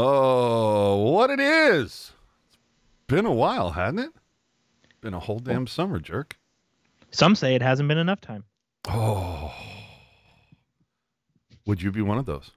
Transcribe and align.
Oh, 0.00 1.10
what 1.10 1.28
it 1.28 1.40
is. 1.40 2.12
It's 2.52 2.58
been 3.08 3.26
a 3.26 3.32
while, 3.32 3.70
hasn't 3.70 3.98
it? 3.98 4.10
Been 5.00 5.12
a 5.12 5.18
whole 5.18 5.40
damn 5.40 5.66
summer, 5.66 5.98
jerk. 5.98 6.38
Some 7.10 7.34
say 7.34 7.56
it 7.56 7.62
hasn't 7.62 7.88
been 7.88 7.98
enough 7.98 8.20
time. 8.20 8.44
Oh. 8.86 9.52
Would 11.66 11.82
you 11.82 11.90
be 11.90 12.00
one 12.00 12.16
of 12.16 12.26
those? 12.26 12.52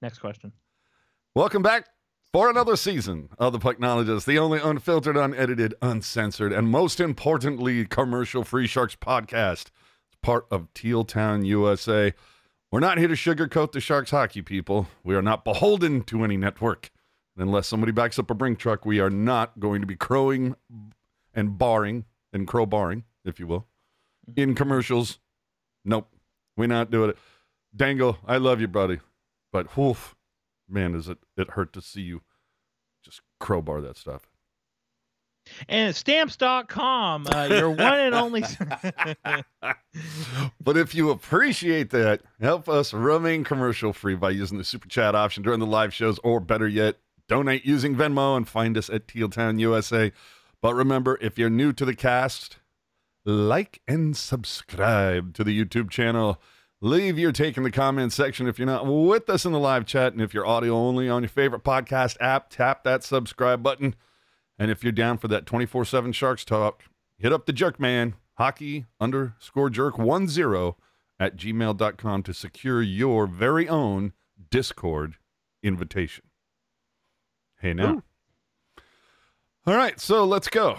Next 0.00 0.18
question. 0.18 0.52
Welcome 1.34 1.60
back 1.62 1.88
for 2.32 2.48
another 2.48 2.76
season 2.76 3.28
of 3.38 3.52
the 3.52 3.58
Pucknologist, 3.58 4.24
the 4.24 4.38
only 4.38 4.58
unfiltered, 4.58 5.18
unedited, 5.18 5.74
uncensored, 5.82 6.54
and 6.54 6.68
most 6.68 7.00
importantly, 7.00 7.84
commercial 7.84 8.44
free 8.44 8.66
Sharks 8.66 8.96
podcast. 8.96 9.66
It's 10.06 10.16
part 10.22 10.46
of 10.50 10.72
Teal 10.72 11.04
Town, 11.04 11.44
USA. 11.44 12.14
We're 12.72 12.80
not 12.80 12.98
here 12.98 13.08
to 13.08 13.14
sugarcoat 13.14 13.72
the 13.72 13.80
Sharks 13.80 14.10
hockey 14.10 14.42
people. 14.42 14.88
We 15.04 15.14
are 15.14 15.22
not 15.22 15.44
beholden 15.44 16.02
to 16.04 16.24
any 16.24 16.36
network. 16.36 16.90
Unless 17.36 17.68
somebody 17.68 17.92
backs 17.92 18.18
up 18.18 18.30
a 18.30 18.34
brink 18.34 18.58
truck, 18.58 18.84
we 18.84 18.98
are 18.98 19.10
not 19.10 19.60
going 19.60 19.82
to 19.82 19.86
be 19.86 19.94
crowing 19.94 20.56
and 21.32 21.58
barring 21.58 22.06
and 22.32 22.46
crowbarring, 22.46 23.04
if 23.24 23.38
you 23.38 23.46
will, 23.46 23.66
mm-hmm. 24.28 24.40
in 24.40 24.54
commercials. 24.54 25.18
Nope. 25.84 26.08
We're 26.56 26.66
not 26.66 26.90
doing 26.90 27.10
it. 27.10 27.18
Dangle, 27.74 28.18
I 28.26 28.38
love 28.38 28.60
you, 28.60 28.68
buddy. 28.68 29.00
But 29.52 29.76
woof, 29.76 30.16
man, 30.68 30.94
is 30.94 31.08
it, 31.08 31.18
it 31.36 31.50
hurt 31.50 31.72
to 31.74 31.82
see 31.82 32.00
you 32.00 32.22
just 33.04 33.20
crowbar 33.38 33.80
that 33.82 33.96
stuff. 33.96 34.28
And 35.68 35.94
stamps.com, 35.94 37.28
uh, 37.32 37.48
your 37.50 37.70
one 37.70 37.80
and 37.80 38.14
only. 38.14 38.42
but 40.60 40.76
if 40.76 40.94
you 40.94 41.10
appreciate 41.10 41.90
that, 41.90 42.22
help 42.40 42.68
us 42.68 42.92
remain 42.92 43.44
commercial 43.44 43.92
free 43.92 44.14
by 44.14 44.30
using 44.30 44.58
the 44.58 44.64
super 44.64 44.88
chat 44.88 45.14
option 45.14 45.42
during 45.42 45.60
the 45.60 45.66
live 45.66 45.94
shows, 45.94 46.18
or 46.24 46.40
better 46.40 46.68
yet, 46.68 46.96
donate 47.28 47.64
using 47.64 47.96
Venmo 47.96 48.36
and 48.36 48.48
find 48.48 48.76
us 48.76 48.90
at 48.90 49.08
Teal 49.08 49.28
Town 49.28 49.58
USA. 49.58 50.12
But 50.60 50.74
remember, 50.74 51.18
if 51.20 51.38
you're 51.38 51.50
new 51.50 51.72
to 51.72 51.84
the 51.84 51.94
cast, 51.94 52.58
like 53.26 53.80
and 53.88 54.16
subscribe 54.16 55.34
to 55.34 55.44
the 55.44 55.64
YouTube 55.64 55.90
channel. 55.90 56.40
Leave 56.80 57.18
your 57.18 57.32
take 57.32 57.56
in 57.56 57.62
the 57.64 57.70
comment 57.70 58.12
section 58.12 58.46
if 58.46 58.58
you're 58.58 58.66
not 58.66 58.86
with 58.86 59.28
us 59.28 59.44
in 59.44 59.52
the 59.52 59.58
live 59.58 59.84
chat. 59.84 60.12
And 60.12 60.22
if 60.22 60.32
you're 60.32 60.46
audio 60.46 60.74
only 60.74 61.08
on 61.08 61.22
your 61.22 61.28
favorite 61.28 61.64
podcast 61.64 62.16
app, 62.20 62.50
tap 62.50 62.84
that 62.84 63.02
subscribe 63.02 63.62
button. 63.62 63.96
And 64.58 64.70
if 64.70 64.82
you're 64.82 64.92
down 64.92 65.18
for 65.18 65.28
that 65.28 65.46
24 65.46 65.84
7 65.84 66.12
Sharks 66.12 66.44
talk, 66.44 66.84
hit 67.18 67.32
up 67.32 67.46
the 67.46 67.52
jerk 67.52 67.78
man, 67.78 68.14
hockey 68.34 68.86
underscore 69.00 69.70
jerk 69.70 69.96
10 69.96 70.06
at 71.18 71.36
gmail.com 71.36 72.22
to 72.22 72.34
secure 72.34 72.82
your 72.82 73.26
very 73.26 73.68
own 73.68 74.12
Discord 74.50 75.16
invitation. 75.62 76.24
Hey, 77.60 77.72
now. 77.74 77.94
Ooh. 77.94 78.02
All 79.66 79.74
right, 79.74 79.98
so 79.98 80.24
let's 80.24 80.48
go. 80.48 80.78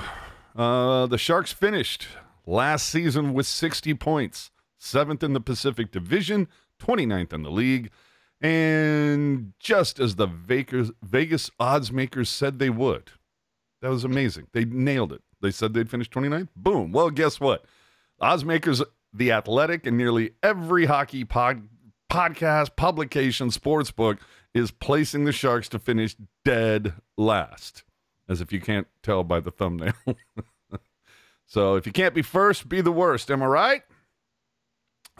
Uh, 0.56 1.08
the 1.08 1.18
Sharks 1.18 1.52
finished 1.52 2.08
last 2.46 2.88
season 2.88 3.34
with 3.34 3.46
60 3.46 3.94
points, 3.96 4.52
seventh 4.78 5.24
in 5.24 5.34
the 5.34 5.42
Pacific 5.42 5.92
Division, 5.92 6.48
29th 6.80 7.34
in 7.34 7.44
the 7.44 7.52
league. 7.52 7.92
And 8.40 9.54
just 9.60 10.00
as 10.00 10.16
the 10.16 10.28
Vegas, 10.28 10.92
Vegas 11.02 11.50
odds 11.60 11.92
makers 11.92 12.30
said 12.30 12.60
they 12.60 12.70
would, 12.70 13.12
that 13.82 13.90
was 13.90 14.04
amazing. 14.04 14.48
They 14.54 14.66
nailed 14.66 15.14
it. 15.14 15.22
They 15.42 15.52
said 15.52 15.74
they'd 15.74 15.90
finish 15.90 16.10
29th. 16.10 16.50
Boom. 16.56 16.92
Well, 16.92 17.10
guess 17.10 17.40
what? 17.40 17.66
Odds 18.20 18.44
makers, 18.44 18.82
The 19.14 19.32
Athletic, 19.32 19.86
and 19.86 19.98
nearly 19.98 20.32
every 20.42 20.86
hockey 20.86 21.24
pod, 21.24 21.68
podcast, 22.12 22.76
publication, 22.76 23.52
sports 23.52 23.92
book 23.92 24.18
is 24.54 24.72
placing 24.72 25.26
the 25.26 25.32
Sharks 25.32 25.70
to 25.70 25.80
finish 25.80 26.16
dead 26.44 26.94
last, 27.18 27.84
as 28.28 28.42
if 28.42 28.52
you 28.52 28.60
can't 28.60 28.88
tell 29.04 29.24
by 29.24 29.40
the 29.40 29.52
thumbnail. 29.52 29.94
so 31.46 31.76
if 31.76 31.86
you 31.86 31.92
can't 31.92 32.16
be 32.16 32.24
first, 32.24 32.68
be 32.68 32.82
the 32.82 32.92
worst. 32.92 33.30
Am 33.30 33.44
I 33.44 33.46
right? 33.46 33.84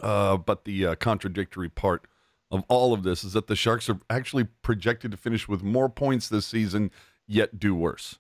Uh, 0.02 0.38
but 0.38 0.66
the 0.66 0.88
uh, 0.88 0.96
contradictory 0.96 1.70
part 1.70 2.08
of 2.50 2.64
all 2.68 2.94
of 2.94 3.04
this 3.04 3.24
is 3.24 3.34
that 3.34 3.48
the 3.48 3.56
Sharks 3.56 3.90
are 3.90 4.00
actually 4.10 4.46
projected 4.62 5.12
to 5.12 5.18
finish 5.18 5.48
with 5.48 5.64
more 5.64 5.90
points 5.90 6.30
this 6.30 6.46
season, 6.46 6.92
yet 7.28 7.60
do 7.60 7.76
worse. 7.76 8.20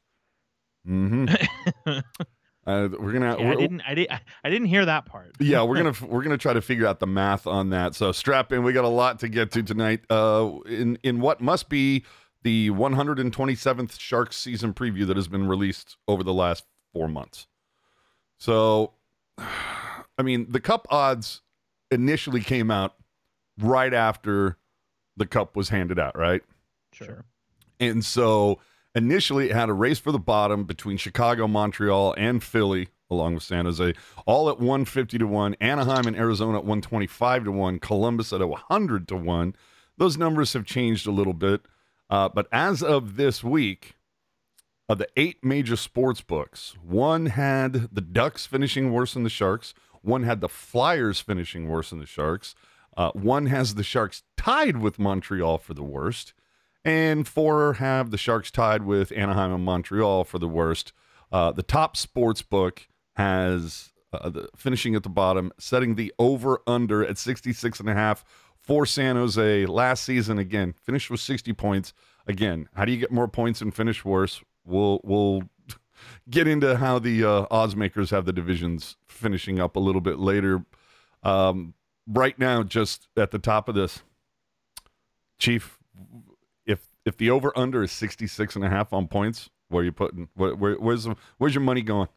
Mm-hmm. 0.88 2.00
Uh, 2.68 2.90
we're 3.00 3.14
gonna. 3.14 3.38
Yeah, 3.40 3.46
we're, 3.46 3.54
I 3.54 3.56
didn't. 3.56 3.82
I 3.88 3.96
didn't. 3.96 4.22
I 4.44 4.50
didn't 4.50 4.68
hear 4.68 4.86
that 4.86 5.06
part. 5.06 5.32
yeah, 5.40 5.64
we're 5.64 5.78
gonna 5.78 5.94
we're 6.06 6.22
gonna 6.22 6.38
try 6.38 6.52
to 6.52 6.62
figure 6.62 6.86
out 6.86 7.00
the 7.00 7.08
math 7.08 7.48
on 7.48 7.70
that. 7.70 7.96
So 7.96 8.12
strap 8.12 8.52
in. 8.52 8.62
We 8.62 8.74
got 8.74 8.84
a 8.84 8.90
lot 8.90 9.20
to 9.20 9.30
get 9.30 9.52
to 9.52 9.64
tonight. 9.64 10.02
Uh, 10.10 10.52
in 10.66 11.00
in 11.02 11.22
what 11.22 11.40
must 11.40 11.70
be 11.70 12.04
the 12.44 12.70
127th 12.72 13.98
Sharks 13.98 14.36
season 14.36 14.74
preview 14.74 15.08
that 15.08 15.16
has 15.16 15.30
been 15.30 15.48
released 15.48 15.96
over 16.10 16.24
the 16.24 16.34
last 16.34 16.66
four 16.94 17.08
months. 17.08 17.48
So, 18.38 18.94
I 19.38 20.24
mean, 20.24 20.48
the 20.50 20.60
Cup 20.60 20.88
odds 20.90 21.42
initially 21.90 22.42
came 22.42 22.70
out 22.70 22.96
right 23.60 23.94
after 23.94 24.58
the 25.16 25.26
Cup 25.26 25.56
was 25.56 25.70
handed 25.70 26.00
out, 26.00 26.18
right? 26.18 26.42
Sure. 26.92 27.24
And 27.80 28.04
so 28.04 28.60
Initially, 28.98 29.52
it 29.52 29.56
had 29.56 29.70
a 29.70 29.74
race 29.74 30.00
for 30.00 30.12
the 30.12 30.18
bottom 30.18 30.64
between 30.64 30.98
Chicago, 30.98 31.48
Montreal, 31.48 32.16
and 32.18 32.44
Philly, 32.44 32.88
along 33.12 33.36
with 33.36 33.44
San 33.44 33.66
Jose, 33.66 33.94
all 34.26 34.50
at 34.50 34.58
150 34.58 35.20
to 35.20 35.28
1. 35.28 35.56
Anaheim 35.62 36.08
and 36.08 36.16
Arizona 36.18 36.58
at 36.58 36.64
125 36.64 37.44
to 37.44 37.52
1. 37.52 37.78
Columbus 37.78 38.34
at 38.34 38.42
100 38.42 39.08
to 39.10 39.16
1. 39.16 39.56
Those 39.98 40.18
numbers 40.18 40.54
have 40.54 40.66
changed 40.66 41.06
a 41.06 41.12
little 41.12 41.36
bit. 41.36 41.62
Uh, 42.10 42.28
but 42.30 42.48
as 42.52 42.82
of 42.82 43.18
this 43.18 43.44
week, 43.44 43.98
of 44.90 44.98
the 44.98 45.08
eight 45.16 45.46
major 45.46 45.76
sports 45.76 46.22
books, 46.22 46.76
one 46.82 47.28
had 47.28 47.94
the 47.94 48.02
Ducks 48.02 48.48
finishing 48.48 48.92
worse 48.92 49.14
than 49.14 49.22
the 49.22 49.30
Sharks, 49.30 49.76
one 50.02 50.24
had 50.24 50.42
the 50.42 50.50
Flyers 50.50 51.20
finishing 51.20 51.68
worse 51.68 51.92
than 51.92 52.00
the 52.00 52.08
Sharks, 52.08 52.56
uh, 52.96 53.12
one 53.12 53.46
has 53.46 53.76
the 53.76 53.84
Sharks 53.84 54.24
tied 54.38 54.78
with 54.78 54.98
Montreal 54.98 55.60
for 55.60 55.76
the 55.76 55.84
worst 55.84 56.34
and 56.88 57.28
four 57.28 57.74
have 57.74 58.12
the 58.12 58.18
Sharks 58.18 58.50
tied 58.50 58.84
with 58.84 59.12
Anaheim 59.12 59.54
and 59.54 59.66
Montreal 59.66 60.24
for 60.24 60.40
the 60.40 60.48
worst. 60.48 60.94
Uh, 61.30 61.52
the 61.52 61.62
top 61.62 61.98
sports 61.98 62.42
book 62.42 62.88
has 63.18 63.92
uh, 64.14 64.30
the, 64.30 64.48
finishing 64.56 64.96
at 64.96 65.04
the 65.04 65.10
bottom, 65.10 65.52
setting 65.60 65.96
the 65.96 66.14
over 66.18 66.62
under 66.66 67.06
at 67.06 67.18
66 67.18 67.82
and 67.82 67.90
a 67.90 67.94
half 67.94 68.24
for 68.58 68.86
San 68.86 69.18
Jose 69.18 69.66
last 69.66 70.06
season. 70.06 70.40
Again, 70.40 70.74
finished 70.82 71.10
with 71.10 71.20
60 71.20 71.52
points. 71.52 71.92
Again, 72.26 72.70
how 72.74 72.86
do 72.86 72.94
you 72.94 72.98
get 72.98 73.12
more 73.12 73.28
points 73.28 73.60
and 73.60 73.76
finish 73.76 74.06
worse? 74.06 74.42
We'll 74.64 75.02
we'll 75.04 75.44
get 76.30 76.48
into 76.48 76.78
how 76.78 77.00
the 77.00 77.22
uh, 77.26 77.46
odds 77.52 77.76
makers 77.76 78.12
have 78.12 78.24
the 78.24 78.32
divisions 78.32 78.96
finishing 79.10 79.60
up 79.60 79.76
a 79.76 79.82
little 79.82 80.02
bit 80.02 80.20
later. 80.20 80.64
Um, 81.22 81.74
right 82.08 82.40
now, 82.40 82.64
just 82.64 83.10
at 83.18 83.32
the 83.32 83.40
top 83.40 83.68
of 83.68 83.76
this, 83.76 84.04
Chief, 85.38 85.78
if 87.08 87.16
the 87.18 87.30
over 87.30 87.58
under 87.58 87.84
is 87.84 87.92
66 87.94 88.56
and 88.58 88.66
a 88.66 88.70
half 88.70 88.92
on 88.92 89.08
points, 89.08 89.50
where 89.70 89.82
are 89.82 89.86
you 89.86 89.92
putting 89.94 90.28
where, 90.36 90.54
where, 90.56 90.76
where's 90.76 91.08
where's 91.38 91.56
your 91.56 91.64
money 91.64 91.82
going? 91.82 92.10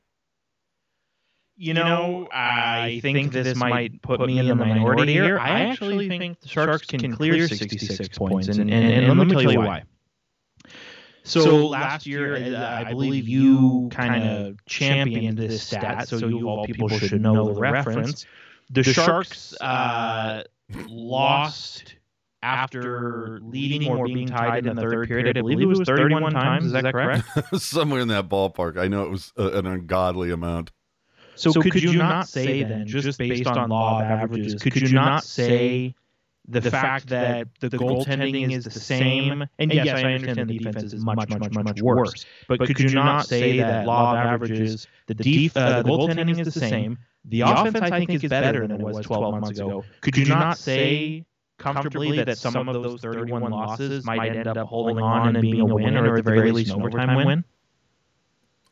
You 1.56 1.74
know, 1.74 2.26
I 2.32 3.00
think 3.02 3.32
this 3.32 3.54
might 3.54 4.00
put 4.02 4.20
me 4.20 4.38
in 4.38 4.48
the 4.48 4.54
minority 4.54 5.12
here. 5.12 5.38
I 5.38 5.60
actually 5.66 6.08
think 6.08 6.40
the 6.40 6.48
Sharks 6.48 6.86
can 6.86 7.14
clear 7.14 7.46
66 7.46 8.16
points, 8.16 8.48
and, 8.48 8.60
and, 8.60 8.72
and, 8.72 9.04
and 9.04 9.18
let 9.18 9.26
me 9.26 9.34
tell 9.34 9.52
you 9.52 9.60
why. 9.60 9.82
So 11.22 11.66
last 11.66 12.06
year, 12.06 12.56
uh, 12.56 12.84
I 12.86 12.90
believe 12.90 13.28
you 13.28 13.90
kind 13.92 14.24
of 14.24 14.64
championed 14.64 15.36
this 15.38 15.62
stat, 15.62 16.08
so 16.08 16.16
you 16.16 16.38
of 16.38 16.46
all 16.46 16.64
people 16.64 16.88
should 16.88 17.20
know 17.20 17.52
the 17.52 17.60
reference. 17.60 18.26
The 18.70 18.82
Sharks 18.82 19.54
uh, 19.60 20.44
lost 20.88 21.96
after 22.42 23.40
leading 23.42 23.88
or 23.88 24.06
being 24.06 24.26
tied 24.26 24.66
in 24.66 24.76
the 24.76 24.82
third 24.82 25.08
period. 25.08 25.36
I 25.36 25.40
believe 25.40 25.60
it 25.60 25.66
was 25.66 25.80
31 25.80 26.32
times. 26.32 26.66
Is 26.66 26.72
that 26.72 26.92
correct? 26.92 27.26
Somewhere 27.60 28.00
in 28.00 28.08
that 28.08 28.28
ballpark. 28.28 28.78
I 28.78 28.88
know 28.88 29.04
it 29.04 29.10
was 29.10 29.32
an 29.36 29.66
ungodly 29.66 30.30
amount. 30.30 30.70
So, 31.36 31.52
so 31.52 31.62
could, 31.62 31.72
could 31.72 31.82
you 31.82 31.94
not 31.94 32.28
say 32.28 32.62
then, 32.64 32.86
just 32.86 33.18
based 33.18 33.46
on 33.46 33.70
law 33.70 34.00
of 34.00 34.06
averages, 34.06 34.60
could 34.60 34.76
you 34.76 34.92
not 34.92 35.24
say 35.24 35.94
the, 36.46 36.60
the 36.60 36.70
fact 36.70 37.08
that 37.08 37.48
the, 37.60 37.70
the 37.70 37.78
goaltending 37.78 38.50
is 38.52 38.64
the 38.64 38.70
same? 38.70 39.46
And 39.58 39.72
yes, 39.72 39.88
I 39.88 40.12
understand 40.12 40.50
the 40.50 40.58
defense 40.58 40.92
is 40.92 41.02
much, 41.04 41.16
much, 41.28 41.40
much, 41.40 41.52
much 41.52 41.82
worse. 41.82 42.26
But 42.48 42.60
could 42.66 42.80
you 42.80 42.90
not 42.90 43.26
say 43.26 43.58
that 43.58 43.86
law 43.86 44.12
of 44.12 44.18
averages, 44.18 44.86
the, 45.06 45.14
def- 45.14 45.56
uh, 45.56 45.82
the 45.82 45.88
goaltending 45.88 46.38
is 46.38 46.52
the 46.52 46.60
same? 46.60 46.98
The 47.26 47.42
offense, 47.42 47.80
I 47.80 47.98
think, 47.98 48.10
is 48.10 48.30
better 48.30 48.66
than 48.66 48.80
it 48.80 48.84
was 48.84 49.04
12 49.06 49.40
months 49.40 49.50
ago. 49.50 49.84
Could 50.00 50.16
you 50.16 50.26
not 50.26 50.58
say 50.58 51.24
comfortably 51.60 52.22
that 52.24 52.38
some 52.38 52.68
of 52.68 52.82
those 52.82 53.00
31 53.00 53.50
losses 53.50 54.04
might 54.04 54.34
end 54.34 54.46
up 54.46 54.56
holding 54.66 54.98
on 54.98 55.36
and 55.36 55.42
being 55.42 55.60
a 55.60 55.64
win, 55.64 55.96
or 55.96 56.16
at 56.16 56.24
the 56.24 56.30
very 56.30 56.50
least 56.52 56.72
an 56.72 56.82
overtime 56.82 57.24
win? 57.24 57.44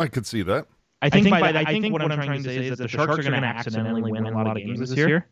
I 0.00 0.06
could 0.08 0.26
see 0.26 0.42
that. 0.42 0.66
I 1.00 1.10
think, 1.10 1.30
by, 1.30 1.52
I 1.52 1.64
think 1.64 1.92
what 1.92 2.02
I'm 2.02 2.10
trying 2.10 2.42
to 2.42 2.48
say 2.48 2.66
is 2.66 2.70
that 2.70 2.82
the 2.82 2.88
Sharks 2.88 3.18
are 3.18 3.22
going 3.22 3.40
to 3.40 3.46
accidentally 3.46 4.02
win 4.02 4.26
a 4.26 4.30
lot 4.30 4.56
of 4.56 4.56
games 4.56 4.80
this 4.80 4.96
year. 4.96 5.28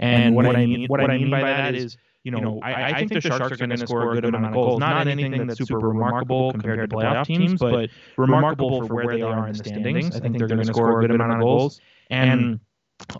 And 0.00 0.34
what 0.34 0.46
I 0.46 0.66
mean 0.66 0.86
what 0.88 1.00
I 1.00 1.16
mean 1.16 1.30
by 1.30 1.40
that 1.40 1.74
is 1.74 1.96
you 2.24 2.30
know, 2.30 2.58
I, 2.62 2.84
I 2.84 2.98
think 2.98 3.12
the 3.12 3.20
Sharks 3.20 3.52
are 3.52 3.56
going 3.56 3.68
to 3.70 3.76
score 3.76 4.12
a 4.12 4.14
good 4.14 4.24
amount 4.24 4.46
of 4.46 4.52
goals. 4.54 4.80
Not 4.80 5.06
anything 5.06 5.46
that's 5.46 5.58
super 5.58 5.78
remarkable 5.78 6.50
compared 6.52 6.88
to 6.90 6.96
playoff 6.96 7.26
teams, 7.26 7.60
but 7.60 7.90
remarkable 8.16 8.86
for 8.86 8.94
where 8.94 9.14
they 9.14 9.22
are 9.22 9.46
in 9.46 9.52
the 9.52 9.64
standings. 9.64 10.16
I 10.16 10.20
think 10.20 10.38
they're 10.38 10.48
going 10.48 10.60
to 10.60 10.64
score 10.64 10.98
a 10.98 11.02
good 11.02 11.14
amount 11.14 11.32
of 11.34 11.40
goals. 11.40 11.80
And 12.10 12.60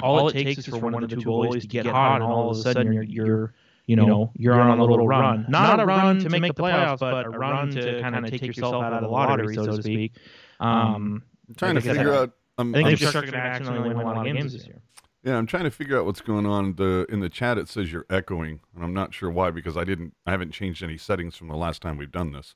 all 0.02 0.28
it 0.28 0.32
takes 0.32 0.58
is 0.58 0.66
for 0.66 0.78
one 0.78 0.94
of 0.94 1.08
the 1.08 1.16
two 1.16 1.22
goalies 1.22 1.62
to 1.62 1.66
get 1.66 1.86
hot, 1.86 2.22
and 2.22 2.24
all 2.24 2.50
of 2.50 2.56
a 2.56 2.60
sudden 2.60 2.92
you're, 2.92 3.02
you're 3.02 3.54
you 3.86 3.96
know, 3.96 4.32
you're 4.36 4.60
on 4.60 4.78
a 4.78 4.84
little 4.84 5.06
run. 5.06 5.46
Not 5.48 5.80
a 5.80 5.86
run 5.86 6.18
to 6.20 6.28
make 6.30 6.42
the 6.54 6.62
playoffs, 6.62 7.00
but 7.00 7.26
a 7.26 7.30
run 7.30 7.70
to 7.70 8.00
kind 8.00 8.16
of 8.16 8.30
take 8.30 8.42
yourself 8.42 8.82
out 8.82 8.92
of 8.92 9.02
the 9.02 9.08
lottery, 9.08 9.54
so 9.54 9.66
to 9.66 9.82
speak. 9.82 10.12
Um, 10.60 11.22
I'm 11.48 11.54
trying 11.56 11.74
to 11.74 11.80
figure 11.80 12.12
out. 12.14 12.32
I'm, 12.56 12.72
I 12.74 12.78
think 12.78 12.86
I'm 12.86 12.92
the 12.92 12.96
Sharks 12.98 13.16
are 13.16 13.20
going 13.22 13.32
to 13.32 13.38
actually 13.38 13.80
win 13.80 13.96
a 13.96 14.04
lot 14.04 14.16
of 14.16 14.24
games 14.24 14.52
this 14.52 14.66
year. 14.66 14.80
Yeah, 15.24 15.38
I'm 15.38 15.46
trying 15.46 15.64
to 15.64 15.70
figure 15.70 15.98
out 15.98 16.04
what's 16.04 16.20
going 16.20 16.46
on. 16.46 16.74
The 16.74 17.06
in 17.08 17.20
the 17.20 17.30
chat 17.30 17.56
it 17.58 17.68
says 17.68 17.90
you're 17.90 18.06
echoing, 18.10 18.60
and 18.74 18.84
I'm 18.84 18.92
not 18.92 19.14
sure 19.14 19.30
why 19.30 19.50
because 19.50 19.76
I 19.76 19.84
didn't 19.84 20.14
I 20.26 20.30
haven't 20.30 20.52
changed 20.52 20.82
any 20.82 20.98
settings 20.98 21.34
from 21.36 21.48
the 21.48 21.56
last 21.56 21.80
time 21.82 21.96
we've 21.96 22.12
done 22.12 22.32
this, 22.32 22.54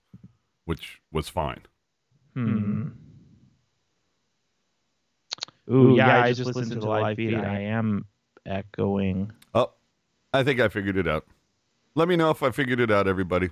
which 0.67 1.01
was 1.11 1.29
fine. 1.29 1.61
Hmm. 2.35 2.89
Ooh, 5.71 5.97
yeah, 5.97 6.23
I 6.23 6.33
just 6.33 6.55
listened 6.55 6.73
to 6.73 6.81
the 6.81 6.87
live 6.87 7.17
feed. 7.17 7.35
I 7.35 7.61
am 7.61 8.05
echoing. 8.47 9.33
I 10.33 10.43
think 10.43 10.61
I 10.61 10.69
figured 10.69 10.97
it 10.97 11.07
out. 11.09 11.27
Let 11.95 12.09
me 12.09 12.17
know 12.17 12.31
if 12.31 12.43
I 12.43 12.51
figured 12.51 12.81
it 12.81 12.91
out, 12.91 13.09
everybody. 13.09 13.51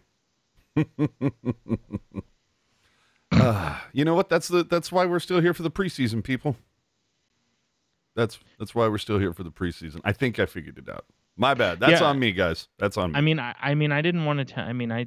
uh, 3.32 3.80
you 3.92 4.04
know 4.04 4.14
what? 4.14 4.28
That's 4.28 4.48
the 4.48 4.62
that's 4.64 4.92
why 4.92 5.06
we're 5.06 5.18
still 5.20 5.40
here 5.40 5.54
for 5.54 5.62
the 5.62 5.70
preseason, 5.70 6.22
people. 6.22 6.56
That's 8.14 8.38
that's 8.58 8.74
why 8.74 8.88
we're 8.88 8.98
still 8.98 9.18
here 9.18 9.32
for 9.32 9.42
the 9.42 9.50
preseason. 9.50 10.00
I 10.04 10.12
think 10.12 10.38
I 10.38 10.46
figured 10.46 10.78
it 10.78 10.88
out. 10.88 11.04
My 11.36 11.54
bad. 11.54 11.80
That's 11.80 12.00
Yeah. 12.00 12.06
on 12.08 12.18
me, 12.18 12.32
guys. 12.32 12.68
That's 12.78 12.96
on 12.96 13.12
me. 13.12 13.18
I 13.18 13.20
mean, 13.20 13.38
I, 13.38 13.54
I 13.60 13.74
mean, 13.74 13.92
I 13.92 14.00
didn't 14.00 14.24
want 14.24 14.38
to. 14.38 14.44
T- 14.46 14.60
I 14.60 14.72
mean, 14.72 14.90
I, 14.90 15.06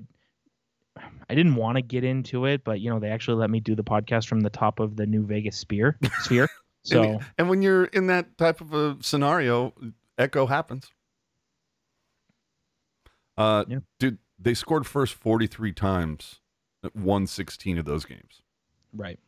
I 0.97 1.33
didn't 1.35 1.55
want 1.55 1.77
to 1.77 1.81
get 1.81 2.03
into 2.03 2.45
it, 2.45 2.63
but 2.63 2.81
you 2.81 2.89
know, 2.89 2.99
they 2.99 3.09
actually 3.09 3.37
let 3.37 3.49
me 3.49 3.59
do 3.59 3.73
the 3.75 3.83
podcast 3.83 4.27
from 4.27 4.41
the 4.41 4.49
top 4.51 4.79
of 4.79 4.95
the 4.95 5.05
New 5.07 5.25
Vegas 5.25 5.57
sphere. 5.57 5.97
Sphere. 6.21 6.47
So 6.83 7.03
and, 7.03 7.25
and 7.37 7.49
when 7.49 7.61
you're 7.61 7.83
in 7.85 8.07
that 8.07 8.37
type 8.37 8.61
of 8.61 8.73
a 8.73 8.95
scenario, 9.01 9.73
echo 10.17 10.45
happens. 10.45 10.89
Uh, 13.39 13.65
Yeah. 13.67 13.79
dude, 13.99 14.19
they 14.37 14.53
scored 14.53 14.85
first 14.85 15.13
43 15.15 15.71
times, 15.73 16.39
won 16.93 17.25
16 17.25 17.77
of 17.79 17.85
those 17.85 18.05
games. 18.05 18.43
right. 18.93 19.19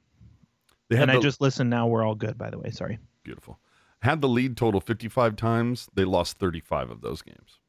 They 0.90 0.98
had 0.98 1.10
And 1.10 1.18
I 1.18 1.22
just 1.22 1.40
listened. 1.40 1.70
Now 1.70 1.88
we're 1.88 2.04
all 2.04 2.16
good. 2.16 2.38
By 2.38 2.50
the 2.50 2.60
way, 2.60 2.70
sorry. 2.70 3.00
beautiful. 3.24 3.60
Had 4.02 4.20
the 4.20 4.28
lead 4.28 4.58
total 4.58 4.82
55 4.82 5.36
times. 5.38 5.88
They 5.94 6.04
lost 6.04 6.38
35 6.38 6.90
of 6.92 7.00
those 7.02 7.22
games. 7.22 7.60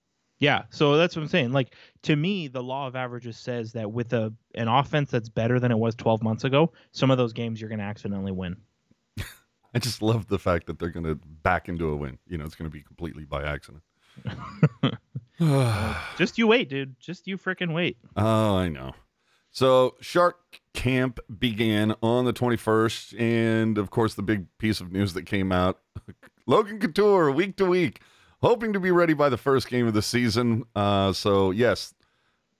Yeah, 0.40 0.64
so 0.70 0.96
that's 0.96 1.14
what 1.14 1.22
I'm 1.22 1.28
saying. 1.28 1.52
Like 1.52 1.76
to 2.02 2.16
me, 2.16 2.48
the 2.48 2.64
law 2.64 2.88
of 2.88 2.96
averages 2.96 3.36
says 3.36 3.70
that 3.74 3.92
with 3.92 4.12
a 4.12 4.34
an 4.56 4.66
offense 4.66 5.12
that's 5.12 5.28
better 5.28 5.60
than 5.60 5.70
it 5.70 5.78
was 5.78 5.94
12 5.94 6.20
months 6.24 6.42
ago, 6.42 6.72
some 6.90 7.12
of 7.12 7.16
those 7.18 7.32
games 7.32 7.60
you're 7.60 7.68
going 7.68 7.78
to 7.78 7.84
accidentally 7.84 8.32
win. 8.32 8.56
I 9.72 9.78
just 9.78 10.02
love 10.02 10.26
the 10.26 10.40
fact 10.40 10.66
that 10.66 10.80
they're 10.80 10.90
going 10.90 11.06
to 11.06 11.14
back 11.14 11.68
into 11.68 11.90
a 11.90 11.94
win. 11.96 12.18
You 12.26 12.38
know, 12.38 12.44
it's 12.44 12.56
going 12.56 12.68
to 12.68 12.74
be 12.76 12.82
completely 12.82 13.24
by 13.24 13.44
accident. 13.44 13.84
Just 16.18 16.38
you 16.38 16.46
wait, 16.46 16.68
dude. 16.68 16.98
Just 17.00 17.26
you 17.26 17.38
freaking 17.38 17.72
wait. 17.72 17.96
Oh, 18.16 18.56
I 18.56 18.68
know. 18.68 18.92
So 19.50 19.96
Shark 20.00 20.60
Camp 20.72 21.20
began 21.38 21.94
on 22.02 22.24
the 22.24 22.32
21st, 22.32 23.20
and 23.20 23.76
of 23.76 23.90
course, 23.90 24.14
the 24.14 24.22
big 24.22 24.46
piece 24.58 24.80
of 24.80 24.92
news 24.92 25.12
that 25.14 25.26
came 25.26 25.52
out: 25.52 25.80
Logan 26.46 26.78
Couture, 26.78 27.30
week 27.30 27.56
to 27.58 27.66
week, 27.66 28.00
hoping 28.40 28.72
to 28.72 28.80
be 28.80 28.90
ready 28.90 29.14
by 29.14 29.28
the 29.28 29.36
first 29.36 29.68
game 29.68 29.86
of 29.86 29.94
the 29.94 30.02
season. 30.02 30.64
Uh, 30.74 31.12
so 31.12 31.50
yes, 31.50 31.92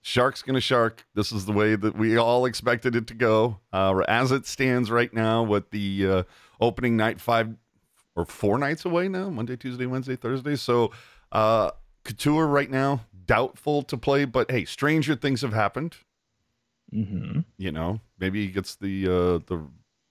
Shark's 0.03 0.43
gonna 0.43 0.61
shark. 0.61 1.05
This 1.15 1.33
is 1.33 1.47
the 1.47 1.53
way 1.53 1.77
that 1.77 1.97
we 1.97 2.17
all 2.17 2.45
expected 2.45 2.97
it 2.97 3.07
to 3.07 3.15
go. 3.15 3.61
Uh, 3.73 4.03
as 4.09 4.33
it 4.33 4.47
stands 4.47 4.91
right 4.91 5.13
now, 5.15 5.43
with 5.43 5.71
the 5.71 6.07
uh, 6.07 6.23
opening 6.61 6.97
night 6.97 7.21
five 7.21 7.55
or 8.17 8.27
four 8.27 8.59
nights 8.59 8.85
away 8.85 9.09
now, 9.09 9.31
Monday, 9.31 9.57
Tuesday, 9.57 9.87
Wednesday, 9.87 10.17
Thursday. 10.17 10.57
So 10.57 10.93
uh, 11.31 11.71
Couture 12.05 12.47
right 12.47 12.71
now 12.71 13.05
doubtful 13.25 13.83
to 13.83 13.97
play, 13.97 14.25
but 14.25 14.51
hey, 14.51 14.65
stranger 14.65 15.15
things 15.15 15.43
have 15.43 15.53
happened. 15.53 15.97
Mm-hmm. 16.93 17.41
you 17.57 17.73
know 17.73 18.01
maybe 18.19 18.45
he 18.45 18.53
gets 18.53 18.75
the 18.75 19.07
uh 19.07 19.39
the 19.47 19.67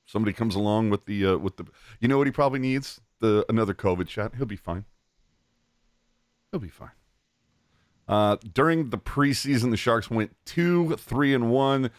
somebody 0.08 0.34
comes 0.34 0.56
along 0.56 0.90
with 0.90 1.06
the 1.06 1.28
uh 1.28 1.38
with 1.38 1.58
the 1.58 1.68
you 2.00 2.08
know 2.08 2.18
what 2.18 2.26
he 2.26 2.32
probably 2.32 2.58
needs? 2.58 3.00
The 3.20 3.46
another 3.50 3.76
covid 3.76 4.10
shot. 4.10 4.34
He'll 4.36 4.48
be 4.48 4.56
fine. 4.56 4.86
He'll 6.50 6.60
be 6.60 6.70
fine. 6.70 6.90
Uh 8.08 8.38
during 8.54 8.90
the 8.90 8.98
preseason 8.98 9.70
the 9.70 9.78
sharks 9.78 10.10
went 10.10 10.36
two 10.44 10.96
three 10.96 11.36
and 11.36 11.52
one. 11.52 11.92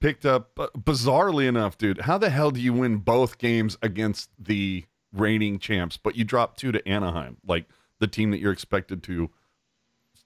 Picked 0.00 0.24
up 0.24 0.56
uh, 0.56 0.68
bizarrely 0.78 1.48
enough 1.48 1.76
dude 1.76 2.02
how 2.02 2.16
the 2.18 2.30
hell 2.30 2.52
do 2.52 2.60
you 2.60 2.72
win 2.72 2.98
both 2.98 3.38
games 3.38 3.76
against 3.82 4.30
the 4.38 4.84
reigning 5.12 5.58
champs 5.58 5.96
but 5.96 6.14
you 6.14 6.22
drop 6.22 6.56
two 6.56 6.70
to 6.70 6.86
anaheim 6.88 7.38
like 7.44 7.64
the 7.98 8.06
team 8.06 8.30
that 8.30 8.38
you're 8.38 8.52
expected 8.52 9.02
to 9.02 9.28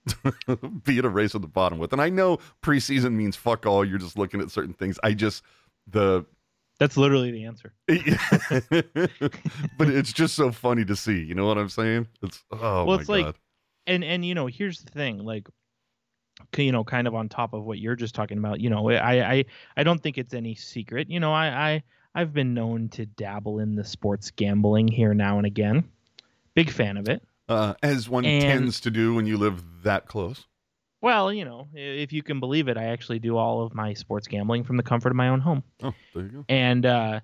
be 0.84 0.98
at 0.98 1.04
a 1.04 1.08
race 1.08 1.34
at 1.34 1.40
the 1.42 1.46
bottom 1.48 1.78
with. 1.78 1.92
And 1.92 2.02
I 2.02 2.08
know 2.08 2.38
preseason 2.62 3.12
means 3.12 3.36
fuck 3.36 3.66
all. 3.66 3.84
You're 3.84 3.98
just 3.98 4.18
looking 4.18 4.40
at 4.40 4.50
certain 4.50 4.74
things. 4.74 4.98
I 5.02 5.12
just 5.14 5.42
the, 5.86 6.24
That's 6.78 6.96
literally 6.96 7.30
the 7.30 7.44
answer. 7.44 7.72
but 9.78 9.88
it's 9.88 10.12
just 10.12 10.34
so 10.34 10.50
funny 10.52 10.84
to 10.84 10.96
see. 10.96 11.20
You 11.22 11.34
know 11.34 11.46
what 11.46 11.58
I'm 11.58 11.68
saying? 11.68 12.08
It's 12.22 12.42
oh 12.52 12.84
Well, 12.84 12.96
my 12.96 13.00
it's 13.00 13.08
like- 13.08 13.24
god. 13.26 13.34
and 13.86 14.04
and 14.04 14.24
you 14.24 14.34
know 14.34 14.46
here's 14.46 14.80
the 14.82 14.90
thing 14.90 15.18
like 15.18 15.48
you 16.56 16.72
know 16.72 16.82
kind 16.84 17.06
of 17.06 17.14
on 17.14 17.28
top 17.28 17.52
of 17.52 17.64
what 17.64 17.78
you're 17.78 17.94
just 17.96 18.14
talking 18.14 18.38
about 18.38 18.58
you 18.60 18.70
know 18.70 18.88
i 18.90 19.32
i 19.34 19.44
i 19.76 19.82
don't 19.82 20.02
think 20.02 20.16
it's 20.18 20.32
any 20.34 20.54
secret 20.54 21.08
you 21.10 21.20
know 21.20 21.32
i 21.32 21.46
i 21.72 21.82
i've 22.14 22.32
been 22.32 22.54
known 22.54 22.88
to 22.88 23.04
dabble 23.06 23.58
in 23.58 23.74
the 23.74 23.84
sports 23.84 24.30
gambling 24.30 24.88
here 24.88 25.14
now 25.14 25.36
and 25.36 25.46
again 25.46 25.84
big 26.54 26.70
fan 26.70 26.96
of 26.96 27.08
it 27.08 27.22
Uh, 27.48 27.74
as 27.82 28.08
one 28.08 28.24
and- 28.24 28.42
tends 28.42 28.80
to 28.80 28.90
do 28.90 29.14
when 29.14 29.26
you 29.26 29.36
live 29.36 29.62
that 29.82 30.06
close. 30.06 30.46
well 31.00 31.32
you 31.32 31.44
know 31.44 31.66
if 31.74 32.12
you 32.12 32.22
can 32.22 32.38
believe 32.40 32.68
it 32.68 32.76
i 32.78 32.84
actually 32.84 33.18
do 33.18 33.36
all 33.36 33.62
of 33.64 33.74
my 33.74 33.92
sports 33.94 34.28
gambling 34.28 34.62
from 34.64 34.76
the 34.76 34.82
comfort 34.82 35.10
of 35.10 35.16
my 35.16 35.28
own 35.28 35.40
home 35.40 35.62
Oh, 35.82 35.92
there 36.14 36.22
you 36.24 36.28
go. 36.30 36.44
and 36.48 36.86
uh 36.86 37.20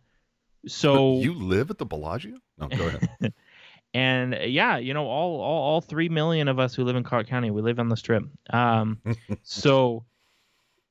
so 0.67 1.15
But 1.15 1.23
you 1.23 1.35
live 1.35 1.71
at 1.71 1.79
the 1.79 1.87
Bellagio? 1.87 2.35
No, 2.59 2.67
go 2.69 2.87
ahead. 2.89 3.33
and 3.95 4.35
uh, 4.35 4.39
yeah, 4.41 4.77
you 4.79 4.93
know, 4.93 5.07
all, 5.07 5.41
all 5.41 5.63
all 5.63 5.81
three 5.81 6.09
million 6.09 6.49
of 6.49 6.59
us 6.59 6.75
who 6.75 6.83
live 6.85 6.97
in 6.97 7.05
Clark 7.05 7.29
County, 7.29 7.53
we 7.53 7.63
live 7.63 7.79
on 7.79 7.89
the 7.89 7.97
strip. 7.97 8.25
Um, 8.51 8.99
so 9.45 10.05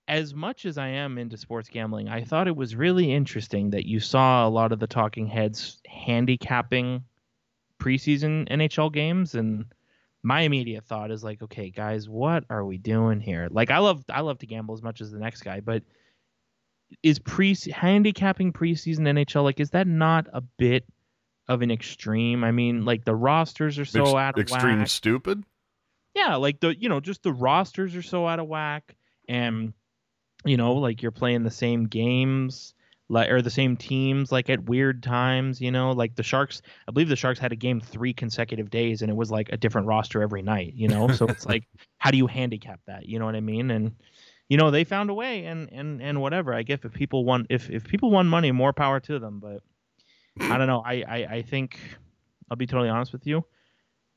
as 0.07 0.33
much 0.33 0.65
as 0.65 0.77
I 0.77 0.87
am 0.87 1.17
into 1.17 1.35
sports 1.35 1.67
gambling, 1.67 2.07
I 2.07 2.23
thought 2.23 2.47
it 2.47 2.55
was 2.55 2.77
really 2.77 3.11
interesting 3.11 3.71
that 3.71 3.85
you 3.85 3.99
saw 3.99 4.47
a 4.47 4.49
lot 4.49 4.71
of 4.71 4.79
the 4.79 4.87
talking 4.87 5.27
heads 5.27 5.81
handicapping 5.85 7.03
preseason 7.79 8.49
NHL 8.49 8.91
games 8.91 9.35
and 9.35 9.65
my 10.23 10.41
immediate 10.41 10.83
thought 10.85 11.11
is 11.11 11.23
like, 11.23 11.41
okay, 11.41 11.69
guys, 11.69 12.09
what 12.09 12.43
are 12.49 12.65
we 12.65 12.77
doing 12.77 13.19
here? 13.19 13.47
Like 13.49 13.71
I 13.71 13.77
love 13.79 14.03
I 14.09 14.21
love 14.21 14.39
to 14.39 14.47
gamble 14.47 14.73
as 14.75 14.81
much 14.81 15.01
as 15.01 15.11
the 15.11 15.19
next 15.19 15.41
guy, 15.41 15.59
but 15.59 15.83
is 17.03 17.19
pre 17.19 17.55
handicapping 17.71 18.53
preseason 18.53 19.01
NHL 19.01 19.43
like 19.43 19.59
is 19.59 19.71
that 19.71 19.87
not 19.87 20.27
a 20.33 20.41
bit 20.41 20.85
of 21.47 21.61
an 21.61 21.71
extreme? 21.71 22.43
I 22.43 22.51
mean, 22.51 22.85
like 22.85 23.05
the 23.05 23.15
rosters 23.15 23.79
are 23.79 23.85
so 23.85 24.01
Ex- 24.01 24.13
out 24.15 24.35
of 24.35 24.41
extreme 24.41 24.79
whack. 24.79 24.89
stupid. 24.89 25.43
Yeah, 26.13 26.35
like 26.35 26.59
the 26.59 26.75
you 26.77 26.89
know 26.89 26.99
just 26.99 27.23
the 27.23 27.33
rosters 27.33 27.95
are 27.95 28.01
so 28.01 28.27
out 28.27 28.39
of 28.39 28.47
whack, 28.47 28.95
and 29.29 29.73
you 30.43 30.57
know 30.57 30.73
like 30.73 31.01
you're 31.01 31.11
playing 31.11 31.43
the 31.43 31.51
same 31.51 31.85
games 31.87 32.73
like 33.09 33.29
or 33.29 33.41
the 33.41 33.49
same 33.49 33.77
teams 33.77 34.31
like 34.31 34.49
at 34.49 34.65
weird 34.65 35.01
times. 35.03 35.61
You 35.61 35.71
know, 35.71 35.91
like 35.91 36.15
the 36.15 36.23
Sharks. 36.23 36.61
I 36.87 36.91
believe 36.91 37.09
the 37.09 37.15
Sharks 37.15 37.39
had 37.39 37.51
a 37.51 37.55
game 37.55 37.79
three 37.79 38.13
consecutive 38.13 38.69
days, 38.69 39.01
and 39.01 39.09
it 39.09 39.15
was 39.15 39.31
like 39.31 39.49
a 39.51 39.57
different 39.57 39.87
roster 39.87 40.21
every 40.21 40.41
night. 40.41 40.73
You 40.75 40.87
know, 40.87 41.07
so 41.09 41.25
it's 41.27 41.45
like 41.45 41.67
how 41.97 42.11
do 42.11 42.17
you 42.17 42.27
handicap 42.27 42.81
that? 42.87 43.05
You 43.05 43.19
know 43.19 43.25
what 43.25 43.35
I 43.35 43.41
mean? 43.41 43.71
And 43.71 43.95
you 44.49 44.57
know 44.57 44.71
they 44.71 44.83
found 44.83 45.09
a 45.09 45.13
way, 45.13 45.45
and 45.45 45.69
and 45.71 46.01
and 46.01 46.21
whatever. 46.21 46.53
I 46.53 46.63
guess 46.63 46.79
if 46.83 46.93
people 46.93 47.25
want 47.25 47.47
if 47.49 47.69
if 47.69 47.85
people 47.85 48.11
want 48.11 48.29
money, 48.29 48.51
more 48.51 48.73
power 48.73 48.99
to 49.01 49.19
them. 49.19 49.39
But 49.39 49.61
I 50.39 50.57
don't 50.57 50.67
know. 50.67 50.83
I 50.85 51.03
I, 51.07 51.27
I 51.29 51.41
think 51.41 51.79
I'll 52.49 52.57
be 52.57 52.67
totally 52.67 52.89
honest 52.89 53.13
with 53.13 53.25
you 53.25 53.45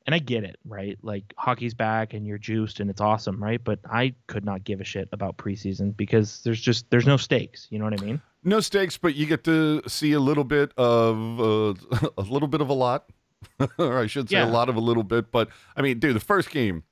and 0.05 0.15
I 0.15 0.19
get 0.19 0.43
it, 0.43 0.57
right? 0.65 0.97
Like 1.01 1.33
hockey's 1.37 1.73
back 1.73 2.13
and 2.13 2.25
you're 2.25 2.37
juiced 2.37 2.79
and 2.79 2.89
it's 2.89 3.01
awesome, 3.01 3.41
right? 3.41 3.63
But 3.63 3.79
I 3.89 4.13
could 4.27 4.43
not 4.45 4.63
give 4.63 4.81
a 4.81 4.83
shit 4.83 5.09
about 5.11 5.37
preseason 5.37 5.95
because 5.95 6.41
there's 6.43 6.59
just 6.59 6.89
there's 6.89 7.05
no 7.05 7.17
stakes. 7.17 7.67
You 7.69 7.79
know 7.79 7.85
what 7.85 8.01
I 8.01 8.03
mean? 8.03 8.21
No 8.43 8.59
stakes, 8.59 8.97
but 8.97 9.15
you 9.15 9.25
get 9.27 9.43
to 9.43 9.81
see 9.87 10.13
a 10.13 10.19
little 10.19 10.43
bit 10.43 10.71
of 10.77 11.39
uh, 11.39 12.07
a 12.17 12.21
little 12.23 12.47
bit 12.47 12.61
of 12.61 12.69
a 12.69 12.73
lot, 12.73 13.09
or 13.77 13.99
I 13.99 14.07
should 14.07 14.29
say 14.29 14.37
Yeah. 14.37 14.45
a 14.45 14.51
lot 14.51 14.69
of 14.69 14.75
a 14.75 14.79
little 14.79 15.03
bit. 15.03 15.31
But 15.31 15.49
I 15.75 15.81
mean, 15.81 15.99
dude, 15.99 16.15
the 16.15 16.19
first 16.19 16.49
game, 16.49 16.83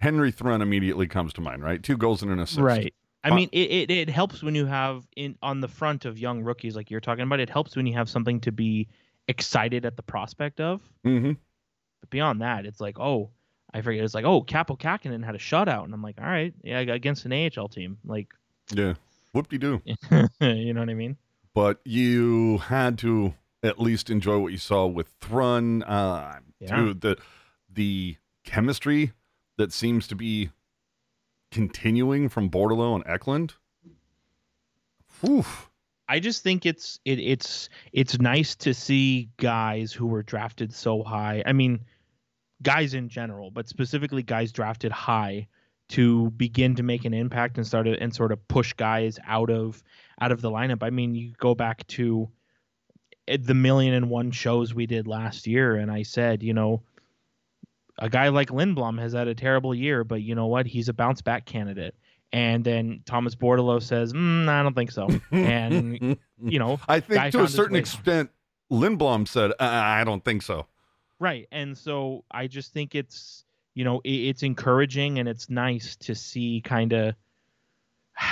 Henry 0.00 0.32
Thrun 0.32 0.62
immediately 0.62 1.06
comes 1.06 1.32
to 1.34 1.40
mind, 1.40 1.62
right? 1.62 1.82
Two 1.82 1.96
goals 1.96 2.22
and 2.22 2.30
an 2.32 2.38
assist. 2.38 2.60
Right. 2.60 2.94
I 3.26 3.34
mean, 3.34 3.48
it, 3.52 3.70
it, 3.70 3.90
it 3.90 4.10
helps 4.10 4.42
when 4.42 4.54
you 4.54 4.66
have 4.66 5.06
in 5.16 5.38
on 5.42 5.62
the 5.62 5.68
front 5.68 6.04
of 6.04 6.18
young 6.18 6.42
rookies 6.42 6.76
like 6.76 6.90
you're 6.90 7.00
talking 7.00 7.22
about. 7.22 7.40
It 7.40 7.48
helps 7.48 7.74
when 7.74 7.86
you 7.86 7.94
have 7.94 8.08
something 8.10 8.38
to 8.40 8.52
be 8.52 8.86
excited 9.28 9.86
at 9.86 9.96
the 9.96 10.02
prospect 10.02 10.60
of. 10.60 10.82
Mm-hmm. 11.06 11.32
But 12.04 12.10
beyond 12.10 12.42
that, 12.42 12.66
it's 12.66 12.82
like, 12.82 13.00
oh, 13.00 13.30
I 13.72 13.80
forget. 13.80 14.04
It's 14.04 14.12
like, 14.12 14.26
oh, 14.26 14.42
Kaapo 14.42 14.78
Kähkönen 14.78 15.24
had 15.24 15.34
a 15.34 15.38
shutout, 15.38 15.84
and 15.84 15.94
I'm 15.94 16.02
like, 16.02 16.20
all 16.20 16.26
right, 16.26 16.52
yeah, 16.62 16.80
against 16.80 17.24
an 17.24 17.32
AHL 17.32 17.68
team, 17.68 17.96
like, 18.04 18.28
yeah, 18.74 18.92
whoop 19.32 19.48
de 19.48 19.56
doo. 19.56 19.80
you 20.40 20.74
know 20.74 20.80
what 20.80 20.90
I 20.90 20.94
mean? 20.94 21.16
But 21.54 21.80
you 21.86 22.58
had 22.58 22.98
to 22.98 23.32
at 23.62 23.80
least 23.80 24.10
enjoy 24.10 24.36
what 24.36 24.52
you 24.52 24.58
saw 24.58 24.84
with 24.86 25.08
Thrun. 25.22 25.82
Uh, 25.82 26.40
Yeah. 26.60 26.76
Dude, 26.76 27.00
the 27.00 27.16
the 27.72 28.16
chemistry 28.44 29.12
that 29.56 29.72
seems 29.72 30.06
to 30.08 30.14
be 30.14 30.50
continuing 31.50 32.28
from 32.28 32.50
Bordeleau 32.50 32.96
and 32.96 33.04
Eklund. 33.06 33.54
Whew. 35.22 35.46
I 36.06 36.20
just 36.20 36.42
think 36.42 36.66
it's 36.66 37.00
it, 37.06 37.18
it's 37.18 37.70
it's 37.94 38.18
nice 38.18 38.56
to 38.56 38.74
see 38.74 39.30
guys 39.38 39.90
who 39.92 40.06
were 40.06 40.22
drafted 40.22 40.74
so 40.74 41.02
high. 41.02 41.42
I 41.46 41.52
mean, 41.54 41.80
guys 42.64 42.94
in 42.94 43.08
general, 43.08 43.52
but 43.52 43.68
specifically 43.68 44.24
guys 44.24 44.50
drafted 44.50 44.90
high 44.90 45.46
to 45.90 46.30
begin 46.30 46.74
to 46.74 46.82
make 46.82 47.04
an 47.04 47.14
impact 47.14 47.58
and 47.58 47.66
start 47.66 47.86
to, 47.86 47.96
and 48.00 48.14
sort 48.14 48.32
of 48.32 48.48
push 48.48 48.72
guys 48.72 49.18
out 49.26 49.50
of 49.50 49.82
out 50.20 50.32
of 50.32 50.40
the 50.40 50.50
lineup. 50.50 50.82
I 50.82 50.90
mean, 50.90 51.14
you 51.14 51.32
go 51.38 51.54
back 51.54 51.86
to 51.88 52.28
eh, 53.28 53.36
the 53.40 53.54
million 53.54 53.94
and 53.94 54.10
one 54.10 54.30
shows 54.32 54.74
we 54.74 54.86
did 54.86 55.06
last 55.06 55.46
year, 55.46 55.76
and 55.76 55.90
I 55.92 56.02
said, 56.02 56.42
you 56.42 56.54
know, 56.54 56.82
a 57.98 58.08
guy 58.08 58.28
like 58.28 58.48
Lindblom 58.48 58.98
has 59.00 59.12
had 59.12 59.28
a 59.28 59.34
terrible 59.34 59.74
year, 59.74 60.02
but 60.04 60.22
you 60.22 60.34
know 60.34 60.46
what? 60.46 60.66
He's 60.66 60.88
a 60.88 60.92
bounce 60.94 61.22
back 61.22 61.44
candidate. 61.44 61.94
And 62.32 62.64
then 62.64 63.02
Thomas 63.06 63.36
Bordeleau 63.36 63.80
says, 63.80 64.12
mm, 64.12 64.48
I 64.48 64.64
don't 64.64 64.74
think 64.74 64.90
so. 64.90 65.08
And 65.30 66.18
you 66.42 66.58
know, 66.58 66.80
I 66.88 66.98
think 66.98 67.30
to 67.32 67.44
a 67.44 67.48
certain 67.48 67.76
extent, 67.76 68.30
Lindblom 68.72 69.28
said, 69.28 69.52
I, 69.60 70.00
I 70.00 70.04
don't 70.04 70.24
think 70.24 70.42
so. 70.42 70.66
Right. 71.24 71.48
And 71.52 71.78
so 71.78 72.22
I 72.30 72.48
just 72.48 72.74
think 72.74 72.94
it's, 72.94 73.46
you 73.72 73.82
know, 73.82 74.02
it, 74.04 74.10
it's 74.10 74.42
encouraging 74.42 75.18
and 75.18 75.26
it's 75.26 75.48
nice 75.48 75.96
to 75.96 76.14
see 76.14 76.60
kind 76.62 76.92
of, 76.92 77.14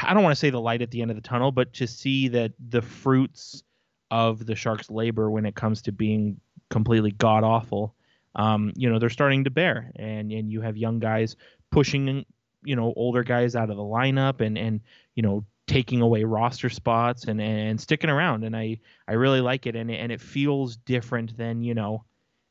I 0.03 0.13
don't 0.13 0.23
want 0.23 0.33
to 0.33 0.39
say 0.39 0.51
the 0.51 0.61
light 0.61 0.83
at 0.83 0.91
the 0.91 1.01
end 1.01 1.11
of 1.11 1.17
the 1.17 1.23
tunnel, 1.23 1.53
but 1.53 1.73
to 1.73 1.87
see 1.87 2.29
that 2.29 2.53
the 2.69 2.83
fruits 2.83 3.63
of 4.11 4.45
the 4.45 4.55
Sharks' 4.55 4.91
labor 4.91 5.31
when 5.31 5.47
it 5.47 5.55
comes 5.55 5.81
to 5.83 5.91
being 5.91 6.39
completely 6.69 7.13
god 7.13 7.45
awful, 7.45 7.95
um, 8.35 8.75
you 8.77 8.91
know, 8.91 8.99
they're 8.99 9.09
starting 9.09 9.45
to 9.45 9.51
bear. 9.51 9.91
And, 9.97 10.31
and 10.31 10.53
you 10.53 10.61
have 10.61 10.77
young 10.77 10.99
guys 10.99 11.35
pushing, 11.71 12.27
you 12.63 12.77
know, 12.77 12.93
older 12.95 13.23
guys 13.23 13.57
out 13.57 13.71
of 13.71 13.79
the 13.79 13.83
lineup 13.83 14.43
and, 14.43 14.59
and, 14.59 14.83
you 15.15 15.23
know, 15.23 15.47
taking 15.67 16.03
away 16.03 16.25
roster 16.25 16.69
spots 16.69 17.25
and, 17.25 17.41
and 17.41 17.81
sticking 17.81 18.11
around. 18.11 18.45
And 18.45 18.55
I, 18.55 18.81
I 19.09 19.15
really 19.15 19.41
like 19.41 19.67
it. 19.67 19.77
And, 19.77 19.91
and 19.91 20.13
it 20.13 20.21
feels 20.21 20.77
different 20.77 21.39
than, 21.39 21.63
you 21.65 21.73
know, 21.73 22.05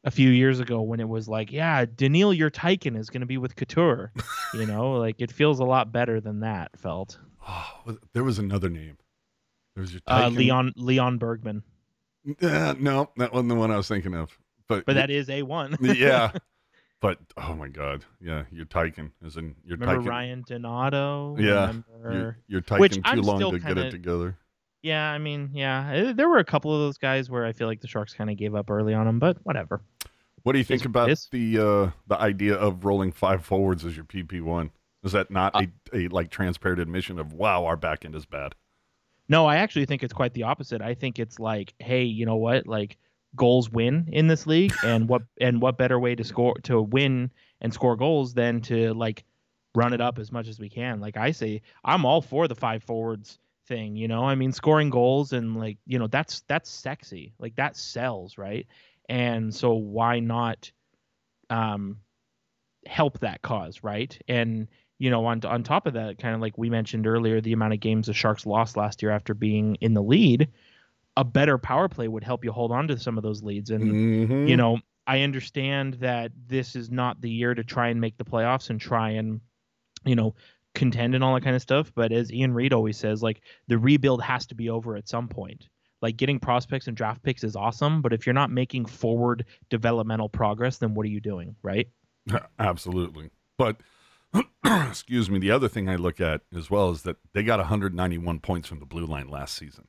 a 0.03 0.11
few 0.11 0.29
years 0.29 0.59
ago 0.59 0.81
when 0.81 0.99
it 0.99 1.07
was 1.07 1.27
like, 1.29 1.51
yeah, 1.51 1.85
Daniil 1.85 2.31
Yurtaikin 2.31 2.97
is 2.97 3.09
going 3.09 3.21
to 3.21 3.27
be 3.27 3.37
with 3.37 3.55
Couture. 3.55 4.11
you 4.53 4.65
know, 4.65 4.93
like 4.93 5.15
it 5.19 5.31
feels 5.31 5.59
a 5.59 5.63
lot 5.65 5.91
better 5.91 6.19
than 6.19 6.39
that 6.41 6.71
felt. 6.77 7.19
Oh, 7.47 7.97
there 8.13 8.23
was 8.23 8.39
another 8.39 8.69
name. 8.69 8.97
There 9.75 9.81
was 9.81 9.93
your 9.93 10.01
Uh, 10.07 10.29
Tyken- 10.29 10.35
Lean 10.37 10.73
Lean 10.75 11.17
Bergmann, 11.17 11.63
Uh, 12.41 12.75
no, 12.79 13.09
that 13.17 13.31
wasn't 13.33 13.49
the 13.49 13.55
one 13.55 13.71
I 13.71 13.77
was 13.77 13.87
thinking 13.87 14.13
of. 14.15 14.37
But, 14.67 14.85
but 14.85 14.93
that 14.93 15.09
is 15.09 15.29
a 15.29 15.43
one. 15.43 15.77
yeah. 15.81 16.31
But 17.01 17.17
oh 17.35 17.55
my 17.55 17.67
god, 17.67 18.05
yeah, 18.21 18.43
you're 18.51 18.67
Tyken, 18.67 19.09
as 19.25 19.35
in 19.35 19.55
you're 19.65 19.75
Remember 19.79 20.03
Tyken. 20.03 20.09
Ryan 20.11 20.43
Donato? 20.47 21.35
Yeah, 21.39 21.61
Remember- 21.67 21.85
You're, 22.13 22.37
you're 22.47 22.61
Tyken 22.61 22.93
too 22.93 23.01
I'm 23.05 23.21
long 23.23 23.39
to 23.39 23.57
get 23.57 23.65
kinda- 23.65 23.87
it 23.87 23.89
together. 23.89 24.37
Yeah, 24.83 25.11
I 25.11 25.17
mean, 25.19 25.51
yeah, 25.53 25.91
eh, 25.93 26.13
there 26.13 26.27
were 26.27 26.39
a 26.39 26.43
couple 26.45 26.73
of 26.73 26.79
those 26.79 26.97
guys 26.97 27.29
where 27.29 27.45
I 27.45 27.53
feel 27.53 27.67
like 27.67 27.81
the 27.81 27.87
Sharks 27.87 28.13
kind 28.13 28.29
of 28.29 28.37
gave 28.37 28.55
up 28.55 28.69
early 28.71 28.93
on 28.93 29.05
them, 29.05 29.19
but 29.19 29.37
whatever. 29.43 29.81
What 30.43 30.53
do 30.53 30.57
you 30.57 30.65
think 30.65 30.85
about 30.85 31.09
is- 31.11 31.27
the 31.31 31.59
uh, 31.59 31.91
the 32.07 32.19
idea 32.19 32.55
of 32.55 32.83
rolling 32.83 33.11
five 33.11 33.45
forwards 33.45 33.85
as 33.85 33.95
your 33.95 34.05
PP 34.05 34.41
one? 34.41 34.71
Is 35.03 35.11
that 35.11 35.29
not 35.29 35.55
Uh, 35.55 35.65
a, 35.93 36.05
a 36.05 36.07
like 36.07 36.29
transparent 36.31 36.79
admission 36.81 37.19
of 37.19 37.33
wow, 37.33 37.65
our 37.65 37.77
back 37.77 38.05
end 38.05 38.15
is 38.15 38.25
bad? 38.25 38.55
No, 39.29 39.45
I 39.45 39.57
actually 39.57 39.85
think 39.85 40.03
it's 40.03 40.13
quite 40.13 40.33
the 40.33 40.43
opposite. 40.43 40.81
I 40.81 40.93
think 40.95 41.19
it's 41.19 41.39
like, 41.39 41.73
hey, 41.79 42.03
you 42.03 42.25
know 42.25 42.35
what? 42.37 42.65
Like 42.67 42.97
goals 43.35 43.69
win 43.69 44.09
in 44.11 44.27
this 44.27 44.47
league, 44.47 44.73
and 44.83 45.07
what 45.07 45.21
and 45.39 45.61
what 45.61 45.77
better 45.77 45.99
way 45.99 46.15
to 46.15 46.23
score 46.23 46.55
to 46.63 46.81
win 46.81 47.31
and 47.61 47.71
score 47.71 47.95
goals 47.95 48.33
than 48.33 48.61
to 48.61 48.95
like 48.95 49.23
run 49.75 49.93
it 49.93 50.01
up 50.01 50.17
as 50.17 50.31
much 50.31 50.47
as 50.47 50.59
we 50.59 50.69
can. 50.69 50.99
Like 50.99 51.17
I 51.17 51.31
say, 51.31 51.61
I'm 51.85 52.03
all 52.03 52.21
for 52.21 52.47
the 52.47 52.55
five 52.55 52.81
forwards 52.83 53.37
thing. 53.71 53.95
You 53.95 54.07
know, 54.09 54.25
I 54.25 54.35
mean, 54.35 54.51
scoring 54.51 54.89
goals 54.89 55.31
and 55.31 55.55
like 55.55 55.77
you 55.85 55.97
know 55.97 56.07
that's 56.07 56.41
that's 56.47 56.69
sexy. 56.69 57.33
Like 57.39 57.55
that 57.55 57.77
sells, 57.77 58.37
right? 58.37 58.67
And 59.09 59.55
so 59.55 59.73
why 59.73 60.19
not 60.19 60.71
um 61.49 61.97
help 62.85 63.19
that 63.19 63.41
cause, 63.41 63.83
right? 63.83 64.19
And 64.27 64.67
you 64.99 65.09
know, 65.09 65.25
on 65.25 65.43
on 65.45 65.63
top 65.63 65.87
of 65.87 65.93
that, 65.93 66.17
kind 66.19 66.35
of 66.35 66.41
like 66.41 66.57
we 66.57 66.69
mentioned 66.69 67.07
earlier, 67.07 67.41
the 67.41 67.53
amount 67.53 67.73
of 67.73 67.79
games 67.79 68.07
the 68.07 68.13
Sharks 68.13 68.45
lost 68.45 68.77
last 68.77 69.01
year 69.01 69.11
after 69.11 69.33
being 69.33 69.75
in 69.81 69.93
the 69.93 70.03
lead, 70.03 70.49
a 71.17 71.23
better 71.23 71.57
power 71.57 71.87
play 71.89 72.07
would 72.07 72.23
help 72.23 72.43
you 72.43 72.51
hold 72.51 72.71
on 72.71 72.87
to 72.89 72.99
some 72.99 73.17
of 73.17 73.23
those 73.23 73.43
leads. 73.43 73.69
And 73.71 73.97
Mhm. 74.25 74.47
you 74.47 74.57
know, 74.57 74.79
I 75.07 75.21
understand 75.21 75.95
that 75.95 76.31
this 76.47 76.75
is 76.75 76.91
not 76.91 77.21
the 77.21 77.29
year 77.31 77.53
to 77.55 77.63
try 77.63 77.89
and 77.89 78.01
make 78.01 78.17
the 78.17 78.25
playoffs 78.25 78.69
and 78.69 78.79
try 78.79 79.11
and, 79.11 79.41
you 80.05 80.15
know, 80.15 80.35
contend 80.73 81.15
and 81.15 81.23
all 81.23 81.33
that 81.33 81.43
kind 81.43 81.55
of 81.55 81.61
stuff. 81.61 81.91
But 81.95 82.11
as 82.11 82.31
Ian 82.31 82.53
Reed 82.53 82.73
always 82.73 82.97
says, 82.97 83.21
like 83.21 83.41
the 83.67 83.77
rebuild 83.77 84.21
has 84.23 84.45
to 84.47 84.55
be 84.55 84.69
over 84.69 84.95
at 84.95 85.07
some 85.07 85.27
point. 85.27 85.67
Like 86.01 86.17
getting 86.17 86.39
prospects 86.39 86.87
and 86.87 86.97
draft 86.97 87.21
picks 87.21 87.43
is 87.43 87.55
awesome, 87.55 88.01
but 88.01 88.11
if 88.11 88.25
you're 88.25 88.33
not 88.33 88.49
making 88.49 88.85
forward 88.85 89.45
developmental 89.69 90.29
progress, 90.29 90.77
then 90.77 90.95
what 90.95 91.05
are 91.05 91.09
you 91.09 91.21
doing, 91.21 91.55
right? 91.61 91.87
Absolutely. 92.59 93.29
But 93.57 93.77
excuse 94.65 95.29
me, 95.29 95.37
the 95.37 95.51
other 95.51 95.67
thing 95.67 95.89
I 95.89 95.95
look 95.95 96.19
at 96.19 96.41
as 96.55 96.71
well 96.71 96.89
is 96.89 97.03
that 97.03 97.17
they 97.33 97.43
got 97.43 97.59
191 97.59 98.39
points 98.39 98.67
from 98.67 98.79
the 98.79 98.85
blue 98.85 99.05
line 99.05 99.27
last 99.27 99.55
season. 99.55 99.87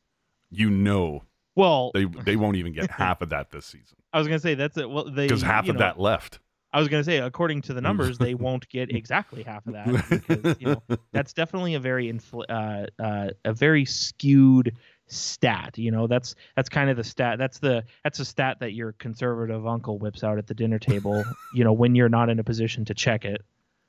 You 0.51 0.69
know 0.69 1.23
Well, 1.57 1.93
they 1.95 2.05
they 2.05 2.37
won't 2.37 2.57
even 2.57 2.75
get 2.75 2.91
half 2.99 3.23
of 3.23 3.31
that 3.31 3.51
this 3.51 3.65
season 3.65 3.97
I 4.13 4.19
was 4.19 4.29
gonna 4.29 4.39
say 4.39 4.55
that's 4.55 4.77
it. 4.77 4.89
Well, 4.89 5.11
they 5.11 5.27
because 5.27 5.43
half 5.43 5.69
of 5.69 5.77
know, 5.77 5.81
that 5.81 5.99
left. 5.99 6.39
I 6.73 6.79
was 6.79 6.89
gonna 6.89 7.05
say, 7.05 7.19
according 7.19 7.63
to 7.63 7.75
the 7.75 7.81
numbers, 7.81 8.19
they 8.19 8.35
won't 8.47 8.69
get 8.69 8.91
exactly 8.91 9.43
half 9.43 9.67
of 9.67 9.75
that 9.75 10.09
because 10.11 10.57
you 10.59 10.69
know 10.69 10.83
that's 11.13 11.33
definitely 11.33 11.75
a 11.75 11.81
very 11.81 12.11
infl- 12.11 12.45
uh, 12.49 13.03
uh, 13.03 13.31
a 13.45 13.53
very 13.53 13.85
skewed 13.85 14.77
stat. 15.07 15.77
You 15.77 15.91
know, 15.91 16.07
that's 16.07 16.35
that's 16.57 16.69
kind 16.69 16.89
of 16.89 16.97
the 16.97 17.05
stat. 17.05 17.39
That's 17.39 17.59
the 17.59 17.85
that's 18.05 18.19
a 18.21 18.25
stat 18.25 18.59
that 18.61 18.73
your 18.73 18.93
conservative 18.93 19.67
uncle 19.67 19.99
whips 19.99 20.25
out 20.25 20.39
at 20.39 20.47
the 20.47 20.55
dinner 20.55 20.79
table. 20.79 21.25
you 21.55 21.65
know, 21.65 21.73
when 21.73 21.95
you're 21.95 22.09
not 22.09 22.31
in 22.31 22.39
a 22.39 22.45
position 22.45 22.85
to 22.87 22.95
check 22.95 23.25
it. 23.25 23.43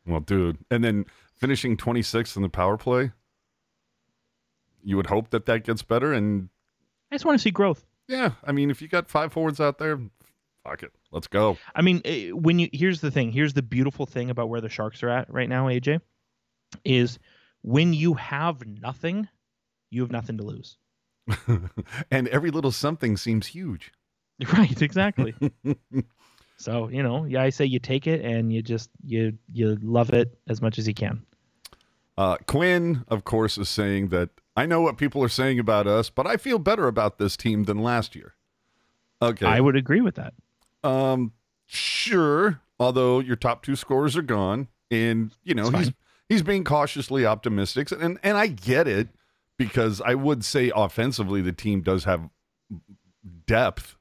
Well, 0.06 0.20
dude, 0.20 0.58
and 0.70 0.84
then 0.84 1.06
finishing 1.38 1.78
26th 1.78 2.36
in 2.36 2.42
the 2.42 2.50
power 2.50 2.78
play. 2.78 3.12
You 4.84 4.98
would 4.98 5.08
hope 5.08 5.30
that 5.30 5.46
that 5.46 5.64
gets 5.64 5.82
better, 5.82 6.12
and 6.12 6.50
I 7.10 7.16
just 7.16 7.24
want 7.24 7.40
to 7.40 7.42
see 7.42 7.52
growth. 7.52 7.86
yeah, 8.10 8.32
I 8.44 8.52
mean, 8.52 8.70
if 8.70 8.82
you 8.82 8.90
got 8.90 9.08
five 9.08 9.32
forwards 9.32 9.62
out 9.62 9.78
there, 9.78 9.98
fuck 10.64 10.84
it, 10.84 10.92
let's 11.12 11.28
go. 11.28 11.58
I 11.76 11.82
mean, 11.82 12.02
eh, 12.06 12.30
when 12.30 12.60
you 12.60 12.70
here's 12.72 13.02
the 13.02 13.12
thing. 13.12 13.32
Here's 13.32 13.54
the 13.54 13.62
beautiful 13.62 14.06
thing 14.06 14.30
about 14.30 14.50
where 14.50 14.62
the 14.62 14.70
Sharks 14.70 15.04
are 15.04 15.10
at 15.10 15.32
right 15.32 15.50
now, 15.50 15.68
AJ, 15.68 16.00
is 16.84 17.20
when 17.62 17.94
you 17.94 18.14
have 18.16 18.66
nothing, 18.66 19.28
you 19.90 20.02
have 20.02 20.12
nothing 20.12 20.38
to 20.38 20.44
lose. 20.44 20.78
and 22.12 22.28
every 22.28 22.52
little 22.52 22.72
something 22.72 23.18
seems 23.18 23.48
huge. 23.48 23.92
Right, 24.52 24.82
exactly. 24.82 25.36
so, 26.58 26.90
you 26.90 27.04
know, 27.04 27.24
yeah, 27.24 27.44
I 27.44 27.50
say 27.50 27.66
you 27.66 27.80
take 27.80 28.08
it 28.08 28.26
and 28.26 28.52
you 28.52 28.62
just 28.62 28.90
you 29.06 29.38
you 29.52 29.78
love 29.82 30.10
it 30.10 30.38
as 30.50 30.62
much 30.62 30.80
as 30.80 30.88
you 30.88 30.94
can. 30.94 31.24
Uh, 32.18 32.38
Quinn, 32.48 33.06
of 33.08 33.24
course, 33.24 33.58
is 33.58 33.70
saying 33.70 34.10
that 34.10 34.32
I 34.58 34.66
know 34.66 34.82
what 34.82 34.98
people 34.98 35.24
are 35.24 35.30
saying 35.30 35.60
about 35.60 35.88
us, 35.88 36.10
but 36.10 36.28
I 36.28 36.38
feel 36.38 36.60
better 36.60 36.88
about 36.88 37.20
this 37.20 37.38
team 37.38 37.66
than 37.66 37.78
last 37.78 38.16
year. 38.16 38.34
Okay. 39.22 39.46
I 39.46 39.60
would 39.60 39.76
agree 39.76 40.02
with 40.02 40.16
that. 40.16 40.34
Um, 40.84 41.34
sure. 41.66 42.62
Although 42.80 43.20
your 43.20 43.36
top 43.36 43.64
two 43.64 43.76
scorers 43.76 44.18
are 44.18 44.24
gone, 44.24 44.68
and 44.92 45.32
you 45.44 45.54
know 45.54 45.70
he's 45.70 45.92
he's 46.28 46.42
being 46.42 46.64
cautiously 46.64 47.26
optimistic, 47.26 47.92
and 47.92 48.20
and 48.24 48.38
I 48.38 48.48
get 48.48 48.88
it 48.88 49.10
because 49.58 50.02
I 50.02 50.16
would 50.16 50.44
say 50.44 50.72
offensively 50.76 51.42
the 51.42 51.54
team 51.54 51.82
does 51.82 52.04
have 52.04 52.30
depth. 53.46 53.98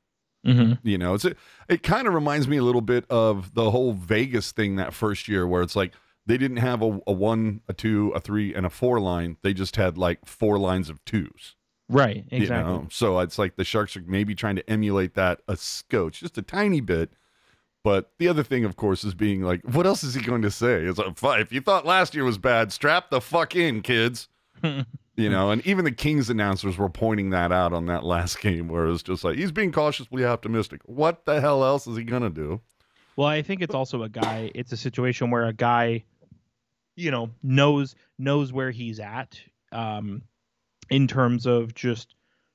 Mm-hmm. 0.47 0.87
You 0.87 0.99
know, 0.99 1.15
it's 1.15 1.25
a, 1.25 1.37
it 1.69 1.83
kind 1.83 2.09
of 2.09 2.15
reminds 2.15 2.49
me 2.49 2.57
a 2.57 2.65
little 2.65 2.81
bit 2.81 3.05
of 3.09 3.55
the 3.55 3.71
whole 3.71 3.93
Vegas 3.93 4.51
thing 4.51 4.77
that 4.77 4.93
first 4.93 5.29
year, 5.29 5.47
where 5.47 5.63
it's 5.63 5.77
like 5.77 5.93
they 6.27 6.37
didn't 6.37 6.57
have 6.57 6.83
a, 6.83 7.01
a 7.07 7.13
one, 7.13 7.61
a 7.69 7.73
two, 7.73 8.11
a 8.15 8.21
three, 8.21 8.55
and 8.55 8.67
a 8.67 8.71
four 8.71 8.99
line. 8.99 9.37
They 9.43 9.55
just 9.55 9.77
had 9.77 9.97
like 9.97 10.27
four 10.27 10.59
lines 10.59 10.91
of 10.91 11.05
twos. 11.05 11.55
Right, 11.93 12.25
you 12.31 12.43
exactly. 12.43 12.73
know? 12.73 12.89
So 12.91 13.19
it's 13.21 13.39
like 13.39 13.57
the 13.57 13.65
Sharks 13.65 13.97
are 13.97 14.03
maybe 14.07 14.35
trying 14.35 14.57
to 14.57 14.69
emulate 14.69 15.15
that 15.15 15.41
a 15.47 15.57
scotch, 15.57 16.21
just 16.21 16.39
a 16.39 16.43
tiny 16.43 16.81
bit. 16.81 17.13
But 17.85 18.13
the 18.19 18.29
other 18.29 18.43
thing, 18.43 18.65
of 18.65 18.77
course, 18.77 19.05
is 19.05 19.15
being 19.15 19.43
like, 19.43 19.61
what 19.63 19.87
else 19.87 20.03
is 20.03 20.15
he 20.15 20.23
going 20.23 20.43
to 20.43 20.51
say? 20.51 20.85
It's 20.85 20.99
like, 20.99 21.19
"Fi- 21.19 21.41
if 21.41 21.53
you 21.53 21.61
thought 21.61 21.85
last 21.85 22.15
year 22.15 22.25
was 22.25 22.39
bad, 22.39 22.73
strap 22.73 23.11
the 23.11 23.21
fuck 23.21 23.57
in, 23.57 23.83
kids. 23.83 24.29
you 24.63 25.29
know, 25.29 25.51
and 25.51 25.67
even 25.67 25.85
the 25.85 25.93
Kings 25.93 26.31
announcers 26.31 26.79
were 26.79 26.89
pointing 26.89 27.31
that 27.31 27.53
out 27.53 27.73
on 27.73 27.87
that 27.87 28.05
last 28.05 28.41
game, 28.41 28.69
where 28.69 28.87
it 28.87 28.91
was 28.91 29.03
just 29.03 29.25
like 29.25 29.37
he's 29.37 29.53
being 29.53 29.73
cautiously 29.73 30.25
optimistic. 30.25 30.81
What 30.87 31.27
the 31.27 31.41
hell 31.41 31.65
else 31.65 31.87
is 31.87 31.97
he 31.97 32.05
gonna 32.05 32.31
do? 32.31 32.61
Well, 33.17 33.29
I 33.29 33.43
think 33.43 33.61
it's 33.61 33.75
also 33.75 34.05
a 34.05 34.09
guy. 34.09 34.51
It's 34.55 34.73
a 34.73 34.77
situation 34.77 35.31
where 35.31 35.45
a 35.45 35.53
guy, 35.53 36.05
you 36.97 37.11
know, 37.11 37.31
knows 37.43 37.95
knows 38.19 38.53
where 38.53 38.71
he's 38.71 39.01
at, 39.01 39.39
um, 39.73 40.23
in 40.93 41.09
terms 41.09 41.47
of 41.47 41.75
just 41.75 42.15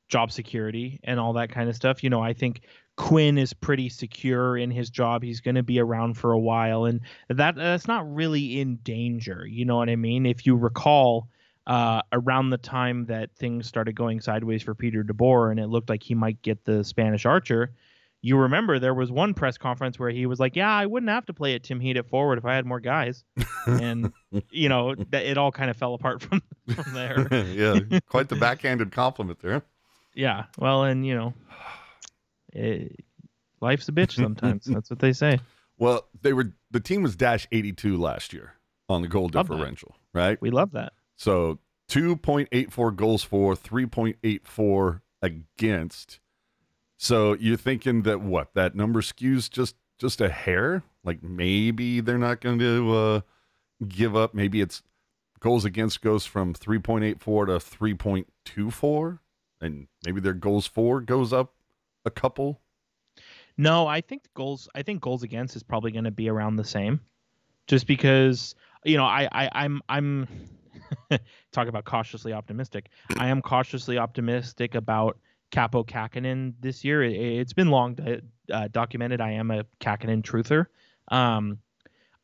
job 0.10 0.32
security 0.32 1.00
and 1.04 1.20
all 1.20 1.34
that 1.34 1.50
kind 1.50 1.70
of 1.70 1.76
stuff. 1.76 2.04
You 2.04 2.10
know, 2.10 2.22
I 2.22 2.34
think 2.34 2.62
Quinn 2.96 3.38
is 3.38 3.52
pretty 3.52 3.90
secure 3.90 4.58
in 4.58 4.70
his 4.70 4.90
job. 4.90 5.24
He's 5.24 5.42
going 5.42 5.56
to 5.56 5.64
be 5.64 5.80
around 5.80 6.14
for 6.14 6.32
a 6.32 6.40
while, 6.40 6.86
and 6.86 7.02
that 7.30 7.56
that's 7.56 7.88
not 7.88 8.14
really 8.14 8.60
in 8.60 8.78
danger. 8.78 9.46
You 9.46 9.66
know 9.66 9.78
what 9.78 9.90
I 9.90 9.96
mean? 9.96 10.26
If 10.26 10.46
you 10.46 10.56
recall, 10.56 11.30
uh, 11.66 12.02
around 12.14 12.52
the 12.52 12.58
time 12.58 13.06
that 13.08 13.36
things 13.36 13.68
started 13.68 13.96
going 13.96 14.22
sideways 14.22 14.64
for 14.64 14.76
Peter 14.76 15.04
DeBoer, 15.04 15.52
and 15.52 15.60
it 15.60 15.68
looked 15.68 15.90
like 15.90 16.04
he 16.04 16.16
might 16.16 16.42
get 16.42 16.64
the 16.64 16.84
Spanish 16.84 17.26
Archer. 17.26 17.72
You 18.22 18.38
remember 18.38 18.80
there 18.80 18.94
was 18.94 19.12
one 19.12 19.34
press 19.34 19.58
conference 19.58 20.00
where 20.00 20.10
he 20.10 20.26
was 20.26 20.40
like, 20.40 20.56
"Yeah, 20.56 20.72
I 20.72 20.86
wouldn't 20.86 21.10
have 21.10 21.26
to 21.26 21.34
play 21.34 21.56
at 21.56 21.64
Tim 21.64 21.80
Heed 21.80 21.98
at 21.98 22.08
forward 22.08 22.38
if 22.38 22.46
I 22.46 22.56
had 22.56 22.66
more 22.66 22.80
guys," 22.80 23.24
and 23.68 24.12
you 24.50 24.70
know 24.70 24.96
it 25.12 25.38
all 25.38 25.52
kind 25.52 25.70
of 25.70 25.78
fell 25.78 25.94
apart 25.94 26.22
from 26.22 26.42
from 26.42 26.57
there. 26.94 27.28
yeah, 27.54 28.00
quite 28.08 28.30
the 28.30 28.36
backhanded 28.36 28.92
compliment 28.92 29.40
there. 29.40 29.64
Yeah, 30.14 30.46
well, 30.58 30.84
and 30.84 31.06
you 31.06 31.16
know, 31.16 31.34
it, 32.54 33.04
life's 33.62 33.88
a 33.90 33.92
bitch 33.92 34.14
sometimes. 34.14 34.66
That's 34.66 34.90
what 34.90 35.00
they 35.00 35.14
say. 35.14 35.40
Well, 35.78 36.08
they 36.22 36.34
were 36.34 36.54
the 36.72 36.80
team 36.80 37.04
was 37.04 37.16
dash 37.16 37.48
82 37.52 37.98
last 37.98 38.34
year 38.34 38.54
on 38.90 39.02
the 39.02 39.08
goal 39.08 39.30
Love 39.34 39.48
that. 39.48 39.54
differential, 39.54 39.96
right? 40.14 40.42
We 40.42 40.50
love 40.50 40.72
that. 40.72 40.94
So 41.18 41.60
2.84 41.90 42.96
goals 42.96 43.24
for, 43.24 43.56
3.84 43.56 45.02
against. 45.22 46.20
So 46.98 47.34
you're 47.34 47.58
thinking 47.58 48.02
that 48.04 48.22
what 48.22 48.54
that 48.56 48.76
number 48.76 49.02
skews 49.02 49.50
just 49.50 49.76
just 50.00 50.20
a 50.22 50.30
hair? 50.30 50.84
Like 51.04 51.24
maybe 51.24 52.02
they're 52.02 52.18
not 52.18 52.42
going 52.42 52.60
to 52.60 52.96
uh, 52.96 53.22
give 53.88 54.16
up. 54.16 54.34
Maybe 54.34 54.62
it's 54.62 54.82
goals 55.40 55.66
against 55.66 56.02
goes 56.02 56.26
from 56.26 56.54
3.84 56.54 57.20
to 57.20 57.26
3.24, 57.54 59.20
and 59.62 59.88
maybe 60.06 60.20
their 60.20 60.34
goals 60.34 60.68
for 60.68 61.02
goes 61.02 61.34
up 61.34 61.54
a 62.06 62.12
couple. 62.12 62.62
No, 63.58 63.88
I 63.88 64.02
think 64.02 64.24
goals. 64.36 64.70
I 64.76 64.84
think 64.84 65.02
goals 65.02 65.24
against 65.24 65.56
is 65.56 65.64
probably 65.64 65.92
going 65.92 66.04
to 66.04 66.12
be 66.12 66.30
around 66.30 66.58
the 66.58 66.64
same, 66.64 67.00
just 67.66 67.88
because 67.88 68.54
you 68.86 68.98
know 68.98 69.06
I, 69.06 69.28
I 69.32 69.50
I'm 69.54 69.82
I'm 69.90 70.28
talk 71.52 71.68
about 71.68 71.86
cautiously 71.86 72.34
optimistic. 72.34 72.90
I 73.18 73.30
am 73.30 73.42
cautiously 73.42 73.98
optimistic 73.98 74.76
about 74.76 75.18
Kaapo 75.52 75.86
Kähkönen 75.88 76.54
this 76.60 76.84
year. 76.84 77.02
It, 77.04 77.40
has 77.40 77.54
been 77.54 77.70
long 77.70 77.98
uh, 78.54 78.68
documented. 78.70 79.22
I 79.22 79.32
am 79.32 79.50
a 79.50 79.64
Kähkönen 79.80 80.22
truther. 80.22 80.68
Um, 81.10 81.58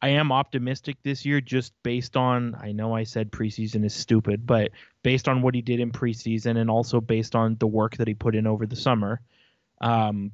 I 0.04 0.10
am 0.10 0.34
optimistic 0.34 0.98
this 1.02 1.26
year 1.26 1.40
just 1.40 1.72
based 1.82 2.18
on 2.18 2.58
I 2.60 2.74
know 2.74 2.94
I 2.94 3.04
said 3.04 3.32
preseason 3.32 3.86
is 3.86 3.94
stupid, 3.94 4.46
but 4.46 4.72
based 5.02 5.30
on 5.30 5.42
what 5.42 5.56
he 5.56 5.62
did 5.62 5.80
in 5.80 5.94
preseason 5.94 6.58
and 6.58 6.70
also 6.70 7.00
based 7.00 7.36
on 7.36 7.56
the 7.58 7.68
work 7.68 7.96
that 7.96 8.10
he 8.10 8.14
put 8.14 8.36
in 8.36 8.46
over 8.46 8.66
the 8.66 8.76
summer. 8.76 9.22
Um, 9.80 10.34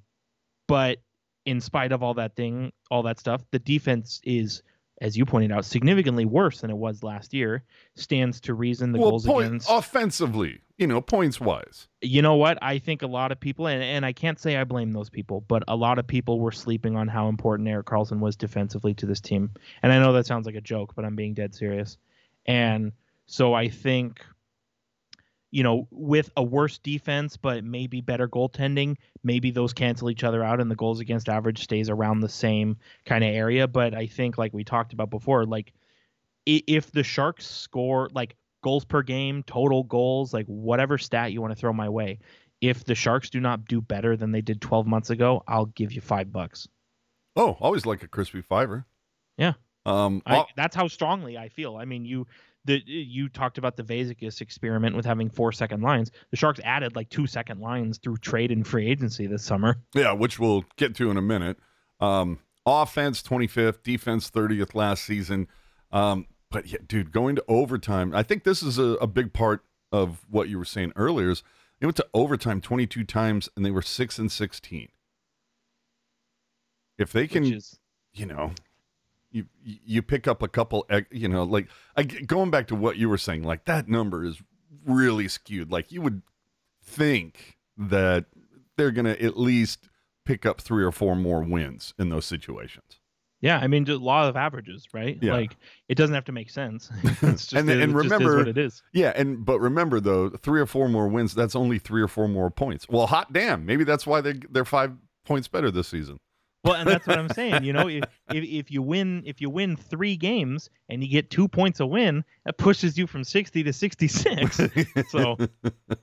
but 0.67 0.97
in 1.45 1.61
spite 1.61 1.91
of 1.91 2.01
all 2.01 2.15
that 2.15 2.35
thing, 2.35 2.73
all 2.89 3.03
that 3.03 3.19
stuff, 3.19 3.43
the 3.51 3.59
defense 3.59 4.19
is, 4.23 4.63
as 5.01 5.17
you 5.17 5.25
pointed 5.25 5.51
out, 5.51 5.65
significantly 5.65 6.25
worse 6.25 6.61
than 6.61 6.69
it 6.69 6.77
was 6.77 7.03
last 7.03 7.33
year. 7.33 7.63
Stands 7.95 8.41
to 8.41 8.53
reason 8.53 8.91
the 8.91 8.99
well, 8.99 9.11
goals 9.11 9.25
point, 9.25 9.47
against 9.47 9.69
offensively, 9.69 10.61
you 10.77 10.87
know, 10.87 11.01
points 11.01 11.39
wise. 11.39 11.87
You 12.01 12.21
know 12.21 12.35
what? 12.35 12.57
I 12.61 12.79
think 12.79 13.01
a 13.01 13.07
lot 13.07 13.31
of 13.31 13.39
people, 13.39 13.67
and, 13.67 13.81
and 13.81 14.05
I 14.05 14.13
can't 14.13 14.39
say 14.39 14.57
I 14.57 14.63
blame 14.63 14.91
those 14.91 15.09
people, 15.09 15.41
but 15.47 15.63
a 15.67 15.75
lot 15.75 15.99
of 15.99 16.07
people 16.07 16.39
were 16.39 16.51
sleeping 16.51 16.95
on 16.95 17.07
how 17.07 17.29
important 17.29 17.69
Erik 17.69 17.85
Karlsson 17.85 18.19
was 18.19 18.35
defensively 18.35 18.93
to 18.95 19.05
this 19.05 19.21
team. 19.21 19.51
And 19.81 19.91
I 19.91 19.99
know 19.99 20.13
that 20.13 20.25
sounds 20.25 20.45
like 20.45 20.55
a 20.55 20.61
joke, 20.61 20.93
but 20.95 21.05
I'm 21.05 21.15
being 21.15 21.33
dead 21.33 21.55
serious. 21.55 21.97
And 22.45 22.91
so 23.25 23.53
I 23.53 23.69
think 23.69 24.23
you 25.51 25.63
know, 25.63 25.87
with 25.91 26.29
a 26.37 26.43
worse 26.43 26.77
defense, 26.77 27.37
but 27.37 27.63
maybe 27.63 28.01
better 28.01 28.27
goaltending, 28.27 28.95
maybe 29.23 29.51
those 29.51 29.73
cancel 29.73 30.09
each 30.09 30.23
other 30.23 30.43
out 30.43 30.61
and 30.61 30.69
the 30.69 30.75
goals 30.75 30.99
against 30.99 31.29
average 31.29 31.63
stays 31.63 31.89
around 31.89 32.19
the 32.19 32.29
same 32.29 32.77
kind 33.05 33.23
of 33.23 33.33
area. 33.33 33.67
But 33.67 33.93
I 33.93 34.07
think, 34.07 34.37
like 34.37 34.53
we 34.53 34.63
talked 34.63 34.93
about 34.93 35.09
before, 35.09 35.45
like 35.45 35.73
if 36.45 36.91
the 36.91 37.03
Sharks 37.03 37.47
score 37.47 38.09
like 38.13 38.35
goals 38.63 38.85
per 38.85 39.01
game, 39.01 39.43
total 39.43 39.83
goals, 39.83 40.33
like 40.33 40.45
whatever 40.45 40.97
stat 40.97 41.31
you 41.31 41.41
want 41.41 41.51
to 41.51 41.59
throw 41.59 41.73
my 41.73 41.89
way, 41.89 42.19
if 42.61 42.83
the 42.83 42.95
Sharks 42.95 43.29
do 43.29 43.39
not 43.39 43.65
do 43.65 43.81
better 43.81 44.17
than 44.17 44.31
they 44.31 44.41
did 44.41 44.61
12 44.61 44.85
months 44.85 45.09
ago, 45.09 45.43
I'll 45.47 45.67
give 45.67 45.93
you 45.93 46.01
five 46.01 46.31
bucks. 46.31 46.67
Oh, 47.35 47.57
always 47.59 47.85
like 47.85 48.03
a 48.03 48.07
crispy 48.07 48.41
fiver. 48.41 48.85
Yeah. 49.37 49.53
Um, 49.85 50.21
I, 50.25 50.45
that's 50.55 50.75
how 50.75 50.87
strongly 50.87 51.37
I 51.37 51.49
feel. 51.49 51.77
I 51.77 51.85
mean, 51.85 52.05
you 52.05 52.27
the 52.69 52.83
you 52.85 53.27
talked 53.27 53.57
about 53.57 53.75
the 53.75 53.83
Vasicus 53.83 54.41
experiment 54.41 54.95
with 54.95 55.05
having 55.05 55.29
four 55.29 55.51
second 55.51 55.81
lines. 55.81 56.11
The 56.29 56.37
Sharks 56.37 56.59
added 56.63 56.95
like 56.95 57.09
two 57.09 57.25
second 57.25 57.59
lines 57.59 57.97
through 57.97 58.17
trade 58.17 58.51
and 58.51 58.65
free 58.65 58.87
agency 58.87 59.25
this 59.25 59.43
summer. 59.43 59.77
Yeah, 59.95 60.13
which 60.13 60.39
we'll 60.39 60.65
get 60.77 60.95
to 60.97 61.09
in 61.09 61.17
a 61.17 61.21
minute. 61.21 61.57
Um, 61.99 62.39
offense 62.65 63.23
25th, 63.23 63.81
defense 63.83 64.29
30th 64.29 64.75
last 64.75 65.03
season. 65.03 65.47
Um, 65.91 66.27
but 66.51 66.67
yeah, 66.67 66.77
dude, 66.85 67.11
going 67.11 67.35
to 67.35 67.43
overtime. 67.47 68.13
I 68.13 68.21
think 68.21 68.43
this 68.43 68.61
is 68.61 68.77
a, 68.77 68.97
a 69.01 69.07
big 69.07 69.33
part 69.33 69.63
of 69.91 70.25
what 70.29 70.47
you 70.47 70.59
were 70.59 70.65
saying 70.65 70.93
earlier. 70.95 71.31
Is 71.31 71.43
they 71.79 71.87
went 71.87 71.97
to 71.97 72.07
overtime 72.13 72.61
22 72.61 73.03
times 73.03 73.49
and 73.55 73.65
they 73.65 73.71
were 73.71 73.81
six 73.81 74.19
and 74.19 74.31
16. 74.31 74.89
If 76.99 77.11
they 77.11 77.27
can, 77.27 77.45
is, 77.45 77.79
you 78.13 78.27
know, 78.27 78.51
you 79.31 79.45
you 79.63 80.01
pick 80.01 80.27
up 80.27 80.41
a 80.41 80.47
couple 80.47 80.87
you 81.11 81.27
know 81.27 81.43
like 81.43 81.67
I, 81.95 82.03
going 82.03 82.49
back 82.49 82.67
to 82.67 82.75
what 82.75 82.97
you 82.97 83.09
were 83.09 83.17
saying 83.17 83.43
like 83.43 83.65
that 83.65 83.87
number 83.87 84.25
is 84.25 84.41
really 84.85 85.27
skewed. 85.27 85.71
Like 85.71 85.91
you 85.91 86.01
would 86.01 86.21
think 86.83 87.57
that 87.77 88.25
they're 88.77 88.91
going 88.91 89.05
to 89.05 89.21
at 89.21 89.37
least 89.37 89.89
pick 90.25 90.45
up 90.45 90.61
three 90.61 90.83
or 90.83 90.91
four 90.91 91.15
more 91.15 91.43
wins 91.43 91.93
in 91.97 92.09
those 92.09 92.25
situations. 92.25 92.99
Yeah 93.41 93.57
i 93.59 93.67
mean 93.67 93.89
a 93.89 93.95
lot 93.95 94.27
of 94.27 94.35
averages 94.35 94.85
right? 94.93 95.17
Yeah. 95.21 95.31
like 95.31 95.55
it 95.87 95.95
doesn't 95.95 96.13
have 96.13 96.25
to 96.25 96.33
make 96.33 96.49
sense. 96.49 96.89
Just, 97.21 97.53
and, 97.53 97.69
and 97.69 97.95
remember 97.95 98.37
what 98.37 98.49
it 98.49 98.57
is. 98.57 98.83
Yeah 98.91 99.13
and 99.15 99.45
but 99.45 99.61
remember 99.61 100.01
though 100.01 100.29
three 100.29 100.59
or 100.59 100.65
four 100.65 100.89
more 100.89 101.07
wins 101.07 101.33
that's 101.33 101.55
only 101.55 101.79
three 101.79 102.01
or 102.01 102.09
four 102.09 102.27
more 102.27 102.51
points. 102.51 102.89
Well 102.89 103.07
hot 103.07 103.31
damn 103.31 103.65
maybe 103.65 103.85
that's 103.85 104.05
why 104.05 104.19
they 104.19 104.33
they're 104.49 104.65
five 104.65 104.91
points 105.25 105.47
better 105.47 105.71
this 105.71 105.87
season 105.87 106.19
well, 106.63 106.75
and 106.75 106.89
that's 106.89 107.07
what 107.07 107.17
I'm 107.17 107.29
saying. 107.29 107.63
You 107.63 107.73
know, 107.73 107.87
if, 107.87 108.03
if, 108.31 108.43
if 108.43 108.71
you 108.71 108.81
win 108.81 109.23
if 109.25 109.39
you 109.39 109.49
win 109.49 109.75
three 109.75 110.17
games 110.17 110.69
and 110.89 111.03
you 111.03 111.09
get 111.09 111.29
two 111.29 111.47
points 111.47 111.79
a 111.79 111.85
win, 111.85 112.23
that 112.45 112.57
pushes 112.57 112.97
you 112.97 113.07
from 113.07 113.23
60 113.23 113.63
to 113.63 113.73
66. 113.73 114.61
so, 115.09 115.37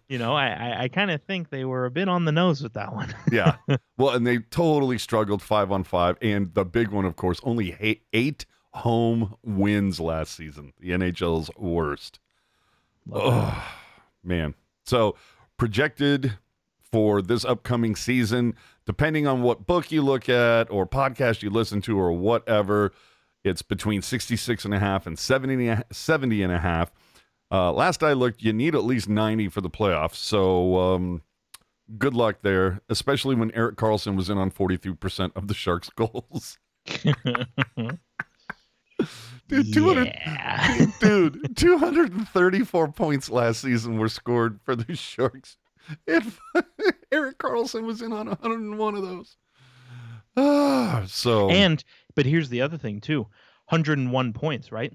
you 0.08 0.18
know, 0.18 0.34
I 0.34 0.48
I, 0.48 0.82
I 0.84 0.88
kind 0.88 1.10
of 1.10 1.22
think 1.22 1.50
they 1.50 1.64
were 1.64 1.84
a 1.84 1.90
bit 1.90 2.08
on 2.08 2.24
the 2.24 2.32
nose 2.32 2.62
with 2.62 2.72
that 2.74 2.94
one. 2.94 3.14
yeah. 3.30 3.56
Well, 3.98 4.14
and 4.14 4.26
they 4.26 4.38
totally 4.38 4.98
struggled 4.98 5.40
five 5.40 5.72
on 5.72 5.82
five, 5.82 6.18
and 6.20 6.52
the 6.52 6.66
big 6.66 6.88
one, 6.88 7.06
of 7.06 7.16
course, 7.16 7.40
only 7.42 7.74
eight, 7.80 8.02
eight 8.12 8.44
home 8.74 9.36
wins 9.42 9.98
last 10.00 10.34
season. 10.34 10.74
The 10.78 10.90
NHL's 10.90 11.50
worst. 11.56 12.20
Oh, 13.10 13.64
man. 14.22 14.54
So 14.84 15.16
projected 15.56 16.36
for 16.92 17.22
this 17.22 17.44
upcoming 17.44 17.96
season 17.96 18.54
depending 18.86 19.26
on 19.26 19.42
what 19.42 19.66
book 19.66 19.92
you 19.92 20.00
look 20.00 20.28
at 20.28 20.70
or 20.70 20.86
podcast 20.86 21.42
you 21.42 21.50
listen 21.50 21.82
to 21.82 21.98
or 21.98 22.12
whatever, 22.12 22.92
it's 23.44 23.62
between 23.62 24.00
66 24.00 24.64
and 24.64 24.72
a 24.72 24.78
half 24.78 25.06
and 25.06 25.18
70, 25.18 25.82
70 25.92 26.42
and 26.42 26.52
a 26.52 26.58
half. 26.58 26.90
Uh, 27.50 27.72
last 27.72 28.02
I 28.02 28.12
looked, 28.12 28.42
you 28.42 28.52
need 28.52 28.74
at 28.74 28.84
least 28.84 29.08
90 29.08 29.48
for 29.48 29.60
the 29.60 29.70
playoffs. 29.70 30.16
So 30.16 30.78
um, 30.78 31.22
good 31.98 32.14
luck 32.14 32.38
there, 32.42 32.80
especially 32.88 33.34
when 33.34 33.52
Erik 33.52 33.76
Karlsson 33.76 34.16
was 34.16 34.30
in 34.30 34.38
on 34.38 34.50
43% 34.50 35.32
of 35.36 35.48
the 35.48 35.54
Sharks' 35.54 35.90
goals. 35.90 36.58
dude, 39.48 39.72
200, 39.72 40.06
yeah. 40.06 40.86
dude, 41.00 41.56
234 41.56 42.88
points 42.92 43.30
last 43.30 43.60
season 43.60 43.98
were 43.98 44.08
scored 44.08 44.60
for 44.64 44.74
the 44.74 44.94
Sharks. 44.96 45.56
If 46.06 46.40
Erik 47.12 47.38
Karlsson 47.38 47.84
was 47.84 48.02
in 48.02 48.12
on 48.12 48.26
101 48.28 48.94
of 48.94 49.02
those. 49.02 49.36
Ah, 50.36 51.04
so 51.06 51.48
and 51.48 51.82
but 52.14 52.26
here's 52.26 52.48
the 52.48 52.60
other 52.60 52.76
thing 52.76 53.00
too, 53.00 53.20
101 53.68 54.32
points, 54.32 54.70
right? 54.70 54.92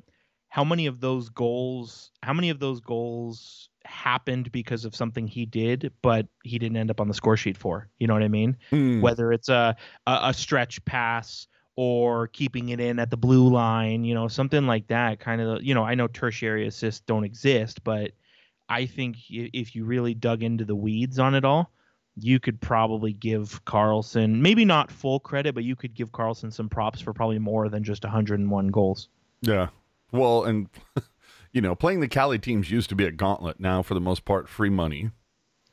How 0.49 0.63
many 0.63 0.85
of 0.85 0.99
those 0.99 1.29
goals? 1.29 2.11
How 2.21 2.33
many 2.33 2.49
of 2.49 2.59
those 2.59 2.79
goals 2.81 3.69
happened 3.85 4.51
because 4.51 4.85
of 4.85 4.95
something 4.95 5.25
he 5.25 5.45
did, 5.45 5.91
but 6.01 6.27
he 6.43 6.59
didn't 6.59 6.77
end 6.77 6.91
up 6.91 6.99
on 6.99 7.07
the 7.07 7.13
score 7.13 7.37
sheet 7.37 7.57
for? 7.57 7.89
You 7.99 8.07
know 8.07 8.13
what 8.13 8.23
I 8.23 8.27
mean? 8.27 8.57
Mm. 8.71 9.01
Whether 9.01 9.31
it's 9.31 9.49
a, 9.49 9.75
a 10.05 10.19
a 10.23 10.33
stretch 10.33 10.83
pass 10.85 11.47
or 11.75 12.27
keeping 12.27 12.69
it 12.69 12.79
in 12.79 12.99
at 12.99 13.09
the 13.09 13.17
blue 13.17 13.49
line, 13.49 14.03
you 14.03 14.13
know, 14.13 14.27
something 14.27 14.67
like 14.67 14.87
that. 14.87 15.19
Kind 15.19 15.41
of, 15.41 15.63
you 15.63 15.73
know, 15.73 15.83
I 15.83 15.95
know 15.95 16.07
tertiary 16.07 16.67
assists 16.67 17.01
don't 17.01 17.23
exist, 17.23 17.83
but 17.83 18.11
I 18.71 18.85
think 18.85 19.17
if 19.29 19.75
you 19.75 19.83
really 19.85 20.13
dug 20.13 20.43
into 20.43 20.65
the 20.65 20.75
weeds 20.75 21.19
on 21.19 21.35
it 21.35 21.43
all, 21.45 21.71
you 22.15 22.39
could 22.39 22.59
probably 22.61 23.13
give 23.13 23.63
Karlsson 23.65 24.39
maybe 24.39 24.65
not 24.65 24.91
full 24.91 25.19
credit, 25.19 25.53
but 25.55 25.63
you 25.63 25.75
could 25.75 25.93
give 25.93 26.11
Karlsson 26.11 26.51
some 26.53 26.69
props 26.69 27.01
for 27.01 27.13
probably 27.13 27.39
more 27.39 27.69
than 27.69 27.83
just 27.83 28.03
101 28.03 28.67
goals. 28.67 29.09
Yeah. 29.41 29.67
Well, 30.11 30.43
and 30.45 30.67
you 31.51 31.61
know, 31.61 31.75
playing 31.75 31.99
the 31.99 32.07
Cali 32.07 32.39
teams 32.39 32.69
used 32.71 32.89
to 32.89 32.95
be 32.95 33.05
a 33.05 33.11
gauntlet. 33.11 33.59
Now, 33.59 33.81
for 33.81 33.93
the 33.93 34.01
most 34.01 34.25
part, 34.25 34.47
free 34.49 34.69
money. 34.69 35.11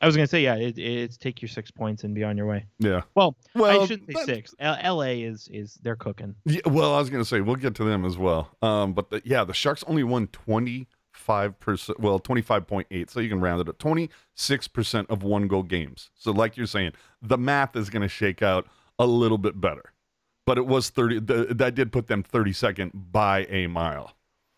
I 0.00 0.06
was 0.06 0.14
gonna 0.14 0.28
say, 0.28 0.42
yeah, 0.44 0.54
it, 0.54 0.78
it's 0.78 1.16
take 1.16 1.42
your 1.42 1.48
six 1.48 1.72
points 1.72 2.04
and 2.04 2.14
be 2.14 2.22
on 2.22 2.36
your 2.36 2.46
way. 2.46 2.66
Yeah. 2.78 3.02
Well, 3.16 3.36
Well, 3.56 3.82
I 3.82 3.86
shouldn't 3.86 4.06
say 4.08 4.14
that- 4.14 4.26
six. 4.26 4.54
L- 4.60 4.78
L.A. 4.80 5.22
is 5.22 5.48
is 5.52 5.74
they're 5.82 5.96
cooking. 5.96 6.36
Yeah, 6.44 6.60
well, 6.66 6.94
I 6.94 7.00
was 7.00 7.10
going 7.10 7.20
to 7.22 7.28
say 7.28 7.40
we'll 7.40 7.56
get 7.56 7.74
to 7.76 7.84
them 7.84 8.04
as 8.04 8.16
well. 8.16 8.48
Um, 8.62 8.92
but 8.92 9.10
the, 9.10 9.20
yeah, 9.24 9.42
the 9.42 9.54
Sharks 9.54 9.82
only 9.88 10.04
won 10.04 10.28
twenty 10.28 10.86
five 11.28 11.60
percent. 11.60 12.00
Well, 12.00 12.18
twenty 12.18 12.42
five 12.42 12.66
point 12.66 12.86
eight. 12.90 13.10
So 13.10 13.20
you 13.20 13.28
can 13.28 13.40
round 13.40 13.60
it 13.60 13.68
up. 13.68 13.78
Twenty 13.78 14.08
six 14.34 14.66
percent 14.66 15.08
of 15.10 15.22
one 15.22 15.46
goal 15.46 15.62
games. 15.62 16.10
So 16.14 16.32
like 16.32 16.56
you're 16.56 16.66
saying, 16.66 16.92
the 17.20 17.36
math 17.36 17.76
is 17.76 17.90
going 17.90 18.02
to 18.02 18.08
shake 18.08 18.42
out 18.42 18.66
a 18.98 19.06
little 19.06 19.38
bit 19.38 19.60
better. 19.60 19.92
But 20.46 20.56
it 20.56 20.66
was 20.66 20.88
thirty. 20.88 21.20
That 21.20 21.74
did 21.74 21.92
put 21.92 22.06
them 22.06 22.22
thirty 22.22 22.54
second 22.54 22.92
by 22.94 23.44
a 23.50 23.66
mile. 23.66 24.14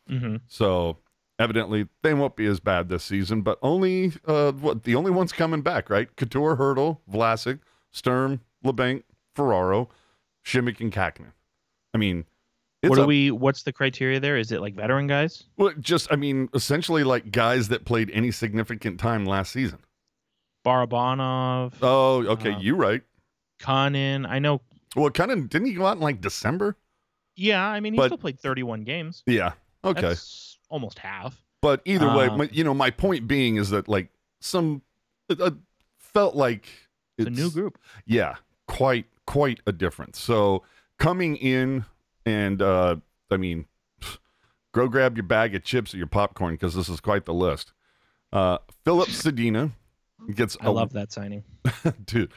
Mm-hmm. 0.09 0.37
So 0.47 0.99
evidently 1.41 1.89
they 2.03 2.15
won't 2.15 2.37
be 2.37 2.47
as 2.47 2.61
bad 2.61 2.89
this 2.89 3.03
season. 3.03 3.43
But 3.43 3.59
only 3.63 4.13
uh, 4.25 4.53
what 4.53 4.85
the 4.85 4.95
only 4.95 5.11
ones 5.11 5.33
coming 5.33 5.63
back, 5.63 5.91
right? 5.91 6.15
Couture, 6.17 6.57
Hertl, 6.57 6.99
Vlasic, 7.13 7.59
Sturm, 7.91 8.41
Labanc, 8.65 9.03
Ferraro, 9.35 9.89
Simek, 10.47 10.81
and 10.81 10.93
Kähkönen. 10.93 11.33
I 11.93 11.99
mean, 11.99 12.25
it's 12.83 12.91
What 12.91 12.97
do 12.97 13.07
we? 13.07 13.31
What's 13.31 13.63
the 13.63 13.73
criteria 13.73 14.21
there? 14.21 14.37
Is 14.37 14.53
it 14.53 14.61
like 14.61 14.75
veteran 14.75 15.07
guys? 15.07 15.45
Well, 15.57 15.73
just 15.81 16.09
I 16.11 16.17
mean, 16.17 16.49
essentially 16.55 17.05
like 17.05 17.31
guys 17.31 17.69
that 17.69 17.85
played 17.85 18.11
any 18.11 18.31
significant 18.31 18.99
time 19.01 19.25
last 19.27 19.53
season. 19.53 19.79
Barabanov, 20.65 21.73
Oh, 21.83 22.25
okay, 22.27 22.53
Uh, 22.53 22.59
you 22.59 22.75
right. 22.77 23.03
Conan. 23.61 24.27
I 24.27 24.39
know. 24.39 24.61
Well, 24.97 25.11
of 25.33 25.49
didn't 25.49 25.67
he 25.69 25.75
go 25.75 25.87
out 25.87 25.97
in 25.97 26.03
like 26.03 26.21
December? 26.21 26.77
Yeah, 27.37 27.67
I 27.67 27.81
mean 27.81 27.95
he 27.95 27.97
But- 27.99 28.07
still 28.07 28.19
played 28.19 28.39
31 28.41 28.83
games. 28.85 29.23
Yeah. 29.27 29.53
Okay. 29.85 30.01
That's 30.03 30.59
almost 30.69 30.99
half. 30.99 31.43
but 31.63 31.81
either 31.85 32.15
way, 32.15 32.27
um, 32.27 32.39
my, 32.39 32.49
you 32.53 32.65
know, 32.65 32.75
my 32.75 32.91
point 32.91 33.27
being 33.27 33.57
is 33.57 33.71
that 33.71 33.89
like 33.89 34.09
some 34.41 34.83
uh, 35.31 35.51
felt 35.99 36.35
like 36.35 36.67
It's 37.19 37.27
a 37.29 37.31
new 37.31 37.51
group. 37.51 37.79
Yeah, 38.07 38.37
quite 38.67 39.07
quite 39.27 39.61
a 39.67 39.73
difference. 39.73 40.19
So 40.21 40.63
coming 40.99 41.37
in 41.37 41.85
and 42.27 42.61
uh 42.63 42.97
I 43.31 43.37
mean, 43.37 43.67
go 44.73 44.89
grab 44.89 45.17
your 45.17 45.25
bag 45.25 45.55
of 45.55 45.65
chips 45.65 45.95
or 45.95 45.99
your 45.99 46.07
popcorn 46.07 46.55
because 46.55 46.75
this 46.75 46.89
is 46.89 47.01
quite 47.01 47.25
the 47.25 47.35
list. 47.35 47.73
Uh 48.33 48.59
Filip 48.85 49.09
Zadina 49.09 49.73
gets 50.35 50.57
I 50.61 50.67
a 50.67 50.71
love 50.71 50.93
that 50.93 51.13
signing. 51.13 51.45
dude 52.05 52.33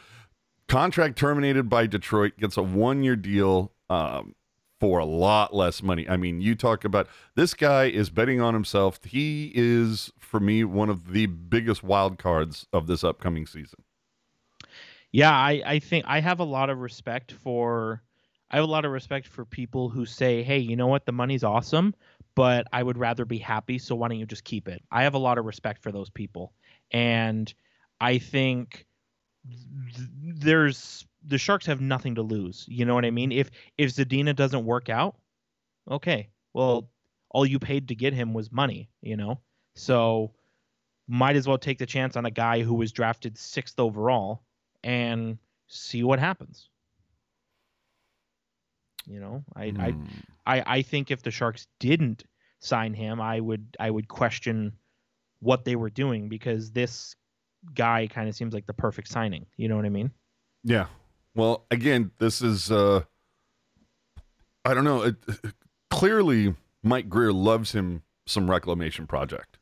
contract 0.67 1.17
terminated 1.17 1.69
by 1.69 1.85
detroit 1.85 2.33
gets 2.37 2.55
a 2.55 2.63
one 2.63 3.03
year 3.03 3.15
deal 3.17 3.73
um, 3.89 4.33
for 4.79 4.99
a 4.99 5.05
lot 5.05 5.53
less 5.53 5.83
money 5.83 6.07
i 6.07 6.15
mean 6.15 6.39
you 6.39 6.55
talk 6.55 6.85
about 6.85 7.07
this 7.35 7.53
guy 7.53 7.85
is 7.85 8.09
betting 8.09 8.39
on 8.39 8.53
himself 8.53 8.99
he 9.03 9.51
is 9.53 10.11
for 10.17 10.39
me 10.39 10.63
one 10.63 10.89
of 10.89 11.11
the 11.11 11.25
biggest 11.25 11.83
wild 11.83 12.17
cards 12.17 12.65
of 12.71 12.87
this 12.87 13.03
upcoming 13.03 13.45
season 13.45 13.83
Yeah, 15.11 15.31
I, 15.31 15.61
I 15.65 15.79
think 15.79 16.05
I 16.07 16.21
have 16.21 16.39
a 16.39 16.43
lot 16.43 16.71
of 16.71 16.79
respect 16.79 17.31
for 17.31 18.01
I 18.53 18.57
have 18.57 18.65
a 18.65 18.71
lot 18.71 18.85
of 18.85 18.91
respect 18.93 19.27
for 19.27 19.45
people 19.45 19.89
who 19.89 20.05
say, 20.05 20.43
"Hey, 20.43 20.59
you 20.59 20.77
know 20.77 20.87
what? 20.87 21.05
The 21.07 21.11
money's 21.11 21.43
awesome, 21.43 21.95
but 22.35 22.67
I 22.73 22.83
would 22.83 22.97
rather 22.99 23.25
be 23.25 23.39
happy, 23.39 23.79
so 23.79 23.95
why 23.95 24.07
don't 24.09 24.19
you 24.19 24.27
just 24.27 24.45
keep 24.45 24.69
it?" 24.69 24.83
I 24.91 25.03
have 25.03 25.15
a 25.15 25.19
lot 25.19 25.39
of 25.39 25.45
respect 25.45 25.81
for 25.83 25.91
those 25.91 26.11
people. 26.11 26.53
And 26.91 27.53
I 28.01 28.19
think 28.19 28.87
th- 29.95 30.09
there's 30.35 31.05
the 31.23 31.37
Sharks 31.39 31.65
have 31.67 31.81
nothing 31.81 32.15
to 32.15 32.21
lose. 32.21 32.65
You 32.69 32.85
know 32.85 32.95
what 32.95 33.05
I 33.05 33.11
mean? 33.11 33.31
If 33.31 33.51
if 33.77 33.91
Zadina 33.95 34.35
doesn't 34.35 34.65
work 34.65 34.89
out, 34.89 35.17
okay. 35.89 36.29
Well, 36.53 36.89
all 37.31 37.45
you 37.45 37.59
paid 37.59 37.87
to 37.89 37.95
get 37.95 38.13
him 38.13 38.33
was 38.33 38.51
money, 38.51 38.89
you 39.01 39.17
know? 39.17 39.41
So 39.75 40.35
might 41.07 41.35
as 41.37 41.47
well 41.47 41.57
take 41.59 41.79
the 41.79 41.85
chance 41.87 42.15
on 42.17 42.25
a 42.25 42.31
guy 42.31 42.61
who 42.63 42.75
was 42.75 42.91
drafted 42.91 43.37
6th 43.37 43.79
overall 43.79 44.43
and 44.83 45.39
see 45.67 46.03
what 46.03 46.19
happens. 46.19 46.69
You 49.05 49.19
know, 49.19 49.43
I, 49.55 49.65
I 49.79 49.91
Hmm. 49.91 50.05
I 50.45 50.63
I 50.77 50.81
think 50.81 51.11
if 51.11 51.21
the 51.23 51.31
Sharks 51.31 51.67
didn't 51.79 52.23
sign 52.59 52.93
him, 52.93 53.19
I 53.21 53.39
would 53.39 53.75
I 53.79 53.89
would 53.89 54.07
question 54.07 54.73
what 55.39 55.65
they 55.65 55.75
were 55.75 55.89
doing 55.89 56.29
because 56.29 56.71
this 56.71 57.15
guy 57.73 58.07
kind 58.07 58.29
of 58.29 58.35
seems 58.35 58.53
like 58.53 58.65
the 58.65 58.73
perfect 58.73 59.07
signing. 59.07 59.45
You 59.57 59.67
know 59.67 59.75
what 59.75 59.85
I 59.85 59.89
mean? 59.89 60.11
yeah 60.63 60.85
well 61.35 61.65
again 61.71 62.09
this 62.19 62.41
is 62.41 62.71
uh 62.71 63.01
i 64.63 64.73
don't 64.73 64.85
know 64.85 65.01
it, 65.01 65.15
clearly 65.91 66.55
mike 66.83 67.09
grier 67.09 67.33
loves 67.33 67.73
him 67.73 68.01
some 68.25 68.49
reclamation 68.49 69.05
project 69.05 69.57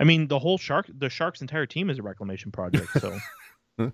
I 0.00 0.04
mean, 0.04 0.28
the 0.28 0.38
whole 0.38 0.56
shark 0.56 0.90
the 0.92 1.10
Sharks 1.10 1.42
entire 1.42 1.66
team 1.66 1.90
is 1.90 1.98
a 1.98 2.02
reclamation 2.02 2.50
project. 2.50 2.88
So 2.98 3.18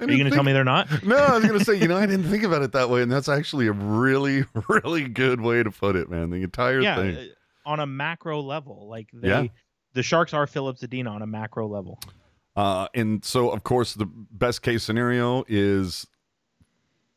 are 0.00 0.10
you 0.10 0.18
going 0.18 0.30
to 0.30 0.30
tell 0.30 0.42
me 0.44 0.52
they're 0.52 0.64
not? 0.64 0.88
No, 1.04 1.16
I 1.16 1.38
was 1.38 1.44
gonna 1.44 1.64
say, 1.64 1.74
you 1.76 1.86
know, 1.88 1.96
I 1.96 2.06
didn't 2.06 2.28
think 2.28 2.42
about 2.42 2.62
it 2.62 2.72
that 2.72 2.90
way, 2.90 3.02
and 3.02 3.10
that's 3.10 3.28
actually 3.28 3.66
a 3.68 3.72
really, 3.72 4.44
really 4.68 5.08
good 5.08 5.40
way 5.40 5.62
to 5.62 5.70
put 5.70 5.96
it, 5.96 6.10
man. 6.10 6.30
The 6.30 6.42
entire 6.42 6.80
yeah, 6.80 6.96
thing. 6.96 7.16
uh, 7.16 7.24
on 7.68 7.80
a 7.80 7.86
macro 7.86 8.40
level, 8.40 8.88
like 8.88 9.08
they 9.12 9.28
Yeah. 9.28 9.44
the 9.94 10.02
Sharks 10.02 10.34
are 10.34 10.46
Filip 10.46 10.78
Zadina 10.78 11.10
on 11.10 11.22
a 11.22 11.26
macro 11.26 11.68
level. 11.68 12.00
Uh, 12.56 12.88
and 12.94 13.24
so, 13.24 13.50
of 13.50 13.62
course, 13.64 13.94
the 13.94 14.06
best 14.06 14.62
case 14.62 14.82
scenario 14.82 15.44
is 15.48 16.06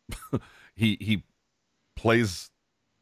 he 0.76 0.98
he 1.02 1.24
plays 1.96 2.50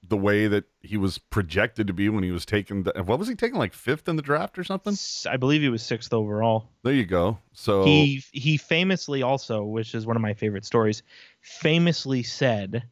the 0.07 0.17
way 0.17 0.47
that 0.47 0.65
he 0.81 0.97
was 0.97 1.17
projected 1.17 1.87
to 1.87 1.93
be 1.93 2.09
when 2.09 2.23
he 2.23 2.31
was 2.31 2.45
taken. 2.45 2.83
The, 2.83 3.03
what 3.03 3.19
was 3.19 3.27
he 3.27 3.35
taken 3.35 3.57
like 3.57 3.73
fifth 3.73 4.09
in 4.09 4.15
the 4.15 4.21
draft 4.21 4.59
or 4.59 4.63
something? 4.63 4.97
I 5.29 5.37
believe 5.37 5.61
he 5.61 5.69
was 5.69 5.83
sixth 5.83 6.13
overall. 6.13 6.69
There 6.83 6.93
you 6.93 7.05
go. 7.05 7.39
So 7.53 7.85
He 7.85 8.23
he 8.31 8.57
famously 8.57 9.21
also, 9.23 9.63
which 9.63 9.95
is 9.95 10.05
one 10.05 10.15
of 10.15 10.21
my 10.21 10.33
favorite 10.33 10.65
stories, 10.65 11.03
famously 11.41 12.23
said 12.23 12.83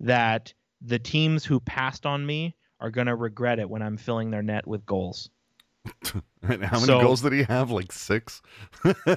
that 0.00 0.52
the 0.80 0.98
teams 0.98 1.44
who 1.44 1.60
passed 1.60 2.06
on 2.06 2.24
me 2.24 2.54
are 2.80 2.90
going 2.90 3.06
to 3.06 3.14
regret 3.14 3.58
it 3.58 3.68
when 3.68 3.82
I'm 3.82 3.96
filling 3.96 4.30
their 4.30 4.42
net 4.42 4.66
with 4.66 4.84
goals. 4.86 5.30
and 6.42 6.64
how 6.64 6.76
many 6.76 6.86
so- 6.86 7.00
goals 7.00 7.22
did 7.22 7.32
he 7.32 7.42
have? 7.44 7.70
Like 7.70 7.92
six. 7.92 8.42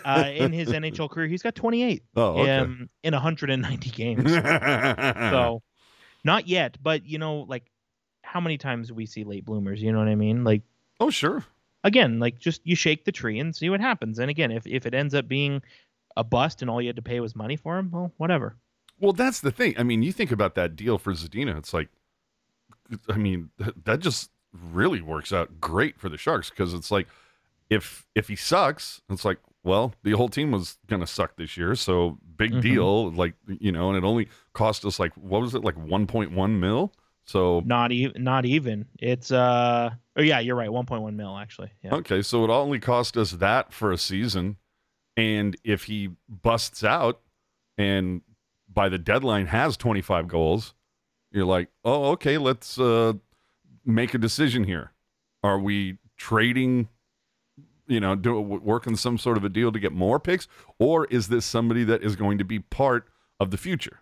Uh, 0.06 0.30
in 0.34 0.52
his 0.52 0.70
NHL 0.70 1.10
career, 1.10 1.28
he's 1.28 1.42
got 1.42 1.56
28 1.56 2.04
oh, 2.16 2.42
okay. 2.42 2.58
um, 2.58 2.90
in 3.04 3.14
190 3.14 3.90
games. 3.90 4.32
so 4.32 5.62
not 6.24 6.48
yet, 6.48 6.78
but 6.82 7.06
you 7.06 7.18
know, 7.18 7.42
like 7.48 7.72
how 8.24 8.40
many 8.40 8.58
times 8.58 8.92
we 8.92 9.06
see 9.06 9.24
late 9.24 9.46
bloomers? 9.46 9.82
You 9.82 9.92
know 9.92 10.00
what 10.00 10.08
I 10.08 10.16
mean? 10.16 10.44
Like 10.44 10.62
oh, 11.00 11.10
sure. 11.10 11.44
again, 11.84 12.20
like 12.20 12.40
just 12.40 12.62
you 12.64 12.76
shake 12.76 13.06
the 13.06 13.12
tree 13.12 13.40
and 13.40 13.56
see 13.56 13.70
what 13.70 13.80
happens. 13.80 14.20
And 14.20 14.30
again, 14.30 14.52
if 14.52 14.66
if 14.68 14.86
it 14.86 14.94
ends 14.94 15.14
up 15.14 15.28
being 15.28 15.62
a 16.18 16.24
bust 16.24 16.62
and 16.62 16.70
all 16.70 16.82
you 16.82 16.88
had 16.88 16.96
to 16.98 17.02
pay 17.02 17.20
was 17.20 17.36
money 17.36 17.56
for 17.56 17.78
him, 17.78 17.92
well, 17.92 18.12
whatever. 18.18 18.56
Well, 19.00 19.14
that's 19.14 19.40
the 19.40 19.52
thing. 19.52 19.76
I 19.78 19.84
mean, 19.84 20.04
you 20.04 20.12
think 20.12 20.32
about 20.32 20.56
that 20.56 20.76
deal 20.76 20.98
for 20.98 21.14
Zadina. 21.14 21.58
It's 21.58 21.74
like, 21.74 21.88
I 23.08 23.18
mean, 23.18 23.50
that 23.86 24.00
just 24.00 24.30
really 24.52 25.02
works 25.02 25.32
out 25.32 25.62
great 25.62 26.00
for 26.00 26.10
the 26.10 26.18
Sharks 26.18 26.50
because 26.50 26.74
it's 26.74 26.92
like, 26.92 27.08
if 27.70 28.06
if 28.16 28.28
he 28.28 28.36
sucks, 28.36 29.02
it's 29.10 29.24
like, 29.24 29.38
well, 29.64 29.94
the 30.04 30.12
whole 30.12 30.30
team 30.30 30.52
was 30.52 30.78
gonna 30.88 31.08
suck 31.08 31.36
this 31.38 31.58
year, 31.58 31.76
so 31.76 32.18
big 32.38 32.52
Mhm. 32.54 32.62
deal. 32.62 33.12
Like, 33.12 33.36
you 33.48 33.72
know, 33.72 33.90
and 33.90 33.98
it 33.98 34.04
only 34.08 34.28
cost 34.54 34.86
us 34.86 35.00
like 35.00 35.14
what 35.16 35.42
was 35.42 35.56
it, 35.56 35.64
like 35.64 35.76
one 35.78 36.08
point 36.08 36.32
one 36.32 36.60
mil? 36.60 36.94
So 37.26 37.62
Not 37.66 37.92
even 37.92 38.24
not 38.24 38.46
even. 38.46 38.86
It's 39.00 39.32
uh 39.32 39.92
oh 40.16 40.22
yeah, 40.22 40.40
you're 40.40 40.56
right, 40.56 40.70
1.1 40.70 41.16
mil 41.16 41.38
actually. 41.38 41.72
Yeah. 41.84 41.96
okay, 41.96 42.22
so 42.22 42.44
it 42.44 42.50
only 42.50 42.80
cost 42.80 43.18
us 43.18 43.32
that 43.34 43.72
for 43.74 43.92
a 43.92 43.98
season, 43.98 44.58
and 45.16 45.56
if 45.64 45.84
he 45.84 46.10
busts 46.28 46.84
out, 46.84 47.22
and 47.78 48.22
by 48.72 48.90
the 48.90 48.98
deadline 48.98 49.48
has 49.48 49.78
twenty 49.78 50.02
five 50.02 50.28
goals, 50.28 50.74
you're 51.32 51.46
like, 51.46 51.70
oh, 51.86 52.12
okay, 52.12 52.38
let's 52.38 52.80
uh, 52.80 53.14
make 53.86 54.14
a 54.14 54.18
decision 54.18 54.64
here. 54.64 54.94
Are 55.44 55.60
we 55.60 55.98
trading, 56.18 56.90
you 57.90 58.00
know, 58.00 58.16
do, 58.16 58.40
working 58.40 58.96
some 58.96 59.18
sort 59.18 59.36
of 59.36 59.44
a 59.44 59.50
deal 59.50 59.72
to 59.72 59.80
get 59.80 59.92
more 59.92 60.20
picks, 60.20 60.48
or 60.78 61.06
is 61.06 61.28
this 61.28 61.46
somebody 61.46 61.84
that 61.84 62.02
is 62.04 62.16
going 62.16 62.38
to 62.38 62.44
be 62.46 62.60
part 62.60 63.08
of 63.40 63.52
the 63.52 63.58
future? 63.58 64.00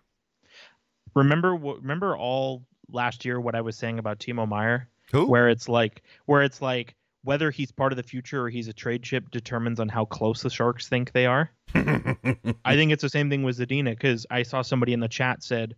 Remember 1.15 1.55
what 1.55 1.81
remember 1.81 2.15
all 2.15 2.63
last 2.91 3.25
year 3.25 3.39
what 3.39 3.55
I 3.55 3.61
was 3.61 3.75
saying 3.75 3.97
about 3.99 4.19
Timo 4.19 4.47
Meier 4.47 4.87
Who? 5.11 5.25
where 5.27 5.49
it's 5.49 5.67
like 5.67 6.03
where 6.25 6.43
it's 6.43 6.61
like 6.61 6.95
whether 7.23 7.49
he's 7.49 7.71
part 7.71 7.91
of 7.91 7.97
the 7.97 8.03
future 8.03 8.43
or 8.43 8.49
he's 8.49 8.67
a 8.67 8.73
trade 8.73 9.03
chip 9.03 9.29
determines 9.31 9.79
on 9.79 9.89
how 9.89 10.05
close 10.05 10.41
the 10.41 10.49
Sharks 10.49 10.87
think 10.87 11.11
they 11.11 11.25
are. 11.25 11.49
I 11.75 12.75
think 12.75 12.91
it's 12.91 13.01
the 13.01 13.09
same 13.09 13.29
thing 13.29 13.43
with 13.43 13.57
Zadina 13.57 13.91
because 13.91 14.25
I 14.29 14.43
saw 14.43 14.61
somebody 14.61 14.93
in 14.93 14.99
the 14.99 15.07
chat 15.09 15.43
said 15.43 15.75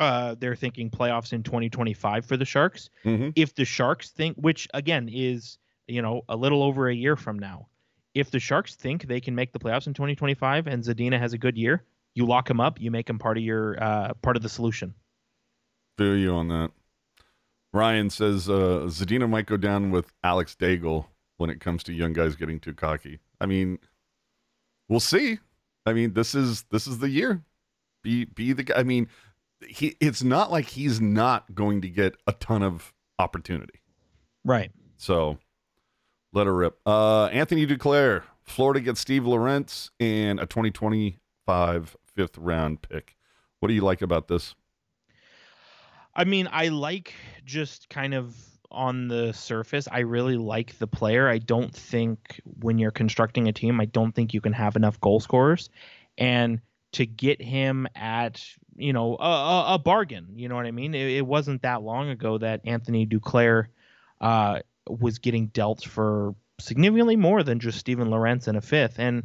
uh, 0.00 0.34
they're 0.38 0.56
thinking 0.56 0.90
playoffs 0.90 1.32
in 1.32 1.42
2025 1.42 2.24
for 2.26 2.36
the 2.36 2.44
Sharks. 2.44 2.90
Mhm. 3.04 3.32
If 3.36 3.54
the 3.54 3.64
Sharks 3.64 4.10
think, 4.10 4.36
which 4.36 4.68
again 4.74 5.08
is 5.12 5.58
you 5.86 6.02
know 6.02 6.22
a 6.28 6.36
little 6.36 6.62
over 6.62 6.88
a 6.88 6.94
year 6.94 7.16
from 7.16 7.38
now, 7.38 7.68
if 8.14 8.30
the 8.30 8.40
Sharks 8.40 8.74
think 8.74 9.06
they 9.06 9.20
can 9.20 9.34
make 9.34 9.52
the 9.52 9.58
playoffs 9.58 9.86
in 9.86 9.94
2025 9.94 10.66
and 10.66 10.82
Zadina 10.82 11.18
has 11.18 11.32
a 11.32 11.38
good 11.38 11.56
year, 11.56 11.84
you 12.14 12.26
lock 12.26 12.48
him 12.48 12.60
up, 12.60 12.80
you 12.80 12.90
make 12.90 13.08
him 13.08 13.18
part 13.18 13.36
of 13.36 13.44
your 13.44 13.82
uh, 13.82 14.14
part 14.22 14.36
of 14.36 14.42
the 14.42 14.48
solution. 14.48 14.94
Feel 15.98 16.16
you 16.16 16.32
on 16.32 16.48
that. 16.48 16.70
Ryan 17.72 18.08
says 18.10 18.48
uh, 18.48 18.86
Zadina 18.88 19.28
might 19.28 19.46
go 19.46 19.56
down 19.56 19.90
with 19.90 20.12
Alex 20.24 20.56
Daigle 20.58 21.06
when 21.36 21.50
it 21.50 21.60
comes 21.60 21.82
to 21.84 21.92
young 21.92 22.14
guys 22.14 22.34
getting 22.34 22.58
too 22.58 22.72
cocky. 22.72 23.18
I 23.40 23.46
mean, 23.46 23.78
we'll 24.88 25.00
see. 25.00 25.38
I 25.84 25.92
mean, 25.92 26.14
this 26.14 26.34
is 26.34 26.64
this 26.70 26.86
is 26.86 26.98
the 26.98 27.10
year. 27.10 27.42
Be 28.02 28.24
be 28.24 28.52
the 28.52 28.62
guy. 28.62 28.76
I 28.76 28.82
mean, 28.82 29.08
he 29.68 29.96
it's 30.00 30.22
not 30.22 30.50
like 30.50 30.66
he's 30.66 31.00
not 31.00 31.54
going 31.54 31.82
to 31.82 31.88
get 31.88 32.16
a 32.26 32.32
ton 32.32 32.62
of 32.62 32.94
opportunity. 33.18 33.80
Right. 34.44 34.72
So 34.96 35.38
let 36.36 36.46
her 36.46 36.54
rip. 36.54 36.78
Uh, 36.86 37.26
Anthony 37.26 37.66
Duclair, 37.66 38.22
Florida 38.42 38.80
gets 38.80 39.00
Steve 39.00 39.26
Lorentz 39.26 39.90
and 39.98 40.38
a 40.38 40.46
2025 40.46 41.96
fifth 42.04 42.38
round 42.38 42.82
pick. 42.82 43.16
What 43.60 43.68
do 43.68 43.74
you 43.74 43.80
like 43.80 44.02
about 44.02 44.28
this? 44.28 44.54
I 46.14 46.24
mean, 46.24 46.48
I 46.50 46.68
like 46.68 47.14
just 47.44 47.88
kind 47.88 48.14
of 48.14 48.36
on 48.70 49.08
the 49.08 49.32
surface, 49.32 49.88
I 49.90 50.00
really 50.00 50.36
like 50.36 50.78
the 50.78 50.86
player. 50.86 51.28
I 51.28 51.38
don't 51.38 51.74
think 51.74 52.40
when 52.60 52.78
you're 52.78 52.90
constructing 52.90 53.48
a 53.48 53.52
team, 53.52 53.80
I 53.80 53.86
don't 53.86 54.12
think 54.12 54.34
you 54.34 54.40
can 54.40 54.52
have 54.52 54.76
enough 54.76 55.00
goal 55.00 55.20
scorers. 55.20 55.70
And 56.18 56.60
to 56.92 57.06
get 57.06 57.40
him 57.40 57.86
at, 57.94 58.44
you 58.76 58.92
know, 58.92 59.16
a, 59.16 59.74
a 59.74 59.78
bargain, 59.78 60.28
you 60.34 60.48
know 60.48 60.56
what 60.56 60.66
I 60.66 60.70
mean? 60.70 60.94
It, 60.94 61.16
it, 61.18 61.26
wasn't 61.26 61.62
that 61.62 61.82
long 61.82 62.10
ago 62.10 62.38
that 62.38 62.62
Anthony 62.64 63.06
Duclair 63.06 63.66
uh, 64.20 64.60
was 64.88 65.18
getting 65.18 65.48
dealt 65.48 65.84
for 65.84 66.34
significantly 66.58 67.16
more 67.16 67.42
than 67.42 67.60
just 67.60 67.78
Steven 67.78 68.10
Lorentz 68.10 68.48
and 68.48 68.56
a 68.56 68.60
fifth. 68.60 68.98
And, 68.98 69.24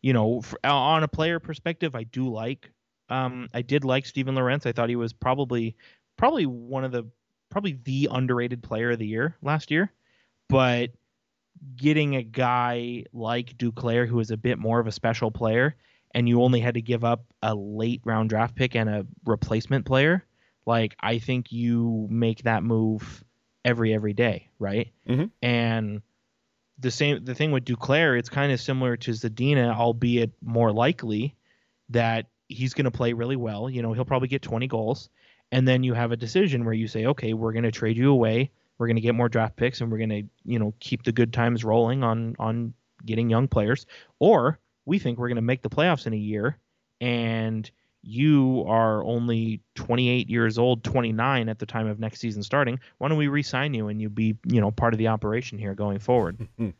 you 0.00 0.12
know, 0.12 0.40
for, 0.40 0.58
on 0.64 1.02
a 1.02 1.08
player 1.08 1.38
perspective, 1.38 1.94
I 1.94 2.04
do 2.04 2.28
like, 2.28 2.70
um, 3.08 3.48
I 3.52 3.62
did 3.62 3.84
like 3.84 4.06
Steven 4.06 4.34
Lorentz. 4.34 4.66
I 4.66 4.72
thought 4.72 4.88
he 4.88 4.96
was 4.96 5.12
probably, 5.12 5.76
probably 6.16 6.46
one 6.46 6.84
of 6.84 6.92
the 6.92 7.04
probably 7.50 7.78
the 7.84 8.08
underrated 8.10 8.62
player 8.62 8.92
of 8.92 8.98
the 8.98 9.06
year 9.06 9.36
last 9.42 9.70
year. 9.70 9.92
But 10.48 10.90
getting 11.76 12.16
a 12.16 12.22
guy 12.22 13.04
like 13.12 13.56
Duclair, 13.58 14.08
who 14.08 14.18
is 14.20 14.30
a 14.30 14.36
bit 14.36 14.58
more 14.58 14.80
of 14.80 14.86
a 14.86 14.92
special 14.92 15.30
player, 15.30 15.76
and 16.14 16.28
you 16.28 16.42
only 16.42 16.60
had 16.60 16.74
to 16.74 16.82
give 16.82 17.04
up 17.04 17.24
a 17.42 17.54
late 17.54 18.00
round 18.04 18.30
draft 18.30 18.54
pick 18.54 18.74
and 18.74 18.88
a 18.88 19.06
replacement 19.24 19.84
player, 19.84 20.24
like 20.66 20.96
I 21.00 21.18
think 21.18 21.52
you 21.52 22.06
make 22.10 22.42
that 22.42 22.64
move 22.64 23.22
every 23.64 23.94
every 23.94 24.12
day, 24.12 24.48
right? 24.58 24.92
Mm-hmm. 25.08 25.26
And 25.42 26.02
the 26.78 26.90
same 26.90 27.24
the 27.24 27.34
thing 27.34 27.52
with 27.52 27.64
Duclair, 27.64 28.18
it's 28.18 28.28
kind 28.28 28.52
of 28.52 28.60
similar 28.60 28.96
to 28.96 29.10
Zadina, 29.12 29.74
albeit 29.74 30.32
more 30.42 30.72
likely 30.72 31.36
that 31.90 32.26
he's 32.48 32.74
going 32.74 32.84
to 32.84 32.90
play 32.90 33.12
really 33.12 33.36
well. 33.36 33.68
You 33.70 33.82
know, 33.82 33.92
he'll 33.92 34.04
probably 34.04 34.28
get 34.28 34.42
20 34.42 34.66
goals 34.66 35.08
and 35.52 35.68
then 35.68 35.84
you 35.84 35.92
have 35.92 36.10
a 36.10 36.16
decision 36.16 36.64
where 36.64 36.74
you 36.74 36.88
say, 36.88 37.04
okay, 37.06 37.34
we're 37.34 37.52
going 37.52 37.62
to 37.64 37.70
trade 37.70 37.98
you 37.98 38.10
away. 38.10 38.50
We're 38.78 38.86
going 38.86 38.96
to 38.96 39.02
get 39.02 39.14
more 39.14 39.28
draft 39.28 39.54
picks, 39.54 39.80
and 39.80 39.92
we're 39.92 39.98
going 39.98 40.08
to, 40.08 40.22
you 40.44 40.58
know, 40.58 40.74
keep 40.80 41.04
the 41.04 41.12
good 41.12 41.32
times 41.32 41.62
rolling 41.62 42.02
on 42.02 42.34
on 42.38 42.72
getting 43.04 43.30
young 43.30 43.46
players. 43.46 43.86
Or 44.18 44.58
we 44.86 44.98
think 44.98 45.18
we're 45.18 45.28
going 45.28 45.36
to 45.36 45.42
make 45.42 45.62
the 45.62 45.70
playoffs 45.70 46.06
in 46.06 46.14
a 46.14 46.16
year, 46.16 46.56
and 47.00 47.70
you 48.02 48.64
are 48.66 49.04
only 49.04 49.60
28 49.76 50.28
years 50.28 50.58
old, 50.58 50.82
29 50.84 51.48
at 51.48 51.58
the 51.58 51.66
time 51.66 51.86
of 51.86 52.00
next 52.00 52.20
season 52.20 52.42
starting. 52.42 52.80
Why 52.98 53.08
don't 53.08 53.18
we 53.18 53.28
re-sign 53.28 53.74
you 53.74 53.88
and 53.88 54.00
you 54.00 54.10
be, 54.10 54.36
you 54.46 54.60
know, 54.60 54.70
part 54.70 54.92
of 54.92 54.98
the 54.98 55.08
operation 55.08 55.58
here 55.58 55.74
going 55.74 55.98
forward? 55.98 56.48
you 56.58 56.74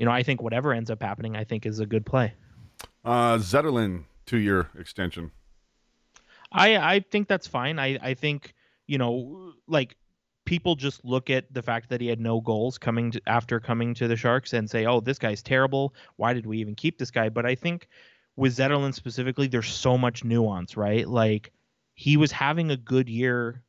know, 0.00 0.10
I 0.10 0.22
think 0.22 0.42
whatever 0.42 0.72
ends 0.72 0.90
up 0.90 1.02
happening, 1.02 1.36
I 1.36 1.44
think 1.44 1.66
is 1.66 1.80
a 1.80 1.86
good 1.86 2.04
play. 2.04 2.34
Uh, 3.04 3.38
Zetterlund 3.38 4.04
two-year 4.26 4.68
extension. 4.78 5.32
I 6.52 6.76
I 6.76 7.00
think 7.00 7.28
that's 7.28 7.46
fine. 7.46 7.78
I 7.78 7.98
I 8.00 8.14
think 8.14 8.54
you 8.86 8.98
know 8.98 9.52
like 9.66 9.96
people 10.44 10.76
just 10.76 11.04
look 11.04 11.28
at 11.28 11.52
the 11.52 11.62
fact 11.62 11.90
that 11.90 12.00
he 12.00 12.06
had 12.06 12.20
no 12.20 12.40
goals 12.40 12.78
coming 12.78 13.10
to, 13.10 13.20
after 13.26 13.60
coming 13.60 13.92
to 13.94 14.08
the 14.08 14.16
Sharks 14.16 14.52
and 14.52 14.68
say, 14.68 14.86
"Oh, 14.86 15.00
this 15.00 15.18
guy's 15.18 15.42
terrible. 15.42 15.94
Why 16.16 16.32
did 16.32 16.46
we 16.46 16.58
even 16.58 16.74
keep 16.74 16.98
this 16.98 17.10
guy?" 17.10 17.28
But 17.28 17.46
I 17.46 17.54
think 17.54 17.88
with 18.38 18.56
Zetterlund 18.56 18.94
specifically, 18.94 19.48
there's 19.48 19.68
so 19.68 19.98
much 19.98 20.24
nuance, 20.24 20.76
right? 20.76 21.06
Like 21.08 21.52
he 21.94 22.16
was 22.16 22.32
having 22.32 22.70
a 22.70 22.76
good 22.76 23.08
year 23.08 23.62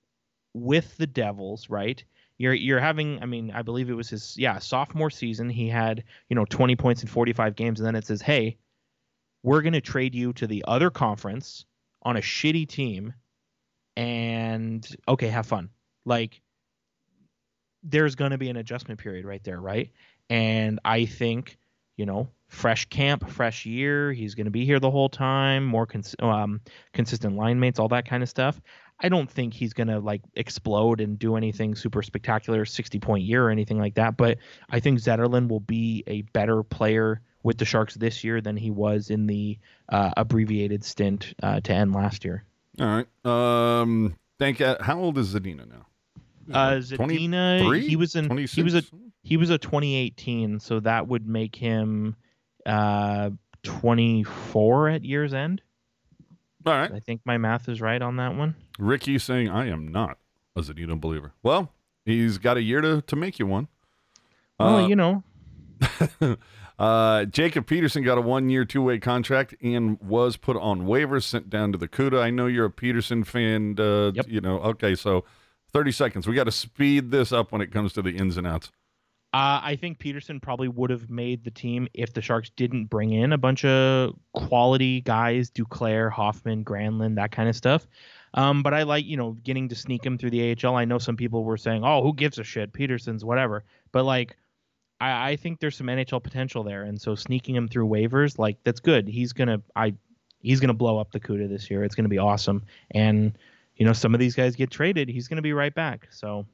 with 0.53 0.95
the 0.97 1.07
Devils, 1.07 1.69
right? 1.69 2.03
You're 2.37 2.53
you're 2.53 2.79
having, 2.79 3.21
I 3.21 3.25
mean, 3.25 3.51
I 3.51 3.63
believe 3.63 3.89
it 3.89 3.95
was 3.95 4.09
his 4.09 4.37
yeah 4.37 4.59
sophomore 4.59 5.09
season. 5.09 5.49
He 5.49 5.67
had 5.67 6.03
you 6.29 6.35
know 6.35 6.45
20 6.45 6.75
points 6.75 7.01
in 7.01 7.09
45 7.09 7.55
games, 7.55 7.79
and 7.79 7.87
then 7.87 7.95
it 7.95 8.05
says, 8.05 8.21
"Hey, 8.21 8.57
we're 9.43 9.61
going 9.61 9.73
to 9.73 9.81
trade 9.81 10.15
you 10.15 10.33
to 10.33 10.47
the 10.47 10.63
other 10.67 10.89
conference." 10.89 11.65
on 12.03 12.17
a 12.17 12.21
shitty 12.21 12.67
team 12.67 13.13
and 13.95 14.87
okay, 15.07 15.27
have 15.27 15.45
fun. 15.45 15.69
Like 16.05 16.41
there's 17.83 18.15
going 18.15 18.31
to 18.31 18.37
be 18.37 18.49
an 18.49 18.57
adjustment 18.57 18.99
period 18.99 19.25
right 19.25 19.43
there, 19.43 19.59
right? 19.59 19.91
And 20.29 20.79
I 20.85 21.05
think, 21.05 21.57
you 21.97 22.05
know, 22.05 22.29
fresh 22.49 22.85
camp, 22.85 23.29
fresh 23.29 23.65
year, 23.65 24.11
he's 24.11 24.35
going 24.35 24.45
to 24.45 24.51
be 24.51 24.65
here 24.65 24.79
the 24.79 24.91
whole 24.91 25.07
time, 25.07 25.65
more 25.65 25.85
cons- 25.85 26.15
um, 26.19 26.59
consistent 26.93 27.37
line 27.37 27.59
mates, 27.59 27.79
all 27.79 27.87
that 27.87 28.07
kind 28.07 28.21
of 28.21 28.29
stuff. 28.29 28.59
I 29.01 29.07
don't 29.07 29.29
think 29.29 29.53
he's 29.53 29.71
going 29.71 29.87
to 29.87 29.99
like 29.99 30.21
explode 30.35 30.99
and 30.99 31.17
do 31.17 31.37
anything 31.37 31.73
super 31.75 32.01
spectacular, 32.01 32.65
60 32.65 32.99
point 32.99 33.23
year 33.23 33.45
or 33.45 33.49
anything 33.49 33.79
like 33.79 33.95
that. 33.95 34.17
But 34.17 34.39
I 34.69 34.81
think 34.81 34.99
Zetterlund 34.99 35.47
will 35.47 35.61
be 35.61 36.03
a 36.07 36.23
better 36.33 36.63
player 36.63 37.21
with 37.43 37.57
the 37.57 37.65
Sharks 37.65 37.95
this 37.95 38.23
year 38.23 38.41
than 38.41 38.57
he 38.57 38.71
was 38.71 39.09
in 39.09 39.25
the 39.25 39.57
uh, 39.87 40.11
abbreviated 40.17 40.83
stint 40.83 41.33
uh, 41.41 41.61
to 41.61 41.73
end 41.73 41.93
last 41.93 42.25
year. 42.25 42.43
All 42.79 42.85
right. 42.85 43.25
Um, 43.25 44.17
thank 44.37 44.59
you. 44.59 44.75
How 44.81 44.99
old 44.99 45.17
is 45.17 45.33
Zadina 45.33 45.69
now? 45.69 45.85
Uh, 46.51 46.77
Zadina, 46.77 47.79
he 47.81 47.95
was 47.95 48.15
in 48.15 48.25
26? 48.25 48.53
he 48.53 48.63
was 48.63 48.75
a 48.75 48.83
he 49.21 49.37
was 49.37 49.49
a 49.49 49.57
2018, 49.57 50.59
so 50.59 50.79
that 50.79 51.07
would 51.07 51.27
make 51.27 51.55
him 51.55 52.15
uh 52.69 53.31
24 53.63 54.89
at 54.89 55.03
year's 55.03 55.33
end. 55.33 55.61
All 56.65 56.73
right. 56.73 56.91
I 56.91 56.99
think 56.99 57.21
my 57.25 57.37
math 57.37 57.67
is 57.67 57.81
right 57.81 58.01
on 58.01 58.17
that 58.17 58.35
one. 58.35 58.55
Ricky 58.77 59.17
saying 59.17 59.49
I 59.49 59.67
am 59.67 59.87
not 59.87 60.17
a 60.55 60.61
Zadina 60.61 60.99
believer. 60.99 61.33
Well, 61.43 61.71
he's 62.05 62.37
got 62.37 62.57
a 62.57 62.61
year 62.61 62.81
to 62.81 63.01
to 63.01 63.15
make 63.15 63.39
you 63.39 63.47
one. 63.47 63.67
Well, 64.59 64.77
uh, 64.77 64.87
you 64.87 64.95
know. 64.95 65.23
Uh, 66.79 67.25
Jacob 67.25 67.67
Peterson 67.67 68.03
got 68.03 68.17
a 68.17 68.21
one 68.21 68.49
year, 68.49 68.63
two 68.63 68.81
way 68.81 68.99
contract 68.99 69.53
and 69.61 69.99
was 69.99 70.37
put 70.37 70.55
on 70.55 70.83
waivers, 70.83 71.23
sent 71.23 71.49
down 71.49 71.73
to 71.73 71.77
the 71.77 71.89
CUDA. 71.89 72.21
I 72.21 72.29
know 72.29 72.47
you're 72.47 72.67
a 72.67 72.71
Peterson 72.71 73.25
fan. 73.25 73.75
Uh, 73.77 74.13
yep. 74.13 74.27
You 74.29 74.39
know, 74.39 74.59
okay, 74.59 74.95
so 74.95 75.25
30 75.73 75.91
seconds. 75.91 76.25
We 76.25 76.35
got 76.35 76.45
to 76.45 76.53
speed 76.53 77.11
this 77.11 77.33
up 77.33 77.51
when 77.51 77.59
it 77.59 77.73
comes 77.73 77.91
to 77.93 78.01
the 78.01 78.11
ins 78.11 78.37
and 78.37 78.47
outs. 78.47 78.71
Uh, 79.31 79.61
I 79.63 79.77
think 79.79 79.99
Peterson 79.99 80.39
probably 80.39 80.67
would 80.67 80.89
have 80.89 81.09
made 81.09 81.43
the 81.43 81.51
team 81.51 81.87
if 81.93 82.13
the 82.13 82.21
Sharks 82.21 82.49
didn't 82.55 82.85
bring 82.85 83.13
in 83.13 83.31
a 83.31 83.37
bunch 83.37 83.63
of 83.63 84.15
quality 84.33 85.01
guys, 85.01 85.51
Duclair, 85.51 86.11
Hoffman, 86.11 86.65
Granlund, 86.65 87.15
that 87.15 87.31
kind 87.31 87.47
of 87.47 87.55
stuff. 87.55 87.85
Um, 88.33 88.63
but 88.63 88.73
I 88.73 88.83
like, 88.83 89.05
you 89.05 89.17
know, 89.17 89.33
getting 89.43 89.69
to 89.69 89.75
sneak 89.75 90.03
him 90.03 90.17
through 90.17 90.31
the 90.31 90.57
AHL. 90.63 90.75
I 90.75 90.85
know 90.85 90.97
some 90.97 91.15
people 91.15 91.43
were 91.43 91.57
saying, 91.57 91.83
oh, 91.83 92.01
who 92.01 92.13
gives 92.13 92.39
a 92.39 92.43
shit? 92.43 92.73
Peterson's 92.73 93.23
whatever. 93.23 93.63
But 93.91 94.03
like, 94.03 94.35
I, 94.99 95.31
I 95.31 95.35
think 95.35 95.59
there's 95.59 95.77
some 95.77 95.87
NHL 95.87 96.23
potential 96.23 96.63
there, 96.63 96.83
and 96.83 96.99
so 96.99 97.15
sneaking 97.15 97.55
him 97.55 97.67
through 97.67 97.87
waivers, 97.87 98.37
like 98.37 98.57
that's 98.63 98.79
good. 98.79 99.07
He's 99.07 99.33
gonna 99.33 99.61
I 99.75 99.93
he's 100.41 100.59
gonna 100.59 100.73
blow 100.73 100.99
up 100.99 101.11
the 101.11 101.19
CUDA 101.19 101.49
this 101.49 101.69
year. 101.69 101.83
It's 101.83 101.95
gonna 101.95 102.09
be 102.09 102.17
awesome. 102.17 102.63
And 102.91 103.37
you 103.75 103.85
know, 103.85 103.93
some 103.93 104.13
of 104.13 104.19
these 104.19 104.35
guys 104.35 104.55
get 104.55 104.71
traded, 104.71 105.07
he's 105.07 105.27
gonna 105.27 105.41
be 105.41 105.53
right 105.53 105.73
back. 105.73 106.07
So 106.11 106.45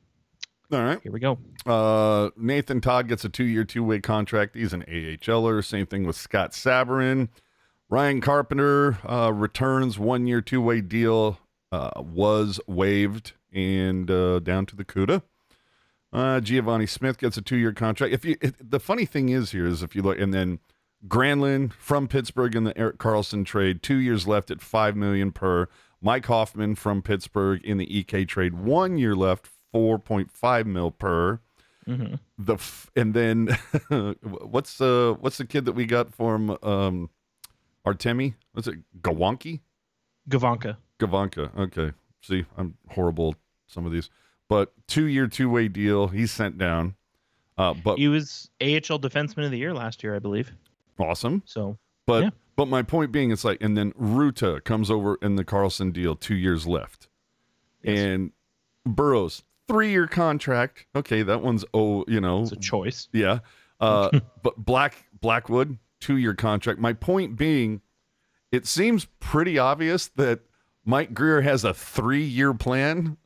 all 0.71 0.83
right. 0.83 0.99
Here 1.01 1.11
we 1.11 1.19
go. 1.19 1.37
Uh, 1.65 2.29
Nathan 2.37 2.81
Todd 2.81 3.07
gets 3.07 3.23
a 3.25 3.29
two 3.29 3.43
year, 3.43 3.63
two 3.63 3.83
way 3.83 3.99
contract. 3.99 4.55
He's 4.55 4.73
an 4.73 4.83
AHLer. 4.83 5.63
Same 5.63 5.85
thing 5.85 6.05
with 6.05 6.15
Scott 6.15 6.51
Sabourin. 6.51 7.29
Ryan 7.89 8.21
Carpenter 8.21 8.97
uh, 9.07 9.31
returns 9.31 9.99
one 9.99 10.25
year, 10.25 10.41
two 10.41 10.61
way 10.61 10.81
deal, 10.81 11.39
uh, 11.71 11.91
was 11.97 12.59
waived 12.67 13.33
and 13.53 14.09
uh, 14.09 14.39
down 14.39 14.65
to 14.65 14.75
the 14.75 14.83
CUDA. 14.83 15.21
Uh, 16.11 16.39
Givani 16.39 16.87
Smith 16.87 17.17
gets 17.17 17.35
a 17.37 17.41
two-year 17.41 17.73
contract. 17.73 18.13
If 18.13 18.23
you, 18.23 18.37
if, 18.41 18.53
the 18.59 18.79
funny 18.79 19.05
thing 19.05 19.29
is 19.29 19.51
here 19.51 19.65
is 19.65 19.83
if 19.83 19.95
you 19.95 20.01
look, 20.01 20.17
and 20.17 20.33
then 20.33 20.59
Granlund 21.07 21.73
from 21.73 22.07
Pittsburgh 22.07 22.55
in 22.55 22.63
the 22.63 22.77
Erik 22.77 22.97
Karlsson 22.97 23.45
trade, 23.45 23.83
two 23.83 23.97
years 23.97 24.25
left 24.27 24.49
at 24.49 24.61
five 24.61 24.95
million 24.95 25.31
per. 25.31 25.67
Mike 26.01 26.27
Hoffman 26.27 26.75
from 26.75 27.01
Pittsburgh 27.01 27.63
in 27.63 27.77
the 27.77 27.97
EK 27.97 28.25
trade, 28.25 28.53
one 28.53 28.97
year 28.97 29.15
left, 29.15 29.47
four 29.75 29.99
point 29.99 30.31
five 30.31 30.65
mil 30.65 30.89
per. 30.89 31.41
Mm-hmm. 31.85 32.15
The 32.37 32.53
f- 32.53 32.89
and 32.95 33.13
then 33.13 33.47
what's 34.21 34.79
uh 34.79 35.15
what's 35.19 35.37
the 35.37 35.45
kid 35.45 35.65
that 35.65 35.73
we 35.73 35.85
got 35.85 36.15
from 36.15 36.57
um 36.63 37.09
Artemi? 37.85 38.35
What's 38.53 38.69
it? 38.69 38.75
Gawanki? 39.01 39.59
Gavanka. 40.29 40.77
Gavanka. 40.97 41.55
Okay. 41.59 41.91
See, 42.21 42.45
I'm 42.57 42.75
horrible. 42.89 43.35
Some 43.67 43.85
of 43.85 43.91
these 43.91 44.09
but 44.47 44.71
two 44.87 45.07
year, 45.07 45.27
two 45.27 45.49
way 45.49 45.67
deal. 45.67 46.07
He's 46.07 46.31
sent 46.31 46.57
down. 46.57 46.95
Uh, 47.57 47.73
but 47.73 47.97
he 47.97 48.07
was 48.07 48.49
AHL 48.61 48.99
Defenseman 48.99 49.43
of 49.45 49.51
the 49.51 49.57
Year 49.57 49.73
last 49.73 50.03
year, 50.03 50.15
I 50.15 50.19
believe. 50.19 50.51
Awesome. 50.99 51.43
So, 51.45 51.77
But 52.07 52.23
Yeah. 52.23 52.29
but 52.55 52.67
my 52.67 52.81
point 52.83 53.11
being, 53.11 53.31
it's 53.31 53.43
like, 53.43 53.61
and 53.61 53.77
then 53.77 53.91
Rutta 53.93 54.63
comes 54.63 54.89
over 54.89 55.17
in 55.21 55.35
the 55.35 55.43
Karlsson 55.45 55.91
deal, 55.93 56.15
two 56.15 56.35
years 56.35 56.65
left, 56.67 57.07
Yes. 57.83 57.99
and 57.99 58.31
Burrows 58.85 59.43
three 59.67 59.91
year 59.91 60.07
contract. 60.07 60.85
Okay, 60.95 61.23
that 61.23 61.41
one's 61.41 61.65
oh, 61.73 62.05
you 62.07 62.21
know, 62.21 62.43
it's 62.43 62.51
a 62.51 62.57
choice. 62.57 63.07
yeah. 63.11 63.39
Uh, 63.79 64.19
but 64.43 64.57
Black 64.57 65.05
Blackwood 65.19 65.77
two 65.99 66.17
year 66.17 66.33
contract. 66.33 66.79
My 66.79 66.93
point 66.93 67.35
being, 67.35 67.81
it 68.51 68.67
seems 68.67 69.05
pretty 69.19 69.57
obvious 69.57 70.07
that 70.15 70.41
Mike 70.85 71.13
Grier 71.13 71.41
has 71.41 71.63
a 71.63 71.73
three 71.73 72.23
year 72.23 72.53
plan. 72.53 73.17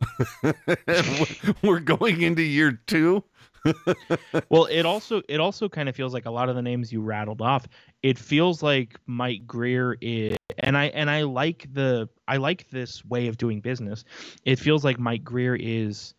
We're 1.62 1.80
going 1.80 2.22
into 2.22 2.42
year 2.42 2.80
two. 2.88 3.24
well, 4.50 4.66
it 4.66 4.86
also 4.86 5.22
it 5.28 5.40
also 5.42 5.68
kind 5.68 5.90
of 5.90 5.96
feels 5.96 6.14
like 6.14 6.26
a 6.26 6.32
lot 6.32 6.48
of 6.48 6.56
the 6.56 6.62
names 6.62 6.94
you 6.94 7.02
rattled 7.02 7.42
off. 7.42 7.68
It 8.02 8.18
feels 8.18 8.64
like 8.64 8.98
Mike 9.06 9.46
Grier 9.46 9.98
is, 10.00 10.38
and 10.60 10.78
I 10.78 10.86
and 10.86 11.10
I 11.10 11.24
like 11.24 11.68
the 11.74 12.08
I 12.28 12.38
like 12.38 12.70
this 12.70 13.04
way 13.04 13.28
of 13.28 13.38
doing 13.38 13.60
business. 13.60 14.06
It 14.46 14.58
feels 14.60 14.86
like 14.86 14.98
Mike 14.98 15.26
Grier 15.26 15.58
is 15.60 16.14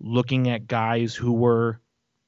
looking 0.00 0.48
at 0.48 0.66
guys 0.66 1.14
who 1.14 1.32
were 1.32 1.80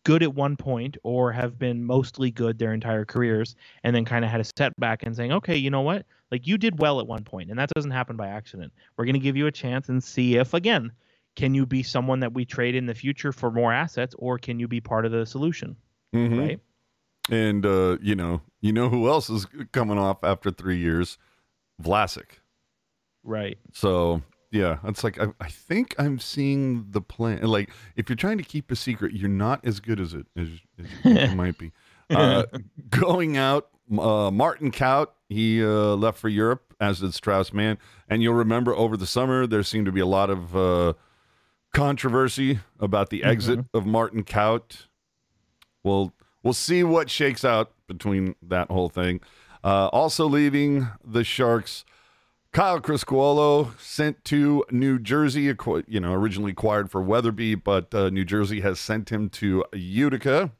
good 0.05 0.23
at 0.23 0.35
one 0.35 0.57
point 0.57 0.97
or 1.03 1.31
have 1.31 1.59
been 1.59 1.85
mostly 1.85 2.31
good 2.31 2.59
their 2.59 2.73
entire 2.73 3.05
careers 3.05 3.55
and 3.85 3.95
then 3.95 4.05
kind 4.05 4.25
of 4.25 4.31
had 4.31 4.41
a 4.41 4.45
setback 4.57 5.03
and 5.03 5.15
saying 5.15 5.31
okay 5.31 5.57
you 5.57 5.71
know 5.71 5.83
what 5.83 6.07
like 6.31 6.47
you 6.47 6.57
did 6.57 6.81
well 6.81 7.01
at 7.01 7.07
one 7.07 7.23
point 7.23 7.51
and 7.51 7.59
that 7.59 7.69
doesn't 7.75 7.91
happen 7.91 8.17
by 8.17 8.27
accident 8.27 8.73
we're 8.97 9.05
going 9.05 9.13
to 9.15 9.21
give 9.21 9.37
you 9.37 9.47
a 9.47 9.53
chance 9.53 9.89
and 9.91 10.03
see 10.03 10.37
if 10.37 10.55
again 10.55 10.91
can 11.37 11.55
you 11.55 11.67
be 11.67 11.83
someone 11.83 12.19
that 12.21 12.33
we 12.33 12.45
trade 12.45 12.75
in 12.75 12.87
the 12.87 12.95
future 12.95 13.31
for 13.31 13.51
more 13.51 13.73
assets 13.73 14.15
or 14.19 14.39
can 14.39 14.59
you 14.59 14.67
be 14.67 14.81
part 14.81 15.05
of 15.05 15.13
the 15.13 15.25
solution 15.27 15.77
Mhm. 16.15 16.39
right 16.39 16.61
And 17.31 17.65
uh, 17.65 17.99
you 18.01 18.17
know, 18.17 18.41
you 18.61 18.73
know 18.73 18.89
who 18.89 19.07
else 19.09 19.31
is 19.31 19.47
coming 19.71 19.99
off 19.99 20.25
after 20.25 20.51
three 20.51 20.79
years? 20.79 21.19
Vlasic. 21.81 22.41
right 23.23 23.59
So 23.73 24.23
yeah, 24.51 24.79
it's 24.85 25.05
like 25.05 25.21
I, 25.21 25.29
I 25.41 25.49
think 25.49 25.95
I'm 25.99 26.19
seeing 26.19 26.87
the 26.91 27.01
plan. 27.01 27.43
Like 27.43 27.71
if 27.97 28.09
you're 28.09 28.17
trying 28.17 28.39
to 28.39 28.45
keep 28.45 28.71
a 28.71 28.77
secret, 28.77 29.13
you're 29.15 29.29
not 29.29 29.65
as 29.65 29.81
good 29.81 30.01
as 30.01 30.15
it 30.15 30.27
as, 30.37 30.49
as 30.79 30.87
you 30.91 30.97
think 31.03 31.31
you 31.31 31.37
might 31.37 31.59
be. 31.59 31.73
Uh, 32.11 32.43
going 32.89 33.37
out, 33.37 33.69
uh, 33.97 34.33
Martin 34.33 34.73
Kaut, 34.73 35.11
he 35.29 35.65
uh, 35.65 35.95
left 35.95 36.19
for 36.19 36.29
Europe, 36.29 36.75
as 36.81 36.99
did 36.99 37.15
Strauss 37.15 37.53
Mann. 37.53 37.79
And 38.09 38.21
you'll 38.21 38.35
remember 38.35 38.75
over 38.75 38.97
the 38.97 39.07
summer 39.07 39.47
there 39.47 39.63
seemed 39.63 39.87
to 39.87 39.93
be 39.93 40.01
a 40.01 40.07
lot 40.07 40.29
of 40.29 40.57
uh, 40.57 40.95
controversy 41.73 42.59
about 42.81 43.11
the 43.11 43.23
exit 43.23 43.61
of 43.73 43.87
Martin 43.87 44.25
Kaut. 44.25 44.87
Well, 45.85 46.13
we'll 46.43 46.53
see 46.53 46.83
what 46.83 47.11
shakes 47.11 47.45
out 47.45 47.73
between 47.87 48.35
that 48.43 48.73
whole 48.73 48.89
thing. 48.89 49.21
Uh, 49.63 49.89
also 49.89 50.27
leaving 50.27 50.89
the 51.05 51.23
Sharks. 51.23 51.85
Kyle 52.53 52.81
Criscuolo 52.81 53.79
sent 53.79 54.25
to 54.25 54.65
New 54.73 54.99
Jersey, 54.99 55.43
you 55.87 56.01
know, 56.01 56.13
originally 56.13 56.51
acquired 56.51 56.91
for 56.91 57.01
Weatherby, 57.01 57.55
but 57.55 57.95
uh, 57.95 58.11
New 58.11 58.25
Jersey 58.25 58.61
has 58.61 58.81
sent 58.81 59.11
him 59.11 59.29
to 59.31 59.65
Utica. 59.73 60.51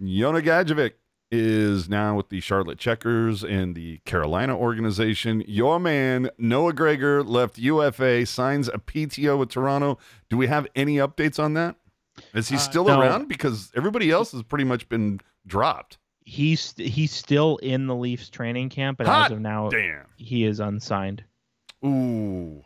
Yona 0.00 0.42
Gadjovich 0.42 0.94
is 1.30 1.88
now 1.88 2.16
with 2.16 2.28
the 2.28 2.40
Charlotte 2.40 2.78
Checkers 2.78 3.44
and 3.44 3.76
the 3.76 3.98
Carolina 4.04 4.56
organization. 4.56 5.44
Your 5.46 5.78
man, 5.78 6.28
Noah 6.38 6.72
Gregor, 6.72 7.22
left 7.22 7.56
UFA, 7.56 8.26
signs 8.26 8.66
a 8.68 8.78
PTO 8.78 9.38
with 9.38 9.50
Toronto. 9.50 9.98
Do 10.28 10.36
we 10.36 10.48
have 10.48 10.66
any 10.74 10.96
updates 10.96 11.38
on 11.42 11.54
that? 11.54 11.76
Is 12.34 12.48
he 12.48 12.56
Uh, 12.56 12.58
still 12.58 12.84
no. 12.86 13.00
around? 13.00 13.28
Because 13.28 13.70
everybody 13.76 14.10
else 14.10 14.32
has 14.32 14.42
pretty 14.42 14.64
much 14.64 14.88
been 14.88 15.20
dropped. 15.46 15.98
He's 16.24 16.74
he's 16.76 17.12
still 17.12 17.56
in 17.58 17.86
the 17.86 17.94
leafs 17.96 18.28
training 18.30 18.68
camp 18.68 18.98
but 18.98 19.06
Hot 19.06 19.26
as 19.26 19.32
of 19.32 19.40
now 19.40 19.68
Damn. 19.70 20.06
he 20.16 20.44
is 20.44 20.60
unsigned 20.60 21.24
Ooh. 21.84 22.62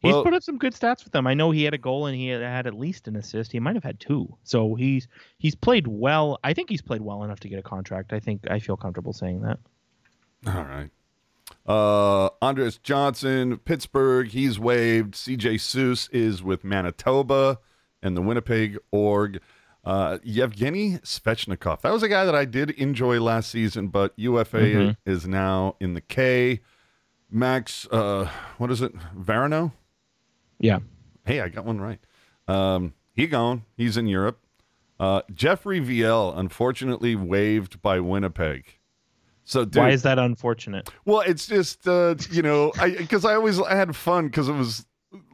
he's 0.00 0.12
Well- 0.12 0.22
put 0.24 0.34
up 0.34 0.42
some 0.42 0.58
good 0.58 0.74
stats 0.74 1.04
with 1.04 1.12
them 1.12 1.26
i 1.26 1.32
know 1.34 1.50
he 1.50 1.64
had 1.64 1.72
a 1.74 1.78
goal 1.78 2.06
and 2.06 2.14
he 2.14 2.28
had, 2.28 2.42
had 2.42 2.66
at 2.66 2.74
least 2.74 3.08
an 3.08 3.16
assist 3.16 3.50
he 3.52 3.60
might 3.60 3.74
have 3.76 3.84
had 3.84 3.98
two 3.98 4.36
so 4.42 4.74
he's 4.74 5.08
he's 5.38 5.54
played 5.54 5.86
well 5.86 6.38
i 6.44 6.52
think 6.52 6.68
he's 6.68 6.82
played 6.82 7.00
well 7.00 7.24
enough 7.24 7.40
to 7.40 7.48
get 7.48 7.58
a 7.58 7.62
contract 7.62 8.12
i 8.12 8.20
think 8.20 8.42
i 8.50 8.58
feel 8.58 8.76
comfortable 8.76 9.12
saying 9.14 9.40
that 9.40 9.58
All 10.46 10.64
right. 10.64 10.90
Uh, 11.66 12.28
Andreas 12.42 12.76
Johnsson, 12.78 13.56
Pittsburgh, 13.58 14.28
he's 14.28 14.58
waived. 14.58 15.14
CJ 15.14 15.58
Suess 15.60 16.08
is 16.12 16.42
with 16.42 16.62
Manitoba 16.64 17.58
and 18.02 18.14
the 18.16 18.20
Winnipeg 18.22 18.76
org. 18.90 19.40
Uh, 19.84 20.18
Yevgeny 20.22 20.92
Svechnikov. 20.98 21.82
That 21.82 21.92
was 21.92 22.02
a 22.02 22.08
guy 22.08 22.24
that 22.24 22.34
I 22.34 22.44
did 22.46 22.70
enjoy 22.70 23.20
last 23.20 23.50
season, 23.50 23.88
but 23.88 24.12
UFA 24.16 24.58
Mhm. 24.58 24.96
is 25.04 25.26
now 25.26 25.76
in 25.80 25.94
the 25.94 26.00
K. 26.00 26.60
Max, 27.30 27.86
uh, 27.90 28.28
what 28.58 28.70
is 28.70 28.80
it? 28.80 28.94
Varano? 29.16 29.72
yeah 30.58 30.78
Hey, 31.26 31.40
I 31.40 31.48
got 31.48 31.64
one 31.64 31.80
right. 31.80 31.98
Um, 32.48 32.92
he 33.14 33.26
gone. 33.26 33.64
He's 33.76 33.96
in 33.96 34.06
Europe. 34.06 34.38
Uh, 35.00 35.22
Jeffrey 35.32 35.80
Viel, 35.80 36.32
unfortunately 36.36 37.16
waived 37.16 37.80
by 37.82 37.98
Winnipeg. 37.98 38.78
So, 39.44 39.64
dude, 39.64 39.76
why 39.76 39.90
is 39.90 40.02
that 40.02 40.18
unfortunate 40.18 40.90
well, 41.04 41.20
it's 41.20 41.46
just 41.46 41.86
uh, 41.88 42.14
you 42.30 42.40
know, 42.42 42.72
I 42.78 42.90
because 42.90 43.24
I 43.24 43.34
always 43.34 43.60
I 43.60 43.74
had 43.74 43.94
fun 43.96 44.26
because 44.26 44.48
it 44.48 44.52
was 44.54 44.86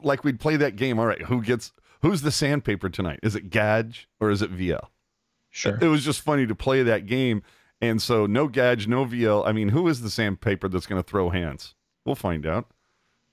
like 0.03 0.23
we'd 0.23 0.39
play 0.39 0.55
that 0.57 0.75
game. 0.75 0.97
All 0.99 1.05
right, 1.05 1.21
who 1.21 1.41
gets 1.41 1.71
who's 2.01 2.21
the 2.21 2.31
sandpaper 2.31 2.89
tonight? 2.89 3.19
Is 3.23 3.35
it 3.35 3.49
Gadge 3.49 4.07
or 4.19 4.29
is 4.29 4.41
it 4.41 4.51
Viel? 4.51 4.87
sure 5.49 5.77
It 5.81 5.87
was 5.87 6.03
just 6.03 6.21
funny 6.21 6.45
to 6.47 6.55
play 6.55 6.83
that 6.83 7.05
game, 7.05 7.43
and 7.81 8.01
so 8.01 8.25
no 8.25 8.47
Gadge, 8.47 8.87
no 8.87 9.05
Viel. 9.05 9.43
I 9.45 9.51
mean, 9.51 9.69
who 9.69 9.87
is 9.87 10.01
the 10.01 10.09
sandpaper 10.09 10.67
that's 10.67 10.87
going 10.87 11.01
to 11.01 11.07
throw 11.07 11.29
hands? 11.29 11.75
We'll 12.05 12.15
find 12.15 12.45
out. 12.45 12.67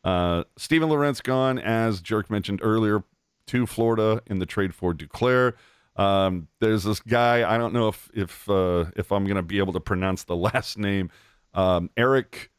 Uh, 0.04 0.44
Steven 0.56 0.88
Lorentz 0.88 1.20
gone, 1.20 1.58
as 1.58 2.00
Jerk 2.00 2.30
mentioned 2.30 2.60
earlier, 2.62 3.02
to 3.48 3.66
Florida 3.66 4.22
in 4.26 4.38
the 4.38 4.46
trade 4.46 4.74
for 4.74 4.94
Duclair. 4.94 5.54
Um, 5.96 6.48
there's 6.60 6.84
this 6.84 7.00
guy. 7.00 7.50
I 7.52 7.58
don't 7.58 7.72
know 7.72 7.88
if 7.88 8.10
if 8.14 8.48
uh, 8.48 8.86
if 8.96 9.10
I'm 9.10 9.24
going 9.24 9.36
to 9.36 9.42
be 9.42 9.58
able 9.58 9.72
to 9.72 9.80
pronounce 9.80 10.24
the 10.24 10.36
last 10.48 10.78
name. 10.78 11.10
Um, 11.54 11.90
Erik 11.96 12.50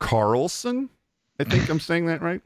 Karlsson. 0.00 0.88
I 1.38 1.44
think 1.44 1.68
I'm 1.68 1.80
saying 1.80 2.06
that 2.06 2.22
right. 2.22 2.42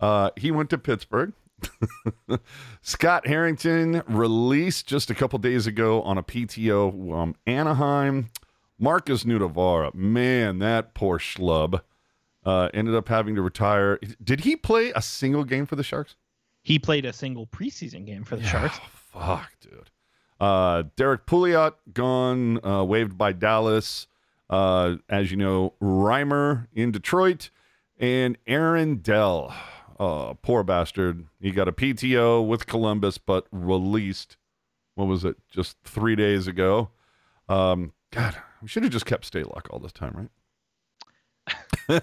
Uh, 0.00 0.30
he 0.36 0.50
went 0.50 0.70
to 0.70 0.78
Pittsburgh. 0.78 1.32
Scott 2.82 3.26
Harrington 3.26 4.02
released 4.08 4.86
just 4.86 5.10
a 5.10 5.14
couple 5.14 5.38
days 5.38 5.66
ago 5.66 6.02
on 6.02 6.18
a 6.18 6.22
PTO 6.22 7.12
um, 7.14 7.34
Anaheim. 7.46 8.30
Markus 8.78 9.24
Nutivaara, 9.24 9.92
man, 9.94 10.60
that 10.60 10.94
poor 10.94 11.18
schlub 11.18 11.80
uh, 12.44 12.68
ended 12.72 12.94
up 12.94 13.08
having 13.08 13.34
to 13.34 13.42
retire. 13.42 13.98
Did 14.22 14.40
he 14.40 14.54
play 14.54 14.92
a 14.94 15.02
single 15.02 15.44
game 15.44 15.66
for 15.66 15.76
the 15.76 15.82
Sharks? 15.82 16.16
he 16.62 16.78
played 16.78 17.06
a 17.06 17.12
single 17.14 17.46
preseason 17.46 18.04
game 18.04 18.24
for 18.24 18.36
the 18.36 18.44
sharks 18.44 18.78
Oh, 18.82 18.88
fuck, 19.20 19.52
dude. 19.60 19.90
Uh, 20.38 20.82
Derrick 20.96 21.24
Pouliot 21.24 21.72
gone, 21.94 22.62
uh, 22.64 22.84
waived 22.84 23.16
by 23.16 23.32
Dallas. 23.32 24.06
Uh, 24.50 24.96
as 25.08 25.30
you 25.30 25.36
know, 25.38 25.72
Reimer 25.80 26.66
in 26.74 26.90
Detroit, 26.90 27.50
and 27.98 28.36
Aaron 28.46 28.96
Dell. 28.96 29.54
Oh, 29.98 30.38
poor 30.42 30.62
bastard. 30.62 31.26
He 31.40 31.50
got 31.50 31.68
a 31.68 31.72
PTO 31.72 32.46
with 32.46 32.66
Columbus, 32.66 33.18
but 33.18 33.46
released. 33.50 34.36
What 34.94 35.06
was 35.06 35.24
it? 35.24 35.36
Just 35.50 35.76
three 35.84 36.16
days 36.16 36.46
ago. 36.46 36.90
Um, 37.48 37.92
God, 38.12 38.36
we 38.62 38.68
should 38.68 38.82
have 38.84 38.92
just 38.92 39.06
kept 39.06 39.30
Stalock 39.30 39.70
all 39.70 39.78
this 39.78 39.92
time, 39.92 40.30
right? 41.88 42.02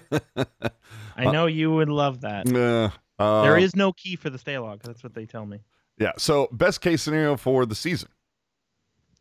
i 1.16 1.24
know 1.30 1.46
you 1.46 1.70
would 1.70 1.88
love 1.88 2.22
that 2.22 2.44
Nah. 2.48 2.90
Uh, 3.16 3.42
there 3.42 3.56
is 3.56 3.76
no 3.76 3.92
key 3.92 4.16
for 4.16 4.28
the 4.28 4.38
stay 4.38 4.58
log 4.58 4.82
that's 4.82 5.04
what 5.04 5.14
they 5.14 5.24
tell 5.24 5.46
me 5.46 5.60
Yeah. 5.98 6.10
So 6.18 6.48
best 6.50 6.80
case 6.80 7.00
scenario 7.00 7.36
for 7.36 7.64
the 7.64 7.76
season 7.76 8.08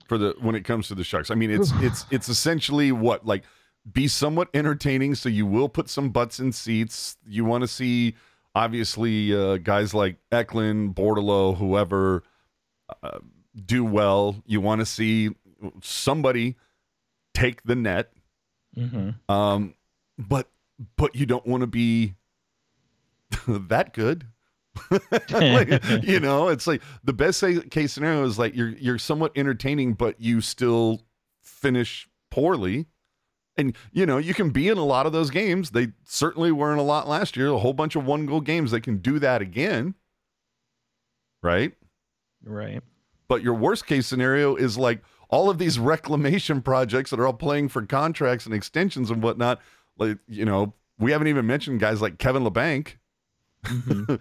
for 0.07 0.17
the 0.17 0.35
when 0.39 0.55
it 0.55 0.63
comes 0.63 0.87
to 0.87 0.95
the 0.95 1.03
Sharks. 1.03 1.31
I 1.31 1.35
mean, 1.35 1.51
it's 1.51 1.71
it's 1.75 2.05
it's 2.11 2.29
essentially 2.29 2.91
what 2.91 3.25
like 3.25 3.43
be 3.91 4.07
somewhat 4.07 4.49
entertaining. 4.53 5.15
So 5.15 5.29
you 5.29 5.45
will 5.45 5.69
put 5.69 5.89
some 5.89 6.09
butts 6.09 6.39
in 6.39 6.51
seats. 6.51 7.17
You 7.27 7.45
want 7.45 7.63
to 7.63 7.67
see 7.67 8.15
obviously 8.55 9.35
uh, 9.35 9.57
guys 9.57 9.93
like 9.93 10.17
Eklund, 10.31 10.95
Bordeleau, 10.95 11.55
whoever 11.55 12.23
uh, 13.03 13.19
do 13.65 13.83
well. 13.83 14.41
You 14.45 14.61
want 14.61 14.79
to 14.79 14.85
see 14.85 15.31
somebody 15.81 16.55
take 17.33 17.63
the 17.63 17.75
net. 17.75 18.11
mm-hmm. 18.75 19.31
Um, 19.31 19.75
but 20.17 20.49
but 20.97 21.15
you 21.15 21.25
don't 21.25 21.45
want 21.45 21.61
to 21.61 21.67
be 21.67 22.15
that 23.47 23.93
good. 23.93 24.25
Like, 25.31 25.83
you 26.03 26.19
know, 26.19 26.49
it's 26.49 26.67
like 26.67 26.81
the 27.03 27.13
best 27.13 27.43
case 27.71 27.93
scenario 27.93 28.25
is 28.25 28.37
like 28.37 28.55
you're 28.55 28.69
you're 28.69 28.97
somewhat 28.97 29.31
entertaining, 29.35 29.93
but 29.93 30.19
you 30.19 30.41
still 30.41 31.01
finish 31.41 32.09
poorly. 32.29 32.87
And 33.57 33.75
you 33.91 34.05
know, 34.05 34.17
you 34.17 34.33
can 34.33 34.49
be 34.49 34.67
in 34.67 34.77
a 34.77 34.85
lot 34.85 35.05
of 35.05 35.13
those 35.13 35.29
games. 35.29 35.71
They 35.71 35.89
certainly 36.03 36.51
were 36.51 36.73
in 36.73 36.79
a 36.79 36.83
lot 36.83 37.07
last 37.07 37.37
year. 37.37 37.47
A 37.47 37.57
whole 37.57 37.73
bunch 37.73 37.95
of 37.95 38.05
one 38.05 38.25
goal 38.25 38.41
games. 38.41 38.71
They 38.71 38.81
can 38.81 38.97
do 38.97 39.19
that 39.19 39.41
again, 39.41 39.95
right? 41.41 41.73
right 42.43 42.83
But 43.27 43.41
your 43.41 43.53
worst 43.53 43.85
case 43.87 44.07
scenario 44.07 44.55
is 44.55 44.77
like 44.77 45.01
all 45.29 45.49
of 45.49 45.57
these 45.57 45.79
reclamation 45.93 46.61
projects 46.61 47.11
that 47.11 47.19
are 47.19 47.27
all 47.27 47.33
playing 47.33 47.69
for 47.69 47.85
contracts 47.85 48.45
and 48.45 48.53
extensions 48.53 49.09
and 49.09 49.23
whatnot. 49.23 49.61
Like, 49.97 50.17
you 50.27 50.45
know, 50.45 50.73
we 50.99 51.11
haven't 51.11 51.27
even 51.27 51.45
mentioned 51.47 51.79
guys 51.79 52.01
like 52.01 52.17
Kevin 52.17 52.43
Labanc 52.43 52.95
mm-hmm. 53.63 54.15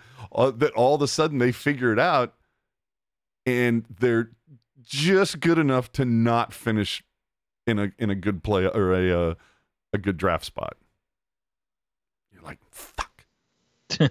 that 0.58 0.72
all 0.74 0.94
of 0.94 1.02
a 1.02 1.08
sudden 1.08 1.38
they 1.38 1.52
figure 1.52 1.92
it 1.92 1.98
out 1.98 2.34
and 3.46 3.84
they're 3.98 4.30
just 4.82 5.40
good 5.40 5.58
enough 5.58 5.90
to 5.92 6.04
not 6.04 6.52
finish 6.52 7.02
in 7.66 7.78
a 7.78 7.92
in 7.98 8.10
a 8.10 8.14
good 8.14 8.42
play 8.42 8.66
or 8.66 8.92
a 8.92 9.30
uh, 9.30 9.34
a 9.92 9.98
good 9.98 10.16
draft 10.16 10.44
spot. 10.44 10.76
You're 12.32 12.42
like, 12.42 12.58
fuck. 12.70 13.24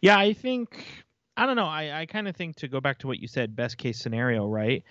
yeah, 0.00 0.18
I 0.18 0.32
think 0.32 0.84
I 1.36 1.46
don't 1.46 1.56
know. 1.56 1.66
I, 1.66 2.00
I 2.00 2.06
kind 2.06 2.28
of 2.28 2.36
think 2.36 2.56
to 2.56 2.68
go 2.68 2.80
back 2.80 2.98
to 2.98 3.06
what 3.06 3.20
you 3.20 3.28
said, 3.28 3.54
best 3.54 3.76
case 3.76 3.98
scenario, 3.98 4.48
right? 4.48 4.84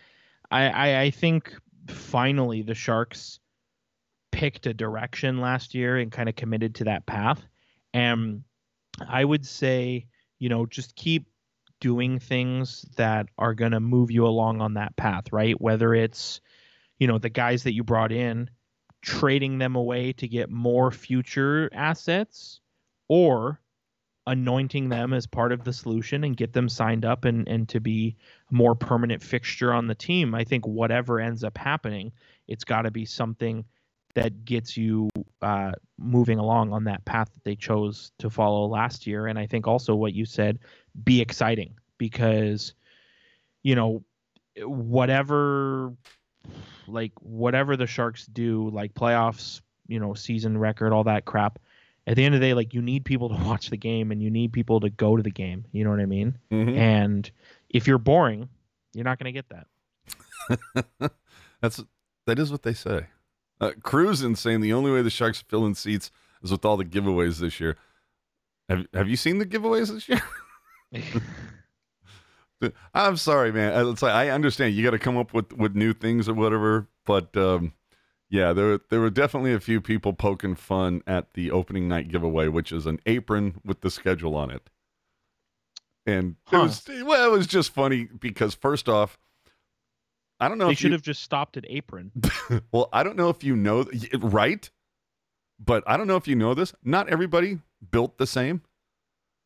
I, 0.51 0.69
I, 0.69 1.01
I 1.01 1.11
think 1.11 1.53
finally 1.87 2.61
the 2.61 2.75
Sharks 2.75 3.39
picked 4.31 4.67
a 4.67 4.73
direction 4.73 5.39
last 5.39 5.73
year 5.73 5.97
and 5.97 6.11
kind 6.11 6.29
of 6.29 6.35
committed 6.35 6.75
to 6.75 6.83
that 6.83 7.05
path. 7.05 7.41
And 7.93 8.43
I 9.07 9.25
would 9.25 9.45
say, 9.45 10.05
you 10.37 10.49
know, 10.49 10.65
just 10.65 10.95
keep 10.95 11.27
doing 11.79 12.19
things 12.19 12.85
that 12.95 13.27
are 13.37 13.53
going 13.53 13.71
to 13.71 13.79
move 13.79 14.11
you 14.11 14.25
along 14.25 14.61
on 14.61 14.75
that 14.75 14.95
path, 14.95 15.31
right? 15.31 15.59
Whether 15.59 15.95
it's, 15.95 16.41
you 16.99 17.07
know, 17.07 17.17
the 17.17 17.29
guys 17.29 17.63
that 17.63 17.73
you 17.73 17.83
brought 17.83 18.11
in, 18.11 18.49
trading 19.01 19.57
them 19.57 19.75
away 19.75 20.13
to 20.13 20.27
get 20.27 20.49
more 20.49 20.91
future 20.91 21.69
assets, 21.73 22.61
or 23.07 23.59
anointing 24.27 24.89
them 24.89 25.13
as 25.13 25.27
part 25.27 25.51
of 25.51 25.63
the 25.63 25.71
solution 25.71 26.23
and 26.23 26.35
get 26.35 26.51
them 26.51 26.67
signed 26.67 27.05
up 27.05 27.25
and, 27.25 27.47
and 27.47 27.69
to 27.69 27.79
be 27.79 28.15
more 28.49 28.73
permanent 28.73 29.21
fixture 29.21 29.71
on 29.71 29.85
the 29.85 29.93
team. 29.93 30.33
I 30.33 30.43
think 30.43 30.65
whatever 30.65 31.19
ends 31.19 31.43
up 31.43 31.57
happening, 31.57 32.11
it's 32.47 32.63
got 32.63 32.83
to 32.83 32.91
be 32.91 33.05
something 33.05 33.63
that 34.15 34.45
gets 34.45 34.75
you 34.77 35.09
uh, 35.41 35.73
moving 35.99 36.39
along 36.39 36.73
on 36.73 36.85
that 36.85 37.05
path 37.05 37.29
that 37.33 37.43
they 37.43 37.55
chose 37.55 38.11
to 38.17 38.29
follow 38.29 38.65
last 38.65 39.05
year. 39.05 39.27
And 39.27 39.37
I 39.37 39.45
think 39.45 39.67
also 39.67 39.93
what 39.93 40.13
you 40.13 40.25
said, 40.25 40.57
be 41.03 41.21
exciting 41.21 41.75
because, 41.99 42.73
you 43.61 43.75
know, 43.75 44.03
whatever, 44.57 45.93
like 46.87 47.11
whatever 47.21 47.75
the 47.77 47.87
Sharks 47.87 48.25
do, 48.25 48.69
like 48.69 48.93
playoffs, 48.93 49.61
you 49.87 49.99
know, 49.99 50.13
season 50.13 50.57
record, 50.57 50.93
all 50.93 51.03
that 51.05 51.25
crap. 51.25 51.59
At 52.07 52.15
the 52.15 52.23
end 52.23 52.35
of 52.35 52.41
the 52.41 52.47
day, 52.47 52.53
like 52.53 52.73
you 52.73 52.81
need 52.81 53.05
people 53.05 53.29
to 53.29 53.35
watch 53.45 53.69
the 53.69 53.77
game 53.77 54.11
and 54.11 54.21
you 54.21 54.29
need 54.29 54.53
people 54.53 54.79
to 54.81 54.89
go 54.89 55.15
to 55.15 55.23
the 55.23 55.31
game. 55.31 55.65
You 55.71 55.83
know 55.83 55.89
what 55.89 55.99
I 55.99 56.05
mean? 56.05 56.37
Mm-hmm. 56.51 56.77
And 56.77 57.31
if 57.69 57.87
you're 57.87 57.97
boring, 57.97 58.49
you're 58.93 59.05
not 59.05 59.19
going 59.19 59.33
to 59.33 59.41
get 59.41 59.49
that. 59.49 61.11
That's 61.61 61.83
that 62.27 62.39
is 62.39 62.51
what 62.51 62.63
they 62.63 62.73
say. 62.73 63.07
Uh, 63.59 63.71
Cruising 63.83 64.35
saying 64.35 64.61
the 64.61 64.73
only 64.73 64.91
way 64.91 65.01
the 65.01 65.09
Sharks 65.09 65.41
fill 65.41 65.65
in 65.65 65.75
seats 65.75 66.11
is 66.43 66.51
with 66.51 66.65
all 66.65 66.77
the 66.77 66.85
giveaways 66.85 67.39
this 67.39 67.59
year. 67.59 67.77
Have 68.69 68.85
Have 68.93 69.09
you 69.09 69.15
seen 69.15 69.39
the 69.39 69.45
giveaways 69.45 69.91
this 69.91 70.07
year? 70.07 70.21
I'm 72.93 73.17
sorry, 73.17 73.51
man. 73.51 73.87
It's 73.87 74.01
like 74.01 74.13
I 74.13 74.29
understand 74.29 74.73
you 74.73 74.83
got 74.83 74.91
to 74.91 74.99
come 74.99 75.17
up 75.17 75.33
with 75.33 75.53
with 75.53 75.75
new 75.75 75.93
things 75.93 76.29
or 76.29 76.33
whatever, 76.33 76.87
but 77.05 77.35
um, 77.37 77.73
yeah, 78.29 78.53
there 78.53 78.79
there 78.89 78.99
were 78.99 79.09
definitely 79.09 79.53
a 79.53 79.59
few 79.59 79.81
people 79.81 80.13
poking 80.13 80.55
fun 80.55 81.01
at 81.07 81.33
the 81.33 81.51
opening 81.51 81.87
night 81.87 82.07
giveaway, 82.07 82.47
which 82.47 82.71
is 82.71 82.85
an 82.85 82.99
apron 83.05 83.61
with 83.63 83.81
the 83.81 83.89
schedule 83.89 84.35
on 84.35 84.51
it. 84.51 84.69
And 86.05 86.35
huh. 86.45 86.57
it 86.57 86.61
was 86.61 86.83
well, 86.87 87.27
it 87.27 87.31
was 87.31 87.47
just 87.47 87.73
funny 87.73 88.05
because 88.19 88.53
first 88.53 88.89
off, 88.89 89.17
I 90.39 90.49
don't 90.49 90.57
know. 90.57 90.67
They 90.67 90.75
should 90.75 90.87
you, 90.87 90.93
have 90.93 91.01
just 91.01 91.23
stopped 91.23 91.57
at 91.57 91.65
apron. 91.67 92.11
well, 92.71 92.89
I 92.91 93.03
don't 93.03 93.15
know 93.15 93.29
if 93.29 93.43
you 93.43 93.55
know, 93.55 93.85
right? 94.19 94.69
But 95.63 95.83
I 95.87 95.97
don't 95.97 96.07
know 96.07 96.17
if 96.17 96.27
you 96.27 96.35
know 96.35 96.53
this. 96.53 96.73
Not 96.83 97.09
everybody 97.09 97.59
built 97.91 98.17
the 98.17 98.27
same. 98.27 98.61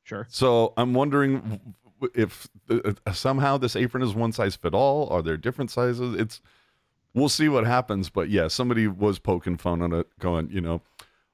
Sure. 0.03 0.25
So 0.29 0.73
I'm 0.75 0.93
wondering 0.93 1.61
if 2.15 2.47
uh, 2.69 2.93
somehow 3.13 3.57
this 3.57 3.75
apron 3.75 4.03
is 4.03 4.13
one 4.13 4.31
size 4.31 4.55
fit 4.55 4.73
all. 4.73 5.09
Are 5.09 5.21
there 5.21 5.37
different 5.37 5.71
sizes? 5.71 6.19
It's 6.19 6.41
we'll 7.13 7.29
see 7.29 7.49
what 7.49 7.65
happens. 7.65 8.09
But 8.09 8.29
yeah, 8.29 8.47
somebody 8.47 8.87
was 8.87 9.19
poking 9.19 9.57
fun 9.57 9.81
on 9.81 9.93
it, 9.93 10.07
going, 10.19 10.49
you 10.51 10.61
know, 10.61 10.81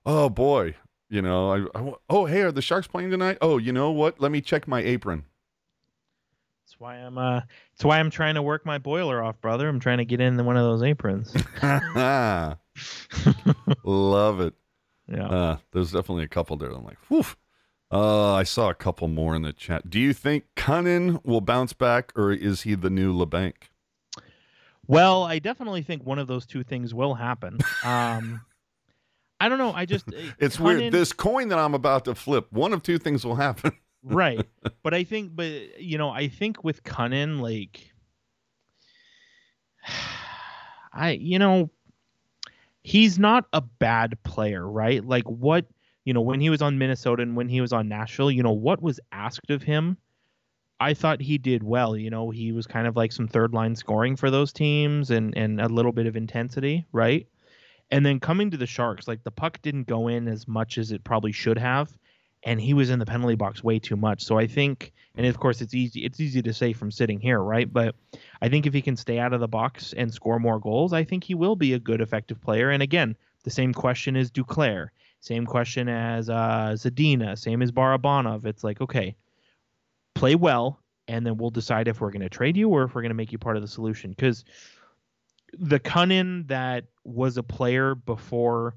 oh 0.06 0.30
boy, 0.30 0.76
you 1.10 1.22
know, 1.22 1.52
I, 1.52 1.80
I 1.80 1.94
oh 2.10 2.26
hey, 2.26 2.42
are 2.42 2.52
the 2.52 2.62
Sharks 2.62 2.88
playing 2.88 3.12
tonight? 3.12 3.38
Oh, 3.42 3.58
you 3.58 3.72
know 3.72 3.92
what? 3.92 4.20
Let 4.20 4.32
me 4.32 4.42
check 4.42 4.68
my 4.68 4.82
apron. 4.82 5.26
That's 6.66 6.80
why 6.80 6.96
I'm 6.96 7.18
uh 7.18 7.42
that's 7.74 7.86
why 7.86 8.00
I'm 8.00 8.10
trying 8.10 8.36
to 8.36 8.42
work 8.42 8.66
my 8.66 8.78
boiler 8.78 9.24
off, 9.24 9.40
brother. 9.40 9.68
I'm 9.68 9.80
trying 9.80 10.00
to 10.00 10.06
get 10.06 10.20
in 10.20 10.44
one 10.44 10.58
of 10.58 10.64
those 10.64 10.84
aprons. 10.84 11.34
Love 13.84 14.42
it. 14.42 14.54
Yeah. 15.08 15.28
Uh, 15.28 15.58
there's 15.72 15.92
definitely 15.92 16.24
a 16.24 16.28
couple 16.28 16.58
there. 16.58 16.72
I'm 16.72 16.84
like, 16.84 16.98
whew. 17.08 17.26
Uh, 17.92 18.34
I 18.34 18.44
saw 18.44 18.70
a 18.70 18.74
couple 18.74 19.08
more 19.08 19.36
in 19.36 19.44
the 19.44 19.54
chat. 19.54 19.90
Do 19.90 20.00
you 20.00 20.14
think 20.14 20.46
Kunin 20.56 21.24
will 21.24 21.42
bounce 21.42 21.74
back, 21.74 22.12
or 22.16 22.32
is 22.32 22.64
he 22.64 22.76
the 22.76 22.90
new 22.90 23.14
Labanc? 23.14 23.54
Well, 24.88 25.24
I 25.24 25.40
definitely 25.40 25.82
think 25.82 26.04
one 26.04 26.20
of 26.20 26.28
those 26.28 26.46
two 26.46 26.64
things 26.64 26.94
will 26.94 27.16
happen. 27.16 27.60
Um, 27.84 28.42
I 29.40 29.50
don't 29.50 29.58
know. 29.58 29.74
I 29.74 29.86
just 29.86 30.06
it's 30.40 30.60
weird. 30.60 30.92
This 30.92 31.14
coin 31.14 31.50
that 31.50 31.60
I'm 31.60 31.74
about 31.74 32.06
to 32.06 32.16
flip, 32.16 32.48
one 32.52 32.74
of 32.74 32.84
two 32.84 32.98
things 32.98 33.26
will 33.26 33.36
happen 33.36 33.72
right. 34.04 34.46
But 34.84 34.94
I 34.94 35.04
think, 35.04 35.36
but 35.36 35.80
you 35.80 35.98
know, 35.98 36.10
I 36.10 36.28
think 36.28 36.64
with 36.64 36.84
Kunin, 36.84 37.42
like, 37.42 37.92
I, 40.94 41.12
you 41.12 41.40
know, 41.40 41.70
he's 42.84 43.20
not 43.20 43.46
a 43.52 43.62
bad 43.62 44.22
player, 44.24 44.68
right? 44.68 45.06
Like, 45.06 45.26
what, 45.26 45.66
you 46.06 46.14
know, 46.14 46.22
when 46.22 46.40
he 46.40 46.50
was 46.50 46.62
on 46.62 46.78
Minnesota 46.78 47.24
and 47.24 47.36
when 47.36 47.50
he 47.50 47.62
was 47.62 47.74
on 47.74 47.90
Nashville, 47.90 48.32
you 48.32 48.44
know, 48.44 48.52
what 48.52 48.82
was 48.82 49.00
asked 49.12 49.50
of 49.50 49.64
him, 49.64 49.98
I 50.80 50.94
thought 50.94 51.22
he 51.22 51.38
did 51.38 51.64
well. 51.64 51.98
You 51.98 52.10
know, 52.10 52.30
he 52.30 52.52
was 52.52 52.68
kind 52.68 52.88
of 52.88 52.96
like 52.96 53.12
some 53.12 53.28
third 53.28 53.54
line 53.54 53.76
scoring 53.76 54.16
for 54.16 54.32
those 54.32 54.54
teams 54.54 55.12
and 55.12 55.36
and 55.38 55.60
a 55.60 55.68
little 55.68 55.92
bit 55.92 56.06
of 56.06 56.16
intensity, 56.16 56.86
right? 56.92 57.28
And 57.92 58.06
then 58.06 58.20
coming 58.20 58.52
to 58.52 58.58
the 58.58 58.66
Sharks, 58.66 59.08
like 59.08 59.24
the 59.24 59.32
puck 59.32 59.62
didn't 59.62 59.88
go 59.88 60.08
in 60.08 60.28
as 60.28 60.48
much 60.48 60.78
as 60.78 60.92
it 60.92 61.04
probably 61.04 61.32
should 61.32 61.58
have 61.58 61.96
and 62.46 62.62
he 62.62 62.76
was 62.76 62.92
in 62.92 63.00
the 63.00 63.06
penalty 63.06 63.36
box 63.36 63.64
way 63.64 63.80
too 63.80 63.96
much. 63.96 64.24
So 64.24 64.38
I 64.38 64.46
think, 64.46 64.94
and 65.16 65.26
of 65.26 65.40
course 65.40 65.62
it's 65.62 65.74
easy 65.74 66.06
it's 66.06 66.20
easy 66.20 66.42
to 66.44 66.54
say 66.54 66.72
from 66.74 66.92
sitting 66.92 67.20
here, 67.20 67.40
right? 67.40 67.72
But 67.72 67.96
I 68.42 68.50
think 68.50 68.68
if 68.68 68.74
he 68.74 68.82
can 68.82 68.96
stay 68.96 69.18
out 69.18 69.34
of 69.34 69.40
the 69.40 69.48
box 69.48 69.94
and 69.94 70.14
score 70.14 70.40
more 70.40 70.60
goals, 70.60 70.94
I 70.94 71.04
think 71.04 71.24
he 71.24 71.34
will 71.34 71.56
be 71.56 71.74
a 71.74 71.80
good 71.80 72.02
effective 72.02 72.40
player. 72.40 72.70
And 72.70 72.84
again, 72.84 73.16
the 73.44 73.50
same 73.50 73.74
question 73.74 74.16
is 74.16 74.32
Duclair, 74.32 74.90
same 75.26 75.46
question 75.46 75.90
as 75.90 76.30
uh, 76.30 76.76
Zadina, 76.76 77.38
same 77.38 77.62
as 77.62 77.72
Barabanov. 77.72 78.46
It's 78.46 78.64
like 78.64 78.82
okay, 78.82 79.16
play 80.14 80.36
well, 80.36 80.80
and 81.08 81.26
then 81.26 81.38
we'll 81.38 81.50
decide 81.50 81.88
if 81.88 82.02
we're 82.02 82.12
going 82.12 82.22
to 82.22 82.30
trade 82.30 82.58
you 82.58 82.70
or 82.70 82.84
if 82.84 82.94
we're 82.94 83.02
going 83.02 83.10
to 83.10 83.16
make 83.16 83.32
you 83.32 83.38
part 83.38 83.56
of 83.56 83.62
the 83.62 83.68
solution. 83.68 84.12
Because 84.12 84.46
the 85.58 85.80
Kunin 85.80 86.48
that 86.48 86.86
was 87.04 87.38
a 87.38 87.44
player 87.44 87.96
before 87.96 88.76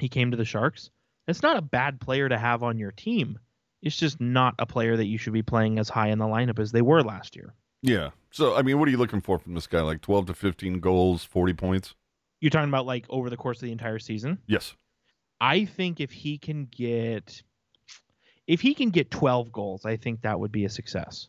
he 0.00 0.08
came 0.08 0.30
to 0.30 0.36
the 0.36 0.44
Sharks 0.44 0.90
it's 1.26 1.42
not 1.42 1.56
a 1.56 1.62
bad 1.62 2.00
player 2.00 2.28
to 2.28 2.38
have 2.38 2.62
on 2.62 2.78
your 2.78 2.92
team. 2.92 3.38
It's 3.82 3.96
just 3.96 4.20
not 4.20 4.54
a 4.58 4.66
player 4.66 4.96
that 4.96 5.06
you 5.06 5.18
should 5.18 5.32
be 5.32 5.42
playing 5.42 5.78
as 5.78 5.88
high 5.88 6.08
in 6.08 6.18
the 6.18 6.24
lineup 6.24 6.58
as 6.58 6.72
they 6.72 6.82
were 6.82 7.02
last 7.02 7.36
year. 7.36 7.54
Yeah. 7.82 8.10
So, 8.30 8.56
I 8.56 8.62
mean, 8.62 8.78
what 8.78 8.88
are 8.88 8.90
you 8.90 8.96
looking 8.96 9.20
for 9.20 9.38
from 9.38 9.54
this 9.54 9.66
guy? 9.66 9.80
Like 9.82 10.00
12 10.00 10.26
to 10.26 10.34
15 10.34 10.80
goals, 10.80 11.24
40 11.24 11.52
points? 11.54 11.94
You're 12.40 12.50
talking 12.50 12.68
about 12.68 12.86
like 12.86 13.06
over 13.08 13.30
the 13.30 13.36
course 13.36 13.58
of 13.58 13.62
the 13.62 13.72
entire 13.72 13.98
season? 13.98 14.38
Yes. 14.46 14.74
I 15.40 15.64
think 15.64 16.00
if 16.00 16.10
he 16.10 16.38
can 16.38 16.66
get 16.66 17.42
if 18.46 18.60
he 18.60 18.74
can 18.74 18.90
get 18.90 19.10
12 19.10 19.50
goals, 19.50 19.84
I 19.84 19.96
think 19.96 20.22
that 20.22 20.38
would 20.38 20.52
be 20.52 20.64
a 20.64 20.68
success. 20.68 21.28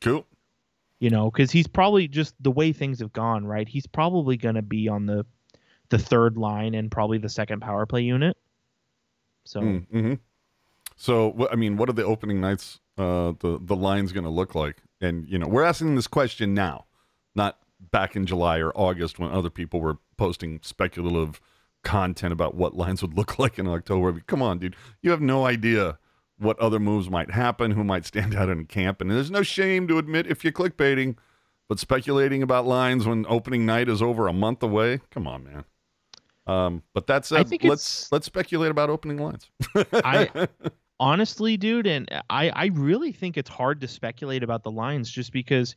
Cool. 0.00 0.26
You 0.98 1.10
know, 1.10 1.30
cuz 1.30 1.50
he's 1.50 1.66
probably 1.66 2.08
just 2.08 2.34
the 2.40 2.50
way 2.50 2.72
things 2.72 3.00
have 3.00 3.12
gone, 3.12 3.44
right? 3.44 3.68
He's 3.68 3.86
probably 3.86 4.36
going 4.36 4.54
to 4.54 4.62
be 4.62 4.88
on 4.88 5.06
the 5.06 5.26
the 5.90 5.98
third 5.98 6.38
line 6.38 6.74
and 6.74 6.90
probably 6.90 7.18
the 7.18 7.28
second 7.28 7.60
power 7.60 7.84
play 7.86 8.02
unit. 8.02 8.36
So, 9.44 9.60
mm, 9.60 9.86
mm-hmm. 9.88 10.14
so 10.96 11.48
I 11.50 11.56
mean, 11.56 11.76
what 11.76 11.88
are 11.88 11.92
the 11.92 12.04
opening 12.04 12.40
nights? 12.40 12.80
Uh, 12.96 13.32
the 13.40 13.58
the 13.60 13.76
lines 13.76 14.12
going 14.12 14.24
to 14.24 14.30
look 14.30 14.54
like? 14.54 14.82
And 15.00 15.28
you 15.28 15.38
know, 15.38 15.48
we're 15.48 15.64
asking 15.64 15.94
this 15.96 16.06
question 16.06 16.54
now, 16.54 16.86
not 17.34 17.58
back 17.90 18.14
in 18.16 18.26
July 18.26 18.58
or 18.58 18.70
August 18.76 19.18
when 19.18 19.30
other 19.30 19.50
people 19.50 19.80
were 19.80 19.98
posting 20.16 20.60
speculative 20.62 21.40
content 21.82 22.32
about 22.32 22.54
what 22.54 22.74
lines 22.74 23.02
would 23.02 23.16
look 23.16 23.38
like 23.38 23.58
in 23.58 23.66
October. 23.66 24.08
I 24.08 24.12
mean, 24.12 24.24
come 24.26 24.42
on, 24.42 24.58
dude, 24.58 24.76
you 25.02 25.10
have 25.10 25.20
no 25.20 25.46
idea 25.46 25.98
what 26.38 26.58
other 26.58 26.80
moves 26.80 27.08
might 27.08 27.30
happen, 27.30 27.70
who 27.70 27.84
might 27.84 28.04
stand 28.04 28.34
out 28.36 28.48
in 28.48 28.66
camp, 28.66 29.00
and 29.00 29.10
there's 29.10 29.30
no 29.30 29.42
shame 29.42 29.86
to 29.88 29.98
admit 29.98 30.26
if 30.26 30.44
you're 30.44 30.52
clickbaiting, 30.52 31.16
but 31.68 31.78
speculating 31.78 32.42
about 32.42 32.66
lines 32.66 33.06
when 33.06 33.24
opening 33.28 33.64
night 33.64 33.88
is 33.88 34.02
over 34.02 34.28
a 34.28 34.32
month 34.32 34.62
away, 34.62 35.00
come 35.10 35.26
on, 35.26 35.44
man. 35.44 35.64
Um, 36.44 36.82
but 36.92 37.06
that's 37.06 37.30
uh, 37.30 37.44
let's 37.62 38.10
let's 38.10 38.26
speculate 38.26 38.72
about 38.72 38.90
opening 38.90 39.18
lines. 39.18 39.48
I 39.92 40.48
honestly, 41.00 41.56
dude, 41.56 41.86
and 41.86 42.08
I 42.28 42.50
I 42.50 42.66
really 42.74 43.12
think 43.12 43.36
it's 43.36 43.48
hard 43.48 43.80
to 43.82 43.86
speculate 43.86 44.42
about 44.42 44.64
the 44.64 44.70
lines 44.72 45.08
just 45.08 45.32
because 45.32 45.76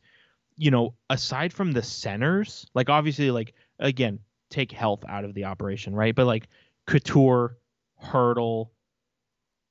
you 0.56 0.70
know, 0.70 0.94
aside 1.10 1.52
from 1.52 1.72
the 1.72 1.82
centers, 1.82 2.66
like 2.74 2.88
obviously, 2.88 3.30
like 3.30 3.54
again, 3.78 4.18
take 4.50 4.72
health 4.72 5.04
out 5.08 5.24
of 5.24 5.34
the 5.34 5.44
operation, 5.44 5.94
right? 5.94 6.14
But 6.14 6.26
like 6.26 6.48
Couture, 6.86 7.56
Hertl, 8.02 8.70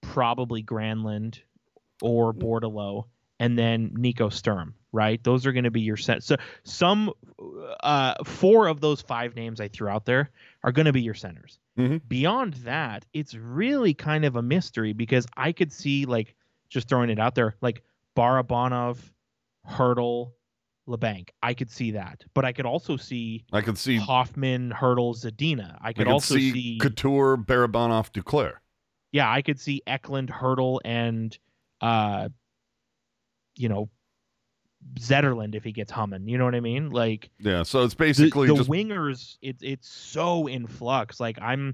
probably 0.01 0.63
Granlund 0.63 1.39
or 2.01 2.34
Bordeleau, 2.34 3.05
and 3.39 3.57
then 3.57 3.91
Nico 3.95 4.30
Sturm, 4.30 4.76
right? 4.91 5.23
Those 5.23 5.45
are 5.45 5.51
going 5.51 5.63
to 5.65 5.71
be 5.71 5.82
your 5.82 5.97
set. 5.97 6.23
So 6.23 6.38
some 6.63 7.11
uh, 7.84 8.15
four 8.23 8.67
of 8.67 8.82
those 8.82 9.01
five 9.01 9.36
names 9.36 9.59
I 9.59 9.67
threw 9.67 9.89
out 9.89 10.05
there 10.05 10.30
are 10.63 10.71
going 10.71 10.86
to 10.86 10.93
be 10.93 11.01
your 11.01 11.13
centers. 11.13 11.59
Mm-hmm. 11.78 11.97
Beyond 12.07 12.53
that, 12.65 13.05
it's 13.13 13.34
really 13.36 13.93
kind 13.93 14.26
of 14.26 14.36
a 14.36 14.41
mystery 14.41 14.93
because 14.93 15.26
I 15.36 15.51
could 15.51 15.71
see 15.73 16.05
like 16.05 16.36
just 16.69 16.88
throwing 16.88 17.09
it 17.09 17.19
out 17.19 17.36
there, 17.36 17.55
like 17.61 17.84
Barabanov, 18.15 18.97
Hertl, 19.69 20.32
Labanc. 20.88 21.29
I 21.41 21.53
could 21.53 21.71
see 21.71 21.91
that, 21.91 22.23
but 22.33 22.45
I 22.45 22.51
could 22.53 22.65
also 22.65 22.97
see 22.97 23.43
I 23.51 23.61
could 23.61 23.77
see 23.77 23.97
Hoffman, 23.97 24.71
Hertl, 24.71 25.15
Zadina. 25.15 25.77
I 25.81 25.89
I 25.89 25.93
could, 25.93 26.05
could 26.05 26.13
also 26.13 26.36
see, 26.36 26.51
see, 26.51 26.77
Couture, 26.79 27.38
Barabanov, 27.38 28.11
Duclair. 28.11 28.53
yeah, 29.11 29.31
I 29.31 29.41
could 29.41 29.59
see 29.59 29.81
Eklund, 29.88 30.29
Hertl, 30.31 30.79
and 30.86 31.38
uh, 31.81 32.29
you 33.57 33.69
know, 33.69 33.89
Zetterlund 34.99 35.55
if 35.55 35.63
he 35.63 35.71
gets 35.71 35.91
humming. 35.91 36.27
You 36.27 36.38
know 36.38 36.45
what 36.45 36.55
I 36.55 36.59
mean? 36.59 36.91
Like 36.91 37.31
Yeah, 37.39 37.63
so 37.63 37.83
it's 37.83 37.95
the, 37.95 37.97
basically 37.97 38.47
the 38.47 38.55
just 38.55 38.69
wingers, 38.69 39.38
it's 39.41 39.63
it's 39.63 39.88
so 39.89 40.47
in 40.47 40.67
flux. 40.67 41.19
Like 41.19 41.39
I'm, 41.41 41.73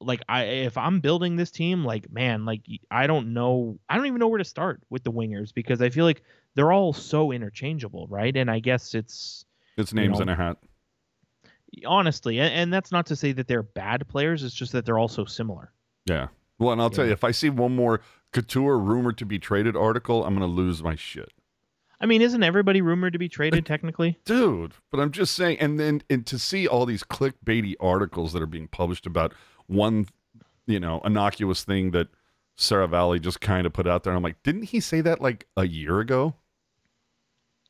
like 0.00 0.22
I 0.28 0.44
if 0.44 0.76
I'm 0.76 1.00
building 1.00 1.36
this 1.36 1.50
team, 1.50 1.84
like 1.84 2.10
man, 2.10 2.44
like 2.44 2.62
I 2.90 3.06
don't 3.06 3.32
know, 3.34 3.78
I 3.88 3.96
don't 3.96 4.06
even 4.06 4.18
know 4.18 4.28
where 4.28 4.38
to 4.38 4.44
start 4.44 4.82
with 4.90 5.04
the 5.04 5.12
wingers 5.12 5.54
because 5.54 5.80
I 5.82 5.90
feel 5.90 6.04
like 6.04 6.22
they're 6.54 6.72
all 6.72 6.92
so 6.92 7.32
interchangeable, 7.32 8.06
right? 8.08 8.36
And 8.36 8.50
I 8.50 8.60
guess 8.60 8.94
it's 8.94 9.44
it's 9.76 9.92
names 9.92 10.18
know, 10.18 10.22
in 10.22 10.28
a 10.28 10.36
hat. 10.36 10.56
honestly, 11.86 12.40
and, 12.40 12.52
and 12.52 12.72
that's 12.72 12.92
not 12.92 13.06
to 13.06 13.16
say 13.16 13.32
that 13.32 13.48
they're 13.48 13.62
bad 13.62 14.06
players. 14.08 14.42
It's 14.42 14.54
just 14.54 14.72
that 14.72 14.84
they're 14.84 14.98
all 14.98 15.08
so 15.08 15.24
similar. 15.24 15.72
Yeah. 16.06 16.28
Well, 16.58 16.72
and 16.72 16.82
I'll 16.82 16.90
tell 16.90 17.06
you, 17.06 17.12
if 17.12 17.24
I 17.24 17.30
see 17.30 17.48
one 17.48 17.74
more 17.74 18.02
Couture 18.32 18.78
rumored 18.78 19.16
to 19.18 19.24
be 19.24 19.38
traded 19.38 19.76
article, 19.76 20.24
I'm 20.24 20.36
going 20.36 20.48
to 20.48 20.54
lose 20.54 20.82
my 20.82 20.94
shit. 20.94 21.32
I 22.00 22.06
mean, 22.06 22.22
isn't 22.22 22.42
everybody 22.42 22.80
rumored 22.80 23.12
to 23.12 23.18
be 23.18 23.28
traded 23.28 23.66
technically? 23.66 24.18
Dude, 24.24 24.72
but 24.90 25.00
I'm 25.00 25.10
just 25.10 25.34
saying, 25.34 25.58
and 25.60 25.78
then 25.78 26.02
and 26.08 26.26
to 26.26 26.38
see 26.38 26.66
all 26.66 26.86
these 26.86 27.02
clickbaity 27.02 27.74
articles 27.78 28.32
that 28.32 28.42
are 28.42 28.46
being 28.46 28.68
published 28.68 29.06
about 29.06 29.34
one, 29.66 30.06
you 30.66 30.80
know, 30.80 31.00
innocuous 31.04 31.62
thing 31.64 31.90
that 31.90 32.08
Sarah 32.60 32.86
Valley 32.86 33.18
just 33.18 33.40
kind 33.40 33.66
of 33.66 33.72
put 33.72 33.86
out 33.86 34.04
there, 34.04 34.12
and 34.12 34.18
I'm 34.18 34.22
like, 34.22 34.42
didn't 34.42 34.64
he 34.64 34.80
say 34.80 35.00
that 35.00 35.20
like 35.22 35.46
a 35.56 35.66
year 35.66 35.98
ago? 36.00 36.34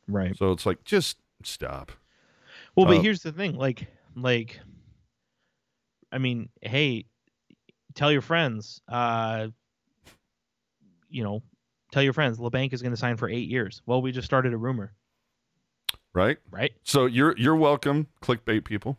Right. 0.09 0.37
So 0.37 0.51
it's 0.51 0.67
like, 0.67 0.83
just 0.85 1.19
stop. 1.45 1.93
Well, 2.75 2.87
but 2.87 2.97
Uh, 2.97 3.01
here's 3.03 3.23
the 3.23 3.31
thing, 3.31 3.55
like, 3.57 3.87
like, 4.17 4.59
I 6.11 6.19
mean, 6.19 6.49
hey, 6.61 7.05
tell 7.95 8.11
your 8.11 8.21
friends, 8.21 8.81
uh, 8.89 9.49
you 11.09 11.23
know, 11.23 11.43
tell 11.93 12.03
your 12.03 12.13
friends, 12.13 12.39
Labanc 12.39 12.73
is 12.73 12.83
going 12.83 12.93
to 12.93 12.97
sign 12.97 13.17
for 13.17 13.29
eight 13.29 13.49
years. 13.49 13.83
Well, 13.87 14.03
we 14.03 14.11
just 14.11 14.27
started 14.27 14.53
a 14.53 14.57
rumor, 14.57 14.93
Right? 16.13 16.39
right? 16.51 16.73
So 16.83 17.07
you're 17.07 17.37
you're 17.37 17.55
welcome, 17.57 18.09
clickbait 18.23 18.65
people. 18.65 18.99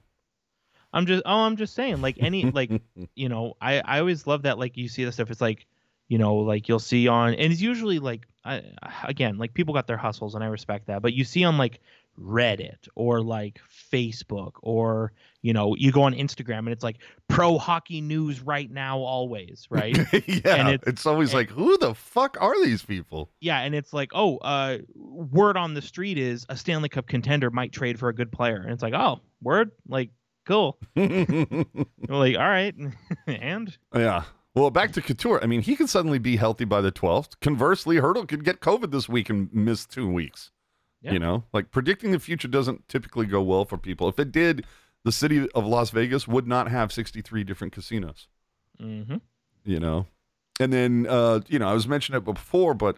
I'm 0.94 1.06
just, 1.06 1.24
oh, 1.26 1.40
I'm 1.40 1.58
just 1.58 1.74
saying, 1.74 2.02
like, 2.02 2.18
any, 2.20 2.46
like, 2.52 2.72
you 3.16 3.28
know, 3.28 3.56
I, 3.60 3.80
I 3.80 4.00
always 4.00 4.26
love 4.26 4.44
that, 4.44 4.58
like, 4.58 4.78
you 4.78 4.88
see 4.88 5.04
the 5.04 5.12
stuff. 5.12 5.30
It's 5.32 5.42
like, 5.42 5.66
you 6.12 6.18
know, 6.18 6.36
like 6.36 6.68
you'll 6.68 6.80
see 6.80 7.08
on, 7.08 7.34
and 7.36 7.54
it's 7.54 7.62
usually 7.62 8.00
like, 8.00 8.28
I, 8.44 8.64
again, 9.06 9.38
like 9.38 9.54
people 9.54 9.74
got 9.74 9.88
their 9.88 9.96
hustles, 9.98 10.36
and 10.36 10.44
I 10.44 10.48
respect 10.48 10.88
that. 10.88 11.02
But 11.02 11.14
you 11.14 11.24
see 11.24 11.46
on 11.46 11.58
like 11.58 11.80
Reddit 12.20 12.90
or 12.96 13.22
like 13.22 13.62
Facebook 13.94 14.52
or 14.62 15.14
you 15.42 15.54
know, 15.54 15.74
you 15.76 15.92
go 15.92 16.04
on 16.04 16.14
Instagram 16.14 16.60
and 16.60 16.70
it's 16.70 16.84
like 16.84 16.98
pro 17.30 17.58
hockey 17.58 18.02
news 18.02 18.42
right 18.42 18.70
now, 18.70 19.00
always, 19.00 19.66
right? 19.72 19.98
yeah, 20.28 20.56
And 20.56 20.70
it's, 20.70 20.88
it's- 20.88 21.06
always 21.06 21.30
and- 21.30 21.38
like, 21.40 21.50
who 21.50 21.78
the 21.78 21.96
fuck 21.96 22.36
are 22.42 22.62
these 22.64 22.84
people? 22.84 23.32
yeah, 23.40 23.62
and 23.62 23.74
it's 23.74 23.94
like, 23.94 24.12
oh, 24.14 24.38
uh, 24.40 24.80
word 24.96 25.56
on 25.58 25.74
the 25.74 25.82
street 25.82 26.18
is 26.20 26.46
a 26.50 26.58
Stanley 26.58 26.90
Cup 26.90 27.08
contender 27.08 27.50
might 27.50 27.72
trade 27.72 27.98
for 27.98 28.10
a 28.10 28.14
good 28.14 28.32
player, 28.34 28.58
and 28.58 28.72
it's 28.72 28.84
like, 28.84 28.94
oh, 28.94 29.20
word, 29.42 29.72
like, 29.88 30.10
cool, 30.46 30.78
like, 30.96 32.36
all 32.38 32.50
right, 32.50 32.76
and 33.28 33.78
Yeah. 33.96 34.24
Well, 34.54 34.70
back 34.70 34.92
to 34.94 35.02
Couture. 35.02 35.42
I 35.42 35.48
mean, 35.48 35.62
he 35.62 35.76
could 35.76 35.90
suddenly 35.90 36.20
be 36.20 36.36
healthy 36.36 36.66
by 36.66 36.82
the 36.82 36.92
12th. 36.92 37.40
Conversely, 37.40 37.98
Hertl 37.98 38.28
could 38.28 38.44
get 38.44 38.60
COVID 38.60 38.92
this 38.92 39.08
week 39.08 39.30
and 39.30 39.54
miss 39.54 39.86
two 39.86 40.10
weeks. 40.10 40.52
Yeah. 41.02 41.14
You 41.14 41.20
know, 41.20 41.46
like 41.52 41.72
predicting 41.72 42.12
the 42.12 42.20
future 42.20 42.48
doesn't 42.48 42.88
typically 42.88 43.26
go 43.26 43.42
well 43.42 43.66
for 43.66 43.78
people. 43.78 44.08
If 44.08 44.20
it 44.20 44.32
did, 44.32 44.66
the 45.04 45.12
city 45.12 45.50
of 45.56 45.66
Las 45.66 45.90
Vegas 45.90 46.28
would 46.28 46.48
not 46.48 46.70
have 46.70 46.92
63 46.92 47.44
different 47.44 47.74
casinos, 47.74 48.28
mm-hmm. 48.80 49.18
you 49.64 49.80
know? 49.80 50.06
And 50.60 50.72
then, 50.72 51.08
uh, 51.10 51.40
you 51.48 51.58
know, 51.58 51.68
I 51.68 51.74
was 51.74 51.88
mentioning 51.88 52.22
it 52.22 52.26
before, 52.26 52.76
but 52.76 52.98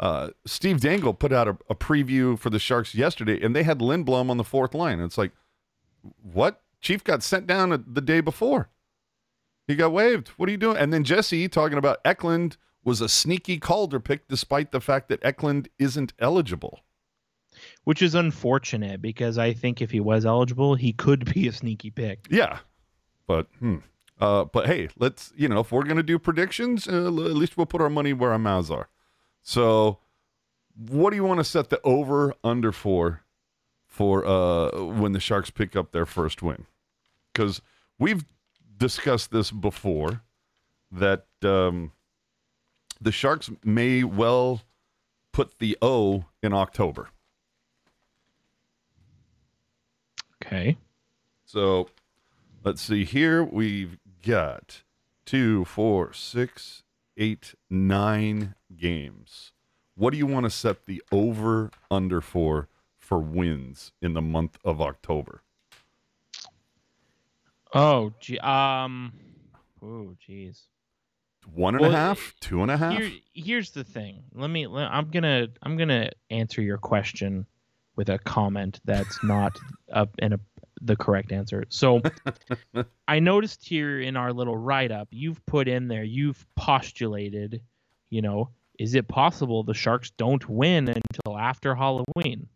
uh, 0.00 0.30
Steve 0.44 0.80
Dangle 0.80 1.14
put 1.14 1.32
out 1.32 1.46
a, 1.46 1.56
a 1.70 1.76
preview 1.76 2.36
for 2.36 2.50
the 2.50 2.58
Sharks 2.58 2.94
yesterday, 2.94 3.40
and 3.40 3.54
they 3.54 3.62
had 3.62 3.78
Lindblom 3.78 4.30
on 4.30 4.36
the 4.36 4.44
fourth 4.44 4.74
line. 4.74 4.98
It's 4.98 5.18
like, 5.18 5.30
what? 6.22 6.60
Chief 6.80 7.04
got 7.04 7.22
sent 7.22 7.46
down 7.46 7.84
the 7.86 8.00
day 8.00 8.20
before. 8.20 8.68
He 9.66 9.74
got 9.76 9.92
waived. 9.92 10.28
What 10.36 10.48
are 10.48 10.52
you 10.52 10.58
doing? 10.58 10.76
And 10.76 10.92
then 10.92 11.04
Jesse 11.04 11.48
talking 11.48 11.78
about 11.78 11.98
Eklund 12.04 12.56
was 12.84 13.00
a 13.00 13.08
sneaky 13.08 13.58
Calder 13.58 13.98
pick 14.00 14.28
despite 14.28 14.72
the 14.72 14.80
fact 14.80 15.08
that 15.08 15.24
Eklund 15.24 15.68
isn't 15.78 16.12
eligible. 16.18 16.80
which 17.84 18.02
is 18.02 18.14
unfortunate 18.14 19.00
because 19.00 19.38
I 19.38 19.52
think 19.52 19.80
if 19.80 19.90
he 19.90 20.00
was 20.00 20.26
eligible, 20.26 20.74
he 20.74 20.92
could 20.92 21.32
be 21.34 21.48
a 21.48 21.52
sneaky 21.52 21.90
pick. 21.90 22.26
Yeah. 22.30 22.58
But 23.26 23.46
hmm. 23.58 23.78
Uh, 24.20 24.44
but 24.44 24.66
hey, 24.66 24.88
let's 24.98 25.32
you 25.36 25.48
know 25.48 25.60
if 25.60 25.72
we're 25.72 25.84
gonna 25.84 26.02
do 26.02 26.18
predictions, 26.18 26.86
uh, 26.88 27.06
at 27.06 27.12
least 27.12 27.56
we'll 27.56 27.66
put 27.66 27.80
our 27.80 27.90
money 27.90 28.12
where 28.12 28.32
our 28.32 28.38
mouths 28.38 28.70
are. 28.70 28.88
So, 29.42 29.98
what 30.76 31.10
do 31.10 31.16
you 31.16 31.24
want 31.24 31.40
to 31.40 31.44
set 31.44 31.68
the 31.70 31.80
over 31.82 32.34
under 32.44 32.70
for 32.72 33.22
for 33.86 34.24
uh 34.26 34.82
when 34.84 35.12
the 35.12 35.20
Sharks 35.20 35.50
pick 35.50 35.74
up 35.76 35.92
their 35.92 36.06
first 36.06 36.42
win? 36.42 36.66
Because 37.32 37.60
we've 37.98 38.24
discussed 38.76 39.30
this 39.30 39.50
before 39.50 40.22
that 40.90 41.26
um, 41.42 41.92
the 43.00 43.12
Sharks 43.12 43.50
may 43.64 44.04
well 44.04 44.62
put 45.32 45.58
the 45.58 45.76
O 45.82 46.24
in 46.42 46.52
October. 46.52 47.08
Okay. 50.44 50.76
So 51.44 51.88
let's 52.64 52.82
see 52.82 53.04
here. 53.04 53.42
We've 53.42 53.98
got 54.26 54.82
two, 55.24 55.64
four, 55.64 56.12
six, 56.12 56.82
eight, 57.16 57.54
nine 57.70 58.54
games. 58.76 59.52
What 59.94 60.10
do 60.10 60.18
you 60.18 60.26
want 60.26 60.44
to 60.44 60.50
set 60.50 60.86
the 60.86 61.02
over 61.12 61.70
under 61.90 62.20
for 62.20 62.68
for 62.98 63.18
wins 63.18 63.92
in 64.02 64.14
the 64.14 64.22
month 64.22 64.58
of 64.64 64.80
October? 64.80 65.43
Oh, 67.74 68.12
gee, 68.20 68.38
um, 68.38 69.12
oh, 69.82 70.14
jeez. 70.26 70.62
One 71.52 71.74
and 71.74 71.84
a 71.84 71.90
half, 71.90 72.34
two 72.40 72.62
and 72.62 72.70
a 72.70 72.76
half. 72.76 72.96
Here, 72.98 73.10
here's 73.34 73.70
the 73.72 73.84
thing. 73.84 74.22
Let 74.32 74.48
me. 74.48 74.66
let- 74.66 74.90
I'm 74.90 75.10
gonna. 75.10 75.48
I'm 75.62 75.76
gonna 75.76 76.10
answer 76.30 76.62
your 76.62 76.78
question 76.78 77.46
with 77.96 78.08
a 78.08 78.18
comment 78.18 78.80
that's 78.84 79.22
not 79.22 79.58
up 79.92 80.14
in 80.18 80.32
a 80.32 80.40
the 80.80 80.96
correct 80.96 81.32
answer. 81.32 81.64
So, 81.68 82.00
I 83.08 83.18
noticed 83.18 83.66
here 83.66 84.00
in 84.00 84.16
our 84.16 84.32
little 84.32 84.56
write 84.56 84.90
up, 84.90 85.08
you've 85.10 85.44
put 85.46 85.68
in 85.68 85.88
there. 85.88 86.04
You've 86.04 86.46
postulated. 86.56 87.60
You 88.10 88.22
know, 88.22 88.50
is 88.78 88.94
it 88.94 89.08
possible 89.08 89.64
the 89.64 89.74
Sharks 89.74 90.10
don't 90.10 90.48
win 90.48 90.88
until 90.88 91.36
after 91.36 91.74
Halloween? 91.74 92.48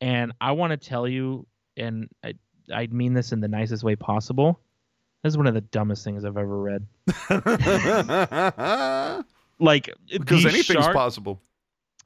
And 0.00 0.32
I 0.40 0.52
want 0.52 0.72
to 0.72 0.76
tell 0.76 1.06
you, 1.06 1.46
and 1.76 2.08
I, 2.24 2.34
I 2.74 2.86
mean 2.88 3.14
this 3.14 3.32
in 3.32 3.40
the 3.40 3.48
nicest 3.48 3.82
way 3.84 3.96
possible. 3.96 4.60
This 5.22 5.32
is 5.32 5.36
one 5.38 5.46
of 5.46 5.54
the 5.54 5.60
dumbest 5.60 6.04
things 6.04 6.24
I've 6.24 6.36
ever 6.36 6.58
read. 6.60 6.86
Like 9.58 9.90
because 10.10 10.44
anything's 10.44 10.84
Shark- 10.84 10.94
possible. 10.96 11.40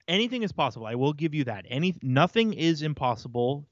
anything 0.09 0.43
is 0.43 0.53
possible. 0.53 0.87
I 0.87 0.95
will 0.95 1.15
give 1.15 1.35
you 1.35 1.45
that. 1.45 1.65
Any 1.71 1.95
nothing 2.03 2.53
is 2.53 2.83
impossible, 2.83 3.67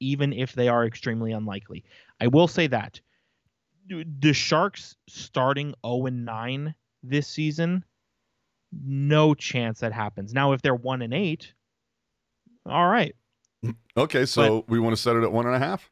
even 0.00 0.32
if 0.32 0.54
they 0.54 0.66
are 0.66 0.84
extremely 0.84 1.30
unlikely. 1.30 1.84
I 2.20 2.26
will 2.26 2.48
say 2.48 2.66
that 2.66 3.00
the 3.88 4.32
Sharks 4.32 4.96
starting 5.08 5.72
0 5.86 6.06
and 6.06 6.24
9 6.24 6.74
this 7.04 7.28
season, 7.28 7.84
no 8.72 9.34
chance 9.34 9.78
that 9.80 9.92
happens. 9.92 10.34
Now, 10.34 10.50
if 10.52 10.62
they're 10.62 10.74
one 10.74 11.02
and 11.02 11.14
eight, 11.14 11.52
all 12.64 12.88
right. 12.88 13.14
Okay, 13.96 14.26
so 14.26 14.64
we 14.68 14.78
want 14.80 14.94
to 14.94 15.00
set 15.00 15.16
it 15.16 15.22
at 15.22 15.32
one 15.32 15.46
and 15.46 15.54
a 15.54 15.58
half. 15.58 15.90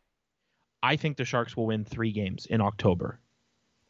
I 0.84 0.96
think 0.96 1.16
the 1.16 1.24
Sharks 1.24 1.56
will 1.56 1.66
win 1.66 1.84
three 1.84 2.12
games 2.12 2.46
in 2.46 2.60
October. 2.60 3.18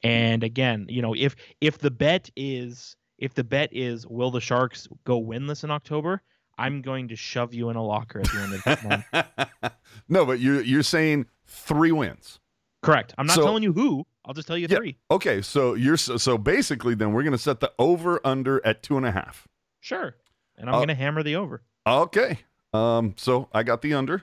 And 0.02 0.44
again, 0.44 0.86
you 0.88 1.02
know, 1.02 1.14
if 1.14 1.34
if 1.60 1.78
the 1.78 1.90
bet 1.90 2.30
is 2.36 2.96
if 3.18 3.34
the 3.34 3.44
bet 3.44 3.70
is 3.72 4.06
will 4.06 4.30
the 4.30 4.40
Sharks 4.40 4.86
go 5.04 5.20
winless 5.22 5.64
in 5.64 5.70
October, 5.70 6.22
I'm 6.56 6.82
going 6.82 7.08
to 7.08 7.16
shove 7.16 7.52
you 7.52 7.68
in 7.70 7.76
a 7.76 7.82
locker 7.84 8.20
at 8.20 8.26
the 8.30 8.38
end 8.40 8.54
of 8.54 8.62
this 8.64 8.84
month. 8.84 9.72
no, 10.08 10.24
but 10.24 10.38
you're 10.40 10.60
you're 10.62 10.82
saying 10.84 11.26
three 11.46 11.90
wins. 11.92 12.38
Correct. 12.82 13.14
I'm 13.18 13.26
not 13.26 13.36
So- 13.36 13.42
telling 13.44 13.62
you 13.62 13.72
who. 13.72 14.06
I'll 14.26 14.34
just 14.34 14.46
tell 14.48 14.56
you 14.56 14.66
Yeah. 14.70 14.76
three. 14.78 14.96
Okay, 15.10 15.42
so 15.42 15.74
you're 15.74 15.96
so, 15.98 16.16
so 16.16 16.38
basically 16.38 16.94
then 16.94 17.12
we're 17.12 17.24
gonna 17.24 17.36
set 17.38 17.60
the 17.60 17.72
over 17.78 18.20
under 18.24 18.64
at 18.64 18.82
two 18.82 18.96
and 18.96 19.04
a 19.04 19.10
half. 19.10 19.46
Sure. 19.80 20.16
And 20.56 20.68
I'm 20.68 20.76
Uh, 20.76 20.78
going 20.78 20.88
to 20.88 20.94
hammer 20.94 21.22
the 21.22 21.36
over. 21.36 21.62
Okay. 21.86 22.38
Um, 22.72 23.14
so 23.18 23.48
I 23.52 23.64
got 23.64 23.82
the 23.82 23.92
under. 23.92 24.22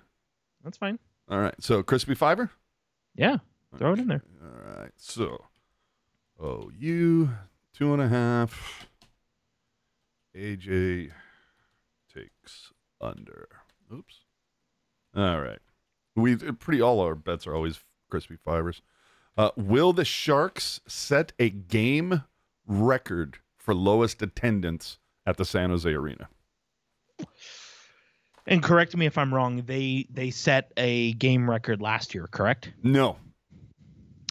That's 0.63 0.78
fine. 0.78 0.97
All 1.30 1.39
right. 1.39 1.53
So 1.59 1.84
crispy 1.84 2.15
fiber. 2.15 2.49
Yeah. 3.16 3.38
Throw 3.78 3.93
it 3.93 3.99
in 3.99 4.07
there. 4.07 4.24
All 4.43 4.82
right. 4.82 4.91
So, 4.97 5.45
oh, 6.39 6.72
you 6.78 7.30
two 7.74 7.93
and 7.93 8.01
a 8.01 8.07
half. 8.07 8.88
AJ 10.36 11.12
takes 12.14 12.72
under. 12.99 13.47
Oops. 13.93 14.20
All 15.16 15.41
right. 15.41 15.59
We 16.16 16.36
pretty 16.36 16.82
all 16.82 16.99
our 16.99 17.16
bets 17.16 17.47
are 17.47 17.55
always 17.55 17.80
crispy 18.09 18.38
fibers. 18.38 18.82
Uh, 19.38 19.51
will 19.55 19.93
the 19.93 20.05
Sharks 20.05 20.82
set 20.88 21.32
a 21.39 21.49
game 21.49 22.24
record 22.68 23.38
for 23.57 23.74
lowest 23.74 24.22
attendance 24.22 24.99
at 25.26 25.38
the 25.38 25.45
San 25.45 25.70
Jose 25.70 25.89
Arena? 25.89 26.28
And 28.47 28.63
correct 28.63 28.95
me 28.95 29.05
if 29.05 29.17
I'm 29.17 29.33
wrong. 29.33 29.63
They 29.65 30.07
they 30.09 30.31
set 30.31 30.71
a 30.77 31.13
game 31.13 31.49
record 31.49 31.81
last 31.81 32.13
year, 32.13 32.27
correct? 32.27 32.71
No. 32.83 33.17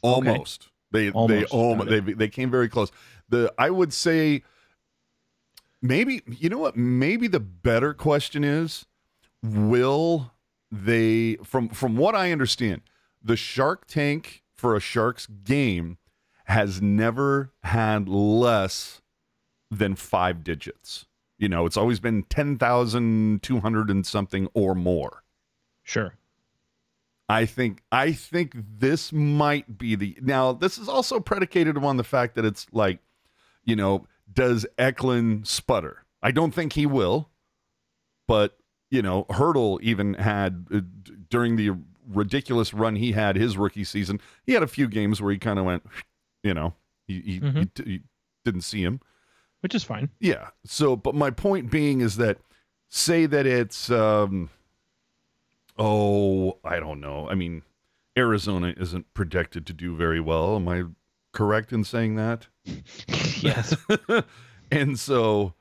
Almost. 0.03 0.69
They 0.91 1.07
they 1.07 1.11
Almost. 1.13 1.53
almost 1.53 1.89
Got 1.89 2.07
they 2.07 2.13
they 2.13 2.29
came 2.29 2.51
very 2.51 2.69
close. 2.69 2.91
The 3.29 3.53
I 3.59 3.71
would 3.71 3.93
say 3.93 4.43
maybe 5.81 6.23
you 6.27 6.49
know 6.49 6.59
what 6.59 6.77
maybe 6.77 7.29
the 7.29 7.41
better 7.41 7.95
question 7.95 8.45
is 8.45 8.87
will 9.43 10.33
they 10.71 11.37
from 11.45 11.69
from 11.69 11.97
what 11.97 12.15
I 12.15 12.33
understand 12.33 12.83
the 13.23 13.37
Shark 13.37 13.87
Tank 13.87 14.43
for 14.57 14.75
a 14.75 14.81
Sharks 14.81 15.27
game 15.27 15.99
has 16.47 16.83
never 16.83 17.53
had 17.63 18.09
less 18.09 19.01
than 19.71 19.95
5 19.95 20.43
digits. 20.43 21.07
You 21.41 21.49
know, 21.49 21.65
it's 21.67 21.77
always 21.79 21.99
been 22.01 22.23
10,200 22.25 23.91
and 23.91 24.07
something 24.07 24.49
or 24.55 24.75
more. 24.75 25.25
Sure. 25.83 26.15
I 27.29 27.47
think 27.47 27.83
I 27.91 28.13
think 28.13 28.53
this 28.57 29.13
might 29.13 29.79
be 29.79 29.95
the 29.95 30.17
now 30.21 30.53
this 30.53 30.77
is 30.79 30.89
also 30.89 31.19
predicated 31.21 31.77
on 31.79 31.97
the 31.97 32.05
fact 32.05 32.35
that 32.35 32.45
it's 32.45 32.67
like, 32.73 32.99
you 33.65 33.75
know, 33.77 34.07
does 34.33 34.67
Eklund 34.79 35.47
sputter? 35.49 36.05
I 36.23 36.31
don't 36.33 36.53
think 36.53 36.73
he 36.75 36.87
will, 36.87 37.31
but 38.29 38.59
you 38.91 39.01
know, 39.01 39.25
Hertl 39.31 39.81
even 39.81 40.15
had 40.15 40.67
uh, 40.75 40.81
d- 40.81 41.13
during 41.31 41.55
the 41.57 41.71
ridiculous 42.09 42.75
run 42.75 42.97
he 42.97 43.13
had 43.13 43.37
his 43.37 43.57
rookie 43.57 43.85
season. 43.85 44.21
He 44.45 44.53
had 44.53 44.65
a 44.65 44.69
few 44.69 44.89
games 44.89 45.23
where 45.23 45.33
he 45.33 45.39
kind 45.39 45.61
of 45.61 45.65
went, 45.65 45.85
you 46.43 46.53
know, 46.53 46.75
he, 47.07 47.21
he, 47.21 47.41
Mhm. 47.41 47.57
he, 47.59 47.65
t- 47.67 47.85
he 47.85 48.01
didn't 48.45 48.63
see 48.63 48.83
him. 48.83 49.01
Which 49.61 49.75
is 49.75 49.85
fine. 49.85 50.11
Yeah. 50.21 50.49
So, 50.65 50.97
but 50.97 51.15
my 51.15 51.31
point 51.31 51.71
being 51.71 52.01
is 52.01 52.17
that 52.17 52.39
say 52.89 53.27
that 53.27 53.47
it's, 53.47 53.91
um, 53.91 54.51
oh, 55.79 56.59
I 56.65 56.81
don't 56.81 57.01
know. 57.01 57.29
I 57.29 57.35
mean, 57.35 57.63
Arizona 58.17 58.75
isn't 58.77 59.13
projected 59.15 59.67
to 59.67 59.73
do 59.73 59.97
very 59.97 60.21
well. 60.21 60.57
Am 60.57 60.69
I 60.69 60.85
correct 61.33 61.73
in 61.73 61.85
saying 61.85 62.17
that? 62.17 62.47
yes. 63.41 63.77
and 64.71 64.99
so 64.99 65.55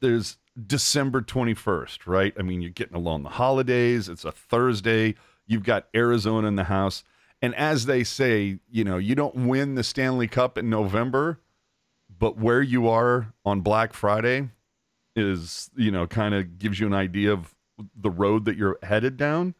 there's 0.00 0.38
December 0.66 1.22
21st, 1.22 2.06
right? 2.06 2.34
I 2.38 2.42
mean, 2.42 2.60
you're 2.60 2.70
getting 2.70 2.96
along 2.96 3.22
the 3.22 3.30
holidays. 3.30 4.08
It's 4.08 4.24
a 4.24 4.32
Thursday. 4.32 5.14
You've 5.46 5.64
got 5.64 5.88
Arizona 5.94 6.48
in 6.48 6.56
the 6.56 6.64
house. 6.64 7.04
And 7.42 7.54
as 7.54 7.86
they 7.86 8.04
say, 8.04 8.58
you 8.70 8.84
know, 8.84 8.98
you 8.98 9.14
don't 9.14 9.46
win 9.48 9.74
the 9.74 9.84
Stanley 9.84 10.28
Cup 10.28 10.58
in 10.58 10.68
November, 10.68 11.40
but 12.20 12.36
where 12.36 12.62
you 12.62 12.88
are 12.88 13.32
on 13.44 13.62
Black 13.62 13.92
Friday 13.92 14.50
is, 15.16 15.70
you 15.74 15.90
know, 15.90 16.06
kind 16.06 16.34
of 16.34 16.58
gives 16.58 16.78
you 16.78 16.86
an 16.86 16.94
idea 16.94 17.32
of 17.32 17.54
the 17.96 18.10
road 18.10 18.44
that 18.44 18.56
you're 18.56 18.78
headed 18.84 19.16
down. 19.16 19.54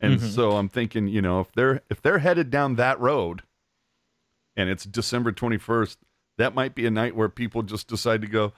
And 0.00 0.18
Mhm. 0.18 0.34
so 0.34 0.52
I'm 0.56 0.68
thinking, 0.68 1.06
you 1.06 1.22
know, 1.22 1.40
if 1.40 1.52
they're 1.52 1.82
if 1.88 2.02
they're 2.02 2.18
headed 2.18 2.50
down 2.50 2.74
that 2.76 2.98
road 2.98 3.42
and 4.56 4.68
it's 4.68 4.84
December 4.84 5.30
21st, 5.30 5.98
that 6.38 6.54
might 6.54 6.74
be 6.74 6.86
a 6.86 6.90
night 6.90 7.14
where 7.14 7.28
people 7.28 7.62
just 7.62 7.86
decide 7.86 8.22
to 8.22 8.26
go, 8.26 8.52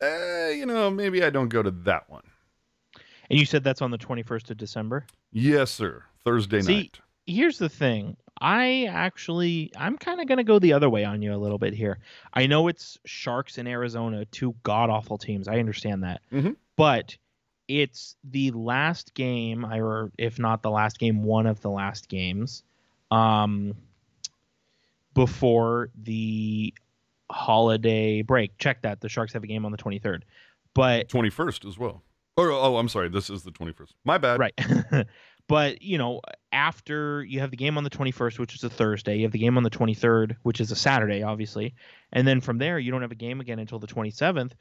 eh, 0.00 0.50
you 0.50 0.66
know, 0.66 0.90
maybe 0.90 1.24
I 1.24 1.30
don't 1.30 1.48
go 1.48 1.62
to 1.62 1.70
that 1.70 2.10
one. 2.10 2.24
And 3.30 3.38
you 3.38 3.46
said 3.46 3.62
that's 3.64 3.82
on 3.82 3.90
the 3.90 3.98
21st 3.98 4.50
of 4.50 4.56
December. 4.56 5.06
Yes, 5.30 5.70
sir. 5.70 6.04
Thursday 6.24 6.60
See, 6.60 6.74
night. 6.74 7.00
Here's 7.28 7.58
the 7.58 7.68
thing. 7.68 8.16
I 8.40 8.84
actually, 8.84 9.72
I'm 9.76 9.98
kind 9.98 10.20
of 10.20 10.26
going 10.28 10.38
to 10.38 10.44
go 10.44 10.58
the 10.58 10.72
other 10.72 10.88
way 10.88 11.04
on 11.04 11.22
you 11.22 11.34
a 11.34 11.36
little 11.36 11.58
bit 11.58 11.74
here. 11.74 11.98
I 12.32 12.46
know 12.46 12.68
it's 12.68 12.98
Sharks 13.04 13.58
in 13.58 13.66
Arizona, 13.66 14.24
two 14.26 14.54
god 14.62 14.90
awful 14.90 15.18
teams. 15.18 15.48
I 15.48 15.58
understand 15.58 16.04
that. 16.04 16.22
Mhm. 16.32 16.56
But 16.76 17.16
it's 17.66 18.16
the 18.24 18.50
last 18.52 19.12
game, 19.14 19.64
or 19.64 20.10
if 20.16 20.38
not 20.38 20.62
the 20.62 20.70
last 20.70 20.98
game, 20.98 21.22
one 21.22 21.46
of 21.46 21.60
the 21.60 21.70
last 21.70 22.08
games 22.08 22.62
um, 23.10 23.74
before 25.14 25.90
the 26.02 26.72
holiday 27.30 28.22
break. 28.22 28.56
Check 28.58 28.82
that. 28.82 29.00
The 29.00 29.08
Sharks 29.08 29.32
have 29.32 29.44
a 29.44 29.46
game 29.46 29.66
on 29.66 29.72
the 29.72 29.78
23rd. 29.78 30.22
But 30.74 31.08
21st 31.08 31.66
as 31.66 31.76
well. 31.78 32.02
Or, 32.36 32.52
oh, 32.52 32.76
I'm 32.76 32.88
sorry. 32.88 33.08
This 33.08 33.30
is 33.30 33.42
the 33.42 33.50
21st. 33.50 33.94
My 34.04 34.16
bad. 34.16 34.38
Right. 34.38 34.54
but, 35.48 35.82
you 35.82 35.98
know, 35.98 36.20
after 36.52 37.24
you 37.24 37.40
have 37.40 37.50
the 37.50 37.56
game 37.56 37.78
on 37.78 37.84
the 37.84 37.90
21st, 37.90 38.38
which 38.38 38.54
is 38.54 38.64
a 38.64 38.70
Thursday, 38.70 39.16
you 39.16 39.22
have 39.22 39.32
the 39.32 39.38
game 39.38 39.56
on 39.56 39.62
the 39.62 39.70
23rd, 39.70 40.36
which 40.42 40.60
is 40.60 40.70
a 40.70 40.76
Saturday, 40.76 41.22
obviously. 41.22 41.74
And 42.12 42.28
then 42.28 42.40
from 42.40 42.58
there, 42.58 42.78
you 42.78 42.90
don't 42.92 43.02
have 43.02 43.12
a 43.12 43.16
game 43.16 43.40
again 43.40 43.58
until 43.58 43.78
the 43.78 43.86
27th. 43.86 44.52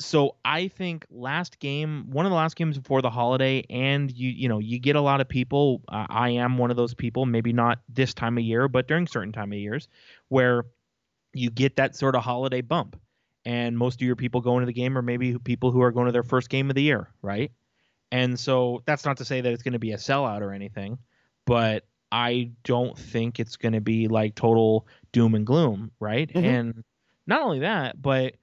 So 0.00 0.36
I 0.44 0.68
think 0.68 1.06
last 1.10 1.58
game, 1.58 2.10
one 2.10 2.24
of 2.24 2.30
the 2.30 2.36
last 2.36 2.54
games 2.54 2.78
before 2.78 3.02
the 3.02 3.10
holiday, 3.10 3.64
and 3.68 4.12
you 4.12 4.30
you 4.30 4.48
know 4.48 4.60
you 4.60 4.78
get 4.78 4.94
a 4.94 5.00
lot 5.00 5.20
of 5.20 5.28
people. 5.28 5.82
Uh, 5.88 6.06
I 6.08 6.30
am 6.30 6.56
one 6.56 6.70
of 6.70 6.76
those 6.76 6.94
people, 6.94 7.26
maybe 7.26 7.52
not 7.52 7.80
this 7.88 8.14
time 8.14 8.38
of 8.38 8.44
year, 8.44 8.68
but 8.68 8.86
during 8.86 9.08
certain 9.08 9.32
time 9.32 9.52
of 9.52 9.58
years, 9.58 9.88
where 10.28 10.66
you 11.32 11.50
get 11.50 11.76
that 11.76 11.96
sort 11.96 12.14
of 12.14 12.22
holiday 12.22 12.60
bump, 12.60 12.96
and 13.44 13.76
most 13.76 14.00
of 14.00 14.06
your 14.06 14.14
people 14.14 14.40
going 14.40 14.60
to 14.60 14.66
the 14.66 14.72
game 14.72 14.96
are 14.96 15.02
maybe 15.02 15.36
people 15.36 15.72
who 15.72 15.82
are 15.82 15.90
going 15.90 16.06
to 16.06 16.12
their 16.12 16.22
first 16.22 16.48
game 16.48 16.70
of 16.70 16.76
the 16.76 16.82
year, 16.82 17.10
right? 17.20 17.50
And 18.10 18.38
so 18.38 18.82
that's 18.86 19.04
not 19.04 19.18
to 19.18 19.24
say 19.24 19.40
that 19.40 19.52
it's 19.52 19.62
going 19.62 19.72
to 19.72 19.78
be 19.78 19.92
a 19.92 19.96
sellout 19.96 20.40
or 20.40 20.52
anything, 20.52 20.98
but 21.46 21.84
I 22.10 22.52
don't 22.64 22.96
think 22.96 23.38
it's 23.38 23.56
going 23.56 23.74
to 23.74 23.80
be 23.80 24.08
like 24.08 24.34
total 24.34 24.86
doom 25.12 25.34
and 25.34 25.46
gloom, 25.46 25.90
right? 26.00 26.28
Mhm. 26.32 26.44
And 26.44 26.84
not 27.26 27.42
only 27.42 27.60
that, 27.60 28.00
but 28.00 28.36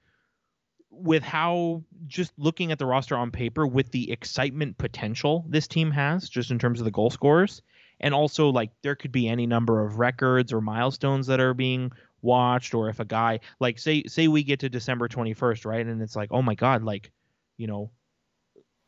with 0.90 1.22
how 1.22 1.82
just 2.06 2.32
looking 2.38 2.72
at 2.72 2.78
the 2.78 2.86
roster 2.86 3.16
on 3.16 3.30
paper 3.30 3.66
with 3.66 3.90
the 3.90 4.10
excitement 4.10 4.78
potential 4.78 5.44
this 5.48 5.68
team 5.68 5.90
has 5.90 6.28
just 6.28 6.50
in 6.50 6.58
terms 6.58 6.80
of 6.80 6.84
the 6.84 6.90
goal 6.90 7.10
scorers 7.10 7.60
and 8.00 8.14
also 8.14 8.48
like 8.48 8.70
there 8.82 8.94
could 8.94 9.12
be 9.12 9.28
any 9.28 9.46
number 9.46 9.84
of 9.84 9.98
records 9.98 10.52
or 10.54 10.60
milestones 10.62 11.26
that 11.26 11.38
are 11.38 11.52
being 11.52 11.92
watched 12.22 12.72
or 12.72 12.88
if 12.88 12.98
a 12.98 13.04
guy 13.04 13.38
like 13.60 13.78
say 13.78 14.04
say 14.04 14.26
we 14.26 14.42
get 14.42 14.60
to 14.60 14.70
December 14.70 15.06
21st 15.06 15.66
right 15.66 15.86
and 15.86 16.00
it's 16.00 16.16
like 16.16 16.30
oh 16.32 16.40
my 16.40 16.54
god 16.54 16.82
like 16.82 17.12
you 17.58 17.66
know 17.66 17.90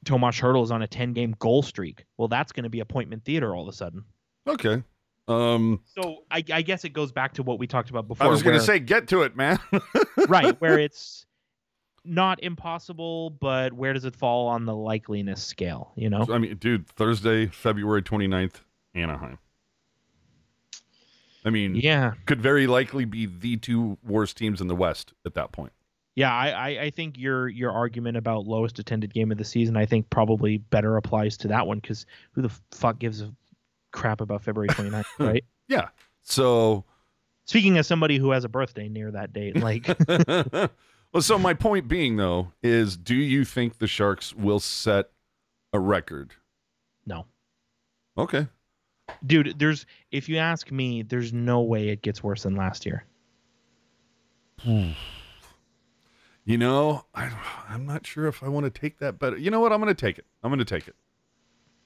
Tomas 0.05 0.39
Hertl 0.39 0.63
is 0.63 0.71
on 0.71 0.83
a 0.83 0.87
10 0.87 1.13
game 1.13 1.35
goal 1.39 1.63
streak 1.63 2.05
well 2.17 2.29
that's 2.29 2.53
going 2.53 2.65
to 2.65 2.71
be 2.71 2.81
appointment 2.81 3.25
theater 3.25 3.55
all 3.55 3.63
of 3.63 3.69
a 3.69 3.77
sudden 3.77 4.05
Okay. 4.49 4.83
Um, 5.29 5.83
so 5.85 6.25
I, 6.31 6.43
I 6.51 6.63
guess 6.63 6.85
it 6.85 6.95
goes 6.95 7.13
back 7.13 7.35
to 7.35 7.43
what 7.43 7.59
we 7.59 7.67
talked 7.67 7.91
about 7.91 8.09
before 8.09 8.27
I 8.27 8.31
was 8.31 8.43
going 8.43 8.59
to 8.59 8.65
say, 8.65 8.79
get 8.79 9.09
to 9.09 9.23
it, 9.23 9.37
man. 9.37 9.59
right 10.29 10.59
where 10.59 10.79
it's 10.79 11.27
not 12.05 12.43
impossible 12.43 13.29
but 13.31 13.75
where 13.75 13.93
does 13.93 14.07
it 14.07 14.17
fall 14.17 14.47
on 14.47 14.65
the 14.65 14.73
likeliness 14.73 15.39
scale 15.39 15.93
you 15.97 16.09
know 16.09 16.27
I 16.33 16.39
mean, 16.39 16.57
dude, 16.57 16.89
Thursday, 16.89 17.47
February 17.47 18.03
29th, 18.03 18.63
Anaheim. 18.95 19.39
I 21.45 21.51
mean, 21.51 21.77
yeah 21.77 22.15
could 22.25 22.41
very 22.41 22.67
likely 22.67 23.05
be 23.05 23.27
the 23.27 23.59
two 23.59 23.99
worst 24.03 24.39
teams 24.39 24.63
in 24.63 24.69
the 24.69 24.75
West 24.77 25.13
at 25.27 25.35
that 25.35 25.53
point. 25.53 25.73
Yeah 26.19 26.35
I, 26.35 26.51
I 26.51 26.69
i 26.83 26.91
think 26.91 27.17
your 27.17 27.49
your 27.49 27.71
argument 27.71 28.17
about 28.17 28.47
lowest 28.47 28.81
attended 28.81 29.15
game 29.15 29.31
of 29.31 29.39
the 29.39 29.45
season 29.45 29.77
i 29.77 29.87
think 29.87 30.11
probably 30.11 30.59
better 30.59 30.97
applies 30.97 31.37
to 31.39 31.49
that 31.49 31.67
one 31.67 31.79
because 31.79 32.07
who 32.33 32.43
the 32.43 32.51
fuck 32.73 32.99
gives 32.99 33.23
a 33.23 33.33
crap 33.93 34.21
about 34.21 34.43
february 34.43 34.69
29th 34.69 35.05
right 35.21 35.45
Yeah. 35.69 35.89
So, 36.23 36.85
speaking 37.47 37.79
as 37.79 37.87
somebody 37.87 38.19
who 38.19 38.33
has 38.33 38.45
a 38.45 38.49
birthday 38.49 38.89
near 38.89 39.11
that 39.13 39.33
date 39.33 39.57
like 39.57 39.87
well, 41.13 41.23
so 41.23 41.39
my 41.39 41.55
point 41.55 41.87
being 41.87 42.17
though 42.17 42.53
is, 42.63 42.97
do 42.97 43.15
you 43.15 43.45
think 43.45 43.79
the 43.79 43.87
Sharks 43.87 44.35
will 44.35 44.61
set 44.61 45.11
a 45.73 45.79
record? 45.79 46.35
no 47.07 47.27
Okay. 48.19 48.49
dude 49.25 49.55
there's 49.59 49.87
if 50.11 50.29
you 50.29 50.37
ask 50.39 50.73
me 50.73 51.03
there's 51.03 51.33
no 51.33 51.61
way 51.61 51.89
it 51.91 52.03
gets 52.03 52.23
worse 52.25 52.43
than 52.43 52.57
last 52.57 52.85
year 52.85 53.05
hmm. 54.61 54.91
You 56.49 56.57
know, 56.57 57.05
I, 57.15 57.31
I'm 57.69 57.85
not 57.85 58.07
sure 58.07 58.27
if 58.27 58.43
I 58.43 58.49
want 58.49 58.65
to 58.65 58.71
take 58.71 59.01
that 59.01 59.19
But 59.19 59.39
You 59.39 59.51
know 59.51 59.61
what? 59.61 59.71
I'm 59.71 59.83
going 59.83 59.95
to 59.95 60.07
take 60.07 60.17
it. 60.17 60.25
I'm 60.43 60.49
going 60.51 60.59
to 60.61 60.65
take 60.65 60.89
it. 60.89 60.95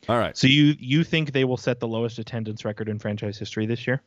All 0.08 0.16
right. 0.16 0.36
So 0.36 0.46
you 0.46 0.76
you 0.78 1.02
think 1.02 1.32
they 1.32 1.44
will 1.44 1.56
set 1.56 1.80
the 1.80 1.88
lowest 1.88 2.20
attendance 2.20 2.64
record 2.64 2.88
in 2.88 3.00
franchise 3.00 3.36
history 3.36 3.66
this 3.66 3.88
year? 3.88 4.02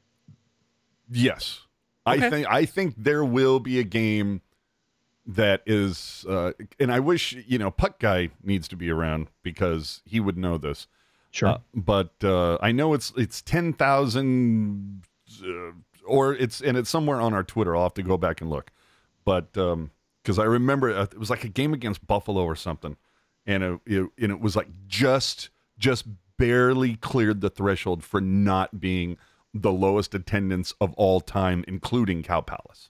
Yes. 1.12 1.60
Okay. 2.08 2.26
I 2.26 2.30
think 2.30 2.47
I 2.49 2.66
think 2.66 2.95
there 2.97 3.26
will 3.26 3.60
be 3.60 3.80
a 3.80 3.84
game 3.84 4.39
that 5.26 5.62
is 5.66 6.26
uh, 6.30 6.53
and 6.80 6.89
I 6.89 7.01
wish, 7.01 7.34
you 7.45 7.58
know, 7.58 7.70
Puck 7.70 7.99
guy 7.99 8.30
needs 8.41 8.70
to 8.70 8.78
be 8.78 8.89
around 8.89 9.28
because 9.43 10.03
he 10.06 10.22
would 10.22 10.38
know 10.38 10.58
this. 10.58 10.88
Sure. 11.32 11.49
Uh, 11.49 11.58
but 11.74 12.14
uh, 12.24 12.60
I 12.62 12.72
know 12.72 12.93
it's 12.93 13.12
it's 13.18 13.41
10,000 13.41 15.03
uh, 15.43 15.47
or 16.06 16.34
it's 16.34 16.62
and 16.62 16.78
it's 16.78 16.89
somewhere 16.89 17.20
on 17.20 17.34
our 17.34 17.43
Twitter. 17.43 17.76
I'll 17.76 17.84
have 17.84 17.93
to 17.95 18.03
go 18.03 18.18
back 18.18 18.39
and 18.39 18.49
look. 18.49 18.72
But 19.26 19.58
um 19.58 19.91
cuz 20.26 20.38
I 20.38 20.43
remember 20.43 20.93
uh, 20.93 21.03
it 21.03 21.17
was 21.17 21.30
like 21.30 21.45
a 21.45 21.49
game 21.49 21.73
against 21.73 22.05
Buffalo 22.05 22.43
or 22.43 22.55
something 22.55 22.97
and 23.45 23.63
it, 23.63 23.80
it 23.86 24.09
and 24.19 24.32
it 24.32 24.39
was 24.39 24.55
like 24.55 24.67
just 24.88 25.49
just 25.78 26.05
barely 26.38 26.95
cleared 26.95 27.41
the 27.41 27.49
threshold 27.49 28.03
for 28.03 28.19
not 28.19 28.80
being 28.80 29.17
the 29.53 29.71
lowest 29.71 30.13
attendance 30.13 30.73
of 30.82 30.93
all 30.95 31.21
time 31.21 31.63
including 31.67 32.23
Cow 32.23 32.41
Palace, 32.41 32.89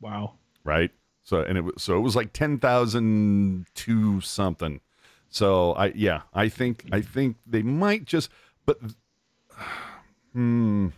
wow. 0.00 0.34
right? 0.64 0.90
So 1.22 1.40
and 1.40 1.56
it 1.56 1.62
was 1.62 1.74
so 1.78 1.96
it 1.96 2.00
was 2.00 2.16
like 2.16 2.32
10,000 2.32 3.66
to 3.74 4.20
something. 4.20 4.80
So 5.28 5.72
I 5.72 5.86
yeah, 5.94 6.22
I 6.32 6.48
think 6.48 6.84
I 6.92 7.00
think 7.00 7.36
they 7.46 7.62
might 7.62 8.04
just 8.04 8.30
but 8.66 8.78
hmm 10.32 10.88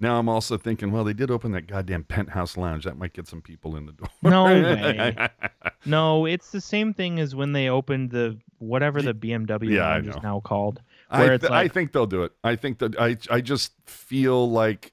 now 0.00 0.18
I'm 0.18 0.28
also 0.28 0.56
thinking, 0.56 0.90
well, 0.92 1.04
they 1.04 1.12
did 1.12 1.30
open 1.30 1.52
that 1.52 1.66
goddamn 1.66 2.04
penthouse 2.04 2.56
lounge. 2.56 2.84
That 2.84 2.96
might 2.96 3.12
get 3.12 3.28
some 3.28 3.42
people 3.42 3.76
in 3.76 3.86
the 3.86 3.92
door. 3.92 4.08
No 4.22 4.44
way. 4.44 5.28
No, 5.84 6.26
it's 6.26 6.50
the 6.50 6.60
same 6.60 6.92
thing 6.94 7.20
as 7.20 7.34
when 7.34 7.52
they 7.52 7.68
opened 7.68 8.10
the 8.10 8.38
whatever 8.58 9.00
the 9.02 9.14
BMW 9.14 9.70
Yeah, 9.74 9.88
lounge 9.88 10.08
is 10.08 10.22
now 10.22 10.40
called. 10.40 10.80
I, 11.10 11.36
th- 11.38 11.50
I 11.50 11.68
think 11.68 11.92
they'll 11.92 12.06
do 12.06 12.22
it. 12.24 12.32
I 12.44 12.56
think 12.56 12.78
that 12.78 12.98
I 12.98 13.16
I 13.30 13.40
just 13.40 13.72
feel 13.86 14.50
like 14.50 14.92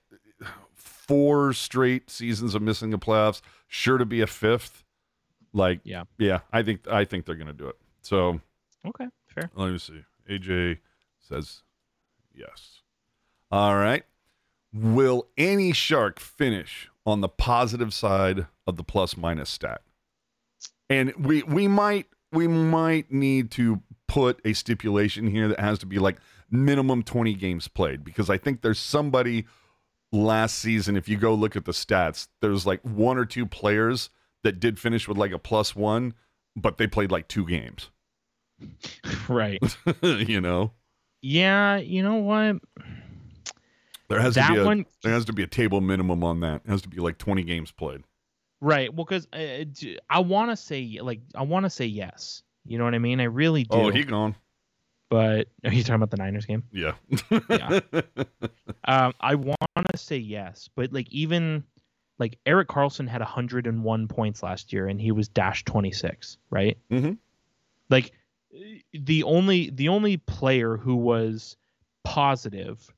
four 0.73 1.53
straight 1.53 2.09
seasons 2.09 2.55
of 2.55 2.61
missing 2.61 2.89
the 2.89 2.99
playoffs, 2.99 3.41
sure 3.67 3.97
to 3.97 4.05
be 4.05 4.21
a 4.21 4.27
fifth. 4.27 4.83
Like 5.53 5.79
Yeah. 5.83 6.03
yeah, 6.17 6.39
I 6.51 6.63
think 6.63 6.87
I 6.89 7.05
think 7.05 7.25
they're 7.25 7.35
gonna 7.35 7.53
do 7.53 7.67
it. 7.67 7.77
So 8.01 8.41
Okay, 8.85 9.07
fair. 9.27 9.49
let 9.55 9.71
me 9.71 9.77
see. 9.77 10.03
AJ 10.29 10.79
says 11.19 11.61
yes. 12.33 12.81
All 13.51 13.75
right. 13.75 14.03
Will 14.73 15.27
any 15.37 15.73
shark 15.73 16.19
finish 16.19 16.89
on 17.05 17.21
the 17.21 17.29
positive 17.29 17.93
side 17.93 18.47
of 18.65 18.77
the 18.77 18.83
plus 18.83 19.17
minus 19.17 19.49
stat? 19.49 19.81
And 20.89 21.13
we 21.15 21.43
we 21.43 21.67
might 21.67 22.07
we 22.31 22.47
might 22.47 23.11
need 23.11 23.51
to 23.51 23.81
put 24.07 24.39
a 24.45 24.53
stipulation 24.53 25.27
here 25.27 25.47
that 25.47 25.59
has 25.59 25.79
to 25.79 25.85
be 25.85 25.99
like 25.99 26.17
minimum 26.49 27.03
20 27.03 27.33
games 27.33 27.67
played 27.67 28.03
because 28.03 28.29
I 28.29 28.37
think 28.37 28.61
there's 28.61 28.79
somebody 28.79 29.45
last 30.13 30.57
season 30.59 30.95
if 30.95 31.09
you 31.09 31.17
go 31.17 31.33
look 31.33 31.57
at 31.57 31.65
the 31.65 31.73
stats 31.73 32.29
there's 32.41 32.65
like 32.65 32.79
one 32.83 33.17
or 33.17 33.25
two 33.25 33.45
players 33.45 34.09
that 34.43 34.57
did 34.57 34.79
finish 34.79 35.09
with 35.09 35.17
like 35.17 35.33
a 35.33 35.37
plus 35.37 35.75
1 35.75 36.13
but 36.55 36.77
they 36.77 36.87
played 36.87 37.11
like 37.11 37.27
two 37.27 37.45
games 37.45 37.89
Right. 39.27 39.61
you 40.01 40.39
know 40.39 40.71
Yeah, 41.21 41.77
you 41.77 42.01
know 42.01 42.15
what? 42.15 42.57
There 44.09 44.19
has 44.21 44.35
that 44.35 44.47
to 44.47 44.53
be 44.53 44.59
a 44.59 44.65
one 44.65 44.85
there 45.03 45.13
has 45.13 45.25
to 45.25 45.33
be 45.33 45.43
a 45.43 45.47
table 45.47 45.81
minimum 45.81 46.23
on 46.23 46.39
that. 46.41 46.61
It 46.65 46.69
has 46.69 46.81
to 46.83 46.89
be 46.89 46.97
like 46.97 47.17
20 47.17 47.43
games 47.43 47.71
played. 47.71 48.03
Right. 48.61 48.93
Well, 48.93 49.05
because 49.05 49.27
uh, 49.33 49.65
d- 49.71 49.99
I 50.09 50.19
want 50.19 50.51
to 50.51 50.55
say 50.57 50.99
like 51.01 51.21
I 51.35 51.43
want 51.43 51.65
to 51.65 51.69
say 51.69 51.85
yes. 51.85 52.43
You 52.65 52.77
know 52.77 52.83
what 52.85 52.95
I 52.95 52.99
mean? 52.99 53.19
I 53.19 53.25
really 53.25 53.63
do. 53.63 53.77
Oh, 53.77 53.89
he 53.89 54.03
gone. 54.03 54.35
But 55.09 55.47
are 55.63 55.71
you 55.71 55.83
talking 55.83 55.95
about 55.95 56.11
the 56.11 56.17
Niners 56.17 56.45
game? 56.45 56.63
Yeah. 56.71 56.93
Yeah. 57.49 57.79
Um, 58.85 59.13
I 59.19 59.35
want 59.35 59.57
to 59.91 59.97
say 59.97 60.17
yes, 60.17 60.69
but 60.75 60.91
like 60.93 61.07
even 61.11 61.63
like 62.19 62.39
Erik 62.45 62.67
Karlsson 62.67 63.07
had 63.07 63.21
101 63.21 64.07
points 64.07 64.43
last 64.43 64.73
year, 64.73 64.87
and 64.87 64.99
he 64.99 65.11
was 65.11 65.27
dash 65.29 65.63
26, 65.65 66.37
right? 66.49 66.77
Mhm. 66.91 67.17
Like 67.89 68.11
the 68.93 69.23
only 69.23 69.69
the 69.69 69.89
only 69.89 70.17
player 70.17 70.77
who 70.77 70.95
was 70.95 71.55
positive 72.03 72.91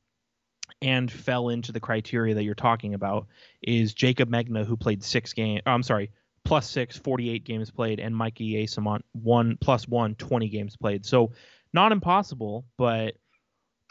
and 0.82 1.12
fell 1.12 1.50
into 1.50 1.72
the 1.72 1.80
criteria 1.80 2.36
that 2.36 2.44
you're 2.44 2.56
talking 2.56 2.94
about 2.94 3.28
is 3.62 3.94
Jacob 3.94 4.30
Megna, 4.30 4.66
who 4.66 4.78
played 4.78 5.04
six 5.04 5.34
games. 5.34 5.62
I'm 5.66 5.84
sorry, 5.84 6.12
plus 6.44 6.70
six, 6.70 6.98
48 6.98 7.44
games 7.44 7.72
played, 7.72 8.00
and 8.00 8.16
Mikey 8.16 8.54
Eyssimont, 8.54 9.02
one 9.12 9.58
plus 9.60 9.88
one, 9.88 10.16
20 10.16 10.50
games 10.50 10.78
played. 10.78 11.06
So 11.06 11.32
not 11.74 11.92
impossible, 11.92 12.66
but 12.78 13.16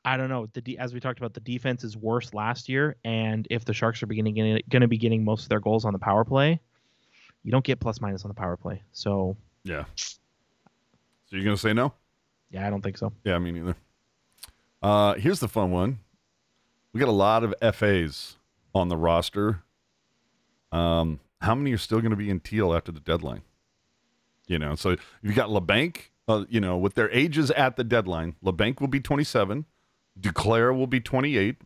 I 0.05 0.17
don't 0.17 0.29
know. 0.29 0.47
The 0.53 0.61
de- 0.61 0.79
as 0.79 0.95
we 0.95 1.01
talked 1.01 1.19
about, 1.19 1.35
the 1.35 1.41
defense 1.41 1.85
is 1.85 1.97
worse 1.97 2.33
last 2.33 2.69
year, 2.69 2.97
and 3.05 3.47
if 3.51 3.65
the 3.65 3.75
Sharks 3.75 4.03
are 4.03 4.07
beginning 4.07 4.35
going 4.69 4.81
to 4.81 4.89
be 4.89 4.99
getting 4.99 5.25
most 5.25 5.45
of 5.45 5.49
their 5.51 5.61
goals 5.61 5.85
on 5.85 5.93
the 5.93 5.99
power 5.99 6.25
play, 6.25 6.61
you 7.43 7.53
don't 7.53 7.65
get 7.65 7.81
plus 7.81 8.01
minus 8.01 8.25
on 8.25 8.29
the 8.29 8.35
power 8.35 8.57
play. 8.57 8.83
So 8.93 9.37
yeah. 9.65 9.85
So 9.97 11.37
you're 11.37 11.45
gonna 11.45 11.57
say 11.57 11.75
no? 11.75 11.93
yeah, 12.51 12.67
I 12.67 12.71
don't 12.71 12.83
think 12.83 12.97
so. 12.97 13.13
Yeah, 13.25 13.39
me 13.39 13.53
neither. 13.53 13.77
Uh, 14.83 15.15
here's 15.15 15.41
the 15.41 15.49
fun 15.49 15.71
one. 15.71 15.99
We 16.99 17.05
got 17.05 17.11
a 17.11 17.13
lot 17.13 17.45
of 17.45 17.77
FAs 17.77 18.39
on 18.75 18.89
the 18.89 18.97
roster. 18.97 19.63
Um, 20.73 21.21
how 21.41 21.55
many 21.55 21.73
are 21.73 21.79
still 21.79 22.01
going 22.01 22.11
to 22.11 22.17
be 22.17 22.29
in 22.29 22.41
teal 22.41 22.75
after 22.75 22.91
the 22.91 22.99
deadline? 22.99 23.43
You 24.49 24.59
know, 24.59 24.75
so 24.75 24.97
you've 25.23 25.37
got 25.37 25.49
Labanc, 25.49 26.11
uh, 26.27 26.45
you 26.49 26.59
know, 26.59 26.77
with 26.77 26.95
their 26.95 27.09
ages 27.13 27.53
at 27.53 27.77
the 27.77 27.85
deadline. 27.85 28.35
Labanc 28.45 28.81
will 28.81 28.89
be 28.89 28.99
27. 28.99 29.65
Duclair 30.21 30.77
will 30.77 30.89
be 30.89 30.99
28. 30.99 31.59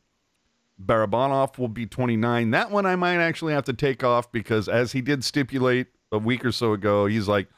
Barabanov 0.79 1.57
will 1.57 1.69
be 1.69 1.87
29. 1.87 2.51
That 2.51 2.71
one 2.71 2.85
I 2.85 2.97
might 2.97 3.17
actually 3.17 3.55
have 3.55 3.65
to 3.65 3.73
take 3.73 4.05
off 4.05 4.31
because, 4.31 4.69
as 4.69 4.93
he 4.93 5.01
did 5.01 5.25
stipulate 5.25 5.87
a 6.13 6.19
week 6.19 6.45
or 6.45 6.53
so 6.53 6.75
ago, 6.75 7.07
he's 7.07 7.27
like, 7.27 7.49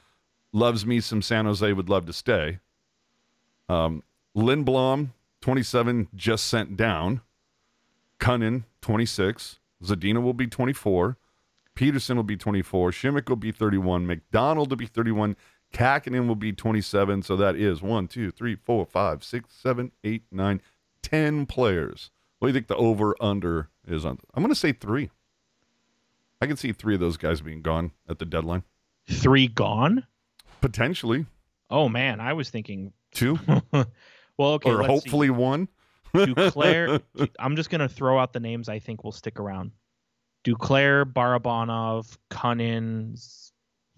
loves 0.53 0.87
me 0.87 1.01
some 1.01 1.22
San 1.22 1.45
Jose, 1.45 1.72
would 1.72 1.89
love 1.89 2.07
to 2.07 2.12
stay. 2.12 2.61
Um, 3.68 4.05
Lindblom, 4.37 5.09
27, 5.41 6.07
just 6.14 6.45
sent 6.45 6.77
down. 6.77 7.20
Kunin, 8.25 8.64
26. 8.81 9.61
Zadina 9.83 10.22
will 10.22 10.33
be 10.33 10.47
24. 10.47 11.18
Peterson 11.75 12.16
will 12.16 12.25
be 12.25 12.37
24. 12.37 12.91
Simek 12.91 13.29
will 13.29 13.37
be 13.37 13.53
31. 13.53 14.07
MacDonald 14.07 14.70
will 14.70 14.77
be 14.77 14.87
31. 14.87 15.37
Kähkönen 15.75 16.27
will 16.27 16.35
be 16.35 16.53
27. 16.53 17.22
So 17.22 17.37
that 17.37 17.57
is 17.57 17.83
1, 17.83 18.09
2, 18.09 18.31
3, 18.31 18.57
4, 18.57 18.87
5, 18.87 19.25
6, 19.25 19.55
7, 19.55 19.93
8, 20.03 20.22
9, 20.31 20.62
10 21.03 21.47
players. 21.47 22.11
What 22.39 22.47
do 22.47 22.51
you 22.51 22.55
think 22.55 22.68
the 22.68 22.77
over 22.77 23.14
under 23.20 23.68
is 23.87 24.05
on? 24.05 24.18
I'm 24.35 24.43
going 24.43 24.55
to 24.55 24.59
say 24.59 24.72
three. 24.72 25.11
I 26.41 26.47
can 26.47 26.57
see 26.57 26.72
three 26.72 26.95
of 26.95 27.01
those 27.01 27.16
guys 27.16 27.41
being 27.41 27.62
gone 27.62 27.93
at 28.09 28.18
the 28.18 28.27
deadline. 28.27 28.64
Three 29.09 29.49
gone? 29.49 30.07
Potentially 30.61 31.27
Oh 31.70 31.89
man, 31.89 32.20
I 32.20 32.35
was 32.35 32.51
thinking. 32.51 32.93
two, 33.12 33.39
well, 33.72 33.87
okay, 34.39 34.70
or 34.70 34.77
let's 34.77 34.87
see. 34.87 34.93
hopefully 34.93 35.31
one. 35.31 35.68
Duclair. 36.15 37.03
I'm 37.39 37.57
just 37.57 37.71
gonna 37.71 37.89
throw 37.89 38.19
out 38.19 38.33
the 38.33 38.41
names 38.41 38.69
I 38.69 38.79
think 38.79 39.05
will 39.05 39.12
stick 39.12 39.41
around. 39.41 39.73
Duclair, 40.45 41.05
Barabanov, 41.05 42.17
Kunin, 42.31 43.19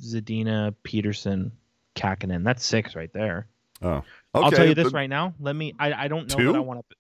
Zadina, 0.01 0.75
Peterson, 0.83 1.53
Kähkönen. 1.97 2.45
That's 2.45 2.65
six 2.65 2.95
right 2.95 3.13
there. 3.13 3.49
Oh, 3.83 4.03
I'll 4.33 4.51
tell 4.51 4.67
you 4.67 4.75
this 4.75 4.85
but- 4.85 4.95
right 4.95 5.11
now. 5.11 5.35
Let 5.41 5.55
me. 5.55 5.75
I, 5.79 5.93
I 5.93 6.09
don't 6.09 6.29
know 6.31 6.37
Two? 6.37 6.53
that 6.53 6.59
I 6.59 6.61
want 6.61 6.81
to. 6.89 6.97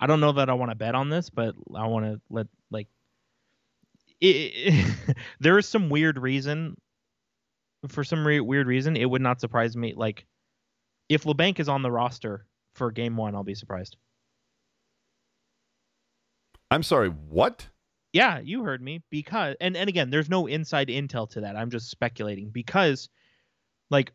I 0.00 0.06
don't 0.06 0.20
know 0.20 0.32
that 0.32 0.50
I 0.50 0.54
want 0.54 0.70
to 0.70 0.74
bet 0.74 0.94
on 0.94 1.08
this, 1.08 1.30
but 1.30 1.54
I 1.74 1.86
want 1.86 2.06
to 2.06 2.20
let 2.30 2.46
like. 2.70 2.88
It, 4.20 4.94
there 5.40 5.58
is 5.58 5.66
some 5.66 5.88
weird 5.90 6.18
reason. 6.18 6.76
For 7.88 8.02
some 8.02 8.26
re- 8.26 8.40
weird 8.40 8.66
reason, 8.66 8.96
it 8.96 9.04
would 9.04 9.20
not 9.20 9.40
surprise 9.40 9.76
me. 9.76 9.92
Like, 9.94 10.24
if 11.10 11.24
Labanc 11.24 11.60
is 11.60 11.68
on 11.68 11.82
the 11.82 11.90
roster 11.90 12.46
for 12.74 12.90
Game 12.90 13.16
One, 13.16 13.34
I'll 13.34 13.44
be 13.44 13.54
surprised. 13.54 13.96
I'm 16.74 16.82
sorry, 16.82 17.08
what? 17.08 17.68
Yeah, 18.12 18.40
you 18.40 18.64
heard 18.64 18.82
me. 18.82 19.02
Because 19.10 19.56
and 19.60 19.76
and 19.76 19.88
again, 19.88 20.10
there's 20.10 20.28
no 20.28 20.46
inside 20.46 20.88
intel 20.88 21.30
to 21.30 21.42
that. 21.42 21.56
I'm 21.56 21.70
just 21.70 21.88
speculating 21.90 22.50
because, 22.50 23.08
like, 23.90 24.12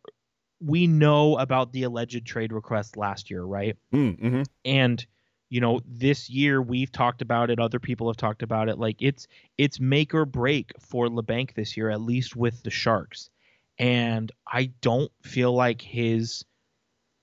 we 0.60 0.88
know 0.88 1.38
about 1.38 1.72
the 1.72 1.84
alleged 1.84 2.26
trade 2.26 2.51
request 2.51 2.97
last 2.97 3.32
year, 3.32 3.43
right? 3.43 3.78
Mm-hmm. 3.93 4.43
and 4.66 5.05
you 5.49 5.62
know 5.62 5.80
this 5.86 6.30
year 6.30 6.62
we've 6.62 6.91
talked 6.91 7.24
about 7.24 7.49
it 7.49 7.60
other 7.60 7.80
people 7.80 8.07
have 8.07 8.18
talked 8.18 8.43
about 8.43 8.70
it 8.70 8.78
like 8.78 8.97
it's 8.99 9.26
it's 9.57 9.80
make 9.80 10.14
or 10.14 10.26
break 10.26 10.72
for 10.80 11.07
labanc 11.07 11.55
this 11.55 11.76
year 11.76 11.89
at 11.89 12.01
least 12.01 12.36
with 12.36 12.62
the 12.62 12.70
sharks 12.70 13.32
and 13.80 14.32
i 14.45 14.72
don't 14.82 15.12
feel 15.24 15.51
like 15.51 15.82
his 15.82 16.45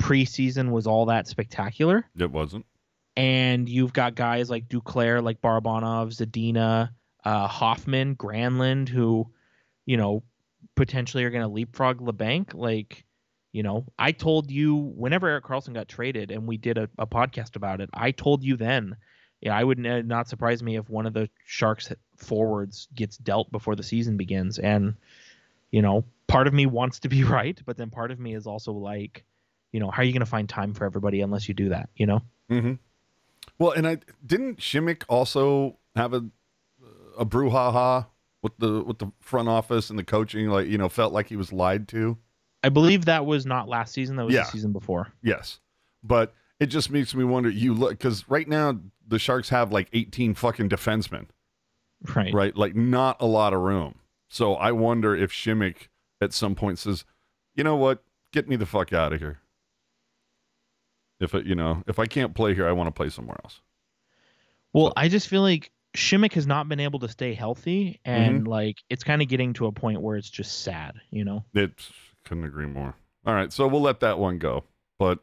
preseason 0.02 0.70
was 0.72 0.88
all 0.88 1.06
that 1.06 1.28
spectacular 1.28 2.04
It 2.18 2.32
wasn't. 2.32 2.66
And 3.16 3.68
you've 3.68 3.92
got 3.92 4.14
guys 4.14 4.50
like 4.50 4.68
duclair 4.68 5.22
like 5.22 5.40
barabanov 5.40 6.14
zadina 6.14 6.90
uh, 7.24 7.48
hoffman 7.48 8.14
granlund 8.14 8.88
who 8.88 9.30
you 9.86 9.96
know 9.96 10.22
potentially 10.76 11.24
are 11.24 11.30
going 11.30 11.42
to 11.42 11.48
leapfrog 11.48 12.00
Labanc. 12.00 12.54
Like, 12.54 13.04
you 13.52 13.64
know, 13.64 13.86
I 13.98 14.12
told 14.12 14.50
you 14.50 14.76
whenever 14.76 15.26
Erik 15.26 15.44
Karlsson 15.44 15.74
got 15.74 15.88
traded 15.88 16.30
and 16.30 16.46
we 16.46 16.56
did 16.56 16.78
a, 16.78 16.88
a 16.98 17.06
podcast 17.06 17.56
about 17.56 17.80
it, 17.80 17.90
I 17.92 18.12
told 18.12 18.44
you 18.44 18.56
then, 18.56 18.96
yeah, 19.40 19.56
I 19.56 19.64
would 19.64 19.78
not 19.78 20.28
surprise 20.28 20.62
me 20.62 20.76
if 20.76 20.88
one 20.88 21.06
of 21.06 21.14
the 21.14 21.28
Sharks 21.44 21.92
forwards 22.16 22.86
gets 22.94 23.16
dealt 23.16 23.50
before 23.50 23.74
the 23.74 23.82
season 23.82 24.16
begins. 24.16 24.58
And, 24.58 24.94
you 25.70 25.82
know, 25.82 26.04
part 26.26 26.46
of 26.46 26.54
me 26.54 26.66
wants 26.66 27.00
to 27.00 27.08
be 27.08 27.24
right, 27.24 27.60
but 27.64 27.76
then 27.76 27.90
part 27.90 28.10
of 28.10 28.20
me 28.20 28.34
is 28.34 28.46
also 28.46 28.72
like, 28.72 29.24
you 29.72 29.80
know, 29.80 29.90
how 29.90 30.02
are 30.02 30.04
you 30.04 30.12
going 30.12 30.20
to 30.20 30.26
find 30.26 30.48
time 30.48 30.74
for 30.74 30.84
everybody 30.84 31.20
unless 31.22 31.48
you 31.48 31.54
do 31.54 31.70
that, 31.70 31.88
you 31.96 32.06
know? 32.06 32.22
Mm-hmm. 32.50 32.74
Well, 33.58 33.72
and 33.72 33.86
I 33.86 33.98
didn't 34.24 34.58
Simek 34.58 35.02
also 35.08 35.78
have 35.94 36.12
a 36.12 36.24
a 37.18 37.24
brouhaha 37.24 38.06
with 38.42 38.52
the 38.58 38.82
with 38.82 38.98
the 38.98 39.10
front 39.20 39.48
office 39.48 39.90
and 39.90 39.98
the 39.98 40.04
coaching, 40.04 40.48
like 40.48 40.66
you 40.66 40.78
know, 40.78 40.88
felt 40.88 41.12
like 41.12 41.28
he 41.28 41.36
was 41.36 41.52
lied 41.52 41.88
to. 41.88 42.18
I 42.62 42.68
believe 42.68 43.04
that 43.04 43.26
was 43.26 43.46
not 43.46 43.68
last 43.68 43.92
season. 43.92 44.16
That 44.16 44.26
was 44.26 44.34
yeah. 44.34 44.42
the 44.42 44.50
season 44.50 44.72
before. 44.72 45.12
Yes, 45.22 45.60
but 46.02 46.34
it 46.60 46.66
just 46.66 46.90
makes 46.90 47.14
me 47.14 47.24
wonder. 47.24 47.48
You 47.48 47.74
look 47.74 47.90
because 47.90 48.28
right 48.28 48.48
now 48.48 48.78
the 49.06 49.18
Sharks 49.18 49.48
have 49.48 49.72
like 49.72 49.88
eighteen 49.92 50.34
fucking 50.34 50.68
defensemen. 50.68 51.26
Right. 52.14 52.32
Right. 52.32 52.56
Like 52.56 52.76
not 52.76 53.16
a 53.20 53.26
lot 53.26 53.52
of 53.52 53.60
room. 53.60 53.96
So 54.28 54.54
I 54.54 54.72
wonder 54.72 55.14
if 55.14 55.32
Simek 55.32 55.88
at 56.20 56.32
some 56.32 56.54
point 56.54 56.78
says, 56.78 57.04
"You 57.54 57.64
know 57.64 57.76
what? 57.76 58.02
Get 58.32 58.48
me 58.48 58.56
the 58.56 58.66
fuck 58.66 58.92
out 58.92 59.12
of 59.12 59.20
here." 59.20 59.40
If 61.20 61.34
it, 61.34 61.46
you 61.46 61.54
know, 61.54 61.82
if 61.86 61.98
I 61.98 62.06
can't 62.06 62.34
play 62.34 62.54
here, 62.54 62.68
I 62.68 62.72
want 62.72 62.88
to 62.88 62.92
play 62.92 63.08
somewhere 63.08 63.38
else. 63.44 63.60
Well, 64.72 64.88
so. 64.88 64.92
I 64.96 65.08
just 65.08 65.28
feel 65.28 65.42
like 65.42 65.70
Simek 65.96 66.34
has 66.34 66.46
not 66.46 66.68
been 66.68 66.80
able 66.80 66.98
to 67.00 67.08
stay 67.08 67.34
healthy, 67.34 68.00
and 68.04 68.40
mm-hmm. 68.40 68.48
like 68.48 68.76
it's 68.90 69.04
kind 69.04 69.22
of 69.22 69.28
getting 69.28 69.52
to 69.54 69.66
a 69.66 69.72
point 69.72 70.02
where 70.02 70.16
it's 70.16 70.30
just 70.30 70.62
sad, 70.62 70.94
you 71.10 71.24
know. 71.24 71.44
It 71.54 71.72
couldn't 72.24 72.44
agree 72.44 72.66
more. 72.66 72.94
All 73.24 73.34
right, 73.34 73.52
so 73.52 73.66
we'll 73.66 73.80
let 73.80 74.00
that 74.00 74.18
one 74.18 74.38
go, 74.38 74.64
but 74.98 75.18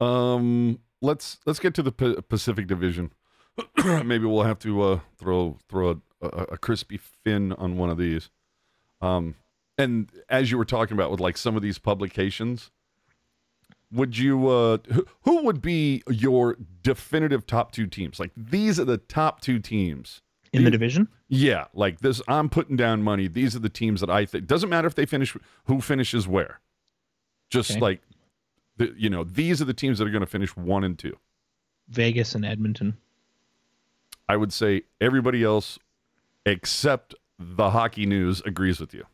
um, 0.00 0.78
let's 1.02 1.38
let's 1.44 1.58
get 1.58 1.74
to 1.74 1.82
the 1.82 1.92
P- 1.92 2.20
Pacific 2.28 2.66
Division. 2.66 3.12
Maybe 3.84 4.24
we'll 4.24 4.44
have 4.44 4.58
to 4.60 4.82
uh, 4.82 5.00
throw 5.18 5.58
throw 5.68 5.90
a, 5.90 6.26
a, 6.26 6.42
a 6.52 6.58
crispy 6.58 6.98
fin 6.98 7.52
on 7.52 7.76
one 7.76 7.90
of 7.90 7.98
these. 7.98 8.30
Um, 9.00 9.34
and 9.76 10.10
as 10.28 10.50
you 10.50 10.58
were 10.58 10.64
talking 10.64 10.94
about 10.94 11.10
with 11.10 11.20
like 11.20 11.36
some 11.36 11.56
of 11.56 11.62
these 11.62 11.78
publications, 11.78 12.70
would 13.92 14.16
you 14.16 14.48
uh 14.48 14.78
who 15.22 15.42
would 15.42 15.60
be 15.60 16.02
your 16.08 16.56
definitive 16.82 17.46
top 17.46 17.72
two 17.72 17.86
teams? 17.86 18.20
Like 18.20 18.30
these 18.36 18.78
are 18.78 18.84
the 18.84 18.98
top 18.98 19.40
two 19.40 19.58
teams. 19.58 20.22
In 20.52 20.64
the 20.64 20.70
division? 20.70 21.08
Yeah 21.28 21.66
like 21.74 22.00
this 22.00 22.20
i'm 22.28 22.48
putting 22.48 22.76
down 22.76 23.02
money. 23.02 23.28
These 23.28 23.54
are 23.56 23.60
the 23.60 23.68
teams 23.68 24.00
that 24.00 24.10
i 24.10 24.24
think 24.24 24.46
doesn't 24.46 24.68
matter 24.68 24.86
if 24.86 24.94
they 24.94 25.06
finish 25.06 25.36
who 25.64 25.80
finishes 25.80 26.26
where. 26.26 26.60
Just 27.50 27.72
okay. 27.72 27.80
like 27.80 28.02
the, 28.76 28.94
you 28.96 29.10
know 29.10 29.24
these 29.24 29.60
are 29.60 29.64
the 29.64 29.74
teams 29.74 29.98
that 29.98 30.06
are 30.06 30.10
going 30.10 30.20
to 30.20 30.26
finish 30.26 30.56
one 30.56 30.84
and 30.84 30.98
two. 30.98 31.16
Vegas 31.88 32.34
and 32.34 32.44
edmonton. 32.44 32.96
I 34.28 34.36
would 34.36 34.52
say 34.52 34.82
everybody 35.00 35.42
else 35.42 35.78
except 36.46 37.14
the 37.38 37.70
hockey 37.70 38.06
news 38.06 38.40
agrees 38.44 38.78
with 38.80 38.94
you. 38.94 39.04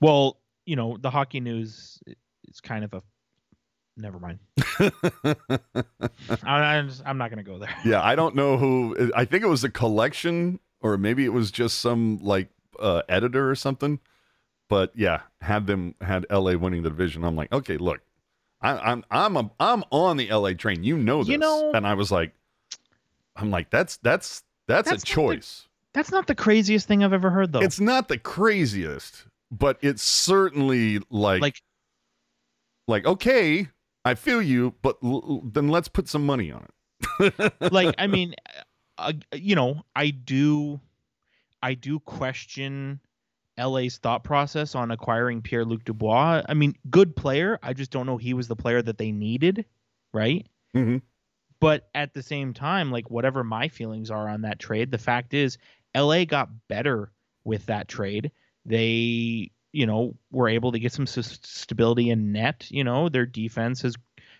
Well 0.00 0.38
you 0.64 0.76
know 0.76 0.96
the 0.98 1.10
hockey 1.10 1.40
news 1.40 2.00
is 2.46 2.60
kind 2.60 2.84
of 2.84 2.92
a 2.92 3.02
never 3.98 4.18
mind. 4.18 4.38
I'm, 6.42 6.90
I'm 7.04 7.18
not 7.18 7.30
going 7.30 7.38
to 7.38 7.42
go 7.42 7.58
there. 7.58 7.74
Yeah, 7.84 8.02
I 8.02 8.14
don't 8.14 8.34
know 8.34 8.56
who. 8.56 9.10
I 9.14 9.24
think 9.24 9.44
it 9.44 9.48
was 9.48 9.64
a 9.64 9.70
collection, 9.70 10.60
or 10.80 10.96
maybe 10.96 11.24
it 11.24 11.32
was 11.32 11.50
just 11.50 11.80
some 11.80 12.18
like 12.22 12.48
uh, 12.78 13.02
editor 13.08 13.50
or 13.50 13.54
something. 13.54 13.98
But 14.68 14.92
yeah, 14.94 15.22
had 15.40 15.66
them 15.66 15.94
had 16.00 16.26
LA 16.30 16.52
winning 16.56 16.82
the 16.82 16.90
division. 16.90 17.24
I'm 17.24 17.36
like, 17.36 17.52
okay, 17.52 17.76
look, 17.76 18.00
I, 18.60 18.92
am 18.92 19.04
I'm 19.10 19.36
I'm 19.36 19.36
a, 19.36 19.50
I'm 19.58 19.84
on 19.90 20.16
the 20.16 20.30
LA 20.30 20.52
train. 20.52 20.84
You 20.84 20.96
know 20.96 21.18
this, 21.18 21.28
you 21.28 21.38
know, 21.38 21.72
and 21.74 21.86
I 21.86 21.94
was 21.94 22.12
like, 22.12 22.32
I'm 23.34 23.50
like, 23.50 23.70
that's 23.70 23.96
that's 23.98 24.42
that's, 24.66 24.90
that's 24.90 25.02
a 25.02 25.06
choice. 25.06 25.62
The, 25.62 25.98
that's 25.98 26.10
not 26.10 26.26
the 26.26 26.34
craziest 26.34 26.86
thing 26.86 27.02
I've 27.02 27.14
ever 27.14 27.30
heard, 27.30 27.52
though. 27.52 27.60
It's 27.60 27.80
not 27.80 28.08
the 28.08 28.18
craziest, 28.18 29.26
but 29.50 29.78
it's 29.80 30.02
certainly 30.02 31.00
like 31.10 31.40
like 31.40 31.62
like 32.86 33.06
okay 33.06 33.68
I 34.04 34.14
feel 34.14 34.40
you, 34.40 34.74
but 34.82 34.96
l- 35.02 35.42
then 35.44 35.68
let's 35.68 35.88
put 35.88 36.08
some 36.08 36.24
money 36.24 36.50
on 36.52 36.66
it. 37.20 37.52
like, 37.72 37.94
I 37.98 38.06
mean, 38.06 38.34
uh, 38.96 39.12
you 39.34 39.54
know, 39.54 39.82
I 39.94 40.10
do, 40.10 40.80
I 41.62 41.74
do 41.74 41.98
question 42.00 43.00
LA's 43.58 43.98
thought 43.98 44.24
process 44.24 44.74
on 44.74 44.90
acquiring 44.90 45.42
Pierre 45.42 45.64
Luc 45.64 45.84
Dubois. 45.84 46.42
I 46.48 46.54
mean, 46.54 46.74
good 46.90 47.16
player. 47.16 47.58
I 47.62 47.72
just 47.72 47.90
don't 47.90 48.06
know 48.06 48.16
he 48.16 48.34
was 48.34 48.48
the 48.48 48.56
player 48.56 48.80
that 48.82 48.98
they 48.98 49.12
needed, 49.12 49.64
right? 50.12 50.46
Mm-hmm. 50.74 50.98
But 51.60 51.88
at 51.94 52.14
the 52.14 52.22
same 52.22 52.54
time, 52.54 52.92
like 52.92 53.10
whatever 53.10 53.42
my 53.42 53.68
feelings 53.68 54.10
are 54.10 54.28
on 54.28 54.42
that 54.42 54.60
trade, 54.60 54.92
the 54.92 54.98
fact 54.98 55.34
is, 55.34 55.58
LA 55.96 56.24
got 56.24 56.48
better 56.68 57.10
with 57.44 57.66
that 57.66 57.88
trade. 57.88 58.30
They 58.64 59.50
you 59.72 59.86
know, 59.86 60.16
were 60.30 60.48
able 60.48 60.72
to 60.72 60.78
get 60.78 60.92
some 60.92 61.06
stability 61.06 62.10
in 62.10 62.32
net. 62.32 62.66
You 62.70 62.84
know, 62.84 63.08
their 63.08 63.26
defense 63.26 63.84
is, 63.84 63.94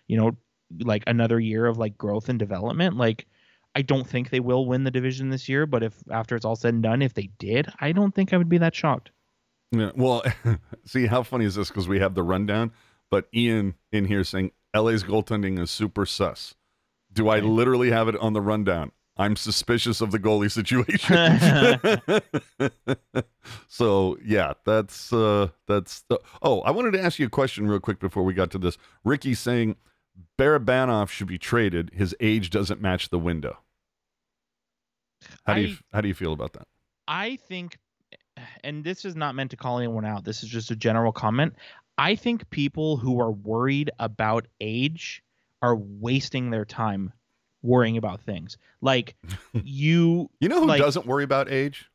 you 0.06 0.16
know, 0.16 0.36
like 0.80 1.04
another 1.06 1.38
year 1.40 1.66
of 1.66 1.78
like 1.78 1.98
growth 1.98 2.28
and 2.28 2.38
development. 2.38 2.96
Like, 2.96 3.26
I 3.74 3.82
don't 3.82 4.06
think 4.06 4.30
they 4.30 4.40
will 4.40 4.66
win 4.66 4.84
the 4.84 4.90
division 4.90 5.30
this 5.30 5.48
year, 5.48 5.66
but 5.66 5.82
if 5.82 5.94
after 6.10 6.34
it's 6.34 6.44
all 6.44 6.56
said 6.56 6.74
and 6.74 6.82
done, 6.82 7.02
if 7.02 7.14
they 7.14 7.30
did, 7.38 7.68
I 7.80 7.92
don't 7.92 8.14
think 8.14 8.32
I 8.32 8.36
would 8.36 8.48
be 8.48 8.58
that 8.58 8.74
shocked. 8.74 9.10
Yeah. 9.70 9.90
Well, 9.94 10.22
see, 10.84 11.06
how 11.06 11.22
funny 11.22 11.44
is 11.44 11.54
this? 11.54 11.68
Because 11.68 11.88
we 11.88 12.00
have 12.00 12.14
the 12.14 12.22
rundown, 12.22 12.72
but 13.10 13.28
Ian 13.34 13.74
in 13.92 14.06
here 14.06 14.24
saying 14.24 14.52
LA's 14.74 15.04
goaltending 15.04 15.60
is 15.60 15.70
super 15.70 16.06
sus. 16.06 16.54
Do 17.12 17.28
I 17.28 17.40
literally 17.40 17.90
have 17.90 18.08
it 18.08 18.16
on 18.16 18.32
the 18.32 18.40
rundown? 18.40 18.92
I'm 19.18 19.34
suspicious 19.34 20.00
of 20.00 20.12
the 20.12 20.18
goalie 20.18 20.50
situation. 20.50 21.16
so 23.68 24.16
yeah, 24.24 24.52
that's 24.64 25.12
uh 25.12 25.48
that's 25.66 26.02
the 26.08 26.20
Oh, 26.40 26.60
I 26.60 26.70
wanted 26.70 26.92
to 26.92 27.02
ask 27.02 27.18
you 27.18 27.26
a 27.26 27.30
question 27.30 27.66
real 27.66 27.80
quick 27.80 27.98
before 27.98 28.22
we 28.22 28.32
got 28.32 28.50
to 28.52 28.58
this. 28.58 28.78
Ricky 29.04 29.34
saying 29.34 29.76
Barabanov 30.38 31.08
should 31.08 31.26
be 31.26 31.38
traded. 31.38 31.90
His 31.92 32.14
age 32.20 32.50
doesn't 32.50 32.80
match 32.80 33.08
the 33.08 33.18
window. 33.18 33.58
How 35.44 35.54
do 35.54 35.62
you 35.62 35.76
how 35.92 36.00
do 36.00 36.08
you 36.08 36.14
feel 36.14 36.32
about 36.32 36.52
that? 36.52 36.68
I 37.08 37.36
think 37.48 37.76
and 38.62 38.84
this 38.84 39.04
is 39.04 39.16
not 39.16 39.34
meant 39.34 39.50
to 39.50 39.56
call 39.56 39.78
anyone 39.78 40.04
out. 40.04 40.24
This 40.24 40.44
is 40.44 40.48
just 40.48 40.70
a 40.70 40.76
general 40.76 41.10
comment. 41.10 41.54
I 41.96 42.14
think 42.14 42.48
people 42.50 42.96
who 42.96 43.20
are 43.20 43.32
worried 43.32 43.90
about 43.98 44.46
age 44.60 45.24
are 45.60 45.74
wasting 45.74 46.50
their 46.50 46.64
time 46.64 47.12
worrying 47.62 47.96
about 47.96 48.20
things. 48.22 48.56
Like 48.80 49.16
you, 49.52 50.30
you 50.40 50.48
know 50.48 50.60
who 50.60 50.66
like, 50.66 50.80
doesn't 50.80 51.06
worry 51.06 51.24
about 51.24 51.50
age? 51.50 51.90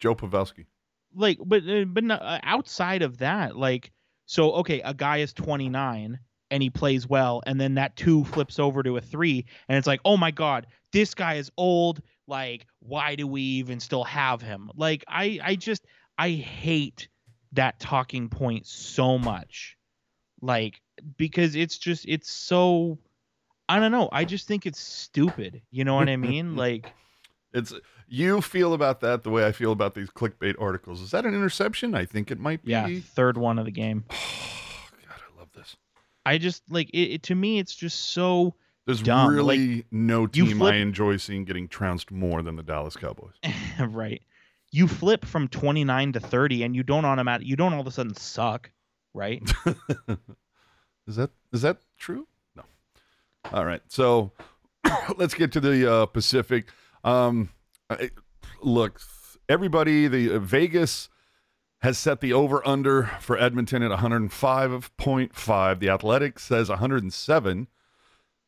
Joe 0.00 0.14
Pavelski. 0.14 0.66
Like, 1.14 1.38
but 1.44 1.62
uh, 1.68 1.84
but 1.84 2.10
uh, 2.10 2.40
outside 2.42 3.02
of 3.02 3.18
that, 3.18 3.56
like, 3.56 3.92
so 4.26 4.52
okay, 4.54 4.80
a 4.80 4.94
guy 4.94 5.18
is 5.18 5.32
29 5.32 6.18
and 6.50 6.62
he 6.62 6.70
plays 6.70 7.06
well, 7.08 7.42
and 7.46 7.60
then 7.60 7.74
that 7.74 7.96
two 7.96 8.24
flips 8.24 8.58
over 8.58 8.82
to 8.82 8.96
a 8.96 9.00
three, 9.00 9.46
and 9.68 9.78
it's 9.78 9.86
like, 9.86 10.00
oh 10.04 10.16
my 10.16 10.30
god, 10.30 10.66
this 10.92 11.14
guy 11.14 11.34
is 11.34 11.50
old. 11.56 12.02
Like, 12.26 12.66
why 12.80 13.14
do 13.14 13.26
we 13.26 13.42
even 13.42 13.80
still 13.80 14.04
have 14.04 14.42
him? 14.42 14.70
Like, 14.74 15.04
I 15.08 15.38
I 15.42 15.54
just 15.54 15.86
I 16.18 16.30
hate 16.30 17.08
that 17.52 17.78
talking 17.78 18.28
point 18.28 18.66
so 18.66 19.18
much, 19.18 19.76
like 20.40 20.80
because 21.16 21.54
it's 21.54 21.78
just 21.78 22.06
it's 22.08 22.30
so 22.30 22.98
I 23.72 23.80
don't 23.80 23.90
know. 23.90 24.10
I 24.12 24.26
just 24.26 24.46
think 24.46 24.66
it's 24.66 24.78
stupid. 24.78 25.62
You 25.70 25.84
know 25.84 25.94
what 25.94 26.10
I 26.10 26.16
mean? 26.16 26.56
Like 26.62 26.92
it's 27.54 27.72
you 28.06 28.42
feel 28.42 28.74
about 28.74 29.00
that 29.00 29.22
the 29.22 29.30
way 29.30 29.46
I 29.46 29.52
feel 29.52 29.72
about 29.72 29.94
these 29.94 30.10
clickbait 30.10 30.54
articles. 30.60 31.00
Is 31.00 31.10
that 31.12 31.24
an 31.24 31.34
interception? 31.34 31.94
I 31.94 32.04
think 32.04 32.30
it 32.30 32.38
might 32.38 32.62
be. 32.64 32.72
Yeah, 32.72 32.88
third 33.00 33.38
one 33.38 33.58
of 33.58 33.64
the 33.64 33.70
game. 33.70 34.04
God, 34.10 34.16
I 35.08 35.38
love 35.38 35.48
this. 35.54 35.76
I 36.26 36.36
just 36.36 36.62
like 36.68 36.90
it, 36.90 37.14
it 37.14 37.22
to 37.24 37.34
me. 37.34 37.58
It's 37.58 37.74
just 37.74 38.10
so. 38.10 38.54
There's 38.84 39.00
dumb. 39.00 39.34
really 39.34 39.76
like, 39.76 39.86
no 39.90 40.26
team 40.26 40.58
flip... 40.58 40.74
I 40.74 40.76
enjoy 40.76 41.16
seeing 41.16 41.44
getting 41.44 41.68
trounced 41.68 42.10
more 42.10 42.42
than 42.42 42.56
the 42.56 42.64
Dallas 42.64 42.96
Cowboys. 42.96 43.34
right. 43.80 44.20
You 44.72 44.88
flip 44.88 45.24
from 45.24 45.48
29 45.48 46.14
to 46.14 46.20
30, 46.20 46.64
and 46.64 46.76
you 46.76 46.82
don't 46.82 47.04
automatic. 47.04 47.46
You 47.46 47.56
don't 47.56 47.72
all 47.72 47.80
of 47.80 47.86
a 47.86 47.90
sudden 47.90 48.14
suck, 48.14 48.70
right? 49.14 49.42
is 51.06 51.16
that 51.16 51.30
is 51.52 51.62
that 51.62 51.78
true? 51.96 52.26
All 53.52 53.64
right. 53.64 53.82
So 53.88 54.32
let's 55.16 55.34
get 55.34 55.52
to 55.52 55.60
the 55.60 55.90
uh, 55.90 56.06
Pacific. 56.06 56.68
Um, 57.04 57.48
look, 58.60 59.00
everybody, 59.48 60.08
the 60.08 60.36
uh, 60.36 60.38
Vegas 60.38 61.08
has 61.80 61.98
set 61.98 62.20
the 62.20 62.32
over 62.32 62.66
under 62.66 63.06
for 63.20 63.36
Edmonton 63.36 63.82
at 63.82 63.90
105.5. 63.90 65.78
The 65.80 65.88
Athletic 65.88 66.38
says 66.38 66.68
107. 66.68 67.66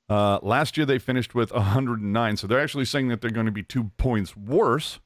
Uh, 0.09 0.39
last 0.43 0.77
year 0.77 0.87
they 0.87 0.99
finished 0.99 1.35
with 1.35 1.51
109, 1.51 2.37
so 2.37 2.47
they're 2.47 2.61
actually 2.61 2.85
saying 2.85 3.09
that 3.09 3.21
they're 3.21 3.31
going 3.31 3.47
to 3.47 3.53
be 3.53 3.63
two 3.63 3.91
points 3.97 4.37
worse. 4.37 5.01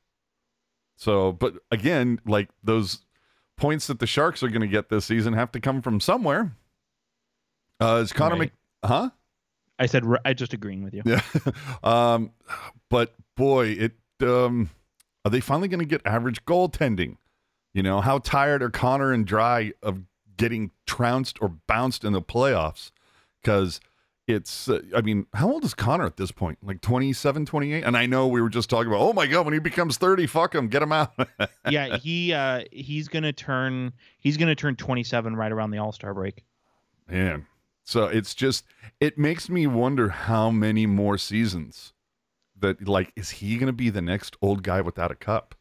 So, 0.96 1.32
but 1.32 1.54
again, 1.70 2.20
like 2.26 2.50
those 2.62 3.06
points 3.56 3.86
that 3.86 4.00
the 4.00 4.06
Sharks 4.06 4.42
are 4.42 4.48
going 4.48 4.60
to 4.60 4.66
get 4.66 4.88
this 4.88 5.04
season 5.04 5.32
have 5.34 5.52
to 5.52 5.60
come 5.60 5.80
from 5.80 6.00
somewhere. 6.00 6.56
Uh, 7.80 8.00
is 8.02 8.12
Connor 8.12 8.34
Right. 8.34 8.40
Mc, 8.40 8.52
huh? 8.84 9.10
I 9.78 9.86
said 9.86 10.04
I 10.24 10.32
just 10.34 10.52
agreeing 10.52 10.82
with 10.82 10.94
you. 10.94 11.02
Yeah. 11.04 11.22
um, 11.82 12.32
but 12.88 13.14
boy, 13.36 13.68
it 13.68 13.92
um, 14.22 14.70
are 15.24 15.30
they 15.30 15.40
finally 15.40 15.68
going 15.68 15.80
to 15.80 15.86
get 15.86 16.00
average 16.04 16.44
goaltending? 16.44 17.16
You 17.74 17.82
know, 17.82 18.00
how 18.00 18.18
tired 18.18 18.62
are 18.62 18.70
Connor 18.70 19.12
and 19.12 19.26
Drai 19.26 19.72
of 19.82 20.02
getting 20.36 20.70
trounced 20.86 21.38
or 21.40 21.48
bounced 21.48 22.04
in 22.04 22.12
the 22.12 22.22
playoffs? 22.22 22.90
Because 23.42 23.80
it's, 24.26 24.68
uh, 24.68 24.80
I 24.96 25.00
mean, 25.00 25.26
how 25.34 25.50
old 25.50 25.64
is 25.64 25.74
Connor 25.74 26.06
at 26.06 26.16
this 26.16 26.32
point? 26.32 26.58
Like 26.62 26.80
27, 26.80 27.46
28? 27.46 27.84
And 27.84 27.96
I 27.96 28.06
know 28.06 28.26
we 28.26 28.40
were 28.40 28.48
just 28.48 28.70
talking 28.70 28.88
about, 28.88 29.00
oh 29.00 29.12
my 29.12 29.26
God, 29.26 29.44
when 29.44 29.54
he 29.54 29.60
becomes 29.60 29.96
30, 29.96 30.26
fuck 30.26 30.54
him, 30.54 30.68
get 30.68 30.82
him 30.82 30.92
out. 30.92 31.12
yeah, 31.70 31.98
he 31.98 32.32
uh 32.32 32.64
he's 32.72 33.08
gonna 33.08 33.32
turn 33.32 33.92
he's 34.18 34.36
gonna 34.36 34.54
turn 34.54 34.76
27 34.76 35.36
right 35.36 35.52
around 35.52 35.70
the 35.70 35.78
All 35.78 35.92
Star 35.92 36.14
break. 36.14 36.44
Man. 37.08 37.46
So 37.88 38.04
it's 38.04 38.34
just, 38.34 38.66
it 39.00 39.16
makes 39.16 39.48
me 39.48 39.66
wonder 39.66 40.10
how 40.10 40.50
many 40.50 40.84
more 40.84 41.16
seasons 41.16 41.94
that, 42.60 42.86
like, 42.86 43.14
is 43.16 43.30
he 43.30 43.56
going 43.56 43.68
to 43.68 43.72
be 43.72 43.88
the 43.88 44.02
next 44.02 44.36
old 44.42 44.62
guy 44.62 44.82
without 44.82 45.10
a 45.10 45.14
cup? 45.14 45.54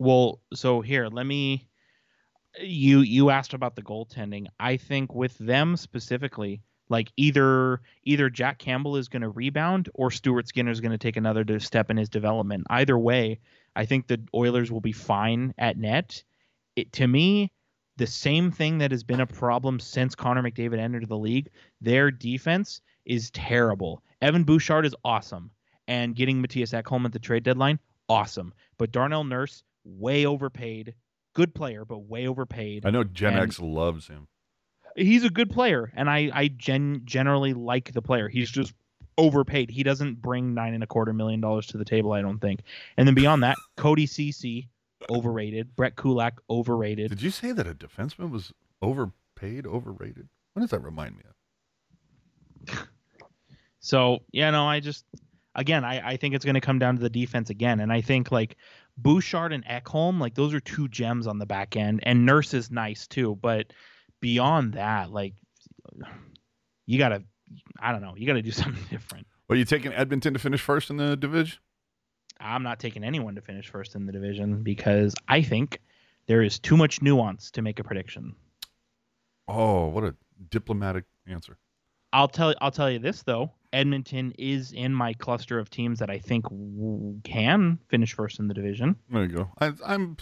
Well, 0.00 0.40
so 0.52 0.80
here, 0.80 1.06
let 1.06 1.24
me 1.24 1.68
you 2.60 3.02
you 3.02 3.30
asked 3.30 3.54
about 3.54 3.76
the 3.76 3.82
goaltending. 3.82 4.48
I 4.58 4.76
think 4.76 5.14
with 5.14 5.38
them 5.38 5.76
specifically, 5.76 6.62
like 6.88 7.12
either 7.16 7.80
either 8.02 8.28
Jack 8.28 8.58
Campbell 8.58 8.96
is 8.96 9.06
going 9.06 9.22
to 9.22 9.28
rebound 9.28 9.88
or 9.94 10.10
Stuart 10.10 10.48
Skinner 10.48 10.72
is 10.72 10.80
going 10.80 10.90
to 10.90 10.98
take 10.98 11.16
another 11.16 11.60
step 11.60 11.92
in 11.92 11.96
his 11.96 12.08
development. 12.08 12.64
Either 12.70 12.98
way, 12.98 13.38
I 13.76 13.86
think 13.86 14.08
the 14.08 14.20
Oilers 14.34 14.72
will 14.72 14.80
be 14.80 14.90
fine 14.90 15.54
at 15.58 15.78
net. 15.78 16.24
It 16.74 16.92
to 16.94 17.06
me, 17.06 17.52
the 17.98 18.06
same 18.06 18.50
thing 18.50 18.78
that 18.78 18.90
has 18.90 19.04
been 19.04 19.20
a 19.20 19.26
problem 19.26 19.78
since 19.78 20.14
Connor 20.14 20.42
McDavid 20.42 20.78
entered 20.78 21.08
the 21.08 21.18
league. 21.18 21.50
Their 21.80 22.10
defense 22.10 22.80
is 23.04 23.30
terrible. 23.30 24.02
Evan 24.22 24.44
Bouchard 24.44 24.86
is 24.86 24.94
awesome, 25.04 25.50
and 25.86 26.14
getting 26.16 26.42
Mattias 26.42 26.72
Ekholm 26.80 27.04
at 27.04 27.12
the 27.12 27.18
trade 27.18 27.42
deadline, 27.44 27.78
awesome. 28.08 28.52
But 28.78 28.92
Darnell 28.92 29.24
Nurse, 29.24 29.62
way 29.84 30.26
overpaid. 30.26 30.94
Good 31.34 31.54
player, 31.54 31.84
but 31.84 31.98
way 32.00 32.26
overpaid. 32.26 32.86
I 32.86 32.90
know 32.90 33.04
Gen 33.04 33.34
And- 33.34 33.42
X 33.42 33.60
loves 33.60 34.08
him. 34.08 34.26
He's 34.96 35.22
a 35.22 35.30
good 35.30 35.50
player, 35.50 35.92
and 35.94 36.10
I 36.10 36.30
I 36.34 36.48
gen- 36.48 37.02
generally 37.04 37.52
like 37.54 37.92
the 37.92 38.02
player. 38.02 38.28
He's 38.28 38.50
just 38.50 38.74
overpaid. 39.16 39.70
He 39.70 39.82
doesn't 39.84 40.20
bring 40.20 40.54
nine 40.54 40.74
and 40.74 40.82
a 40.82 40.86
quarter 40.88 41.12
million 41.12 41.40
dollars 41.40 41.66
to 41.68 41.78
the 41.78 41.84
table, 41.84 42.12
I 42.12 42.20
don't 42.22 42.38
think. 42.40 42.62
And 42.96 43.06
then 43.06 43.14
beyond 43.14 43.42
that, 43.44 43.56
Cody 43.76 44.06
Cece, 44.06 44.66
overrated. 45.10 45.74
Brett 45.76 45.96
Kulak, 45.96 46.40
overrated. 46.48 47.10
Did 47.10 47.22
you 47.22 47.30
say 47.30 47.52
that 47.52 47.66
a 47.66 47.74
defenseman 47.74 48.30
was 48.30 48.52
overpaid, 48.82 49.66
overrated? 49.66 50.28
What 50.52 50.60
does 50.60 50.70
that 50.70 50.80
remind 50.80 51.16
me 51.16 51.22
of? 51.28 52.88
So 53.80 54.18
yeah, 54.32 54.50
no, 54.50 54.66
I 54.66 54.80
just 54.80 55.04
again, 55.54 55.84
I, 55.84 56.10
I 56.10 56.16
think 56.16 56.34
it's 56.34 56.44
going 56.44 56.54
to 56.54 56.60
come 56.60 56.78
down 56.78 56.96
to 56.96 57.02
the 57.02 57.08
defense 57.08 57.48
again, 57.48 57.80
and 57.80 57.92
I 57.92 58.00
think 58.00 58.30
like 58.30 58.56
Bouchard 58.96 59.52
and 59.52 59.64
Ekholm, 59.64 60.20
like 60.20 60.34
those 60.34 60.52
are 60.52 60.60
two 60.60 60.88
gems 60.88 61.26
on 61.26 61.38
the 61.38 61.46
back 61.46 61.76
end, 61.76 62.00
and 62.02 62.26
Nurse 62.26 62.54
is 62.54 62.70
nice 62.70 63.06
too, 63.06 63.36
but 63.40 63.72
beyond 64.20 64.74
that, 64.74 65.10
like 65.10 65.34
you 66.86 66.98
gotta, 66.98 67.22
I 67.80 67.92
don't 67.92 68.02
know, 68.02 68.14
you 68.16 68.26
gotta 68.26 68.42
do 68.42 68.50
something 68.52 68.84
different. 68.90 69.26
Are 69.48 69.56
you 69.56 69.64
taking 69.64 69.92
Edmonton 69.92 70.34
to 70.34 70.38
finish 70.38 70.60
first 70.60 70.90
in 70.90 70.96
the 70.98 71.16
division? 71.16 71.58
I'm 72.40 72.62
not 72.62 72.78
taking 72.78 73.04
anyone 73.04 73.34
to 73.34 73.40
finish 73.40 73.68
first 73.68 73.94
in 73.94 74.06
the 74.06 74.12
division 74.12 74.62
because 74.62 75.14
I 75.26 75.42
think 75.42 75.80
there 76.26 76.42
is 76.42 76.58
too 76.58 76.76
much 76.76 77.02
nuance 77.02 77.50
to 77.52 77.62
make 77.62 77.78
a 77.78 77.84
prediction. 77.84 78.34
Oh, 79.48 79.88
what 79.88 80.04
a 80.04 80.14
diplomatic 80.50 81.04
answer. 81.26 81.56
I'll 82.12 82.28
tell 82.28 82.54
I'll 82.60 82.70
tell 82.70 82.90
you 82.90 82.98
this 82.98 83.22
though. 83.22 83.52
Edmonton 83.72 84.32
is 84.38 84.72
in 84.72 84.94
my 84.94 85.12
cluster 85.12 85.58
of 85.58 85.68
teams 85.68 85.98
that 85.98 86.08
I 86.08 86.18
think 86.18 86.44
w- 86.44 87.20
can 87.22 87.78
finish 87.88 88.14
first 88.14 88.38
in 88.38 88.48
the 88.48 88.54
division. 88.54 88.96
There 89.10 89.22
you 89.24 89.28
go. 89.28 89.50
I, 89.58 89.72
I'm, 89.84 90.16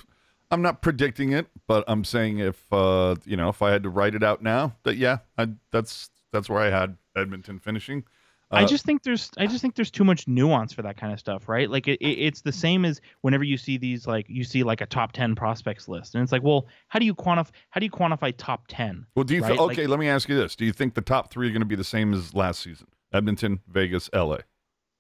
I'm 0.51 0.63
not 0.63 0.83
predicting 0.83 1.33
it, 1.33 1.47
but 1.69 1.85
I'm 1.87 2.03
saying 2.03 2.39
if 2.39 2.61
uh, 2.73 3.17
you 3.25 3.37
know, 3.37 3.49
if 3.49 3.63
I 3.63 3.71
had 3.71 3.85
to 3.85 3.89
write 3.89 4.15
it 4.15 4.25
out 4.25 4.43
now, 4.43 4.77
that 4.83 4.97
yeah, 4.97 5.19
I, 5.39 5.49
that's 5.71 6.11
that's 6.33 6.49
where 6.49 6.61
I 6.61 6.71
had 6.71 6.97
Edmonton 7.17 7.59
finishing. 7.59 8.05
I 8.51 8.63
Uh, 8.63 8.67
just 8.69 8.85
think 8.85 9.03
there's 9.03 9.31
I 9.39 9.47
just 9.47 9.61
think 9.61 9.75
there's 9.75 9.91
too 9.91 10.05
much 10.05 10.29
nuance 10.29 10.73
for 10.73 10.83
that 10.83 10.97
kind 10.97 11.13
of 11.13 11.19
stuff, 11.19 11.49
right? 11.49 11.69
Like 11.69 11.89
it, 11.89 11.99
it, 12.01 12.19
it's 12.19 12.43
the 12.43 12.53
same 12.53 12.85
as 12.85 13.01
whenever 13.23 13.43
you 13.43 13.57
see 13.57 13.77
these 13.77 14.07
like 14.07 14.27
you 14.29 14.45
see 14.45 14.63
like 14.63 14.81
a 14.81 14.87
top 14.87 15.11
10 15.13 15.35
prospects 15.35 15.89
list 15.89 16.15
and 16.15 16.23
it's 16.23 16.31
like, 16.31 16.45
well, 16.45 16.67
how 16.89 16.99
do 17.01 17.07
you 17.07 17.15
quantify 17.15 17.51
how 17.71 17.81
do 17.81 17.87
you 17.87 17.91
quantify 17.91 18.33
top 18.37 18.65
10? 18.69 19.05
Well, 19.17 19.25
do 19.25 19.35
you 19.35 19.43
right? 19.43 19.49
th- 19.49 19.61
Like- 19.61 19.79
okay? 19.79 19.87
let 19.89 19.99
me 19.99 20.09
ask 20.09 20.29
you 20.29 20.37
this: 20.37 20.55
Do 20.55 20.65
you 20.65 20.73
think 20.73 20.95
the 20.95 21.01
top 21.01 21.31
three 21.33 21.49
are 21.49 21.51
going 21.51 21.61
to 21.61 21.67
be 21.67 21.75
the 21.77 21.83
same 21.85 22.15
as 22.15 22.35
last 22.35 22.61
season? 22.61 22.87
Edmonton, 23.13 23.61
Vegas, 23.69 24.11
L.A. 24.13 24.41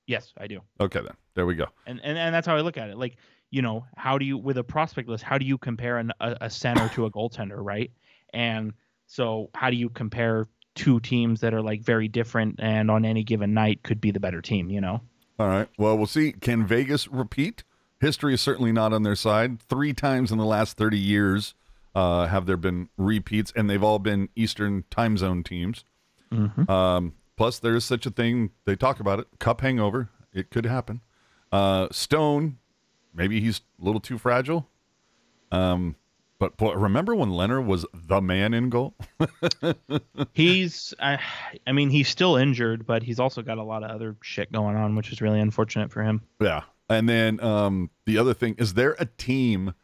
Yes, 0.06 0.32
I 0.38 0.46
do. 0.46 0.60
Okay, 0.80 1.00
then 1.00 1.14
there 1.34 1.46
we 1.46 1.54
go. 1.54 1.66
And 1.86 2.00
and, 2.02 2.16
and 2.18 2.34
that's 2.34 2.46
how 2.46 2.56
I 2.56 2.60
look 2.60 2.76
at 2.76 2.90
it. 2.90 2.96
Like, 2.98 3.16
you 3.50 3.62
know, 3.62 3.84
how 3.96 4.18
do 4.18 4.24
you 4.24 4.38
with 4.38 4.58
a 4.58 4.64
prospect 4.64 5.08
list, 5.08 5.22
how 5.24 5.38
do 5.38 5.44
you 5.46 5.56
compare 5.58 5.98
an, 5.98 6.12
a, 6.20 6.36
a 6.42 6.50
center 6.50 6.88
to 6.90 7.06
a 7.06 7.10
goaltender, 7.10 7.58
right? 7.58 7.90
And 8.32 8.72
so 9.06 9.50
how 9.54 9.70
do 9.70 9.76
you 9.76 9.88
compare 9.88 10.46
two 10.76 11.00
teams 11.00 11.40
that 11.40 11.52
are 11.52 11.62
like 11.62 11.82
very 11.82 12.06
different 12.06 12.60
and 12.60 12.90
on 12.90 13.04
any 13.04 13.24
given 13.24 13.52
night 13.52 13.82
could 13.82 14.00
be 14.00 14.12
the 14.12 14.20
better 14.20 14.40
team, 14.40 14.70
you 14.70 14.80
know? 14.80 15.00
All 15.38 15.48
right. 15.48 15.68
Well, 15.76 15.96
we'll 15.98 16.06
see. 16.06 16.32
Can 16.32 16.64
Vegas 16.64 17.08
repeat? 17.08 17.64
History 18.00 18.34
is 18.34 18.40
certainly 18.40 18.72
not 18.72 18.92
on 18.92 19.02
their 19.02 19.16
side. 19.16 19.60
Three 19.60 19.92
times 19.92 20.30
in 20.30 20.38
the 20.38 20.44
last 20.44 20.76
30 20.76 20.98
years 20.98 21.54
uh, 21.94 22.26
have 22.26 22.46
there 22.46 22.58
been 22.58 22.90
repeats, 22.96 23.52
and 23.56 23.68
they've 23.68 23.82
all 23.82 23.98
been 23.98 24.28
Eastern 24.36 24.84
time 24.90 25.16
zone 25.16 25.42
teams. 25.42 25.84
Mm-hmm. 26.30 26.70
Um, 26.70 27.14
plus, 27.36 27.58
there 27.58 27.74
is 27.74 27.84
such 27.84 28.04
a 28.06 28.10
thing. 28.10 28.50
They 28.66 28.76
talk 28.76 29.00
about 29.00 29.18
it. 29.18 29.26
Cup 29.38 29.62
hangover. 29.62 30.10
It 30.32 30.50
could 30.50 30.66
happen. 30.66 31.00
Uh, 31.50 31.88
Stone, 31.90 32.58
maybe 33.14 33.40
he's 33.40 33.62
a 33.80 33.84
little 33.84 34.00
too 34.00 34.18
fragile. 34.18 34.68
Um, 35.50 35.96
but 36.38 36.56
boy, 36.56 36.74
remember 36.74 37.14
when 37.14 37.30
Leonard 37.30 37.66
was 37.66 37.86
the 37.94 38.20
man 38.20 38.54
in 38.54 38.68
goal? 38.68 38.94
He's, 40.32 40.92
I, 41.00 41.18
I 41.66 41.72
mean, 41.72 41.90
he's 41.90 42.08
still 42.08 42.36
injured, 42.36 42.86
but 42.86 43.02
he's 43.02 43.18
also 43.18 43.42
got 43.42 43.58
a 43.58 43.62
lot 43.62 43.82
of 43.82 43.90
other 43.90 44.16
shit 44.22 44.52
going 44.52 44.76
on, 44.76 44.96
which 44.96 45.12
is 45.12 45.22
really 45.22 45.40
unfortunate 45.40 45.90
for 45.90 46.02
him. 46.02 46.22
Yeah. 46.40 46.62
And 46.88 47.08
then 47.08 47.40
um, 47.40 47.90
the 48.04 48.18
other 48.18 48.34
thing 48.34 48.54
is 48.58 48.74
there 48.74 48.96
a 48.98 49.06
team 49.06 49.74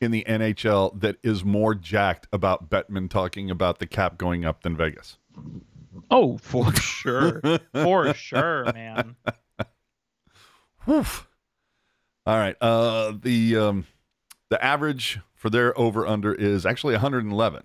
in 0.00 0.10
the 0.10 0.24
NHL 0.28 1.00
that 1.00 1.16
is 1.22 1.44
more 1.44 1.74
jacked 1.74 2.26
about 2.32 2.68
Bettman 2.68 3.08
talking 3.08 3.50
about 3.50 3.78
the 3.78 3.86
cap 3.86 4.18
going 4.18 4.44
up 4.44 4.62
than 4.62 4.76
Vegas? 4.76 5.16
Oh, 6.10 6.38
for 6.38 6.72
sure, 6.76 7.40
for 7.72 8.12
sure, 8.14 8.72
man. 8.72 9.16
Woof. 10.86 11.28
All 12.26 12.36
right. 12.36 12.56
Uh, 12.60 13.14
the 13.20 13.56
um, 13.56 13.86
the 14.50 14.62
average 14.62 15.20
for 15.42 15.50
their 15.50 15.76
over 15.76 16.06
under 16.06 16.32
is 16.32 16.64
actually 16.64 16.94
111. 16.94 17.64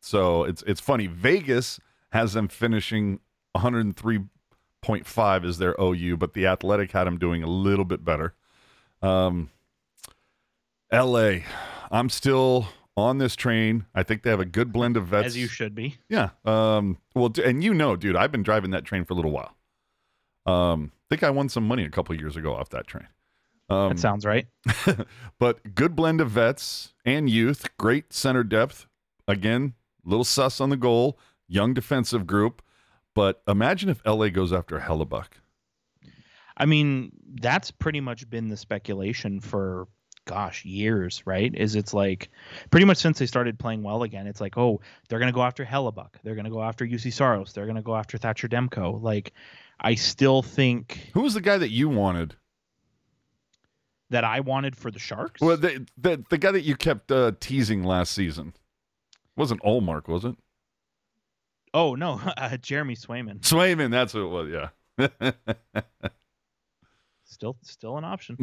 So 0.00 0.42
it's 0.42 0.64
it's 0.66 0.80
funny. 0.80 1.06
Vegas 1.06 1.78
has 2.10 2.32
them 2.32 2.48
finishing 2.48 3.20
103.5 3.56 5.44
is 5.44 5.58
their 5.58 5.76
OU, 5.80 6.16
but 6.16 6.34
the 6.34 6.48
Athletic 6.48 6.90
had 6.90 7.04
them 7.04 7.16
doing 7.16 7.44
a 7.44 7.46
little 7.46 7.84
bit 7.84 8.04
better. 8.04 8.34
Um, 9.02 9.50
L.A. 10.90 11.44
I'm 11.92 12.08
still 12.08 12.66
on 12.96 13.18
this 13.18 13.36
train. 13.36 13.86
I 13.94 14.02
think 14.02 14.24
they 14.24 14.30
have 14.30 14.40
a 14.40 14.44
good 14.44 14.72
blend 14.72 14.96
of 14.96 15.06
vets. 15.06 15.28
As 15.28 15.36
you 15.36 15.46
should 15.46 15.76
be. 15.76 15.98
Yeah. 16.08 16.30
Um. 16.44 16.98
Well, 17.14 17.30
and 17.44 17.62
you 17.62 17.72
know, 17.72 17.94
dude, 17.94 18.16
I've 18.16 18.32
been 18.32 18.42
driving 18.42 18.72
that 18.72 18.84
train 18.84 19.04
for 19.04 19.12
a 19.12 19.16
little 19.16 19.30
while. 19.30 19.54
Um. 20.44 20.90
I 20.92 21.14
think 21.14 21.22
I 21.22 21.30
won 21.30 21.48
some 21.48 21.68
money 21.68 21.84
a 21.84 21.90
couple 21.90 22.16
years 22.16 22.36
ago 22.36 22.52
off 22.52 22.70
that 22.70 22.88
train. 22.88 23.06
Um, 23.70 23.90
That 23.90 24.00
sounds 24.00 24.26
right. 24.26 24.46
but 25.38 25.74
good 25.74 25.94
blend 25.94 26.20
of 26.20 26.30
vets 26.30 26.92
and 27.04 27.30
youth. 27.30 27.68
Great 27.78 28.12
center 28.12 28.42
depth. 28.42 28.86
Again, 29.28 29.74
little 30.04 30.24
sus 30.24 30.60
on 30.60 30.70
the 30.70 30.76
goal. 30.76 31.18
Young 31.46 31.72
defensive 31.72 32.26
group. 32.26 32.62
But 33.14 33.42
imagine 33.48 33.88
if 33.88 34.04
LA 34.04 34.28
goes 34.28 34.52
after 34.52 34.80
Hellebuyck. 34.80 35.28
I 36.56 36.66
mean, 36.66 37.12
that's 37.40 37.70
pretty 37.70 38.00
much 38.00 38.28
been 38.28 38.48
the 38.48 38.56
speculation 38.56 39.40
for 39.40 39.88
gosh, 40.26 40.64
years, 40.64 41.22
right? 41.26 41.52
Is 41.54 41.74
it's 41.74 41.94
like 41.94 42.30
pretty 42.70 42.84
much 42.86 42.98
since 42.98 43.18
they 43.18 43.26
started 43.26 43.58
playing 43.58 43.82
well 43.82 44.02
again, 44.02 44.26
it's 44.26 44.40
like, 44.40 44.58
oh, 44.58 44.80
they're 45.08 45.18
gonna 45.18 45.32
go 45.32 45.42
after 45.42 45.64
Hellebuyck, 45.64 46.10
they're 46.22 46.34
gonna 46.34 46.50
go 46.50 46.62
after 46.62 46.86
Juuse 46.86 47.12
Saros, 47.12 47.52
they're 47.52 47.66
gonna 47.66 47.82
go 47.82 47.96
after 47.96 48.18
Thatcher 48.18 48.46
Demko. 48.46 49.00
Like, 49.02 49.32
I 49.80 49.94
still 49.94 50.42
think 50.42 51.10
Who 51.14 51.22
was 51.22 51.34
the 51.34 51.40
guy 51.40 51.58
that 51.58 51.70
you 51.70 51.88
wanted? 51.88 52.36
That 54.10 54.24
I 54.24 54.40
wanted 54.40 54.76
for 54.76 54.90
the 54.90 54.98
Sharks. 54.98 55.40
Well, 55.40 55.56
the 55.56 55.86
the, 55.96 56.24
the 56.28 56.38
guy 56.38 56.50
that 56.52 56.62
you 56.62 56.76
kept 56.76 57.12
uh, 57.12 57.32
teasing 57.40 57.84
last 57.84 58.12
season 58.12 58.54
wasn't 59.36 59.62
Ullmark, 59.62 60.08
was 60.08 60.24
it? 60.24 60.36
oh 61.74 61.94
no, 61.94 62.20
uh, 62.36 62.56
Jeremy 62.56 62.96
Swayman, 62.96 63.40
Swayman, 63.40 63.90
that's 63.90 64.12
who 64.12 64.26
it 64.26 64.28
was. 64.28 64.70
Yeah. 64.98 65.40
still 67.24 67.56
still 67.62 67.96
an 67.96 68.04
option. 68.04 68.36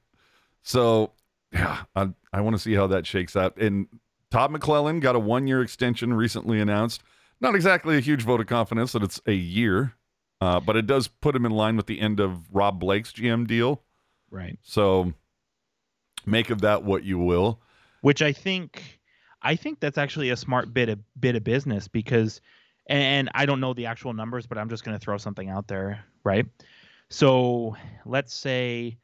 so 0.63 1.13
yeah, 1.53 1.83
I, 1.95 2.09
I 2.33 2.41
want 2.41 2.57
to 2.57 2.63
see 2.63 2.75
how 2.75 2.87
that 2.89 3.07
shakes 3.07 3.37
out. 3.37 3.57
And 3.57 3.89
Todd 4.31 4.53
McLellan 4.53 5.01
got 5.01 5.17
a 5.17 5.19
one 5.19 5.47
year 5.47 5.63
extension 5.63 6.15
recently 6.15 6.61
announced. 6.61 7.03
Not 7.41 7.55
exactly 7.55 7.97
a 7.97 8.01
huge 8.01 8.23
vote 8.23 8.41
of 8.41 8.47
confidence 8.47 8.93
that 8.93 9.03
it's 9.03 9.21
a 9.27 9.33
year, 9.33 9.95
uh, 10.43 10.61
but 10.61 10.77
it 10.77 10.87
does 10.87 11.09
put 11.09 11.35
him 11.35 11.47
in 11.47 11.53
line 11.53 11.77
with 11.77 11.87
the 11.87 12.01
end 12.01 12.21
of 12.21 12.55
Rob 12.55 12.79
Blake's 12.79 13.13
GM 13.13 13.47
deal. 13.47 13.83
Right. 14.31 14.59
So 14.63 15.13
make 16.27 16.51
of 16.51 16.61
that 16.63 16.83
what 16.85 17.05
you 17.05 17.19
will. 17.19 17.61
Which 18.03 18.23
I 18.23 18.33
think, 18.33 19.01
I 19.43 19.57
think 19.57 19.81
that's 19.81 19.99
actually 19.99 20.31
a 20.31 20.37
smart 20.37 20.73
bit 20.73 20.89
of 20.89 20.99
bit 21.19 21.37
of 21.37 21.45
business 21.45 21.89
because, 21.89 22.41
and 22.87 23.31
I 23.35 23.47
don't 23.47 23.61
know 23.61 23.75
the 23.75 23.87
actual 23.87 24.13
numbers, 24.13 24.47
but 24.47 24.59
I'm 24.59 24.71
just 24.71 24.85
going 24.85 24.99
to 24.99 25.05
throw 25.05 25.19
something 25.19 25.49
out 25.49 25.69
there, 25.69 26.05
right? 26.25 26.47
So 27.09 27.77
let's 28.07 28.35
say 28.35 28.97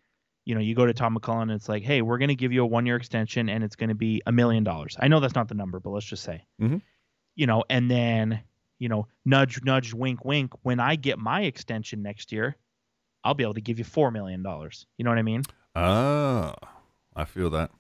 you 0.47 0.55
know, 0.55 0.61
you 0.61 0.75
go 0.75 0.87
to 0.87 0.95
Tom 0.95 1.19
McLellan 1.19 1.43
and 1.43 1.51
it's 1.53 1.69
like, 1.69 1.83
hey, 1.83 2.01
we're 2.01 2.19
going 2.19 2.29
to 2.29 2.37
give 2.37 2.53
you 2.53 2.63
a 2.63 2.67
one 2.67 2.87
year 2.87 2.97
extension 2.97 3.49
and 3.49 3.63
it's 3.63 3.77
going 3.77 3.89
to 3.89 3.95
be 3.95 4.23
a 4.27 4.33
million 4.33 4.65
dollars. 4.65 4.97
I 4.99 5.09
know 5.09 5.21
that's 5.21 5.35
not 5.35 5.49
the 5.49 5.55
number, 5.55 5.81
but 5.81 5.91
let's 5.91 6.07
just 6.07 6.23
say, 6.23 6.45
mm-hmm. 6.63 6.79
you 7.35 7.47
know, 7.47 7.65
and 7.69 7.91
then, 7.91 8.41
you 8.79 8.89
know, 8.89 9.09
nudge, 9.25 9.63
nudge, 9.65 9.93
wink, 9.93 10.25
wink. 10.25 10.53
When 10.63 10.79
I 10.79 10.95
get 10.95 11.19
my 11.19 11.43
extension 11.43 12.01
next 12.01 12.31
year, 12.31 12.57
I'll 13.27 13.35
be 13.35 13.45
able 13.45 13.55
to 13.55 13.61
give 13.61 13.79
you 13.79 13.85
$4 13.85 14.13
million. 14.13 14.41
You 14.43 15.05
know 15.05 15.11
what 15.11 15.19
I 15.19 15.23
mean? 15.23 15.43
Ah, 15.75 16.55
I 17.15 17.25
feel 17.25 17.51
that. 17.51 17.71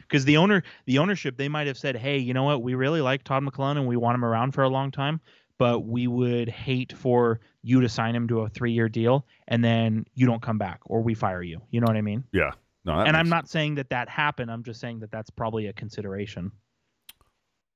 Because 0.00 0.24
the 0.24 0.36
owner, 0.36 0.62
the 0.86 0.98
ownership, 0.98 1.36
they 1.36 1.48
might 1.48 1.66
have 1.66 1.76
said, 1.76 1.96
"Hey, 1.96 2.18
you 2.18 2.32
know 2.32 2.44
what? 2.44 2.62
We 2.62 2.74
really 2.74 3.00
like 3.00 3.22
Todd 3.22 3.42
McLellan 3.42 3.76
and 3.76 3.86
we 3.86 3.96
want 3.96 4.14
him 4.14 4.24
around 4.24 4.52
for 4.52 4.62
a 4.62 4.68
long 4.68 4.90
time 4.90 5.20
but 5.60 5.80
we 5.80 6.06
would 6.06 6.48
hate 6.48 6.90
for 6.96 7.38
you 7.62 7.82
to 7.82 7.88
sign 7.88 8.16
him 8.16 8.26
to 8.26 8.40
a 8.40 8.48
three 8.48 8.72
year 8.72 8.88
deal 8.88 9.26
and 9.46 9.62
then 9.62 10.06
you 10.14 10.24
don't 10.24 10.40
come 10.40 10.56
back 10.56 10.80
or 10.86 11.02
we 11.02 11.12
fire 11.12 11.42
you. 11.42 11.60
You 11.70 11.82
know 11.82 11.86
what 11.86 11.98
I 11.98 12.00
mean? 12.00 12.24
Yeah. 12.32 12.52
No, 12.86 12.94
and 12.94 13.14
I'm 13.14 13.28
not 13.28 13.46
saying 13.46 13.74
that 13.74 13.90
that 13.90 14.08
happened. 14.08 14.50
I'm 14.50 14.62
just 14.62 14.80
saying 14.80 15.00
that 15.00 15.10
that's 15.10 15.28
probably 15.28 15.66
a 15.66 15.74
consideration. 15.74 16.50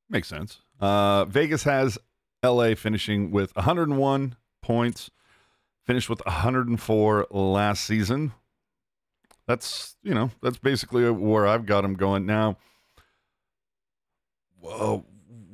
Makes 0.09 0.29
sense. 0.29 0.61
Uh, 0.81 1.27
Vegas 1.27 1.65
has 1.65 1.99
LA 2.43 2.75
finishing 2.75 3.31
with 3.31 3.55
101 3.55 4.35
points, 4.63 5.11
finished 5.85 6.09
with 6.09 6.25
104 6.25 7.27
last 7.31 7.85
season. 7.85 8.33
That's, 9.47 9.97
you 10.03 10.15
know, 10.15 10.31
that's 10.43 10.59
basically 10.59 11.09
where 11.11 11.47
I've 11.47 11.67
got 11.67 11.83
them 11.83 11.95
going 11.95 12.27
now. 12.27 12.57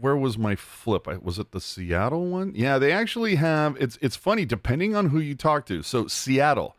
Where 0.01 0.16
was 0.16 0.39
my 0.39 0.57
flip? 0.57 1.09
I, 1.09 1.16
was 1.16 1.39
it 1.39 1.51
the 1.51 1.61
Seattle 1.61 2.26
one? 2.26 2.53
Yeah, 2.55 2.78
they 2.78 2.93
actually 2.93 3.35
have. 3.35 3.76
It's 3.81 3.99
it's 4.01 4.16
funny 4.16 4.47
depending 4.47 4.95
on 4.95 5.11
who 5.11 5.18
you 5.18 5.35
talk 5.35 5.66
to. 5.66 5.83
So 5.83 6.07
Seattle, 6.07 6.76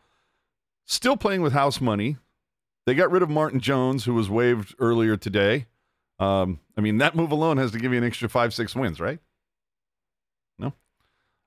still 0.85 1.17
playing 1.17 1.41
with 1.41 1.53
house 1.53 1.81
money. 1.81 2.17
They 2.85 2.95
got 2.95 3.11
rid 3.11 3.21
of 3.21 3.29
Martin 3.29 3.59
Jones, 3.59 4.05
who 4.05 4.13
was 4.13 4.29
waived 4.29 4.73
earlier 4.79 5.17
today. 5.17 5.67
Um, 6.17 6.61
I 6.77 6.81
mean, 6.81 6.97
that 6.99 7.15
move 7.15 7.31
alone 7.31 7.57
has 7.57 7.71
to 7.71 7.79
give 7.79 7.91
you 7.91 7.97
an 7.97 8.03
extra 8.03 8.29
five, 8.29 8.53
six 8.53 8.75
wins, 8.75 8.99
right? 8.99 9.19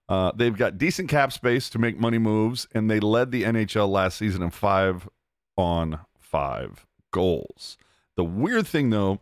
Uh, 0.09 0.33
they've 0.35 0.57
got 0.57 0.77
decent 0.77 1.09
cap 1.09 1.33
space 1.33 1.71
to 1.71 1.79
make 1.79 1.99
money 1.99 2.19
moves, 2.19 2.67
and 2.73 2.91
they 2.91 3.01
led 3.01 3.31
the 3.31 3.45
NHL 3.45 3.89
last 3.89 4.19
season 4.19 4.43
in 4.43 4.51
five 4.51 5.09
on 5.57 6.01
five 6.19 6.87
goals. 7.11 7.79
The 8.17 8.25
weird 8.25 8.67
thing, 8.67 8.91
though, 8.91 9.21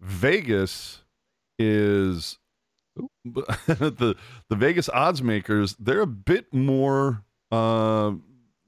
Vegas 0.00 1.02
is 1.58 2.38
the 3.24 4.16
the 4.48 4.56
Vegas 4.56 4.88
odds 4.88 5.22
makers. 5.22 5.76
They're 5.78 6.00
a 6.00 6.06
bit 6.06 6.52
more 6.52 7.22
uh, 7.50 8.12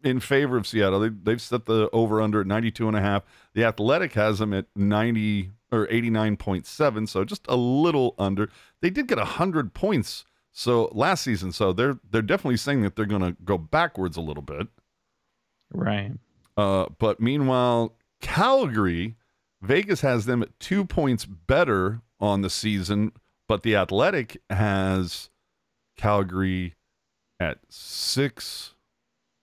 in 0.03 0.21
favor 0.21 0.57
of 0.57 0.67
Seattle. 0.67 1.01
They, 1.01 1.09
they've 1.09 1.41
set 1.41 1.65
the 1.65 1.89
over 1.93 2.21
under 2.21 2.43
at 2.43 2.47
92 2.47 2.87
and 2.87 2.97
a 2.97 3.01
half. 3.01 3.25
The 3.55 3.65
Athletic 3.65 4.13
has 4.13 4.39
them 4.39 4.53
at 4.53 4.67
90 4.77 5.51
or 5.73 5.87
89.7, 5.89 7.09
so 7.09 7.25
just 7.25 7.47
a 7.49 7.57
little 7.57 8.15
under. 8.19 8.51
They 8.81 8.91
did 8.91 9.09
get 9.09 9.19
100 9.19 9.75
points 9.75 10.25
so 10.57 10.89
last 10.93 11.25
season, 11.25 11.51
so 11.51 11.73
they're 11.73 11.99
they're 12.09 12.23
definitely 12.23 12.57
saying 12.57 12.83
that 12.83 12.95
they're 12.95 13.07
going 13.07 13.23
to 13.23 13.37
go 13.45 13.59
backwards 13.59 14.17
a 14.17 14.21
little 14.21 14.43
bit. 14.43 14.69
Right. 15.73 16.13
Uh, 16.57 16.87
but 16.99 17.21
meanwhile, 17.21 17.97
Calgary, 18.21 19.17
Vegas 19.61 20.01
has 20.03 20.27
them 20.27 20.43
at 20.43 20.59
2 20.61 20.85
points 20.85 21.25
better 21.25 22.03
on 22.21 22.43
the 22.43 22.51
season, 22.51 23.11
but 23.49 23.65
the 23.65 23.75
Athletic 23.75 24.41
has 24.49 25.29
Calgary 25.97 26.77
at 27.41 27.59
six 27.69 28.75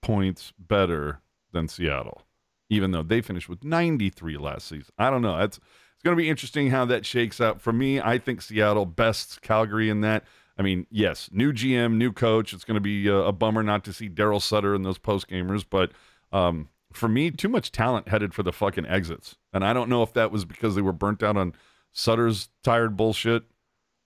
points 0.02 0.54
better 0.58 1.20
than 1.52 1.68
Seattle, 1.68 2.22
even 2.70 2.92
though 2.92 3.04
they 3.04 3.20
finished 3.20 3.50
with 3.50 3.66
93 3.66 4.38
last 4.38 4.70
season. 4.70 4.94
I 4.98 5.10
don't 5.10 5.22
know. 5.22 5.38
It's 5.40 5.58
it's 5.58 6.04
going 6.04 6.18
to 6.18 6.24
be 6.24 6.30
interesting 6.30 6.72
how 6.72 6.86
that 6.86 7.06
shakes 7.06 7.40
out. 7.40 7.62
For 7.62 7.72
me, 7.72 8.00
I 8.00 8.18
think 8.18 8.42
Seattle 8.42 8.88
bests 8.88 9.38
Calgary 9.38 9.90
in 9.90 10.02
that. 10.02 10.24
I 10.62 10.64
mean, 10.64 10.86
yes, 10.92 11.28
new 11.34 11.52
GM, 11.52 11.96
new 11.96 12.14
coach. 12.14 12.54
It's 12.54 12.64
going 12.64 12.76
to 12.76 12.82
be 12.82 13.08
a, 13.08 13.16
a 13.16 13.32
bummer 13.32 13.64
not 13.64 13.84
to 13.86 13.94
see 13.94 14.08
Daryl 14.08 14.40
Sutter 14.40 14.76
and 14.76 14.86
those 14.86 15.00
post 15.00 15.28
gamers, 15.28 15.66
but 15.68 15.92
um, 16.32 16.70
for 16.94 17.10
me, 17.10 17.32
too 17.32 17.50
much 17.50 17.72
talent 17.72 18.10
headed 18.10 18.36
for 18.36 18.44
the 18.44 18.54
fucking 18.54 18.86
exits. 18.86 19.38
And 19.54 19.66
I 19.66 19.74
don't 19.74 19.90
know 19.90 20.04
if 20.04 20.14
that 20.14 20.32
was 20.32 20.46
because 20.46 20.76
they 20.76 20.84
were 20.84 20.94
burnt 20.94 21.24
out 21.24 21.36
on 21.36 21.56
Sutter's 21.94 22.50
tired 22.64 22.96
bullshit. 22.96 23.46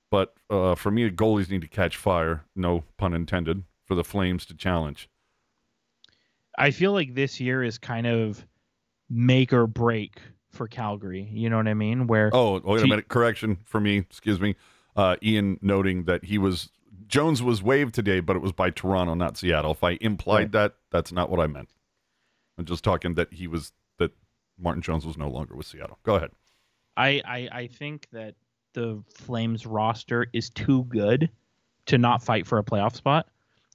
But 0.09 0.33
uh, 0.49 0.75
for 0.75 0.91
me, 0.91 1.09
goalies 1.09 1.49
need 1.49 1.59
to 1.59 1.67
catch 1.67 1.97
fire. 1.97 2.45
No 2.55 2.85
pun 2.95 3.13
intended 3.13 3.63
for 3.83 3.95
the 3.95 4.05
Flames 4.05 4.45
to 4.45 4.53
challenge. 4.53 5.09
I 6.57 6.71
feel 6.71 6.93
like 6.93 7.15
this 7.15 7.41
year 7.41 7.63
is 7.63 7.77
kind 7.77 8.07
of 8.07 8.45
make 9.09 9.51
or 9.51 9.67
break 9.67 10.21
for 10.51 10.69
Calgary. 10.69 11.27
You 11.33 11.49
know 11.49 11.57
what 11.57 11.67
I 11.67 11.73
mean? 11.73 12.07
Where 12.07 12.29
oh, 12.31 12.61
wait 12.63 12.81
a 12.81 12.87
minute, 12.87 13.09
correction 13.09 13.57
for 13.65 13.81
me. 13.81 13.97
Excuse 13.97 14.39
me. 14.39 14.55
Uh, 14.95 15.17
Ian 15.21 15.59
noting 15.61 16.05
that 16.05 16.23
he 16.23 16.37
was 16.37 16.69
Jones 17.07 17.43
was 17.43 17.61
waived 17.61 17.93
today, 17.93 18.19
but 18.19 18.35
it 18.35 18.41
was 18.41 18.51
by 18.51 18.69
Toronto, 18.69 19.13
not 19.13 19.37
Seattle. 19.37 19.71
If 19.71 19.83
I 19.83 19.97
implied 20.01 20.51
that, 20.53 20.75
that's 20.91 21.11
not 21.11 21.29
what 21.29 21.39
I 21.39 21.47
meant. 21.47 21.69
I'm 22.57 22.65
just 22.65 22.83
talking 22.83 23.15
that 23.15 23.33
he 23.33 23.47
was 23.47 23.73
that 23.97 24.11
Martin 24.57 24.81
Jones 24.81 25.05
was 25.05 25.17
no 25.17 25.29
longer 25.29 25.55
with 25.55 25.65
Seattle. 25.65 25.99
Go 26.03 26.15
ahead. 26.15 26.31
I, 26.97 27.21
I 27.25 27.49
I 27.51 27.67
think 27.67 28.07
that 28.11 28.35
the 28.73 29.03
Flames 29.13 29.65
roster 29.65 30.27
is 30.33 30.49
too 30.49 30.83
good 30.85 31.29
to 31.87 31.97
not 31.97 32.23
fight 32.23 32.47
for 32.47 32.57
a 32.57 32.63
playoff 32.63 32.95
spot, 32.95 33.27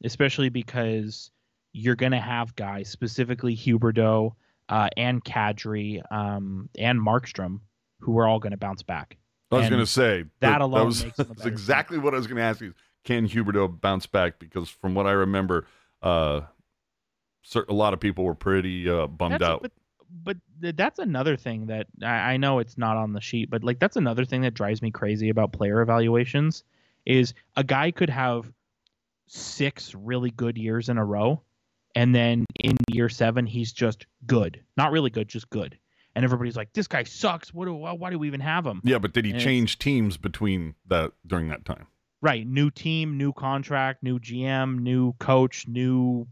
especially 0.05 0.49
because 0.49 1.31
you're 1.73 1.97
going 1.97 2.13
to 2.13 2.21
have 2.21 2.57
guys, 2.57 2.89
specifically 2.89 3.57
Huberdeau 3.57 4.33
uh, 4.69 4.89
and 4.97 5.25
Kadri 5.25 6.01
um, 6.11 6.69
and 6.79 6.99
Markstrom, 7.01 7.61
who 7.99 8.19
are 8.19 8.27
all 8.27 8.39
going 8.39 8.53
to 8.53 8.57
bounce 8.57 8.83
back. 8.83 9.17
I 9.51 9.57
was 9.57 9.69
going 9.69 9.81
to 9.81 9.87
say 9.87 10.25
that, 10.41 10.61
alone 10.61 10.81
that 10.81 10.87
was, 10.87 11.05
that's 11.17 11.47
exactly 11.47 11.97
team. 11.97 12.05
what 12.05 12.15
I 12.15 12.19
was 12.19 12.27
going 12.27 12.37
to 12.37 12.43
ask 12.43 12.61
you. 12.61 12.75
Can 13.05 13.29
Huberdeau 13.29 13.81
bounce 13.81 14.07
back? 14.07 14.39
Because 14.39 14.69
from 14.69 14.95
what 14.95 15.07
I 15.07 15.13
remember, 15.13 15.67
uh, 16.03 16.43
a 17.69 17.73
lot 17.73 17.95
of 17.95 18.01
people 18.01 18.25
were 18.25 18.35
pretty 18.35 18.89
uh, 18.89 19.07
bummed 19.07 19.35
that's, 19.35 19.43
out. 19.43 19.63
But 19.63 19.73
but 20.25 20.37
that's 20.77 20.99
another 20.99 21.37
thing 21.37 21.67
that 21.67 21.87
I, 22.03 22.33
I 22.33 22.37
know 22.37 22.59
it's 22.59 22.77
not 22.77 22.97
on 22.97 23.13
the 23.13 23.21
sheet, 23.21 23.51
but 23.51 23.65
like 23.65 23.79
that's 23.79 23.97
another 23.97 24.25
thing 24.25 24.43
that 24.43 24.55
drives 24.55 24.83
me 24.83 24.91
crazy 24.91 25.29
about 25.29 25.53
player 25.53 25.81
evaluations 25.81 26.65
is 27.07 27.35
a 27.57 27.65
guy 27.65 27.91
could 27.91 28.11
have 28.11 28.53
six 29.27 29.95
really 29.95 30.31
good 30.31 30.59
years 30.59 30.89
in 30.89 30.99
a 30.99 31.05
row, 31.05 31.41
and 31.95 32.15
then 32.15 32.45
in 32.59 32.77
year 32.93 33.09
seven 33.09 33.47
he's 33.47 33.73
just 33.73 34.07
good, 34.27 34.61
not 34.77 34.93
really 34.93 35.11
good, 35.11 35.29
just 35.29 35.49
good. 35.51 35.79
And 36.15 36.25
everybody's 36.25 36.57
like, 36.57 36.73
"This 36.73 36.87
guy 36.89 37.05
sucks. 37.05 37.55
What 37.55 37.67
do? 37.67 37.75
Why 37.75 38.11
do 38.11 38.19
we 38.19 38.27
even 38.27 38.41
have 38.41 38.67
him?" 38.67 38.81
Yeah, 38.85 38.99
but 38.99 39.13
did 39.13 39.25
he 39.25 39.31
and 39.33 39.41
change 39.41 39.79
teams 39.79 40.17
between 40.17 40.75
that 40.89 41.13
during 41.27 41.49
that 41.49 41.65
time? 41.65 41.87
Right, 42.21 42.47
new 42.47 42.71
team, 42.71 43.17
new 43.17 43.33
contract, 43.33 44.03
new 44.03 44.19
GM, 44.19 44.81
new 44.81 45.15
coach, 45.15 45.67
new 45.69 46.27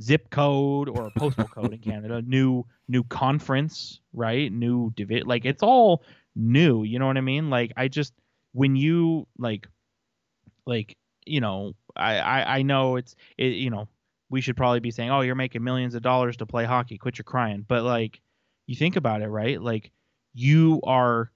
zip 0.00 0.30
code 0.30 0.88
or 0.88 1.10
postal 1.16 1.46
code 1.46 1.72
in 1.72 1.78
Canada, 1.90 2.22
new 2.22 2.64
new 2.88 3.02
conference, 3.04 4.00
right? 4.12 4.50
New 4.52 4.92
divi- 4.96 5.22
like 5.22 5.44
it's 5.44 5.62
all 5.62 6.02
new, 6.34 6.82
you 6.82 6.98
know 6.98 7.06
what 7.06 7.16
I 7.16 7.22
mean? 7.22 7.50
Like 7.50 7.72
I 7.76 7.88
just 7.88 8.14
when 8.52 8.76
you 8.76 9.26
like 9.38 9.68
like 10.66 10.96
you 11.26 11.40
know, 11.40 11.74
I 11.96 12.18
I, 12.18 12.58
I 12.58 12.62
know 12.62 12.96
it's 12.96 13.14
it, 13.36 13.54
you 13.54 13.70
know, 13.70 13.88
we 14.30 14.40
should 14.40 14.56
probably 14.56 14.80
be 14.80 14.90
saying, 14.90 15.10
"Oh, 15.10 15.20
you're 15.20 15.34
making 15.34 15.62
millions 15.62 15.94
of 15.94 16.02
dollars 16.02 16.36
to 16.38 16.46
play 16.46 16.64
hockey. 16.64 16.98
Quit 16.98 17.18
your 17.18 17.24
crying." 17.24 17.64
But 17.66 17.82
like 17.82 18.20
you 18.66 18.76
think 18.76 18.96
about 18.96 19.22
it, 19.22 19.28
right? 19.28 19.60
Like 19.60 19.90
you 20.34 20.80
are 20.84 21.30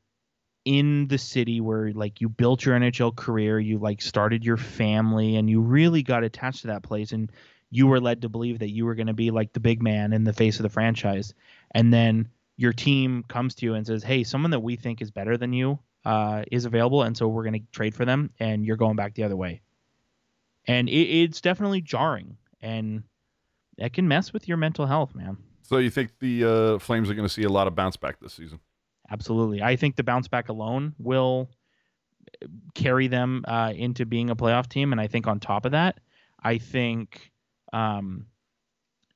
in 0.65 1.07
the 1.07 1.19
city 1.19 1.61
where 1.61 1.93
like 1.93 2.21
you 2.21 2.29
built 2.29 2.65
your 2.65 2.79
NHL 2.79 3.15
career, 3.15 3.59
you 3.59 3.79
like 3.79 4.03
started 4.03 4.45
your 4.45 4.57
family 4.57 5.37
and 5.37 5.49
you 5.49 5.61
really 5.61 6.03
got 6.03 6.25
attached 6.25 6.63
to 6.63 6.67
that 6.69 6.83
place 6.83 7.13
and 7.13 7.31
you 7.71 7.87
were 7.87 8.01
led 8.01 8.23
to 8.23 8.29
believe 8.29 8.61
that 8.61 8.71
you 8.71 8.85
were 8.85 8.95
going 8.95 9.07
to 9.07 9.15
be 9.15 9.31
like 9.31 9.53
the 9.53 9.61
big 9.61 9.83
man 9.83 10.13
in 10.13 10.25
the 10.25 10.33
face 10.33 10.59
of 10.59 10.63
the 10.63 10.69
franchise, 10.69 11.35
and 11.73 11.93
then 11.93 12.29
your 12.57 12.73
team 12.73 13.25
comes 13.29 13.55
to 13.57 13.67
you 13.67 13.75
and 13.75 13.87
says, 13.87 14.03
"Hey, 14.03 14.25
someone 14.25 14.53
that 14.53 14.61
we 14.61 14.77
think 14.77 15.03
is 15.03 15.11
better 15.11 15.37
than 15.37 15.53
you 15.53 15.79
uh, 16.05 16.45
is 16.51 16.65
available, 16.65 17.03
and 17.03 17.17
so 17.17 17.29
we're 17.29 17.43
going 17.43 17.61
to 17.61 17.73
trade 17.73 17.95
for 17.95 18.05
them," 18.05 18.31
and 18.39 18.65
you're 18.65 18.77
going 18.77 18.97
back 18.97 19.15
the 19.15 19.25
other 19.25 19.37
way, 19.37 19.63
and 20.67 20.89
it, 20.89 20.93
it's 20.93 21.41
definitely 21.41 21.81
jarring, 21.81 22.37
and 22.61 23.03
that 23.79 23.93
can 23.93 24.09
mess 24.09 24.33
with 24.33 24.49
your 24.49 24.57
mental 24.57 24.87
health, 24.87 25.15
man. 25.15 25.37
So 25.67 25.79
you 25.79 25.91
think 25.91 26.13
the 26.21 26.45
uh, 26.45 26.79
Flames 26.79 27.11
are 27.11 27.15
going 27.15 27.27
to 27.27 27.33
see 27.33 27.43
a 27.43 27.49
lot 27.49 27.67
of 27.67 27.75
bounce 27.75 27.97
back 27.97 28.21
this 28.21 28.35
season? 28.35 28.61
Absolutely. 29.11 29.63
I 29.63 29.75
think 29.75 29.97
the 29.97 30.05
bounce 30.05 30.29
back 30.29 30.49
alone 30.49 30.95
will 30.99 31.51
carry 32.75 33.09
them 33.09 33.45
uh, 33.49 33.73
into 33.75 34.07
being 34.07 34.31
a 34.31 34.37
playoff 34.37 34.69
team. 34.69 34.93
And 34.93 35.01
I 35.01 35.09
think 35.09 35.27
on 35.27 35.41
top 35.41 35.65
of 35.65 35.73
that, 35.73 35.99
I 36.43 36.59
think, 36.59 37.33
um, 37.73 38.27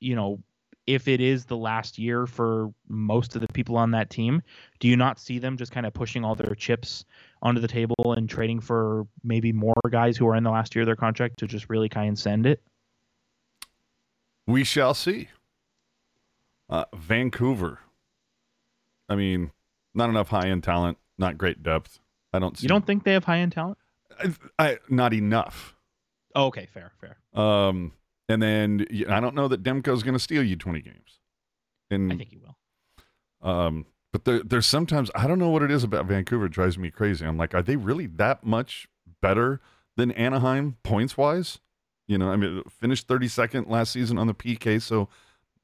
you 0.01 0.13
know, 0.13 0.43
if 0.87 1.07
it 1.07 1.21
is 1.21 1.45
the 1.45 1.55
last 1.55 1.97
year 1.97 2.27
for 2.27 2.73
most 2.89 3.35
of 3.35 3.41
the 3.41 3.47
people 3.53 3.77
on 3.77 3.91
that 3.91 4.09
team, 4.09 4.41
do 4.79 4.89
you 4.89 4.97
not 4.97 5.19
see 5.19 5.39
them 5.39 5.55
just 5.55 5.71
kind 5.71 5.85
of 5.85 5.93
pushing 5.93 6.25
all 6.25 6.35
their 6.35 6.55
chips 6.55 7.05
onto 7.41 7.61
the 7.61 7.67
table 7.67 8.13
and 8.17 8.29
trading 8.29 8.59
for 8.59 9.07
maybe 9.23 9.53
more 9.53 9.73
guys 9.89 10.17
who 10.17 10.27
are 10.27 10.35
in 10.35 10.43
the 10.43 10.51
last 10.51 10.75
year 10.75 10.81
of 10.81 10.87
their 10.87 10.97
contract 10.97 11.37
to 11.39 11.47
just 11.47 11.69
really 11.69 11.87
kind 11.87 12.11
of 12.11 12.19
send 12.19 12.45
it? 12.45 12.61
We 14.47 14.65
shall 14.65 14.93
see. 14.93 15.29
Uh, 16.71 16.85
Vancouver. 16.95 17.79
I 19.09 19.15
mean, 19.15 19.51
not 19.93 20.09
enough 20.09 20.29
high 20.29 20.47
end 20.47 20.63
talent, 20.63 20.97
not 21.17 21.37
great 21.37 21.61
depth. 21.61 21.99
I 22.31 22.39
don't. 22.39 22.57
See, 22.57 22.63
you 22.63 22.69
don't 22.69 22.87
think 22.87 23.03
they 23.03 23.11
have 23.11 23.25
high 23.25 23.39
end 23.39 23.51
talent? 23.51 23.77
I, 24.17 24.33
I, 24.57 24.77
not 24.89 25.13
enough. 25.13 25.75
Oh, 26.33 26.45
okay, 26.45 26.65
fair, 26.65 26.93
fair. 27.01 27.17
Um, 27.33 27.91
and 28.29 28.41
then 28.41 28.85
I 29.09 29.19
don't 29.19 29.35
know 29.35 29.49
that 29.49 29.63
Demko's 29.63 30.01
going 30.01 30.13
to 30.13 30.19
steal 30.19 30.43
you 30.43 30.55
twenty 30.55 30.81
games. 30.81 31.19
And 31.89 32.13
I 32.13 32.15
think 32.15 32.29
he 32.29 32.37
will. 32.37 32.55
Um, 33.41 33.85
but 34.13 34.23
there, 34.23 34.41
there's 34.41 34.65
sometimes 34.65 35.11
I 35.13 35.27
don't 35.27 35.39
know 35.39 35.49
what 35.49 35.63
it 35.63 35.71
is 35.71 35.83
about 35.83 36.05
Vancouver 36.05 36.45
it 36.45 36.53
drives 36.53 36.77
me 36.77 36.89
crazy. 36.89 37.25
I'm 37.25 37.37
like, 37.37 37.53
are 37.53 37.61
they 37.61 37.75
really 37.75 38.07
that 38.07 38.45
much 38.45 38.87
better 39.21 39.59
than 39.97 40.11
Anaheim 40.11 40.77
points 40.83 41.17
wise? 41.17 41.59
You 42.07 42.17
know, 42.17 42.29
I 42.29 42.35
mean, 42.35 42.63
finished 42.69 43.07
32nd 43.07 43.69
last 43.69 43.91
season 43.91 44.17
on 44.17 44.27
the 44.27 44.33
PK, 44.33 44.81
so 44.81 45.07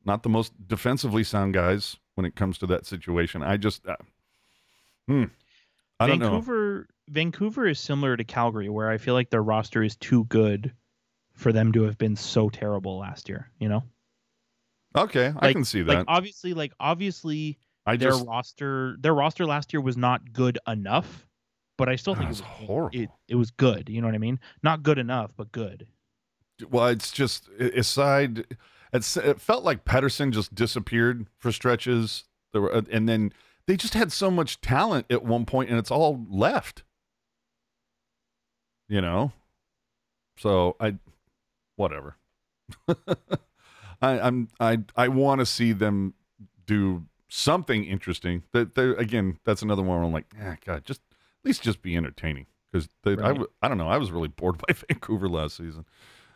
not 0.08 0.24
the 0.24 0.30
most 0.30 0.54
defensively 0.68 1.24
sound 1.24 1.54
guys 1.54 1.98
when 2.16 2.26
it 2.26 2.36
comes 2.36 2.58
to 2.58 2.66
that 2.68 2.86
situation. 2.86 3.44
I 3.44 3.58
just, 3.58 3.86
uh, 3.86 3.98
hmm, 5.08 5.26
I 6.00 6.08
don't 6.08 6.20
Vancouver, 6.20 6.88
know. 6.90 7.14
Vancouver 7.14 7.68
is 7.68 7.80
similar 7.80 8.18
to 8.18 8.24
Calgary, 8.24 8.70
where 8.70 8.90
I 8.90 8.98
feel 8.98 9.14
like 9.14 9.30
their 9.30 9.44
roster 9.44 9.84
is 9.84 9.98
too 9.98 10.24
good 10.26 10.74
for 11.34 11.52
them 11.52 11.72
to 11.74 11.84
have 11.84 11.98
been 11.98 12.16
so 12.16 12.50
terrible 12.50 12.98
last 12.98 13.30
year. 13.30 13.52
You 13.60 13.70
know. 13.70 13.84
Okay, 14.96 15.28
like, 15.28 15.44
I 15.44 15.54
can 15.54 15.66
see 15.66 15.84
that. 15.84 15.94
Like 15.94 16.06
obviously, 16.08 16.54
like 16.54 16.72
obviously, 16.80 17.60
I 17.86 17.98
their 17.98 18.12
just, 18.12 18.26
roster, 18.26 18.96
their 19.00 19.14
roster 19.14 19.46
last 19.46 19.74
year 19.74 19.82
was 19.82 19.98
not 19.98 20.34
good 20.34 20.58
enough, 20.66 21.28
but 21.78 21.90
I 21.90 21.98
still 21.98 22.16
think 22.16 22.26
it 22.26 22.30
was 22.30 22.40
horrible. 22.40 23.00
It, 23.00 23.10
it 23.28 23.36
was 23.36 23.52
good. 23.52 23.90
You 23.90 24.02
know 24.02 24.08
what 24.08 24.16
I 24.16 24.20
mean? 24.20 24.40
Not 24.64 24.82
good 24.82 24.98
enough, 24.98 25.34
but 25.38 25.52
good. 25.52 25.86
Well, 26.72 26.88
it's 26.88 27.12
just 27.12 27.50
aside. 27.60 28.46
It's, 28.94 29.18
it 29.18 29.42
felt 29.42 29.64
like 29.64 29.86
Pettersson 29.86 30.32
just 30.32 30.56
disappeared 30.56 31.28
for 31.38 31.52
stretches. 31.52 32.26
There 32.54 32.62
were, 32.62 32.84
and 32.92 33.08
then 33.08 33.34
they 33.66 33.76
just 33.76 33.94
had 33.94 34.12
so 34.12 34.32
much 34.32 34.62
talent 34.62 35.06
at 35.10 35.24
one 35.24 35.46
point, 35.46 35.70
and 35.70 35.78
it's 35.78 35.92
all 35.92 36.26
left. 36.30 36.84
You 38.88 39.02
know, 39.02 39.34
so 40.38 40.78
I, 40.80 40.96
whatever. 41.76 42.16
I, 44.02 44.20
I'm 44.20 44.50
I 44.60 44.80
I 44.96 45.08
want 45.10 45.40
to 45.40 45.46
see 45.46 45.74
them 45.74 46.14
do 46.66 47.06
something 47.28 47.84
interesting. 47.84 48.44
That 48.54 48.76
they 48.76 48.90
again, 48.92 49.40
that's 49.44 49.62
another 49.62 49.82
one. 49.82 49.98
Where 49.98 50.06
I'm 50.06 50.14
like, 50.14 50.34
ah, 50.42 50.56
God, 50.66 50.86
just 50.86 51.02
at 51.12 51.46
least 51.46 51.64
just 51.64 51.82
be 51.82 51.96
entertaining 51.98 52.46
because 52.72 52.88
right. 53.06 53.20
I 53.20 53.66
I 53.66 53.68
don't 53.68 53.78
know. 53.78 53.90
I 53.90 53.98
was 53.98 54.12
really 54.12 54.28
bored 54.28 54.58
by 54.68 54.74
Vancouver 54.74 55.28
last 55.28 55.58
season. 55.58 55.86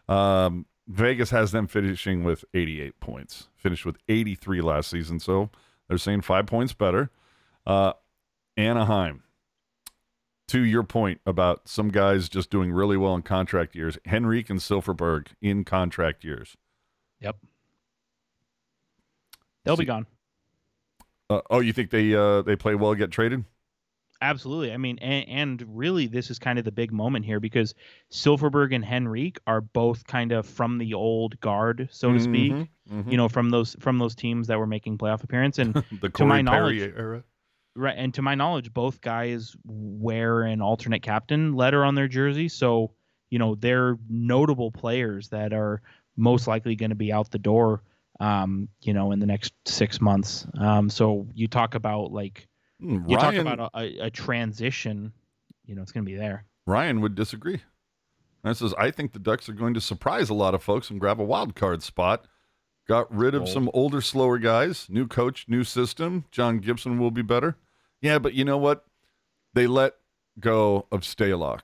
Um, 0.09 0.65
Vegas 0.91 1.29
has 1.29 1.51
them 1.51 1.67
finishing 1.67 2.23
with 2.23 2.43
88 2.53 2.99
points, 2.99 3.47
finished 3.55 3.85
with 3.85 3.97
83 4.09 4.61
last 4.61 4.89
season. 4.89 5.19
So 5.19 5.49
they're 5.87 5.97
saying 5.97 6.21
five 6.21 6.45
points 6.45 6.73
better. 6.73 7.09
Uh, 7.65 7.93
Anaheim, 8.57 9.23
to 10.49 10.59
your 10.59 10.83
point 10.83 11.21
about 11.25 11.69
some 11.69 11.89
guys 11.89 12.27
just 12.27 12.49
doing 12.49 12.73
really 12.73 12.97
well 12.97 13.15
in 13.15 13.21
contract 13.21 13.73
years, 13.73 13.97
Henrique 14.05 14.49
and 14.49 14.59
Silfverberg 14.59 15.27
in 15.41 15.63
contract 15.63 16.25
years. 16.25 16.57
Yep. 17.21 17.37
They'll 19.63 19.77
be 19.77 19.85
gone. 19.85 20.07
Uh, 21.29 21.41
oh, 21.49 21.61
you 21.61 21.71
think 21.71 21.91
they 21.91 22.13
uh, 22.13 22.41
they 22.41 22.57
play 22.57 22.75
well, 22.75 22.93
get 22.95 23.11
traded? 23.11 23.45
Absolutely. 24.21 24.71
I 24.71 24.77
mean, 24.77 24.99
and, 24.99 25.27
and, 25.27 25.77
really, 25.77 26.05
this 26.05 26.29
is 26.29 26.37
kind 26.37 26.59
of 26.59 26.65
the 26.65 26.71
big 26.71 26.91
moment 26.91 27.25
here 27.25 27.39
because 27.39 27.73
Silfverberg 28.11 28.73
and 28.73 28.85
Henrique 28.85 29.39
are 29.47 29.61
both 29.61 30.05
kind 30.05 30.31
of 30.31 30.45
from 30.45 30.77
the 30.77 30.93
old 30.93 31.39
guard, 31.39 31.89
so 31.91 32.09
to 32.09 32.19
mm-hmm, 32.19 32.23
speak. 32.23 32.51
Mm-hmm. 32.51 33.09
You 33.09 33.17
know, 33.17 33.27
from 33.27 33.49
those 33.49 33.75
from 33.79 33.97
those 33.97 34.13
teams 34.13 34.47
that 34.47 34.59
were 34.59 34.67
making 34.67 34.99
playoff 34.99 35.23
appearance. 35.23 35.57
And 35.57 35.83
to 36.13 36.25
my 36.25 36.43
knowledge, 36.43 36.81
era. 36.81 37.23
right? 37.75 37.95
And 37.97 38.13
to 38.13 38.21
my 38.21 38.35
knowledge, 38.35 38.71
both 38.71 39.01
guys 39.01 39.55
wear 39.65 40.43
an 40.43 40.61
alternate 40.61 41.01
captain 41.01 41.53
letter 41.55 41.83
on 41.83 41.95
their 41.95 42.07
jersey, 42.07 42.47
so 42.47 42.91
you 43.31 43.39
know 43.39 43.55
they're 43.55 43.97
notable 44.07 44.71
players 44.71 45.29
that 45.29 45.51
are 45.51 45.81
most 46.15 46.45
likely 46.47 46.75
going 46.75 46.91
to 46.91 46.95
be 46.95 47.11
out 47.11 47.31
the 47.31 47.39
door. 47.39 47.81
Um, 48.19 48.69
you 48.81 48.93
know, 48.93 49.13
in 49.13 49.19
the 49.19 49.25
next 49.25 49.51
six 49.65 49.99
months. 49.99 50.45
Um, 50.59 50.91
so 50.91 51.25
you 51.33 51.47
talk 51.47 51.73
about 51.73 52.11
like 52.11 52.47
Hmm, 52.81 53.07
you 53.07 53.15
Ryan, 53.15 53.45
talk 53.45 53.53
about 53.53 53.71
a, 53.75 54.05
a, 54.05 54.09
transition, 54.09 55.13
you 55.65 55.75
know, 55.75 55.81
it's 55.81 55.91
going 55.91 56.03
to 56.03 56.11
be 56.11 56.17
there. 56.17 56.45
Ryan 56.65 57.01
would 57.01 57.15
disagree. 57.15 57.61
Ryan 58.43 58.55
says, 58.55 58.73
I 58.77 58.89
think 58.91 59.13
the 59.13 59.19
Ducks 59.19 59.47
are 59.49 59.53
going 59.53 59.75
to 59.75 59.81
surprise 59.81 60.29
a 60.29 60.33
lot 60.33 60.55
of 60.55 60.63
folks 60.63 60.89
and 60.89 60.99
grab 60.99 61.19
a 61.19 61.23
wild 61.23 61.55
card 61.55 61.83
spot. 61.83 62.25
Got 62.87 63.15
rid 63.15 63.35
of 63.35 63.47
some 63.47 63.69
older, 63.73 64.01
slower 64.01 64.39
guys. 64.39 64.87
New 64.89 65.07
coach, 65.07 65.45
new 65.47 65.63
system. 65.63 66.25
John 66.31 66.57
Gibson 66.57 66.97
will 66.97 67.11
be 67.11 67.21
better. 67.21 67.55
Yeah, 68.01 68.17
but 68.17 68.33
you 68.33 68.43
know 68.43 68.57
what? 68.57 68.85
They 69.53 69.67
let 69.67 69.93
go 70.39 70.87
of 70.91 71.01
Stalock. 71.01 71.61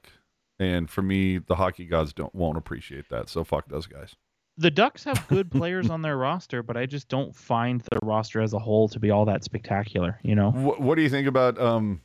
And 0.59 0.89
for 0.89 1.01
me, 1.01 1.39
the 1.39 1.55
hockey 1.55 1.85
gods 1.85 2.13
don't 2.13 2.33
won't 2.33 2.57
appreciate 2.57 3.09
that. 3.09 3.29
So 3.29 3.43
fuck 3.43 3.67
those 3.67 3.87
guys 3.87 4.15
the 4.57 4.71
Ducks 4.71 5.03
have 5.03 5.27
good 5.27 5.51
players 5.59 5.89
on 5.89 6.01
their 6.01 6.17
roster, 6.17 6.63
but 6.63 6.77
I 6.77 6.85
just 6.85 7.07
don't 7.07 7.35
find 7.35 7.81
the 7.91 7.99
roster 8.03 8.41
as 8.41 8.53
a 8.53 8.59
whole 8.59 8.87
to 8.89 8.99
be 8.99 9.11
all 9.11 9.25
that 9.25 9.43
spectacular. 9.43 10.19
You 10.23 10.35
know. 10.35 10.51
What, 10.51 10.81
what 10.81 10.95
do 10.95 11.01
you 11.01 11.09
think 11.09 11.27
about 11.27 11.59
um, 11.59 12.01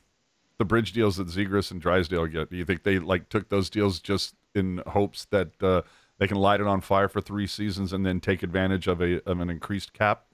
the 0.57 0.65
bridge 0.65 0.93
deals 0.93 1.17
that 1.17 1.27
Zegras 1.27 1.71
and 1.71 1.81
Drysdale 1.81 2.27
get? 2.27 2.49
Do 2.49 2.57
you 2.57 2.65
think 2.65 2.83
they 2.83 2.99
like 2.99 3.29
took 3.29 3.49
those 3.49 3.69
deals 3.69 3.99
just 3.99 4.35
in 4.55 4.81
hopes 4.87 5.25
that 5.25 5.61
uh, 5.61 5.81
they 6.19 6.27
can 6.27 6.37
light 6.37 6.61
it 6.61 6.67
on 6.67 6.81
fire 6.81 7.07
for 7.07 7.21
three 7.21 7.47
seasons 7.47 7.93
and 7.93 8.05
then 8.05 8.19
take 8.19 8.43
advantage 8.43 8.87
of 8.87 9.01
a 9.01 9.21
of 9.29 9.39
an 9.39 9.49
increased 9.49 9.93
cap? 9.93 10.25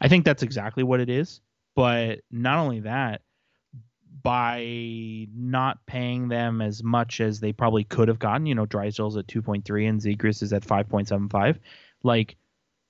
I 0.00 0.08
think 0.08 0.24
that's 0.24 0.42
exactly 0.42 0.82
what 0.82 1.00
it 1.00 1.08
is. 1.08 1.40
But 1.74 2.20
not 2.30 2.58
only 2.58 2.80
that, 2.80 3.22
by 4.22 5.26
not 5.34 5.84
paying 5.86 6.28
them 6.28 6.60
as 6.60 6.82
much 6.82 7.20
as 7.20 7.40
they 7.40 7.52
probably 7.52 7.84
could 7.84 8.08
have 8.08 8.18
gotten. 8.18 8.46
You 8.46 8.54
know, 8.54 8.66
Drysdale's 8.66 9.16
at 9.16 9.26
2.3 9.26 9.88
and 9.88 10.00
Zegras 10.00 10.42
is 10.42 10.52
at 10.52 10.62
5.75. 10.62 11.58
Like 12.02 12.36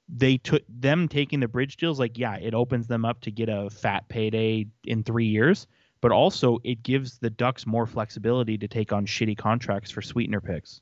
they 0.09 0.37
took 0.37 0.63
them 0.69 1.09
taking 1.09 1.41
the 1.41 1.49
bridge 1.49 1.77
deals. 1.77 1.99
Like, 1.99 2.19
yeah, 2.19 2.37
it 2.37 2.55
opens 2.55 2.87
them 2.87 3.05
up 3.05 3.21
to 3.23 3.31
get 3.31 3.49
a 3.49 3.71
fat 3.71 4.09
payday 4.09 4.67
in 4.85 5.03
three 5.03 5.27
years, 5.27 5.67
but 6.01 6.13
also 6.13 6.59
it 6.63 6.83
gives 6.83 7.19
the 7.19 7.31
Ducks 7.31 7.67
more 7.67 7.87
flexibility 7.87 8.59
to 8.59 8.69
take 8.69 8.93
on 8.93 9.07
shitty 9.07 9.37
contracts 9.39 9.91
for 9.91 10.03
sweetener 10.03 10.41
picks. 10.41 10.81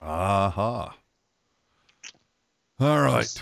Aha. 0.00 0.86
Uh-huh. 0.86 0.92
All 2.80 3.00
right. 3.00 3.40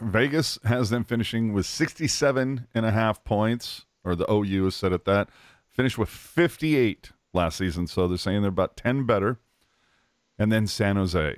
Vegas 0.00 0.58
has 0.64 0.88
them 0.88 1.04
finishing 1.04 1.52
with 1.52 1.66
67 1.66 2.66
and 2.74 2.86
a 2.86 2.90
half 2.90 3.22
points, 3.24 3.84
or 4.04 4.16
the 4.16 4.30
OU 4.32 4.68
is 4.68 4.74
set 4.74 4.92
at 4.92 5.04
that. 5.04 5.28
Finished 5.80 5.96
with 5.96 6.10
58 6.10 7.12
last 7.32 7.56
season, 7.56 7.86
so 7.86 8.06
they're 8.06 8.18
saying 8.18 8.42
they're 8.42 8.50
about 8.50 8.76
10 8.76 9.06
better. 9.06 9.40
And 10.38 10.52
then 10.52 10.66
San 10.66 10.96
Jose. 10.96 11.36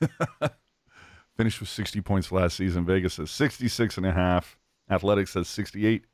Finished 1.36 1.58
with 1.58 1.68
60 1.68 2.00
points 2.02 2.30
last 2.30 2.56
season. 2.56 2.86
Vegas 2.86 3.14
says 3.14 3.32
66 3.32 3.96
and 3.96 4.06
a 4.06 4.12
half. 4.12 4.60
Athletics 4.88 5.32
says 5.32 5.48
68 5.48 6.04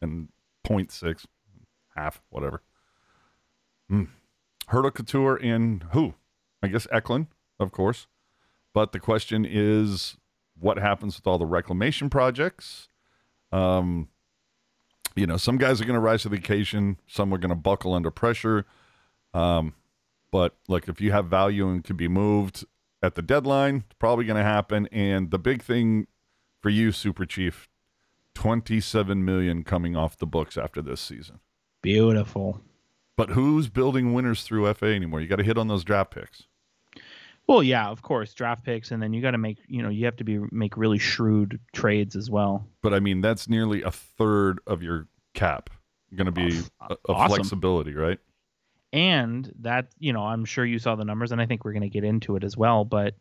and 0.00 0.28
0.6. 0.66 1.26
Half, 1.94 2.22
whatever. 2.30 2.62
Mm. 3.92 4.08
Hertl 4.70 4.94
Couture 4.94 5.36
and 5.36 5.84
who? 5.92 6.14
I 6.62 6.68
guess 6.68 6.86
Eklund, 6.90 7.26
of 7.60 7.70
course. 7.70 8.06
But 8.72 8.92
the 8.92 8.98
question 8.98 9.44
is 9.46 10.16
what 10.58 10.78
happens 10.78 11.16
with 11.18 11.26
all 11.26 11.36
the 11.36 11.44
reclamation 11.44 12.08
projects? 12.08 12.88
Um, 13.52 14.08
you 15.14 15.26
know, 15.26 15.36
some 15.36 15.58
guys 15.58 15.80
are 15.80 15.84
going 15.84 15.94
to 15.94 16.00
rise 16.00 16.22
to 16.22 16.28
the 16.28 16.36
occasion. 16.36 16.98
Some 17.06 17.32
are 17.32 17.38
going 17.38 17.50
to 17.50 17.56
buckle 17.56 17.94
under 17.94 18.10
pressure. 18.10 18.66
Um, 19.34 19.74
but 20.30 20.56
like, 20.68 20.88
if 20.88 21.00
you 21.00 21.12
have 21.12 21.26
value 21.26 21.68
and 21.68 21.82
can 21.82 21.96
be 21.96 22.08
moved 22.08 22.64
at 23.02 23.14
the 23.14 23.22
deadline, 23.22 23.84
it's 23.86 23.96
probably 23.98 24.24
going 24.24 24.36
to 24.36 24.42
happen. 24.42 24.88
And 24.92 25.30
the 25.30 25.38
big 25.38 25.62
thing 25.62 26.06
for 26.60 26.70
you, 26.70 26.92
Super 26.92 27.24
Chief, 27.24 27.68
twenty-seven 28.34 29.24
million 29.24 29.64
coming 29.64 29.96
off 29.96 30.18
the 30.18 30.26
books 30.26 30.56
after 30.56 30.82
this 30.82 31.00
season. 31.00 31.40
Beautiful. 31.82 32.60
But 33.16 33.30
who's 33.30 33.68
building 33.68 34.12
winners 34.12 34.42
through 34.42 34.72
FA 34.74 34.86
anymore? 34.86 35.20
You 35.20 35.26
got 35.26 35.36
to 35.36 35.44
hit 35.44 35.58
on 35.58 35.68
those 35.68 35.84
draft 35.84 36.12
picks. 36.12 36.44
Well, 37.48 37.62
yeah, 37.62 37.88
of 37.88 38.02
course, 38.02 38.34
draft 38.34 38.62
picks, 38.64 38.90
and 38.90 39.02
then 39.02 39.12
you 39.14 39.22
got 39.22 39.30
to 39.32 39.38
make 39.38 39.58
you 39.66 39.82
know 39.82 39.88
you 39.88 40.04
have 40.04 40.16
to 40.16 40.24
be 40.24 40.38
make 40.52 40.76
really 40.76 40.98
shrewd 40.98 41.58
trades 41.72 42.14
as 42.14 42.30
well. 42.30 42.68
But 42.82 42.94
I 42.94 43.00
mean, 43.00 43.22
that's 43.22 43.48
nearly 43.48 43.82
a 43.82 43.90
third 43.90 44.60
of 44.66 44.82
your 44.82 45.08
cap 45.34 45.70
going 46.14 46.26
to 46.26 46.32
be 46.32 46.60
a, 46.80 46.94
a 47.08 47.12
Awesome. 47.12 47.36
flexibility, 47.36 47.94
right? 47.94 48.18
and 48.94 49.52
that 49.60 49.88
you 49.98 50.14
know 50.14 50.22
i'm 50.22 50.46
sure 50.46 50.64
you 50.64 50.78
saw 50.78 50.94
the 50.96 51.04
numbers 51.04 51.30
and 51.30 51.42
i 51.42 51.44
think 51.44 51.62
we're 51.62 51.74
going 51.74 51.82
to 51.82 51.90
get 51.90 52.04
into 52.04 52.36
it 52.36 52.42
as 52.42 52.56
well 52.56 52.86
but 52.86 53.14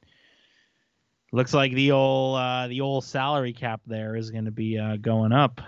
looks 1.33 1.53
like 1.53 1.73
the 1.73 1.91
old 1.91 2.37
uh, 2.37 2.67
the 2.69 2.79
old 2.79 3.03
salary 3.03 3.51
cap 3.51 3.81
there 3.85 4.15
is 4.15 4.31
going 4.31 4.45
to 4.45 4.51
be 4.51 4.77
uh, 4.77 4.95
going 4.95 5.33
up 5.33 5.59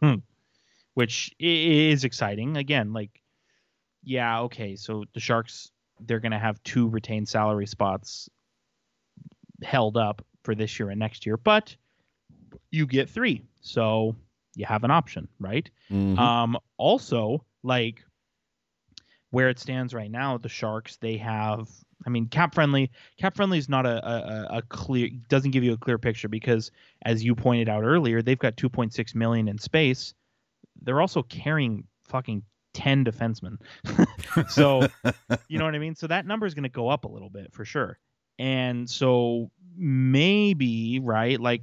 which 0.94 1.34
is 1.40 2.04
exciting 2.04 2.56
again 2.56 2.92
like 2.92 3.20
yeah 4.04 4.42
okay 4.42 4.76
so 4.76 5.02
the 5.14 5.20
sharks 5.20 5.72
they're 6.06 6.20
going 6.20 6.32
to 6.32 6.38
have 6.38 6.62
two 6.62 6.88
retained 6.88 7.28
salary 7.28 7.66
spots 7.66 8.28
held 9.62 9.96
up 9.96 10.24
for 10.44 10.54
this 10.54 10.78
year 10.78 10.90
and 10.90 10.98
next 11.00 11.26
year 11.26 11.36
but 11.36 11.74
you 12.70 12.86
get 12.86 13.08
three 13.10 13.42
so 13.60 14.14
you 14.54 14.64
have 14.66 14.84
an 14.84 14.90
option 14.90 15.28
right 15.38 15.70
Mhm. 15.90 16.18
um, 16.18 16.56
also, 16.76 17.44
like 17.62 18.04
where 19.30 19.48
it 19.50 19.58
stands 19.58 19.92
right 19.92 20.10
now, 20.10 20.38
the 20.38 20.48
Sharks 20.48 20.96
they 20.96 21.16
have. 21.18 21.68
I 22.06 22.10
mean, 22.10 22.26
cap 22.28 22.54
friendly. 22.54 22.90
Cap 23.18 23.36
friendly 23.36 23.58
is 23.58 23.68
not 23.68 23.84
a, 23.84 24.06
a, 24.06 24.58
a 24.58 24.62
clear. 24.62 25.10
Doesn't 25.28 25.50
give 25.50 25.62
you 25.64 25.72
a 25.74 25.76
clear 25.76 25.98
picture 25.98 26.28
because, 26.28 26.70
as 27.02 27.22
you 27.24 27.34
pointed 27.34 27.68
out 27.68 27.82
earlier, 27.84 28.22
they've 28.22 28.38
got 28.38 28.56
2.6 28.56 29.14
million 29.14 29.48
in 29.48 29.58
space. 29.58 30.14
They're 30.82 31.00
also 31.00 31.22
carrying 31.22 31.84
fucking 32.08 32.42
10 32.78 33.04
defensemen. 33.04 33.58
so 34.48 34.86
you 35.48 35.58
know 35.58 35.64
what 35.64 35.74
I 35.74 35.80
mean. 35.80 35.96
So 35.96 36.06
that 36.06 36.26
number 36.26 36.46
is 36.46 36.54
going 36.54 36.62
to 36.62 36.68
go 36.68 36.88
up 36.88 37.04
a 37.04 37.08
little 37.08 37.28
bit 37.28 37.52
for 37.52 37.64
sure. 37.64 37.98
And 38.38 38.88
so 38.88 39.50
maybe 39.76 41.00
right, 41.00 41.40
like 41.40 41.62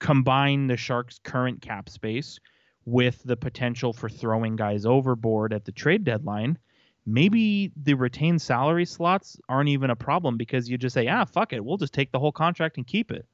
combine 0.00 0.66
the 0.66 0.78
Sharks' 0.78 1.20
current 1.22 1.60
cap 1.60 1.90
space 1.90 2.40
with 2.86 3.22
the 3.24 3.36
potential 3.36 3.92
for 3.92 4.08
throwing 4.08 4.56
guys 4.56 4.86
overboard 4.86 5.52
at 5.52 5.66
the 5.66 5.72
trade 5.72 6.04
deadline, 6.04 6.56
maybe 7.04 7.70
the 7.76 7.92
retained 7.92 8.40
salary 8.40 8.86
slots 8.86 9.38
aren't 9.50 9.68
even 9.68 9.90
a 9.90 9.96
problem 9.96 10.38
because 10.38 10.70
you 10.70 10.78
just 10.78 10.94
say, 10.94 11.06
ah, 11.06 11.26
fuck 11.26 11.52
it, 11.52 11.62
we'll 11.62 11.76
just 11.76 11.92
take 11.92 12.12
the 12.12 12.18
whole 12.18 12.32
contract 12.32 12.78
and 12.78 12.86
keep 12.86 13.10
it. 13.10 13.26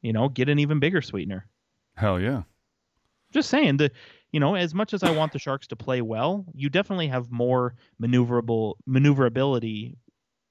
You 0.00 0.14
know, 0.14 0.30
get 0.30 0.48
an 0.48 0.60
even 0.60 0.78
bigger 0.80 1.02
sweetener. 1.02 1.46
Hell 1.94 2.18
yeah. 2.18 2.44
Just 3.32 3.50
saying 3.50 3.76
the 3.76 3.90
you 4.32 4.40
know, 4.40 4.54
as 4.54 4.74
much 4.74 4.92
as 4.92 5.02
I 5.02 5.10
want 5.10 5.32
the 5.32 5.38
Sharks 5.38 5.66
to 5.68 5.76
play 5.76 6.02
well, 6.02 6.44
you 6.54 6.68
definitely 6.68 7.08
have 7.08 7.30
more 7.30 7.74
maneuverable 8.00 8.74
maneuverability 8.86 9.96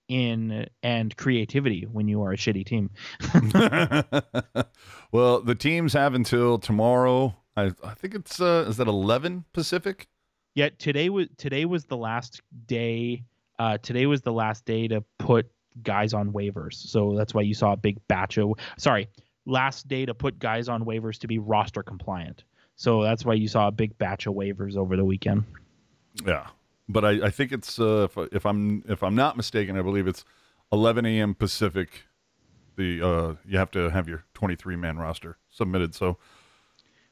in 0.08 0.68
and 0.84 1.16
creativity 1.18 1.88
when 1.92 2.08
you 2.08 2.22
are 2.24 2.32
a 2.32 2.38
shitty 2.38 2.66
team. 2.66 2.92
well, 5.12 5.42
the 5.42 5.56
teams 5.56 5.94
have 5.94 6.14
until 6.14 6.58
tomorrow. 6.58 7.36
I, 7.58 7.72
I 7.84 7.94
think 7.94 8.16
it's 8.16 8.40
uh, 8.40 8.66
is 8.68 8.78
that 8.78 8.88
eleven 8.88 9.46
Pacific? 9.54 10.08
Yet 10.54 10.80
today 10.80 11.10
was 11.10 11.28
today 11.38 11.66
was 11.66 11.86
the 11.86 11.98
last 11.98 12.42
day. 12.68 13.24
Uh, 13.58 13.78
today 13.78 14.06
was 14.06 14.22
the 14.22 14.34
last 14.34 14.66
day 14.66 14.88
to 14.88 15.04
put 15.18 15.50
guys 15.82 16.14
on 16.14 16.32
waivers. 16.32 16.74
So 16.74 17.16
that's 17.18 17.34
why 17.34 17.42
you 17.42 17.54
saw 17.54 17.74
a 17.74 17.78
big 17.78 18.06
batch 18.08 18.38
of. 18.38 18.54
Sorry, 18.78 19.08
last 19.46 19.88
day 19.88 20.06
to 20.06 20.14
put 20.14 20.40
guys 20.40 20.70
on 20.70 20.84
waivers 20.84 21.20
to 21.20 21.28
be 21.28 21.40
roster 21.40 21.84
compliant. 21.84 22.44
So 22.76 23.04
that's 23.04 23.24
why 23.26 23.34
you 23.36 23.48
saw 23.48 23.68
a 23.68 23.72
big 23.72 23.98
batch 23.98 24.28
of 24.28 24.34
waivers 24.34 24.76
over 24.76 24.96
the 24.98 25.06
weekend. 25.06 25.44
Yeah, 26.26 26.48
but 26.90 27.06
I, 27.06 27.28
I 27.28 27.30
think 27.30 27.52
it's 27.52 27.80
uh, 27.80 28.08
if, 28.10 28.18
if 28.34 28.46
I'm 28.46 28.84
if 28.88 29.04
I'm 29.04 29.16
not 29.16 29.38
mistaken, 29.38 29.78
I 29.78 29.82
believe 29.82 30.08
it's 30.08 30.24
11 30.72 31.06
a.m. 31.06 31.36
Pacific. 31.36 32.04
The 32.76 33.02
uh, 33.02 33.36
you 33.48 33.58
have 33.58 33.72
to 33.72 33.90
have 33.90 34.10
your 34.10 34.26
23 34.34 34.76
man 34.76 34.98
roster 34.98 35.38
submitted. 35.50 35.96
So 35.96 36.18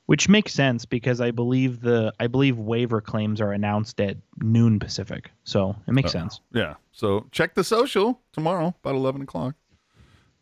which 0.06 0.28
makes 0.28 0.54
sense 0.54 0.84
because 0.84 1.22
I 1.22 1.32
believe 1.32 1.80
the 1.80 2.14
I 2.20 2.28
believe 2.28 2.58
waiver 2.60 3.00
claims 3.00 3.40
are 3.40 3.54
announced 3.54 4.02
at 4.02 4.18
noon 4.42 4.80
Pacific, 4.80 5.32
so 5.46 5.76
it 5.88 5.94
makes 5.94 6.10
Uh, 6.10 6.20
sense. 6.20 6.42
yeah, 6.54 6.76
so 6.92 7.26
check 7.32 7.54
the 7.56 7.64
social 7.64 8.20
tomorrow 8.34 8.76
about 8.84 8.96
11 8.96 9.22
o'clock. 9.22 9.56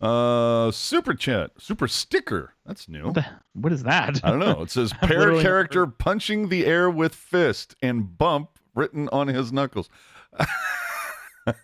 Uh, 0.02 0.72
super 0.72 1.14
chat, 1.14 1.52
super 1.60 1.88
sticker. 1.88 2.54
That's 2.66 2.90
new. 2.90 3.06
What, 3.06 3.14
the, 3.14 3.26
what 3.54 3.72
is 3.72 3.84
that? 3.84 4.20
I 4.24 4.32
don't 4.32 4.40
know. 4.40 4.62
It 4.64 4.72
says 4.72 4.94
pair 5.02 5.40
character 5.42 5.86
punching 5.86 6.50
the 6.50 6.66
air 6.66 6.90
with 6.90 7.14
fist 7.14 7.76
and 7.82 8.18
bump 8.18 8.58
written 8.74 9.10
on 9.10 9.28
his 9.28 9.54
knuckles. 9.54 9.90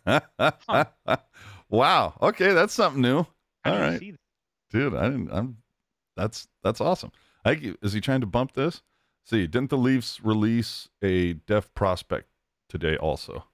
wow. 1.70 2.14
Okay, 2.22 2.54
that's 2.54 2.74
something 2.74 3.02
new. 3.02 3.26
How 3.64 3.74
All 3.74 3.80
right, 3.80 4.16
dude. 4.70 4.96
I 4.96 5.10
didn't. 5.10 5.32
I'm. 5.32 5.58
That's 6.16 6.48
that's 6.64 6.82
awesome. 6.82 7.12
I, 7.44 7.74
is 7.82 7.94
he 7.94 8.02
trying 8.02 8.22
to 8.22 8.28
bump 8.28 8.54
this? 8.54 8.82
See, 9.26 9.48
didn't 9.48 9.70
the 9.70 9.78
Leafs 9.78 10.22
release 10.24 10.90
a 11.02 11.34
deaf 11.34 11.74
prospect 11.74 12.28
today? 12.70 12.98
Also, 12.98 13.46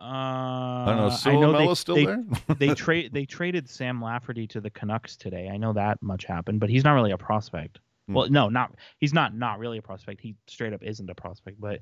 Uh, 0.00 0.04
I 0.04 0.84
don't 0.86 0.96
know. 0.96 1.30
I 1.30 1.40
know 1.40 1.68
they, 1.68 1.74
still 1.74 1.94
they, 1.96 2.04
there? 2.06 2.24
they 2.58 2.68
trade 2.74 3.12
they 3.12 3.26
traded 3.26 3.68
Sam 3.68 4.00
Lafferty 4.00 4.46
to 4.48 4.60
the 4.60 4.70
Canucks 4.70 5.16
today. 5.16 5.50
I 5.52 5.56
know 5.56 5.72
that 5.72 6.00
much 6.02 6.24
happened, 6.24 6.60
but 6.60 6.70
he's 6.70 6.84
not 6.84 6.92
really 6.92 7.10
a 7.10 7.18
prospect. 7.18 7.80
Hmm. 8.06 8.14
Well, 8.14 8.30
no, 8.30 8.48
not 8.48 8.74
he's 8.98 9.12
not 9.12 9.34
not 9.34 9.58
really 9.58 9.78
a 9.78 9.82
prospect. 9.82 10.20
He 10.20 10.36
straight 10.46 10.72
up 10.72 10.82
isn't 10.84 11.10
a 11.10 11.14
prospect, 11.14 11.60
but 11.60 11.80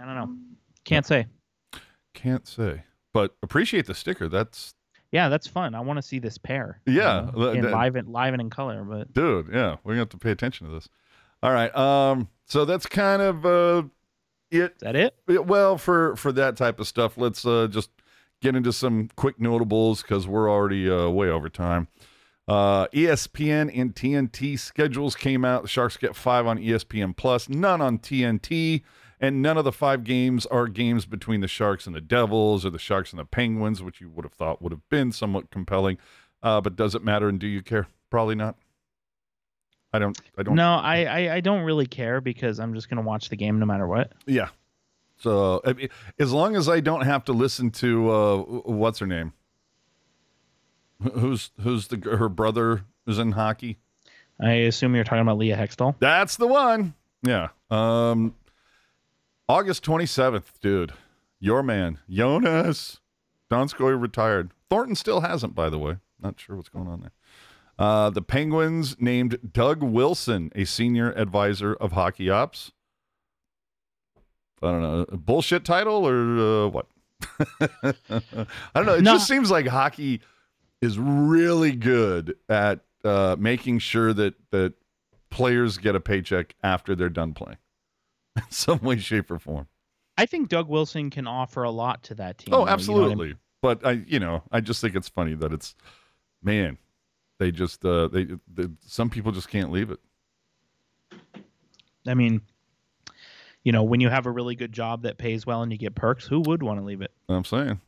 I 0.00 0.06
don't 0.06 0.14
know. 0.14 0.34
Can't 0.84 1.04
say. 1.04 1.26
Can't 2.14 2.46
say, 2.46 2.82
but 3.12 3.34
appreciate 3.42 3.86
the 3.86 3.94
sticker. 3.94 4.28
That's 4.28 4.74
Yeah, 5.12 5.28
that's 5.28 5.46
fun. 5.46 5.74
I 5.74 5.80
want 5.80 5.98
to 5.98 6.02
see 6.02 6.18
this 6.18 6.38
pair. 6.38 6.80
Yeah, 6.86 7.26
you 7.26 7.40
know, 7.40 7.50
in 7.50 7.70
live 7.70 7.96
and 7.96 8.08
live 8.08 8.32
and 8.32 8.40
in 8.40 8.48
color, 8.48 8.84
but 8.84 9.12
dude 9.12 9.48
yeah 9.52 9.76
we're 9.84 9.92
gonna 9.92 10.00
have 10.00 10.08
to 10.10 10.18
pay 10.18 10.30
attention 10.30 10.66
to 10.68 10.72
this 10.72 10.88
all 11.42 11.52
right 11.52 11.74
um 11.76 12.28
so 12.46 12.64
that's 12.64 12.86
kind 12.86 13.20
of 13.20 13.44
uh 13.44 13.82
it 14.54 14.72
is 14.76 14.80
that 14.80 14.96
it? 14.96 15.14
it- 15.28 15.46
well 15.46 15.76
for 15.78 16.16
for 16.16 16.32
that 16.32 16.56
type 16.56 16.78
of 16.80 16.86
stuff 16.86 17.16
let's 17.16 17.44
uh 17.44 17.66
just 17.70 17.90
get 18.40 18.54
into 18.54 18.72
some 18.72 19.08
quick 19.16 19.40
notables 19.40 20.02
because 20.02 20.26
we're 20.26 20.50
already 20.50 20.90
uh 20.90 21.08
way 21.08 21.28
over 21.28 21.48
time. 21.48 21.88
Uh 22.46 22.86
espn 22.88 23.70
and 23.74 23.94
tnt 23.94 24.58
schedules 24.58 25.16
came 25.16 25.44
out. 25.44 25.62
The 25.62 25.68
sharks 25.68 25.96
get 25.96 26.14
five 26.14 26.46
on 26.46 26.58
espn 26.58 27.16
plus 27.16 27.48
none 27.48 27.80
on 27.80 27.98
tnt 27.98 28.82
and 29.20 29.40
none 29.40 29.56
of 29.56 29.64
the 29.64 29.72
five 29.72 30.04
games 30.04 30.44
are 30.46 30.68
games 30.68 31.06
between 31.06 31.40
the 31.40 31.48
sharks 31.48 31.86
and 31.86 31.96
the 31.96 32.00
devils 32.02 32.66
or 32.66 32.70
the 32.70 32.78
sharks 32.78 33.12
and 33.12 33.18
the 33.18 33.24
penguins 33.24 33.82
which 33.82 34.00
you 34.00 34.10
would 34.10 34.24
have 34.24 34.34
thought 34.34 34.60
would 34.60 34.72
have 34.72 34.86
been 34.90 35.10
somewhat 35.12 35.50
compelling. 35.50 35.96
Uh 36.42 36.60
but 36.60 36.76
does 36.76 36.94
it 36.94 37.02
matter 37.02 37.28
and 37.28 37.38
do 37.40 37.46
you 37.46 37.62
care? 37.62 37.86
Probably 38.10 38.34
not 38.34 38.56
i 39.94 39.98
don't 39.98 40.18
i 40.36 40.42
don't 40.42 40.54
No, 40.56 40.74
I, 40.76 41.04
I 41.04 41.34
I 41.36 41.40
don't 41.40 41.62
really 41.62 41.86
care 41.86 42.20
because 42.20 42.58
I'm 42.60 42.74
just 42.74 42.88
gonna 42.88 43.02
watch 43.02 43.28
the 43.28 43.36
game 43.36 43.58
no 43.58 43.66
matter 43.66 43.86
what. 43.86 44.12
Yeah. 44.26 44.48
So 45.18 45.60
I 45.64 45.72
mean, 45.72 45.88
as 46.18 46.32
long 46.32 46.56
as 46.56 46.68
I 46.68 46.80
don't 46.80 47.02
have 47.02 47.24
to 47.26 47.32
listen 47.32 47.70
to 47.72 48.10
uh, 48.10 48.36
what's 48.38 48.98
her 48.98 49.06
name, 49.06 49.32
who's 51.14 51.50
who's 51.60 51.88
the 51.88 51.96
her 52.16 52.28
brother 52.28 52.84
is 53.06 53.18
in 53.18 53.32
hockey. 53.32 53.78
I 54.40 54.52
assume 54.66 54.94
you're 54.94 55.04
talking 55.04 55.22
about 55.22 55.38
Leah 55.38 55.56
Hextall. 55.56 55.94
That's 56.00 56.36
the 56.36 56.46
one. 56.48 56.94
Yeah. 57.22 57.48
Um, 57.70 58.34
August 59.48 59.84
twenty 59.84 60.06
seventh, 60.06 60.58
dude. 60.60 60.92
Your 61.38 61.62
man, 61.62 61.98
Joonas 62.10 62.98
Donskoi 63.50 64.00
retired. 64.00 64.50
Thornton 64.70 64.96
still 64.96 65.20
hasn't, 65.20 65.54
by 65.54 65.70
the 65.70 65.78
way. 65.78 65.98
Not 66.20 66.40
sure 66.40 66.56
what's 66.56 66.68
going 66.70 66.88
on 66.88 67.00
there. 67.02 67.12
Uh, 67.78 68.08
the 68.10 68.22
Penguins 68.22 68.96
named 69.00 69.38
Doug 69.52 69.82
Wilson 69.82 70.50
a 70.54 70.64
senior 70.64 71.12
advisor 71.12 71.74
of 71.74 71.92
hockey 71.92 72.30
ops. 72.30 72.72
I 74.62 74.70
don't 74.70 74.82
know, 74.82 75.06
bullshit 75.12 75.64
title 75.64 76.06
or 76.08 76.66
uh, 76.66 76.68
what? 76.68 76.86
I 77.60 77.94
don't 78.74 78.86
know. 78.86 78.94
It 78.94 79.02
No. 79.02 79.14
just 79.14 79.26
seems 79.28 79.50
like 79.50 79.66
hockey 79.66 80.20
is 80.80 80.98
really 80.98 81.72
good 81.72 82.36
at 82.48 82.80
uh, 83.04 83.36
making 83.38 83.80
sure 83.80 84.12
that 84.14 84.34
that 84.50 84.74
players 85.30 85.76
get 85.78 85.94
a 85.96 86.00
paycheck 86.00 86.54
after 86.62 86.94
they're 86.94 87.08
done 87.10 87.34
playing, 87.34 87.58
in 88.36 88.42
some 88.50 88.78
way, 88.78 88.98
shape, 88.98 89.30
or 89.30 89.38
form. 89.38 89.66
I 90.16 90.26
think 90.26 90.48
Doug 90.48 90.68
Wilson 90.68 91.10
can 91.10 91.26
offer 91.26 91.64
a 91.64 91.70
lot 91.70 92.04
to 92.04 92.14
that 92.14 92.38
team. 92.38 92.54
Oh, 92.54 92.58
though, 92.58 92.60
you 92.60 92.64
know 92.66 92.70
I 92.70 92.74
absolutely. 92.74 93.26
mean? 93.28 93.36
But 93.60 93.84
I, 93.84 93.90
you 94.06 94.20
know, 94.20 94.42
I 94.52 94.60
just 94.60 94.80
think 94.80 94.94
it's 94.94 95.08
funny 95.08 95.34
that 95.34 95.52
it's, 95.52 95.74
man, 96.42 96.78
they 97.44 97.50
just 97.50 97.84
uh, 97.84 98.08
they, 98.08 98.26
they 98.52 98.68
some 98.86 99.10
people 99.10 99.30
just 99.30 99.50
can't 99.50 99.70
leave 99.70 99.90
it. 99.90 100.00
I 102.06 102.14
mean, 102.14 102.40
you 103.64 103.72
know, 103.72 103.82
when 103.82 104.00
you 104.00 104.08
have 104.08 104.24
a 104.24 104.30
really 104.30 104.54
good 104.54 104.72
job 104.72 105.02
that 105.02 105.18
pays 105.18 105.44
well 105.44 105.62
and 105.62 105.70
you 105.70 105.76
get 105.76 105.94
perks, 105.94 106.26
who 106.26 106.40
would 106.40 106.62
want 106.62 106.80
to 106.80 106.84
leave 106.86 107.02
it? 107.02 107.10
I'm 107.28 107.44
saying. 107.44 107.82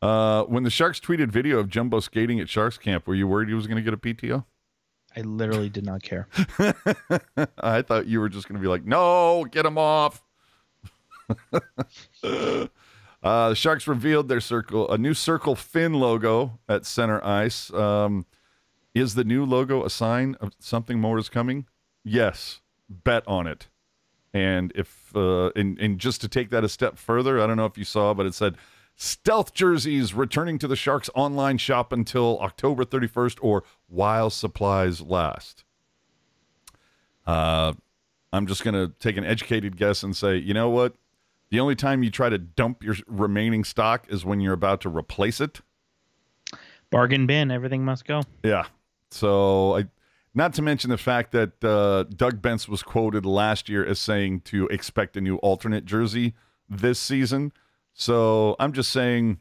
Uh, 0.00 0.42
when 0.44 0.64
the 0.64 0.70
Sharks 0.70 0.98
tweeted 0.98 1.28
video 1.28 1.60
of 1.60 1.68
Jumbo 1.68 2.00
skating 2.00 2.40
at 2.40 2.48
Sharks 2.48 2.76
camp, 2.76 3.06
were 3.06 3.14
you 3.14 3.28
worried 3.28 3.48
he 3.48 3.54
was 3.54 3.68
going 3.68 3.76
to 3.76 3.82
get 3.82 3.94
a 3.94 3.96
PTO? 3.96 4.44
I 5.16 5.20
literally 5.20 5.68
did 5.68 5.86
not 5.86 6.02
care. 6.02 6.26
I 7.58 7.82
thought 7.82 8.06
you 8.06 8.18
were 8.18 8.28
just 8.28 8.48
going 8.48 8.56
to 8.56 8.62
be 8.62 8.68
like, 8.68 8.84
no, 8.84 9.44
get 9.44 9.64
him 9.64 9.78
off. 9.78 10.22
Uh, 13.22 13.50
the 13.50 13.54
Sharks 13.54 13.86
revealed 13.86 14.28
their 14.28 14.40
circle, 14.40 14.90
a 14.90 14.98
new 14.98 15.14
circle 15.14 15.54
fin 15.54 15.94
logo 15.94 16.58
at 16.68 16.84
center 16.84 17.24
ice. 17.24 17.72
Um, 17.72 18.26
is 18.94 19.14
the 19.14 19.24
new 19.24 19.44
logo 19.44 19.84
a 19.84 19.90
sign 19.90 20.36
of 20.40 20.52
something 20.58 20.98
more 21.00 21.18
is 21.18 21.28
coming? 21.28 21.66
Yes. 22.04 22.60
Bet 22.88 23.26
on 23.26 23.46
it. 23.46 23.68
And 24.34 24.72
if 24.74 25.14
uh, 25.14 25.50
and, 25.50 25.78
and 25.78 25.98
just 25.98 26.20
to 26.22 26.28
take 26.28 26.50
that 26.50 26.64
a 26.64 26.68
step 26.68 26.98
further, 26.98 27.40
I 27.40 27.46
don't 27.46 27.56
know 27.56 27.66
if 27.66 27.76
you 27.76 27.84
saw, 27.84 28.14
but 28.14 28.26
it 28.26 28.34
said 28.34 28.56
stealth 28.96 29.52
jerseys 29.52 30.14
returning 30.14 30.58
to 30.58 30.68
the 30.68 30.76
Sharks 30.76 31.10
online 31.14 31.58
shop 31.58 31.92
until 31.92 32.38
October 32.40 32.84
31st 32.84 33.38
or 33.42 33.64
while 33.88 34.30
supplies 34.30 35.00
last. 35.00 35.64
Uh, 37.26 37.74
I'm 38.32 38.46
just 38.46 38.64
going 38.64 38.74
to 38.74 38.92
take 38.98 39.16
an 39.16 39.24
educated 39.24 39.76
guess 39.76 40.02
and 40.02 40.16
say, 40.16 40.36
you 40.36 40.54
know 40.54 40.70
what? 40.70 40.94
The 41.50 41.60
only 41.60 41.76
time 41.76 42.02
you 42.02 42.10
try 42.10 42.30
to 42.30 42.38
dump 42.38 42.82
your 42.82 42.96
remaining 43.06 43.64
stock 43.64 44.06
is 44.08 44.24
when 44.24 44.40
you're 44.40 44.54
about 44.54 44.80
to 44.82 44.88
replace 44.88 45.40
it. 45.40 45.60
Bargain 46.90 47.26
bin, 47.26 47.50
everything 47.50 47.84
must 47.84 48.06
go. 48.06 48.22
Yeah. 48.42 48.64
So 49.12 49.76
I 49.76 49.84
not 50.34 50.54
to 50.54 50.62
mention 50.62 50.88
the 50.90 50.96
fact 50.98 51.32
that 51.32 51.62
uh, 51.62 52.04
Doug 52.04 52.40
Benz 52.40 52.66
was 52.66 52.82
quoted 52.82 53.26
last 53.26 53.68
year 53.68 53.84
as 53.84 53.98
saying 53.98 54.40
to 54.42 54.66
expect 54.68 55.16
a 55.16 55.20
new 55.20 55.36
alternate 55.36 55.84
jersey 55.84 56.34
this 56.68 56.98
season. 56.98 57.52
So 57.92 58.56
I'm 58.58 58.72
just 58.72 58.90
saying, 58.90 59.40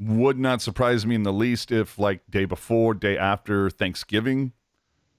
would 0.00 0.36
not 0.36 0.60
surprise 0.60 1.06
me 1.06 1.14
in 1.14 1.22
the 1.22 1.32
least 1.32 1.70
if, 1.70 1.96
like, 1.96 2.28
day 2.28 2.44
before, 2.44 2.94
day 2.94 3.16
after 3.16 3.70
Thanksgiving, 3.70 4.52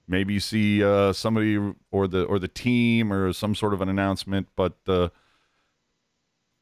maybe 0.06 0.34
you 0.34 0.40
see 0.40 0.84
uh, 0.84 1.14
somebody 1.14 1.56
or 1.90 2.06
the 2.06 2.24
or 2.24 2.38
the 2.38 2.48
team 2.48 3.10
or 3.10 3.32
some 3.32 3.54
sort 3.54 3.72
of 3.72 3.80
an 3.80 3.88
announcement. 3.88 4.48
But 4.54 4.76
uh, 4.86 5.08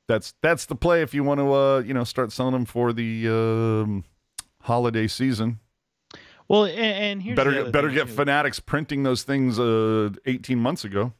that's 0.07 0.35
that's 0.41 0.67
the 0.67 0.77
play 0.77 1.03
if 1.03 1.13
you 1.13 1.25
want 1.25 1.41
to, 1.41 1.53
uh, 1.53 1.79
you 1.81 1.93
know, 1.93 2.05
start 2.05 2.31
selling 2.31 2.53
them 2.53 2.65
for 2.65 2.93
the 2.93 3.29
um, 3.29 4.05
holiday 4.63 5.09
season. 5.09 5.59
Well, 6.49 6.65
and, 6.65 6.79
and 6.79 7.23
here's 7.23 7.37
better 7.37 7.71
better 7.71 7.91
get 7.91 8.09
too. 8.09 8.15
Fanatics 8.15 8.61
printing 8.61 9.03
those 9.03 9.23
things 9.23 9.59
uh, 9.59 10.11
18 10.27 10.59
months 10.59 10.85
ago. 10.85 11.13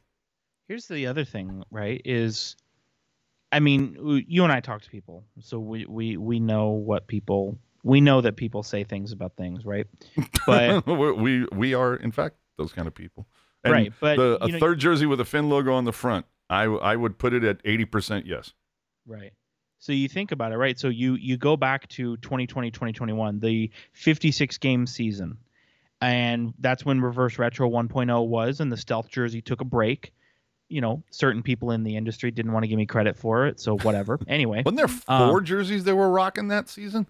Here's 0.67 0.87
the 0.87 1.07
other 1.07 1.25
thing, 1.25 1.63
right? 1.71 2.01
Is 2.05 2.55
I 3.51 3.59
mean, 3.59 4.23
you 4.27 4.43
and 4.43 4.51
I 4.51 4.59
talk 4.59 4.81
to 4.81 4.89
people, 4.89 5.23
so 5.39 5.59
we 5.59 5.85
we 5.85 6.17
we 6.17 6.39
know 6.39 6.69
what 6.69 7.07
people 7.07 7.57
we 7.83 8.01
know 8.01 8.19
that 8.21 8.35
people 8.35 8.63
say 8.63 8.83
things 8.83 9.11
about 9.11 9.35
things, 9.37 9.63
right? 9.63 9.87
But 10.45 10.85
we 11.17 11.45
we 11.51 11.73
are 11.73 11.95
in 11.95 12.11
fact 12.11 12.35
those 12.57 12.73
kind 12.73 12.87
of 12.87 12.95
people, 12.95 13.27
and 13.63 13.73
right? 13.73 13.93
But 13.99 14.17
the, 14.17 14.43
a 14.43 14.47
know, 14.47 14.59
third 14.59 14.79
jersey 14.79 15.05
with 15.05 15.19
a 15.19 15.25
fin 15.25 15.49
logo 15.49 15.73
on 15.73 15.85
the 15.85 15.93
front, 15.93 16.25
I 16.49 16.63
I 16.63 16.95
would 16.95 17.17
put 17.17 17.33
it 17.33 17.43
at 17.43 17.61
80 17.63 17.85
percent 17.85 18.25
yes. 18.25 18.53
Right. 19.07 19.33
So 19.85 19.91
you 19.91 20.09
think 20.09 20.31
about 20.31 20.51
it, 20.51 20.57
right? 20.57 20.79
So 20.79 20.87
you 20.87 21.13
you 21.13 21.37
go 21.37 21.55
back 21.55 21.87
to 21.89 22.17
2020, 22.17 22.71
2021, 22.71 23.39
the 23.39 23.69
56 23.93 24.57
game 24.57 24.87
season. 24.87 25.37
And 26.01 26.55
that's 26.57 26.83
when 26.83 27.01
Reverse 27.01 27.37
Retro 27.37 27.69
1.0 27.69 28.27
was 28.27 28.61
and 28.61 28.71
the 28.71 28.77
stealth 28.77 29.09
jersey 29.09 29.43
took 29.43 29.61
a 29.61 29.63
break. 29.63 30.11
You 30.69 30.81
know, 30.81 31.03
certain 31.11 31.43
people 31.43 31.69
in 31.69 31.83
the 31.83 31.97
industry 31.97 32.31
didn't 32.31 32.51
want 32.51 32.63
to 32.63 32.67
give 32.67 32.77
me 32.77 32.87
credit 32.87 33.15
for 33.15 33.45
it, 33.45 33.59
so 33.59 33.77
whatever. 33.77 34.19
Anyway, 34.27 34.63
wasn't 34.65 34.77
there 34.77 34.87
four 34.87 35.37
um, 35.37 35.45
jerseys 35.45 35.83
they 35.83 35.93
were 35.93 36.09
rocking 36.09 36.47
that 36.47 36.67
season? 36.67 37.05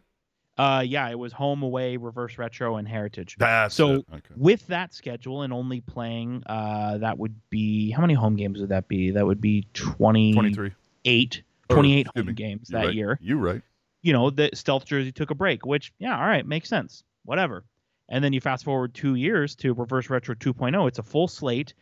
Uh, 0.57 0.84
yeah, 0.85 1.07
it 1.07 1.18
was 1.18 1.31
home, 1.31 1.64
away, 1.64 1.95
reverse 1.95 2.38
retro, 2.38 2.76
and 2.76 2.89
heritage. 2.89 3.38
That's 3.39 3.73
so 3.73 4.03
okay. 4.14 4.19
with 4.35 4.68
that 4.68 4.93
schedule 4.93 5.43
and 5.43 5.53
only 5.53 5.80
playing, 5.80 6.43
uh, 6.45 6.97
that 6.97 7.18
would 7.18 7.35
be 7.49 7.91
how 7.91 8.02
many 8.02 8.15
home 8.15 8.35
games 8.35 8.60
would 8.60 8.69
that 8.69 8.89
be? 8.89 9.11
That 9.11 9.26
would 9.26 9.39
be 9.39 9.65
20, 9.73 10.34
23. 10.34 10.72
eight 11.06 11.41
28 11.70 12.08
home 12.16 12.26
me. 12.28 12.34
games 12.34 12.70
that 12.70 12.86
right. 12.86 12.94
year. 12.94 13.20
You 13.22 13.38
right. 13.38 13.62
You 14.02 14.14
know, 14.14 14.30
the 14.30 14.52
stealth 14.54 14.86
jersey 14.86 15.12
took 15.12 15.32
a 15.32 15.36
break, 15.36 15.66
which 15.66 15.92
yeah, 16.00 16.18
all 16.18 16.28
right, 16.28 16.46
makes 16.46 16.70
sense. 16.70 17.04
Whatever. 17.24 17.66
And 18.08 18.24
then 18.24 18.34
you 18.34 18.42
fast 18.42 18.64
forward 18.64 18.94
2 18.94 19.16
years 19.16 19.56
to 19.58 19.74
reverse 19.74 20.10
retro 20.10 20.36
2.0. 20.36 20.88
It's 20.88 21.00
a 21.00 21.04
full 21.04 21.28
slate. 21.28 21.74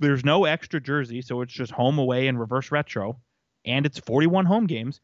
There's 0.00 0.24
no 0.24 0.44
extra 0.44 0.80
jersey, 0.80 1.22
so 1.22 1.42
it's 1.42 1.52
just 1.52 1.70
home 1.70 1.98
away 1.98 2.26
and 2.26 2.40
reverse 2.40 2.72
retro 2.72 3.20
and 3.64 3.86
it's 3.86 3.98
41 3.98 4.46
home 4.46 4.66
games, 4.66 5.00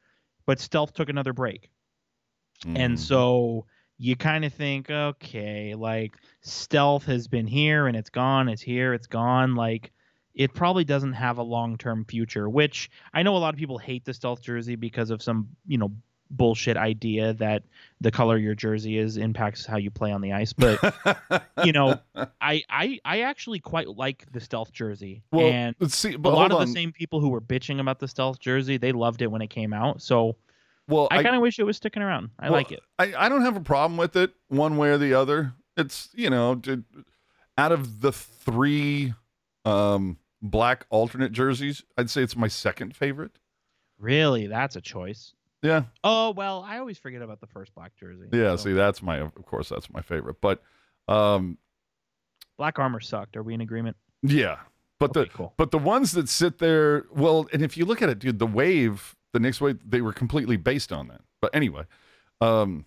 but 0.47 0.59
stealth 0.59 0.95
took 0.95 1.09
another 1.09 1.33
break. 1.33 1.71
Mm. 2.67 2.79
And 2.79 3.01
so 3.01 3.67
you 3.99 4.17
kind 4.17 4.45
of 4.45 4.53
think, 4.53 4.91
okay, 4.91 5.75
like 5.75 6.17
stealth 6.41 7.05
has 7.07 7.29
been 7.29 7.47
here 7.47 7.87
and 7.87 7.97
it's 7.97 8.11
gone, 8.11 8.49
it's 8.49 8.63
here, 8.63 8.95
it's 8.95 9.07
gone, 9.07 9.55
like 9.55 9.93
it 10.35 10.53
probably 10.55 10.85
doesn't 10.85 11.13
have 11.13 11.39
a 11.39 11.43
long 11.43 11.79
term 11.79 12.05
future, 12.05 12.49
which 12.49 12.91
I 13.13 13.23
know 13.23 13.37
a 13.37 13.39
lot 13.39 13.55
of 13.55 13.59
people 13.59 13.79
hate 13.79 14.05
the 14.05 14.15
stealth 14.15 14.43
jersey 14.43 14.77
because 14.77 15.11
of 15.11 15.23
some, 15.23 15.49
you 15.67 15.79
know, 15.79 15.93
bullshit 16.31 16.77
idea 16.77 17.33
that 17.35 17.63
the 18.01 18.11
color 18.11 18.37
your 18.37 18.55
jersey 18.55 18.99
is 18.99 19.17
impacts 19.17 19.65
how 19.65 19.77
you 19.77 19.91
play 19.91 20.11
on 20.11 20.21
the 20.21 20.33
ice. 20.33 20.53
But 20.53 20.79
you 21.65 21.73
know, 21.73 21.99
I 22.41 22.63
I 22.69 22.99
I 23.05 23.21
actually 23.21 23.61
quite 23.61 23.89
like 23.89 24.31
the 24.33 24.41
stealth 24.41 24.73
jersey. 24.73 25.23
Well, 25.33 25.47
and 25.47 25.77
let's 25.79 25.97
see, 25.97 26.15
a 26.15 26.19
lot 26.19 26.51
of 26.51 26.59
on. 26.59 26.67
the 26.67 26.73
same 26.73 26.93
people 26.93 27.21
who 27.21 27.29
were 27.29 27.41
bitching 27.41 27.81
about 27.81 27.99
the 27.99 28.09
stealth 28.09 28.41
jersey, 28.41 28.77
they 28.77 28.93
loved 28.93 29.23
it 29.23 29.29
when 29.29 29.43
it 29.43 29.51
came 29.51 29.73
out. 29.73 30.03
So 30.03 30.37
well, 30.89 31.09
I, 31.11 31.19
I 31.19 31.23
kind 31.23 31.37
of 31.37 31.43
wish 31.43 31.59
it 31.59 31.65
was 31.65 31.77
sticking 31.77 32.03
around. 32.03 32.31
I 32.39 32.47
well, 32.47 32.59
like 32.59 32.73
it. 32.73 32.81
I, 32.99 33.15
I 33.17 33.29
don't 33.29 33.43
have 33.43 33.57
a 33.57 33.61
problem 33.61 33.97
with 33.97 34.17
it 34.17 34.33
one 34.49 34.77
way 34.77 34.91
or 34.91 34.99
the 34.99 35.15
other. 35.15 35.55
It's 35.77 36.09
you 36.15 36.31
know, 36.31 36.61
out 37.57 37.73
of 37.73 38.01
the 38.01 38.13
three 38.13 39.15
um 39.65 40.19
black 40.45 40.87
alternate 40.91 41.33
jerseys, 41.33 41.83
I'd 41.99 42.11
say 42.11 42.23
it's 42.23 42.37
my 42.37 42.49
second 42.49 42.95
favorite. 42.95 43.33
Really, 43.99 44.47
that's 44.47 44.77
a 44.77 44.81
choice. 44.81 45.33
Yeah. 45.63 45.85
Oh 46.05 46.31
well, 46.31 46.63
I 46.69 46.79
always 46.79 46.99
forget 46.99 47.23
about 47.23 47.41
the 47.41 47.47
first 47.47 47.75
black 47.75 47.97
jersey. 47.97 48.29
Yeah. 48.31 48.55
So. 48.57 48.65
See, 48.65 48.73
that's 48.75 49.03
my, 49.03 49.19
of 49.19 49.47
course, 49.47 49.71
that's 49.71 49.91
my 49.91 50.03
favorite. 50.03 50.37
But, 50.41 50.63
um, 51.09 51.59
black 52.59 52.79
armor 52.79 53.01
sucked. 53.01 53.37
Are 53.37 53.43
we 53.43 53.55
in 53.55 53.63
agreement? 53.63 53.97
Yeah. 54.23 54.59
But 55.01 55.17
okay, 55.17 55.29
the 55.29 55.37
cool. 55.37 55.55
but 55.57 55.71
the 55.71 55.79
ones 55.79 56.13
that 56.13 56.29
sit 56.29 56.59
there, 56.59 57.07
well, 57.13 57.49
and 57.53 57.63
if 57.63 57.77
you 57.77 57.85
look 57.85 58.03
at 58.03 58.09
it, 58.11 58.19
dude, 58.19 58.39
the 58.39 58.47
wave, 58.47 59.17
the 59.33 59.41
next 59.41 59.61
wave, 59.61 59.79
they 59.85 60.01
were 60.01 60.13
completely 60.13 60.57
based 60.57 60.93
on 60.93 61.09
that. 61.09 61.23
But 61.41 61.55
anyway, 61.55 61.85
um, 62.41 62.85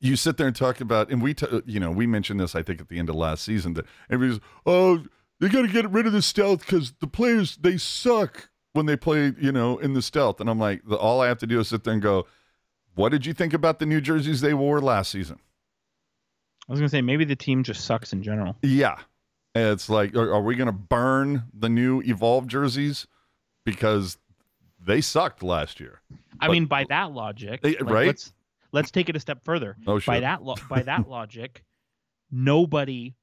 you 0.00 0.14
sit 0.16 0.36
there 0.36 0.46
and 0.46 0.54
talk 0.54 0.80
about, 0.80 1.10
and 1.10 1.20
we, 1.20 1.34
t- 1.34 1.62
you 1.66 1.80
know, 1.80 1.90
we 1.90 2.06
mentioned 2.06 2.38
this, 2.38 2.54
I 2.54 2.62
think, 2.62 2.80
at 2.80 2.88
the 2.88 2.98
end 2.98 3.08
of 3.08 3.16
last 3.16 3.42
season 3.44 3.74
that 3.74 3.86
everybody's, 4.08 4.40
oh, 4.66 5.02
they 5.40 5.48
got 5.48 5.62
to 5.62 5.68
get 5.68 5.88
rid 5.90 6.06
of 6.06 6.12
the 6.12 6.22
stealth 6.22 6.60
because 6.60 6.92
the 7.00 7.06
players 7.06 7.56
they 7.56 7.76
suck 7.76 8.50
when 8.72 8.86
they 8.86 8.96
play, 8.96 9.32
you 9.40 9.52
know, 9.52 9.78
in 9.78 9.94
the 9.94 10.02
stealth. 10.02 10.40
And 10.40 10.48
I'm 10.48 10.58
like, 10.58 10.82
the, 10.86 10.96
all 10.96 11.20
I 11.20 11.28
have 11.28 11.38
to 11.38 11.46
do 11.46 11.60
is 11.60 11.68
sit 11.68 11.84
there 11.84 11.94
and 11.94 12.02
go, 12.02 12.26
what 12.94 13.10
did 13.10 13.26
you 13.26 13.32
think 13.32 13.54
about 13.54 13.78
the 13.78 13.86
new 13.86 14.00
jerseys 14.00 14.40
they 14.40 14.54
wore 14.54 14.80
last 14.80 15.10
season? 15.10 15.38
I 16.68 16.72
was 16.72 16.80
gonna 16.80 16.90
say 16.90 17.00
maybe 17.00 17.24
the 17.24 17.36
team 17.36 17.62
just 17.62 17.84
sucks 17.84 18.12
in 18.12 18.22
general. 18.22 18.56
Yeah, 18.62 18.98
it's 19.54 19.88
like, 19.88 20.14
are, 20.14 20.34
are 20.34 20.42
we 20.42 20.54
gonna 20.54 20.72
burn 20.72 21.44
the 21.54 21.68
new 21.68 22.02
Evolve 22.02 22.46
jerseys 22.46 23.06
because 23.64 24.18
they 24.84 25.00
sucked 25.00 25.42
last 25.42 25.80
year? 25.80 26.00
I 26.40 26.46
but, 26.46 26.52
mean, 26.52 26.66
by 26.66 26.84
that 26.90 27.12
logic, 27.12 27.62
they, 27.62 27.76
like, 27.76 27.90
right? 27.90 28.06
Let's, 28.08 28.32
let's 28.72 28.90
take 28.90 29.08
it 29.08 29.16
a 29.16 29.20
step 29.20 29.44
further. 29.44 29.76
Oh, 29.86 29.98
sure. 29.98 30.14
By 30.14 30.20
that 30.20 30.42
lo- 30.42 30.56
by 30.68 30.82
that 30.82 31.08
logic, 31.08 31.64
nobody 32.30 33.14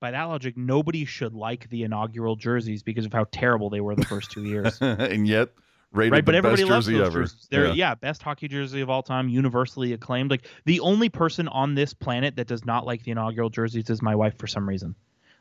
by 0.00 0.10
that 0.10 0.24
logic, 0.24 0.56
nobody 0.56 1.04
should 1.04 1.34
like 1.34 1.68
the 1.70 1.82
inaugural 1.82 2.36
jerseys 2.36 2.82
because 2.82 3.06
of 3.06 3.12
how 3.12 3.26
terrible 3.30 3.70
they 3.70 3.80
were 3.80 3.94
the 3.94 4.04
first 4.04 4.30
two 4.30 4.44
years. 4.44 4.78
and 4.80 5.26
yet, 5.26 5.50
rated 5.92 6.12
right, 6.12 6.24
but 6.24 6.34
everybody 6.34 6.64
loves 6.64 6.86
those 6.86 7.00
ever. 7.00 7.20
jerseys. 7.20 7.48
They're 7.50 7.66
yeah. 7.66 7.72
yeah. 7.72 7.94
best 7.94 8.22
hockey 8.22 8.48
jersey 8.48 8.80
of 8.80 8.90
all 8.90 9.02
time, 9.02 9.28
universally 9.28 9.92
acclaimed. 9.92 10.30
Like 10.30 10.46
the 10.64 10.80
only 10.80 11.08
person 11.08 11.48
on 11.48 11.74
this 11.74 11.94
planet 11.94 12.36
that 12.36 12.46
does 12.46 12.64
not 12.64 12.86
like 12.86 13.02
the 13.04 13.10
inaugural 13.10 13.50
jerseys 13.50 13.90
is 13.90 14.02
my 14.02 14.14
wife 14.14 14.38
for 14.38 14.46
some 14.46 14.68
reason. 14.68 14.94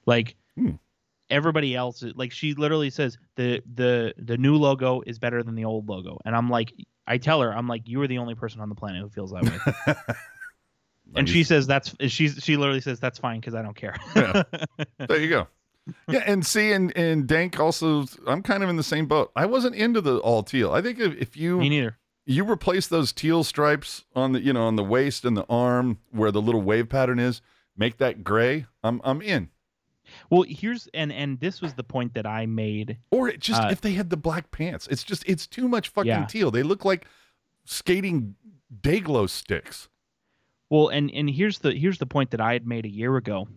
Like 0.06 0.36
hmm. 0.56 0.72
everybody 1.30 1.76
else, 1.76 2.04
like 2.16 2.32
she 2.32 2.54
literally 2.54 2.90
says 2.90 3.18
the 3.36 3.62
the 3.76 4.14
the 4.18 4.38
new 4.38 4.56
logo 4.56 5.02
is 5.06 5.20
better 5.20 5.44
than 5.44 5.56
the 5.56 5.66
old 5.66 5.88
logo, 5.90 6.20
and 6.26 6.36
I'm 6.36 6.50
like, 6.50 6.74
I 7.06 7.18
tell 7.18 7.42
her, 7.42 7.54
I'm 7.54 7.68
like, 7.68 7.88
you 7.88 8.02
are 8.02 8.08
the 8.08 8.18
only 8.18 8.36
person 8.36 8.62
on 8.62 8.70
the 8.70 8.76
planet 8.76 9.02
who 9.02 9.10
feels 9.10 9.32
that 9.32 9.44
way. 9.44 9.96
and 11.16 11.28
she 11.30 11.44
says 11.44 11.68
that's 11.68 11.96
she's 12.08 12.40
she 12.44 12.58
literally 12.58 12.82
says 12.82 13.00
that's 13.00 13.20
fine 13.20 13.40
because 13.40 13.56
I 13.56 13.62
don't 13.62 13.76
care. 13.76 13.96
yeah. 14.16 14.44
There 15.08 15.20
you 15.20 15.30
go. 15.30 15.48
Yeah, 16.10 16.24
and 16.26 16.46
see, 16.46 16.72
and 16.72 16.96
and 16.98 17.28
Dank 17.28 17.60
also, 17.60 18.06
I'm 18.26 18.44
kind 18.44 18.64
of 18.64 18.70
in 18.70 18.76
the 18.76 18.84
same 18.84 19.06
boat. 19.06 19.32
I 19.36 19.46
wasn't 19.46 19.76
into 19.76 20.02
the 20.02 20.18
all 20.18 20.44
teal. 20.44 20.72
I 20.72 20.82
think 20.82 21.00
if, 21.00 21.16
if 21.16 21.38
you 21.38 21.58
me 21.58 21.70
neither. 21.70 21.98
You 22.26 22.50
replace 22.50 22.88
those 22.88 23.14
teal 23.14 23.46
stripes 23.46 24.04
on 24.14 24.34
the 24.34 24.42
you 24.42 24.52
know 24.52 24.66
on 24.66 24.76
the 24.76 24.84
waist 24.84 25.24
and 25.24 25.38
the 25.38 25.46
arm 25.50 26.00
where 26.12 26.32
the 26.32 26.42
little 26.42 26.62
wave 26.62 26.90
pattern 26.90 27.20
is. 27.20 27.42
Make 27.78 27.98
that 27.98 28.24
gray. 28.24 28.66
I'm 28.84 29.00
I'm 29.04 29.22
in. 29.22 29.50
Well, 30.30 30.44
here's 30.48 30.88
and 30.94 31.12
and 31.12 31.40
this 31.40 31.62
was 31.62 31.76
the 31.76 31.84
point 31.84 32.14
that 32.16 32.26
I 32.26 32.46
made. 32.46 32.98
Or 33.12 33.30
it 33.30 33.40
just 33.40 33.62
uh, 33.62 33.70
if 33.72 33.82
they 33.82 33.94
had 33.94 34.10
the 34.10 34.18
black 34.18 34.52
pants, 34.52 34.88
it's 34.88 35.04
just 35.04 35.24
it's 35.26 35.48
too 35.48 35.68
much 35.68 35.90
fucking 35.90 36.10
yeah. 36.10 36.26
teal. 36.26 36.52
They 36.52 36.64
look 36.64 36.84
like 36.84 37.06
skating 37.66 38.36
day 38.82 39.00
glow 39.00 39.28
sticks. 39.28 39.90
Well, 40.70 40.90
and 40.90 41.10
and 41.12 41.30
here's 41.30 41.60
the 41.60 41.74
here's 41.74 41.98
the 41.98 42.06
point 42.06 42.32
that 42.32 42.42
I 42.42 42.54
had 42.54 42.68
made 42.68 42.86
a 42.86 42.90
year 42.90 43.16
ago 43.18 43.48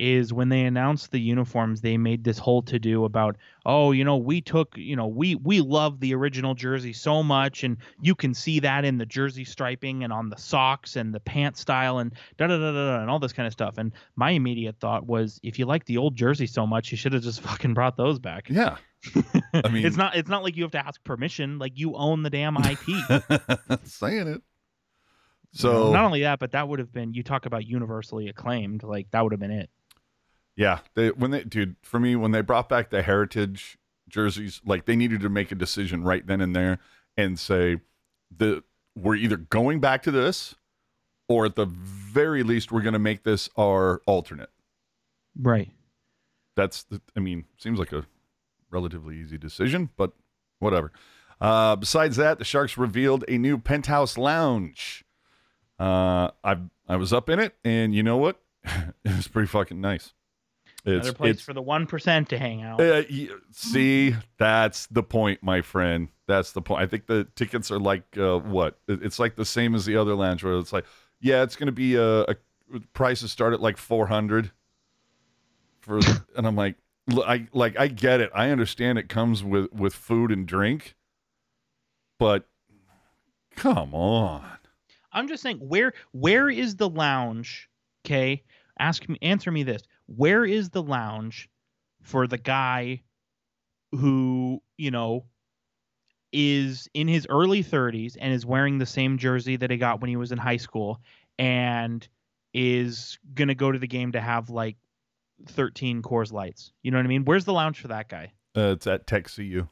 is 0.00 0.32
when 0.32 0.48
they 0.48 0.62
announced 0.62 1.10
the 1.10 1.20
uniforms, 1.20 1.82
they 1.82 1.98
made 1.98 2.24
this 2.24 2.38
whole 2.38 2.62
to 2.62 2.78
do 2.78 3.04
about, 3.04 3.36
oh, 3.66 3.92
you 3.92 4.02
know, 4.02 4.16
we 4.16 4.40
took, 4.40 4.74
you 4.74 4.96
know, 4.96 5.06
we 5.06 5.34
we 5.34 5.60
love 5.60 6.00
the 6.00 6.14
original 6.14 6.54
jersey 6.54 6.94
so 6.94 7.22
much, 7.22 7.64
and 7.64 7.76
you 8.00 8.14
can 8.14 8.32
see 8.32 8.60
that 8.60 8.86
in 8.86 8.96
the 8.96 9.04
jersey 9.04 9.44
striping 9.44 10.02
and 10.02 10.10
on 10.10 10.30
the 10.30 10.38
socks 10.38 10.96
and 10.96 11.14
the 11.14 11.20
pant 11.20 11.58
style 11.58 11.98
and 11.98 12.14
da 12.38 12.46
da 12.46 12.56
da 12.56 12.72
da 12.72 13.00
and 13.02 13.10
all 13.10 13.18
this 13.18 13.34
kind 13.34 13.46
of 13.46 13.52
stuff. 13.52 13.76
And 13.76 13.92
my 14.16 14.30
immediate 14.30 14.80
thought 14.80 15.06
was, 15.06 15.38
if 15.42 15.58
you 15.58 15.66
like 15.66 15.84
the 15.84 15.98
old 15.98 16.16
jersey 16.16 16.46
so 16.46 16.66
much, 16.66 16.90
you 16.90 16.96
should 16.96 17.12
have 17.12 17.22
just 17.22 17.40
fucking 17.42 17.74
brought 17.74 17.98
those 17.98 18.18
back. 18.18 18.48
Yeah. 18.48 18.78
I 19.52 19.68
mean, 19.68 19.84
it's 19.84 19.98
not 19.98 20.16
it's 20.16 20.30
not 20.30 20.42
like 20.42 20.56
you 20.56 20.62
have 20.62 20.72
to 20.72 20.86
ask 20.86 21.02
permission. 21.04 21.58
Like 21.58 21.78
you 21.78 21.94
own 21.94 22.22
the 22.22 22.30
damn 22.30 22.56
IP. 22.64 23.84
saying 23.84 24.28
it. 24.28 24.42
So 25.52 25.92
not 25.92 26.04
only 26.04 26.22
that, 26.22 26.38
but 26.38 26.52
that 26.52 26.68
would 26.68 26.78
have 26.78 26.92
been 26.92 27.12
you 27.12 27.22
talk 27.22 27.46
about 27.46 27.66
universally 27.66 28.28
acclaimed. 28.28 28.82
Like 28.82 29.10
that 29.10 29.22
would 29.22 29.32
have 29.32 29.40
been 29.40 29.50
it. 29.50 29.70
Yeah, 30.56 30.80
they 30.94 31.10
when 31.10 31.30
they 31.30 31.44
dude 31.44 31.76
for 31.82 31.98
me 31.98 32.16
when 32.16 32.30
they 32.30 32.40
brought 32.40 32.68
back 32.68 32.90
the 32.90 33.02
heritage 33.02 33.78
jerseys, 34.08 34.60
like 34.64 34.86
they 34.86 34.96
needed 34.96 35.20
to 35.22 35.28
make 35.28 35.50
a 35.50 35.54
decision 35.54 36.04
right 36.04 36.26
then 36.26 36.40
and 36.40 36.54
there 36.54 36.78
and 37.16 37.38
say 37.38 37.80
the 38.36 38.62
we're 38.96 39.14
either 39.14 39.36
going 39.36 39.80
back 39.80 40.02
to 40.02 40.10
this 40.10 40.54
or 41.28 41.46
at 41.46 41.54
the 41.54 41.64
very 41.64 42.42
least 42.42 42.72
we're 42.72 42.82
going 42.82 42.92
to 42.92 42.98
make 42.98 43.22
this 43.22 43.48
our 43.56 44.02
alternate. 44.06 44.50
Right. 45.40 45.70
That's 46.56 46.82
the, 46.82 47.00
I 47.16 47.20
mean, 47.20 47.44
seems 47.56 47.78
like 47.78 47.92
a 47.92 48.04
relatively 48.70 49.16
easy 49.16 49.38
decision, 49.38 49.90
but 49.96 50.12
whatever. 50.58 50.90
Uh, 51.40 51.76
besides 51.76 52.16
that, 52.16 52.38
the 52.38 52.44
Sharks 52.44 52.76
revealed 52.76 53.24
a 53.28 53.38
new 53.38 53.58
penthouse 53.58 54.18
lounge. 54.18 55.04
Uh, 55.80 56.30
I 56.44 56.58
I 56.86 56.96
was 56.96 57.12
up 57.12 57.30
in 57.30 57.38
it, 57.38 57.54
and 57.64 57.94
you 57.94 58.02
know 58.02 58.18
what? 58.18 58.38
it 58.64 59.16
was 59.16 59.26
pretty 59.26 59.48
fucking 59.48 59.80
nice. 59.80 60.12
It's, 60.84 61.06
Another 61.06 61.12
place 61.12 61.40
for 61.40 61.54
the 61.54 61.62
one 61.62 61.86
percent 61.86 62.28
to 62.30 62.38
hang 62.38 62.62
out. 62.62 62.80
Uh, 62.80 63.02
see, 63.50 64.14
that's 64.38 64.86
the 64.86 65.02
point, 65.02 65.42
my 65.42 65.62
friend. 65.62 66.08
That's 66.26 66.52
the 66.52 66.60
point. 66.60 66.82
I 66.82 66.86
think 66.86 67.06
the 67.06 67.26
tickets 67.34 67.70
are 67.70 67.78
like 67.78 68.04
uh, 68.18 68.38
what? 68.38 68.78
It's 68.88 69.18
like 69.18 69.36
the 69.36 69.44
same 69.46 69.74
as 69.74 69.86
the 69.86 69.96
other 69.96 70.14
lounge, 70.14 70.44
where 70.44 70.58
it's 70.58 70.72
like, 70.72 70.84
yeah, 71.18 71.42
it's 71.42 71.56
going 71.56 71.66
to 71.66 71.72
be 71.72 71.94
a, 71.96 72.22
a 72.22 72.36
prices 72.92 73.32
start 73.32 73.54
at 73.54 73.60
like 73.62 73.78
four 73.78 74.06
hundred 74.06 74.50
for, 75.80 75.98
and 76.36 76.46
I'm 76.46 76.56
like, 76.56 76.76
I 77.10 77.46
like 77.54 77.78
I 77.78 77.88
get 77.88 78.20
it. 78.20 78.30
I 78.34 78.50
understand 78.50 78.98
it 78.98 79.08
comes 79.08 79.42
with 79.42 79.72
with 79.72 79.94
food 79.94 80.30
and 80.30 80.46
drink, 80.46 80.94
but 82.18 82.46
come 83.56 83.94
on. 83.94 84.44
I'm 85.12 85.28
just 85.28 85.42
saying, 85.42 85.58
where 85.58 85.92
where 86.12 86.48
is 86.48 86.76
the 86.76 86.88
lounge? 86.88 87.68
Okay, 88.04 88.42
ask 88.78 89.08
me, 89.08 89.18
answer 89.22 89.50
me 89.50 89.62
this 89.62 89.82
where 90.06 90.44
is 90.44 90.70
the 90.70 90.82
lounge 90.82 91.48
for 92.02 92.26
the 92.26 92.38
guy 92.38 93.02
who, 93.92 94.62
you 94.76 94.90
know, 94.90 95.24
is 96.32 96.88
in 96.94 97.08
his 97.08 97.26
early 97.28 97.62
30s 97.62 98.16
and 98.20 98.32
is 98.32 98.46
wearing 98.46 98.78
the 98.78 98.86
same 98.86 99.18
jersey 99.18 99.56
that 99.56 99.70
he 99.70 99.76
got 99.76 100.00
when 100.00 100.08
he 100.08 100.16
was 100.16 100.32
in 100.32 100.38
high 100.38 100.56
school 100.56 101.00
and 101.38 102.06
is 102.52 103.18
to 103.48 103.54
go 103.54 103.70
to 103.72 103.78
the 103.78 103.86
game 103.86 104.12
to 104.12 104.20
have 104.20 104.50
like 104.50 104.76
13 105.46 106.02
Coors 106.02 106.32
Lights. 106.32 106.72
You 106.82 106.90
know 106.90 106.98
what 106.98 107.04
I 107.04 107.08
mean? 107.08 107.24
Where's 107.24 107.44
the 107.44 107.52
lounge 107.52 107.80
for 107.80 107.88
that 107.88 108.08
guy? 108.08 108.32
Uh, 108.56 108.72
it's 108.72 108.86
at 108.86 109.06
Tech 109.06 109.28
CU. 109.32 109.68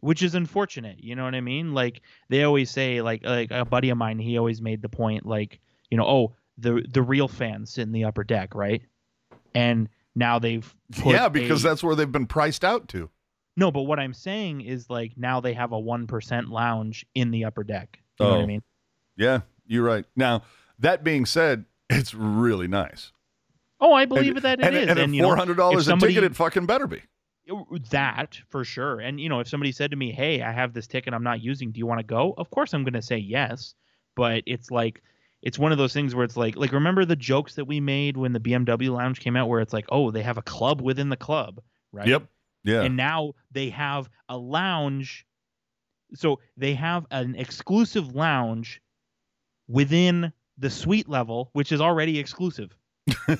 Which 0.00 0.22
is 0.22 0.34
unfortunate, 0.34 1.02
you 1.02 1.14
know 1.14 1.24
what 1.24 1.34
I 1.34 1.40
mean? 1.40 1.74
Like 1.74 2.02
they 2.28 2.44
always 2.44 2.70
say, 2.70 3.02
like 3.02 3.24
like 3.24 3.50
a 3.50 3.64
buddy 3.64 3.90
of 3.90 3.98
mine, 3.98 4.18
he 4.18 4.38
always 4.38 4.60
made 4.62 4.82
the 4.82 4.88
point, 4.88 5.26
like 5.26 5.60
you 5.90 5.98
know, 5.98 6.06
oh, 6.06 6.36
the 6.58 6.84
the 6.88 7.02
real 7.02 7.28
fans 7.28 7.72
sit 7.72 7.82
in 7.82 7.92
the 7.92 8.04
upper 8.04 8.24
deck, 8.24 8.54
right? 8.54 8.82
and 9.54 9.88
now 10.14 10.38
they've 10.38 10.74
yeah 11.04 11.28
because 11.28 11.64
a, 11.64 11.68
that's 11.68 11.82
where 11.82 11.94
they've 11.94 12.12
been 12.12 12.26
priced 12.26 12.64
out 12.64 12.88
to 12.88 13.10
no 13.56 13.70
but 13.70 13.82
what 13.82 13.98
i'm 13.98 14.14
saying 14.14 14.60
is 14.60 14.88
like 14.90 15.12
now 15.16 15.40
they 15.40 15.52
have 15.52 15.72
a 15.72 15.80
1% 15.80 16.50
lounge 16.50 17.06
in 17.14 17.30
the 17.30 17.44
upper 17.44 17.64
deck 17.64 17.98
you 18.18 18.26
oh. 18.26 18.28
know 18.28 18.34
what 18.34 18.40
i 18.40 18.44
oh. 18.44 18.46
mean 18.46 18.62
yeah 19.16 19.40
you're 19.66 19.84
right 19.84 20.04
now 20.16 20.42
that 20.78 21.04
being 21.04 21.26
said 21.26 21.64
it's 21.88 22.14
really 22.14 22.68
nice 22.68 23.12
oh 23.80 23.92
i 23.92 24.04
believe 24.04 24.36
and, 24.36 24.44
that 24.44 24.60
it 24.60 24.66
and, 24.66 24.76
is. 24.76 24.88
and, 24.88 24.98
and, 24.98 25.14
and 25.14 25.14
$400 25.14 25.82
somebody, 25.82 26.12
a 26.12 26.16
ticket 26.16 26.32
it 26.32 26.36
fucking 26.36 26.66
better 26.66 26.86
be 26.86 27.02
that 27.90 28.38
for 28.48 28.64
sure. 28.64 29.00
And 29.00 29.20
you 29.20 29.28
know 29.28 29.40
if 29.40 29.48
somebody 29.48 29.72
said 29.72 29.90
to 29.90 29.96
me 29.96 30.12
hey 30.12 30.42
i 30.42 30.52
have 30.52 30.72
this 30.72 30.86
ticket 30.86 31.14
i'm 31.14 31.22
not 31.22 31.42
using 31.42 31.70
do 31.70 31.78
you 31.78 31.86
want 31.86 32.00
to 32.00 32.06
go? 32.06 32.34
Of 32.36 32.50
course 32.50 32.72
i'm 32.72 32.84
going 32.84 32.94
to 32.94 33.02
say 33.02 33.16
yes. 33.16 33.74
But 34.16 34.42
it's 34.46 34.70
like 34.70 35.02
it's 35.42 35.58
one 35.58 35.72
of 35.72 35.78
those 35.78 35.92
things 35.92 36.14
where 36.14 36.24
it's 36.24 36.36
like 36.36 36.56
like 36.56 36.72
remember 36.72 37.04
the 37.04 37.16
jokes 37.16 37.54
that 37.54 37.64
we 37.64 37.80
made 37.80 38.16
when 38.16 38.32
the 38.32 38.40
BMW 38.40 38.94
lounge 38.94 39.20
came 39.20 39.36
out 39.36 39.48
where 39.48 39.60
it's 39.60 39.72
like 39.72 39.86
oh 39.90 40.10
they 40.10 40.22
have 40.22 40.38
a 40.38 40.42
club 40.42 40.80
within 40.80 41.08
the 41.08 41.16
club 41.16 41.60
right? 41.92 42.06
Yep. 42.06 42.24
Yeah. 42.62 42.82
And 42.82 42.96
now 42.96 43.32
they 43.50 43.70
have 43.70 44.08
a 44.28 44.36
lounge 44.36 45.26
so 46.14 46.40
they 46.56 46.74
have 46.74 47.06
an 47.10 47.36
exclusive 47.36 48.14
lounge 48.14 48.80
within 49.68 50.32
the 50.58 50.70
suite 50.70 51.08
level 51.08 51.50
which 51.52 51.72
is 51.72 51.80
already 51.80 52.18
exclusive. 52.18 52.76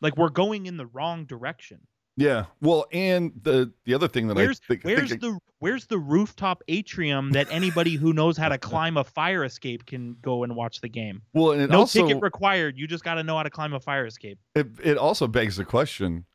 Like 0.00 0.16
we're 0.16 0.30
going 0.30 0.66
in 0.66 0.76
the 0.76 0.86
wrong 0.86 1.24
direction 1.24 1.80
yeah. 2.20 2.44
Well, 2.60 2.86
and 2.92 3.32
the 3.42 3.72
the 3.86 3.94
other 3.94 4.06
thing 4.06 4.28
that 4.28 4.36
where's, 4.36 4.60
I 4.64 4.66
think 4.68 4.84
where's 4.84 5.08
think 5.08 5.22
the 5.22 5.38
where's 5.58 5.86
the 5.86 5.98
rooftop 5.98 6.62
atrium 6.68 7.30
that 7.32 7.48
anybody 7.50 7.94
who 7.94 8.12
knows 8.12 8.36
how 8.36 8.50
to 8.50 8.58
climb 8.58 8.98
a 8.98 9.04
fire 9.04 9.42
escape 9.42 9.86
can 9.86 10.16
go 10.20 10.44
and 10.44 10.54
watch 10.54 10.82
the 10.82 10.88
game? 10.88 11.22
Well, 11.32 11.52
and 11.52 11.70
no 11.70 11.80
also, 11.80 12.06
ticket 12.06 12.22
required. 12.22 12.78
You 12.78 12.86
just 12.86 13.04
got 13.04 13.14
to 13.14 13.22
know 13.22 13.38
how 13.38 13.42
to 13.42 13.50
climb 13.50 13.72
a 13.72 13.80
fire 13.80 14.04
escape. 14.04 14.38
It 14.54 14.68
it 14.84 14.98
also 14.98 15.26
begs 15.26 15.56
the 15.56 15.64
question 15.64 16.26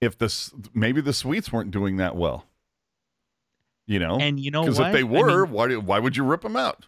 if 0.00 0.18
this 0.18 0.52
maybe 0.74 1.00
the 1.00 1.12
suites 1.12 1.52
weren't 1.52 1.70
doing 1.70 1.98
that 1.98 2.16
well. 2.16 2.46
You 3.86 4.00
know, 4.00 4.18
and 4.18 4.40
you 4.40 4.50
know 4.50 4.62
because 4.62 4.80
if 4.80 4.92
they 4.92 5.04
were, 5.04 5.44
I 5.44 5.44
mean, 5.44 5.52
why 5.52 5.76
why 5.76 5.98
would 6.00 6.16
you 6.16 6.24
rip 6.24 6.42
them 6.42 6.56
out? 6.56 6.86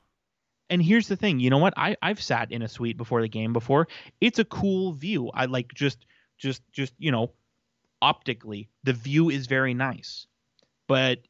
And 0.69 0.83
here's 0.83 1.09
the 1.09 1.17
thing, 1.17 1.41
you 1.41 1.49
know 1.49 1.59
what? 1.59 1.75
I 1.77 1.97
I've 2.03 2.21
sat 2.21 2.51
in 2.51 2.63
a 2.63 2.69
suite 2.69 2.97
before 2.97 3.23
the 3.23 3.29
game 3.29 3.53
before. 3.53 3.87
It's 4.21 4.41
a 4.41 4.45
cool 4.45 4.93
view. 4.93 5.31
I 5.33 5.47
like 5.47 5.73
just 5.75 6.07
just 6.39 6.63
just 6.73 6.93
you 6.99 7.13
know 7.13 7.33
optically 8.03 8.69
the 8.85 8.93
view 8.93 9.31
is 9.31 9.47
very 9.47 9.75
nice. 9.75 10.27
But 10.89 11.21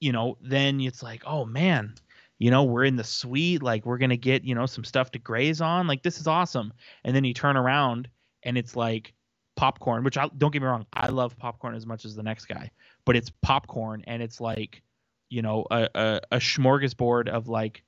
you 0.00 0.12
know 0.12 0.36
then 0.42 0.80
it's 0.80 1.02
like 1.02 1.22
oh 1.26 1.46
man 1.46 1.94
you 2.38 2.50
know 2.50 2.64
we're 2.64 2.84
in 2.84 2.96
the 2.96 3.04
suite 3.04 3.62
like 3.62 3.86
we're 3.86 3.98
gonna 3.98 4.16
get 4.16 4.44
you 4.44 4.54
know 4.54 4.66
some 4.66 4.84
stuff 4.84 5.10
to 5.10 5.18
graze 5.18 5.60
on 5.60 5.86
like 5.86 6.02
this 6.02 6.20
is 6.20 6.26
awesome. 6.26 6.72
And 7.04 7.14
then 7.14 7.24
you 7.24 7.34
turn 7.34 7.56
around 7.56 8.08
and 8.42 8.58
it's 8.58 8.76
like 8.76 9.12
popcorn 9.56 10.04
which 10.04 10.18
I 10.18 10.28
don't 10.36 10.52
get 10.52 10.60
me 10.60 10.68
wrong 10.68 10.86
I 10.92 11.08
love 11.08 11.36
popcorn 11.38 11.74
as 11.74 11.86
much 11.86 12.04
as 12.04 12.14
the 12.14 12.22
next 12.22 12.44
guy 12.44 12.70
but 13.06 13.16
it's 13.16 13.32
popcorn 13.42 14.04
and 14.06 14.22
it's 14.22 14.38
like 14.38 14.82
you 15.30 15.40
know 15.40 15.64
a, 15.70 15.88
a, 15.94 16.20
a 16.32 16.36
smorgasbord 16.36 17.28
of 17.28 17.48
like 17.48 17.82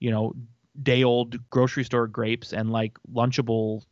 you 0.00 0.10
know 0.10 0.34
day 0.82 1.04
old 1.04 1.36
grocery 1.50 1.84
store 1.84 2.08
grapes 2.08 2.52
and 2.52 2.72
like 2.72 2.98
lunchable 3.12 3.84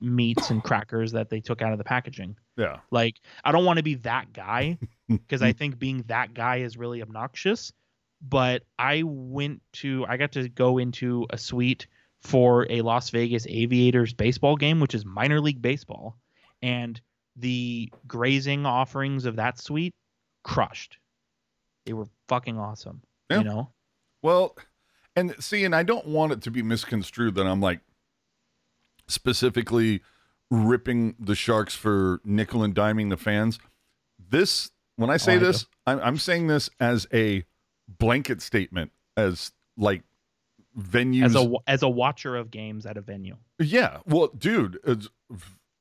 meats 0.00 0.50
and 0.50 0.62
crackers 0.62 1.12
that 1.12 1.28
they 1.30 1.40
took 1.40 1.62
out 1.62 1.72
of 1.72 1.78
the 1.78 1.84
packaging. 1.84 2.36
Yeah. 2.56 2.78
Like 2.90 3.20
I 3.44 3.52
don't 3.52 3.64
want 3.64 3.78
to 3.78 3.82
be 3.82 3.94
that 3.96 4.32
guy 4.32 4.78
because 5.08 5.42
I 5.42 5.52
think 5.52 5.78
being 5.78 6.04
that 6.08 6.34
guy 6.34 6.58
is 6.58 6.76
really 6.76 7.02
obnoxious. 7.02 7.72
But 8.22 8.64
I 8.78 9.02
went 9.04 9.62
to 9.74 10.04
I 10.08 10.16
got 10.16 10.32
to 10.32 10.48
go 10.48 10.78
into 10.78 11.26
a 11.30 11.38
suite 11.38 11.86
for 12.20 12.66
a 12.70 12.82
Las 12.82 13.10
Vegas 13.10 13.46
Aviators 13.48 14.12
baseball 14.12 14.56
game, 14.56 14.80
which 14.80 14.94
is 14.94 15.04
minor 15.04 15.40
league 15.40 15.62
baseball, 15.62 16.16
and 16.60 17.00
the 17.36 17.90
grazing 18.06 18.66
offerings 18.66 19.24
of 19.24 19.36
that 19.36 19.58
suite 19.58 19.94
crushed. 20.42 20.98
They 21.86 21.94
were 21.94 22.08
fucking 22.28 22.58
awesome. 22.58 23.02
Yeah. 23.30 23.38
You 23.38 23.44
know? 23.44 23.70
Well, 24.22 24.56
and 25.16 25.34
see, 25.42 25.64
and 25.64 25.74
I 25.74 25.82
don't 25.82 26.06
want 26.06 26.32
it 26.32 26.42
to 26.42 26.50
be 26.50 26.62
misconstrued 26.62 27.34
that 27.36 27.46
I'm 27.46 27.60
like, 27.60 27.80
specifically 29.10 30.02
ripping 30.50 31.14
the 31.18 31.34
Sharks 31.34 31.74
for 31.74 32.20
nickel 32.24 32.62
and 32.62 32.74
diming 32.74 33.10
the 33.10 33.16
fans. 33.16 33.58
This, 34.18 34.70
when 34.96 35.10
I 35.10 35.16
say 35.16 35.34
oh, 35.34 35.36
I 35.36 35.38
this, 35.38 35.66
I'm, 35.86 36.00
I'm 36.00 36.18
saying 36.18 36.46
this 36.46 36.70
as 36.78 37.06
a 37.12 37.44
blanket 37.88 38.42
statement, 38.42 38.92
as 39.16 39.52
like 39.76 40.02
venues 40.78 41.24
as 41.24 41.34
a 41.34 41.52
as 41.66 41.82
a 41.82 41.88
watcher 41.88 42.36
of 42.36 42.50
games 42.50 42.86
at 42.86 42.96
a 42.96 43.00
venue. 43.00 43.36
Yeah, 43.58 43.98
well, 44.06 44.28
dude, 44.28 44.78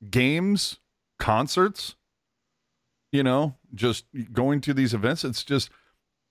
games, 0.10 0.78
concerts, 1.20 1.96
you 3.12 3.24
know, 3.24 3.56
just 3.74 4.06
going 4.32 4.62
to 4.62 4.74
these 4.74 4.94
events. 4.94 5.24
It's 5.24 5.44
just, 5.44 5.70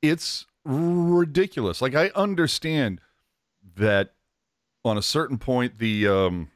it's 0.02 0.46
ridiculous. 0.64 1.82
Like 1.82 1.94
I 1.94 2.10
understand 2.14 3.00
that 3.76 4.14
on 4.84 4.96
a 4.96 5.02
certain 5.02 5.38
point, 5.38 5.78
the 5.78 6.08
um, 6.08 6.50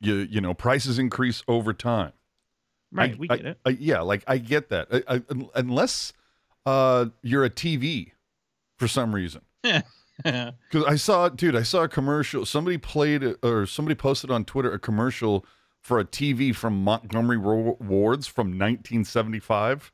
you 0.00 0.14
you 0.14 0.40
know 0.40 0.54
prices 0.54 0.98
increase 0.98 1.42
over 1.48 1.72
time. 1.72 2.12
Right, 2.92 3.14
I, 3.14 3.16
we 3.16 3.28
get 3.28 3.46
I, 3.46 3.48
it. 3.48 3.58
I, 3.64 3.70
yeah, 3.70 4.00
like 4.00 4.24
I 4.26 4.38
get 4.38 4.68
that. 4.70 4.88
unless 5.54 6.12
uh, 6.64 7.06
you're 7.22 7.44
a 7.44 7.50
TV 7.50 8.12
for 8.76 8.88
some 8.88 9.14
reason. 9.14 9.42
Because 10.22 10.84
I 10.86 10.96
saw, 10.96 11.28
dude, 11.28 11.54
I 11.54 11.62
saw 11.62 11.82
a 11.82 11.88
commercial. 11.88 12.46
Somebody 12.46 12.78
played 12.78 13.36
or 13.42 13.66
somebody 13.66 13.94
posted 13.94 14.30
on 14.30 14.46
Twitter 14.46 14.72
a 14.72 14.78
commercial 14.78 15.44
for 15.82 16.00
a 16.00 16.04
TV 16.04 16.54
from 16.54 16.82
Montgomery 16.82 17.36
Wards 17.36 18.26
from 18.26 18.48
1975. 18.48 19.92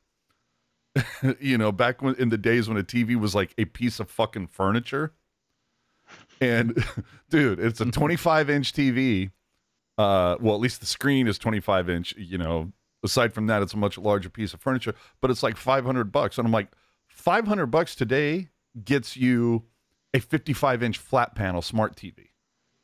you 1.40 1.58
know, 1.58 1.72
back 1.72 2.02
when 2.02 2.14
in 2.16 2.28
the 2.28 2.38
days 2.38 2.68
when 2.68 2.78
a 2.78 2.84
TV 2.84 3.18
was 3.18 3.34
like 3.34 3.52
a 3.58 3.64
piece 3.64 3.98
of 3.98 4.10
fucking 4.10 4.46
furniture. 4.46 5.12
And 6.40 6.84
dude, 7.30 7.58
it's 7.58 7.80
a 7.80 7.86
25 7.86 8.50
inch 8.50 8.72
TV. 8.72 9.30
Uh, 10.02 10.36
well, 10.40 10.54
at 10.54 10.60
least 10.60 10.80
the 10.80 10.86
screen 10.86 11.26
is 11.28 11.38
25 11.38 11.88
inch. 11.88 12.14
You 12.16 12.38
know, 12.38 12.72
aside 13.04 13.32
from 13.32 13.46
that, 13.46 13.62
it's 13.62 13.74
a 13.74 13.78
much 13.78 13.98
larger 13.98 14.28
piece 14.28 14.54
of 14.54 14.60
furniture. 14.60 14.94
But 15.20 15.30
it's 15.30 15.42
like 15.42 15.56
500 15.56 16.12
bucks, 16.12 16.38
and 16.38 16.46
I'm 16.46 16.52
like, 16.52 16.68
500 17.08 17.66
bucks 17.66 17.94
today 17.94 18.48
gets 18.84 19.16
you 19.16 19.64
a 20.14 20.20
55 20.20 20.82
inch 20.82 20.98
flat 20.98 21.34
panel 21.34 21.62
smart 21.62 21.96
TV. 21.96 22.28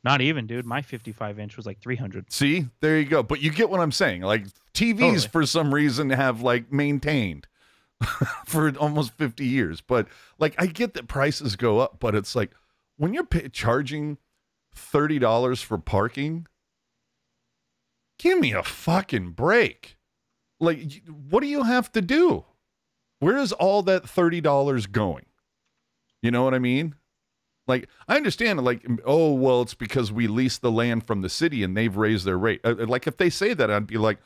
Not 0.03 0.21
even, 0.21 0.47
dude. 0.47 0.65
My 0.65 0.81
55 0.81 1.39
inch 1.39 1.57
was 1.57 1.65
like 1.65 1.81
300. 1.81 2.31
See, 2.31 2.67
there 2.79 2.97
you 2.97 3.05
go. 3.05 3.21
But 3.21 3.41
you 3.41 3.51
get 3.51 3.69
what 3.69 3.81
I'm 3.81 3.91
saying. 3.91 4.21
Like 4.21 4.45
TVs, 4.73 4.99
totally. 4.99 5.27
for 5.27 5.45
some 5.45 5.73
reason, 5.73 6.09
have 6.11 6.41
like 6.41 6.71
maintained 6.71 7.47
for 8.45 8.69
almost 8.77 9.13
50 9.17 9.45
years. 9.45 9.81
But 9.81 10.07
like, 10.37 10.55
I 10.57 10.67
get 10.67 10.93
that 10.93 11.07
prices 11.07 11.55
go 11.57 11.79
up, 11.79 11.99
but 11.99 12.15
it's 12.15 12.33
like 12.33 12.51
when 12.97 13.13
you're 13.13 13.25
pay- 13.25 13.49
charging 13.49 14.17
$30 14.75 15.63
for 15.63 15.77
parking, 15.77 16.47
give 18.19 18.39
me 18.39 18.53
a 18.53 18.63
fucking 18.63 19.31
break. 19.31 19.97
Like, 20.59 21.01
what 21.29 21.39
do 21.39 21.47
you 21.47 21.63
have 21.63 21.91
to 21.93 22.01
do? 22.01 22.45
Where 23.19 23.37
is 23.37 23.51
all 23.51 23.81
that 23.83 24.03
$30 24.03 24.91
going? 24.91 25.25
You 26.21 26.31
know 26.31 26.43
what 26.43 26.53
I 26.53 26.59
mean? 26.59 26.95
Like, 27.67 27.87
I 28.07 28.15
understand, 28.15 28.63
like, 28.63 28.85
oh, 29.05 29.33
well, 29.33 29.61
it's 29.61 29.73
because 29.73 30.11
we 30.11 30.27
lease 30.27 30.57
the 30.57 30.71
land 30.71 31.05
from 31.05 31.21
the 31.21 31.29
city 31.29 31.63
and 31.63 31.77
they've 31.77 31.95
raised 31.95 32.25
their 32.25 32.37
rate. 32.37 32.61
Uh, 32.63 32.75
like, 32.87 33.07
if 33.07 33.17
they 33.17 33.29
say 33.29 33.53
that, 33.53 33.69
I'd 33.69 33.87
be 33.87 33.97
like, 33.97 34.19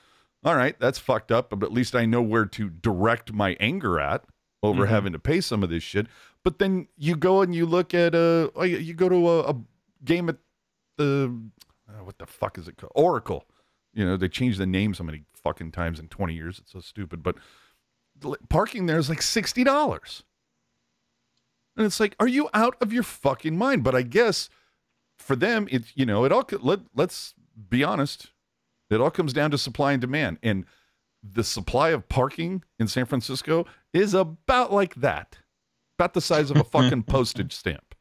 all 0.45 0.56
right, 0.56 0.80
that's 0.80 0.99
fucked 0.99 1.32
up, 1.32 1.49
but 1.49 1.64
at 1.64 1.72
least 1.72 1.95
I 1.95 2.06
know 2.06 2.22
where 2.22 2.45
to 2.45 2.70
direct 2.70 3.34
my 3.34 3.56
anger 3.60 3.99
at 3.99 4.26
over 4.61 4.84
mm-hmm. 4.84 4.94
having 4.94 5.14
to 5.14 5.20
pay 5.20 5.41
some 5.41 5.61
of 5.61 5.70
this 5.70 5.84
shit. 5.84 6.07
But 6.44 6.60
then 6.60 6.88
you 6.98 7.15
go 7.15 7.41
and 7.41 7.53
you 7.53 7.65
look 7.65 7.94
at 7.94 8.15
a, 8.15 8.52
oh, 8.56 8.64
you 8.64 8.94
go 8.94 9.10
to 9.10 9.30
a, 9.30 9.40
a 9.52 9.56
game 10.03 10.30
at 10.30 10.38
the, 10.98 11.38
uh, 11.88 12.03
what 12.03 12.18
the 12.18 12.26
fuck 12.26 12.57
is 12.57 12.68
it 12.68 12.78
called? 12.78 12.91
Oracle. 12.95 13.45
You 13.94 14.06
know, 14.06 14.18
they 14.18 14.28
changed 14.28 14.60
the 14.60 14.65
name 14.65 14.94
so 14.94 15.03
many 15.03 15.24
fucking 15.36 15.72
times 15.72 15.99
in 15.99 16.07
20 16.07 16.34
years. 16.34 16.60
It's 16.60 16.72
so 16.72 16.80
stupid. 16.80 17.22
But 17.22 17.36
parking 18.49 18.86
there 18.86 18.98
is 18.98 19.10
like 19.10 19.20
$60. 19.20 20.24
And 21.76 21.86
it's 21.86 21.99
like, 21.99 22.15
are 22.20 22.28
you 22.28 22.49
out 22.53 22.76
of 22.82 22.94
your 22.94 23.03
fucking 23.03 23.57
mind? 23.57 23.84
But 23.84 23.95
I 23.95 24.03
guess 24.03 24.49
for 25.18 25.36
them, 25.36 25.68
it's, 25.72 25.91
you 25.95 26.06
know, 26.06 26.24
it 26.26 26.32
all, 26.32 26.48
let, 26.61 26.82
let's 26.95 27.34
be 27.70 27.84
honest 27.84 28.30
it 28.94 29.02
all 29.02 29.11
comes 29.11 29.34
down 29.34 29.52
to 29.52 29.57
supply 29.57 29.91
and 29.94 30.02
demand. 30.02 30.38
And 30.44 30.65
the 31.24 31.44
supply 31.44 31.90
of 31.90 32.07
parking 32.10 32.64
in 32.80 32.88
San 32.88 33.06
Francisco 33.06 33.65
is 33.94 34.14
about 34.14 34.72
like 34.72 34.95
that, 34.95 35.38
about 35.98 36.14
the 36.14 36.22
size 36.22 36.52
of 36.52 36.57
a 36.57 36.64
fucking 36.64 37.03
postage 37.03 37.53
stamp, 37.53 37.95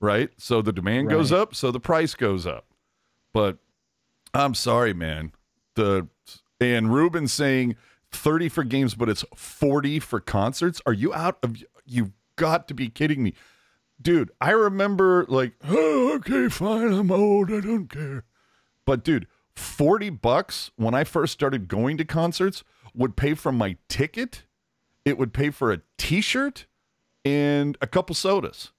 right? 0.00 0.30
So 0.38 0.62
the 0.62 0.72
demand 0.72 1.08
right. 1.08 1.14
goes 1.14 1.32
up, 1.32 1.54
so 1.54 1.70
the 1.70 1.80
price 1.80 2.14
goes 2.14 2.46
up. 2.46 2.66
But 3.32 3.58
I'm 4.34 4.54
sorry, 4.54 4.94
man. 4.94 5.32
The 5.74 6.08
and 6.60 6.92
Ruben 6.92 7.28
saying 7.28 7.76
30 8.12 8.48
for 8.48 8.64
games, 8.64 8.94
but 8.94 9.08
it's 9.08 9.24
40 9.34 10.00
for 10.00 10.20
concerts. 10.20 10.80
Are 10.86 10.92
you 10.92 11.14
out 11.14 11.38
of 11.42 11.62
you've 11.86 12.12
got 12.38 12.68
to 12.68 12.74
be 12.74 12.88
kidding 12.88 13.22
me. 13.22 13.34
Dude, 14.00 14.30
I 14.40 14.52
remember 14.52 15.26
like, 15.28 15.54
oh, 15.64 16.14
okay, 16.16 16.48
fine, 16.48 16.92
I'm 16.92 17.10
old, 17.10 17.52
I 17.52 17.60
don't 17.60 17.88
care. 17.88 18.24
But 18.86 19.04
dude, 19.04 19.26
40 19.56 20.10
bucks 20.10 20.70
when 20.76 20.94
I 20.94 21.04
first 21.04 21.32
started 21.32 21.68
going 21.68 21.98
to 21.98 22.04
concerts 22.04 22.64
would 22.94 23.16
pay 23.16 23.34
for 23.34 23.52
my 23.52 23.76
ticket, 23.88 24.44
it 25.04 25.18
would 25.18 25.34
pay 25.34 25.50
for 25.50 25.72
a 25.72 25.82
t-shirt 25.98 26.66
and 27.24 27.76
a 27.82 27.86
couple 27.86 28.14
sodas. 28.14 28.70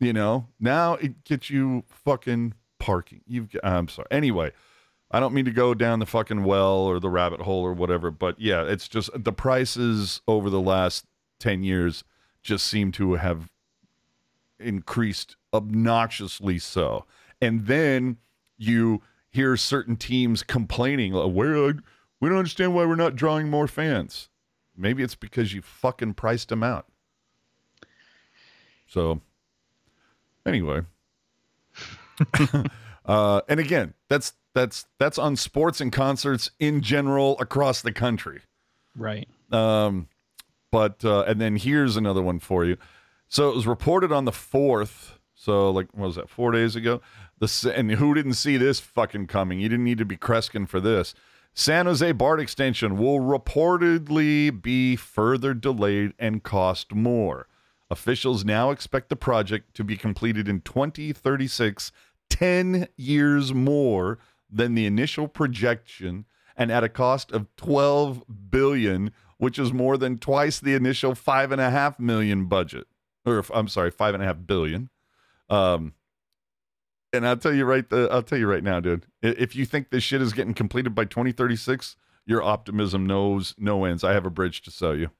You 0.00 0.14
know, 0.14 0.46
now 0.58 0.94
it 0.94 1.24
gets 1.24 1.50
you 1.50 1.84
fucking 1.86 2.54
parking. 2.80 3.20
You've 3.26 3.54
I'm 3.62 3.86
sorry. 3.88 4.08
Anyway, 4.10 4.50
I 5.10 5.20
don't 5.20 5.34
mean 5.34 5.44
to 5.44 5.52
go 5.52 5.74
down 5.74 6.00
the 6.00 6.06
fucking 6.06 6.42
well 6.44 6.78
or 6.78 6.98
the 6.98 7.10
rabbit 7.10 7.40
hole 7.42 7.62
or 7.62 7.72
whatever, 7.72 8.10
but 8.10 8.40
yeah, 8.40 8.62
it's 8.64 8.88
just 8.88 9.10
the 9.14 9.32
prices 9.32 10.20
over 10.26 10.50
the 10.50 10.60
last 10.60 11.06
10 11.38 11.62
years 11.62 12.02
just 12.42 12.66
seem 12.66 12.90
to 12.92 13.14
have 13.14 13.50
increased 14.58 15.36
obnoxiously 15.52 16.58
so. 16.58 17.06
And 17.40 17.66
then 17.66 18.18
you 18.58 19.02
hear 19.30 19.56
certain 19.56 19.96
teams 19.96 20.42
complaining, 20.42 21.12
like, 21.12 21.32
"Where 21.32 21.74
we 22.20 22.28
don't 22.28 22.38
understand 22.38 22.74
why 22.74 22.84
we're 22.84 22.96
not 22.96 23.16
drawing 23.16 23.48
more 23.48 23.68
fans." 23.68 24.28
Maybe 24.76 25.02
it's 25.02 25.14
because 25.14 25.52
you 25.52 25.62
fucking 25.62 26.14
priced 26.14 26.48
them 26.48 26.62
out. 26.62 26.86
So, 28.86 29.20
anyway, 30.44 30.82
uh, 33.04 33.40
and 33.48 33.60
again, 33.60 33.94
that's 34.08 34.32
that's 34.54 34.86
that's 34.98 35.18
on 35.18 35.36
sports 35.36 35.80
and 35.80 35.92
concerts 35.92 36.50
in 36.58 36.80
general 36.80 37.38
across 37.40 37.82
the 37.82 37.92
country. 37.92 38.40
Right. 38.96 39.28
Um, 39.52 40.08
but 40.72 41.04
uh, 41.04 41.22
and 41.22 41.40
then 41.40 41.56
here's 41.56 41.96
another 41.96 42.22
one 42.22 42.38
for 42.38 42.64
you. 42.64 42.76
So 43.28 43.48
it 43.50 43.54
was 43.56 43.66
reported 43.66 44.12
on 44.12 44.24
the 44.24 44.32
fourth. 44.32 45.18
So 45.34 45.70
like, 45.70 45.88
what 45.92 46.06
was 46.06 46.16
that? 46.16 46.28
Four 46.28 46.52
days 46.52 46.76
ago 46.76 47.00
the 47.40 47.72
and 47.74 47.90
who 47.92 48.14
didn't 48.14 48.34
see 48.34 48.56
this 48.56 48.78
fucking 48.78 49.26
coming? 49.26 49.58
You 49.58 49.68
didn't 49.68 49.84
need 49.84 49.98
to 49.98 50.04
be 50.04 50.16
Kreskin 50.16 50.68
for 50.68 50.80
this. 50.80 51.14
San 51.52 51.86
Jose 51.86 52.12
BART 52.12 52.38
extension 52.38 52.96
will 52.96 53.18
reportedly 53.18 54.62
be 54.62 54.94
further 54.94 55.52
delayed 55.52 56.12
and 56.18 56.42
cost 56.44 56.94
more. 56.94 57.48
Officials 57.90 58.44
now 58.44 58.70
expect 58.70 59.08
the 59.08 59.16
project 59.16 59.74
to 59.74 59.82
be 59.82 59.96
completed 59.96 60.46
in 60.46 60.60
2036, 60.60 61.90
10 62.30 62.88
years 62.96 63.52
more 63.52 64.18
than 64.50 64.74
the 64.74 64.86
initial 64.86 65.28
projection 65.28 66.24
and 66.56 66.70
at 66.70 66.84
a 66.84 66.88
cost 66.88 67.32
of 67.32 67.46
12 67.56 68.24
billion, 68.50 69.12
which 69.38 69.58
is 69.58 69.72
more 69.72 69.96
than 69.96 70.18
twice 70.18 70.58
the 70.58 70.74
initial 70.74 71.14
five 71.14 71.52
and 71.52 71.60
a 71.60 71.70
half 71.70 71.98
million 71.98 72.46
budget. 72.46 72.86
Or 73.24 73.44
I'm 73.52 73.68
sorry, 73.68 73.90
five 73.90 74.14
and 74.14 74.22
a 74.22 74.26
half 74.26 74.38
billion. 74.46 74.90
Um, 75.48 75.94
and 77.12 77.26
I'll 77.26 77.36
tell 77.36 77.52
you 77.52 77.64
right, 77.64 77.88
the, 77.88 78.08
I'll 78.10 78.22
tell 78.22 78.38
you 78.38 78.46
right 78.46 78.62
now, 78.62 78.80
dude. 78.80 79.06
If 79.22 79.56
you 79.56 79.64
think 79.64 79.90
this 79.90 80.04
shit 80.04 80.22
is 80.22 80.32
getting 80.32 80.54
completed 80.54 80.94
by 80.94 81.04
2036, 81.04 81.96
your 82.26 82.42
optimism 82.42 83.06
knows 83.06 83.54
no 83.58 83.84
ends. 83.84 84.04
I 84.04 84.12
have 84.12 84.26
a 84.26 84.30
bridge 84.30 84.62
to 84.62 84.70
sell 84.70 84.96
you. 84.96 85.10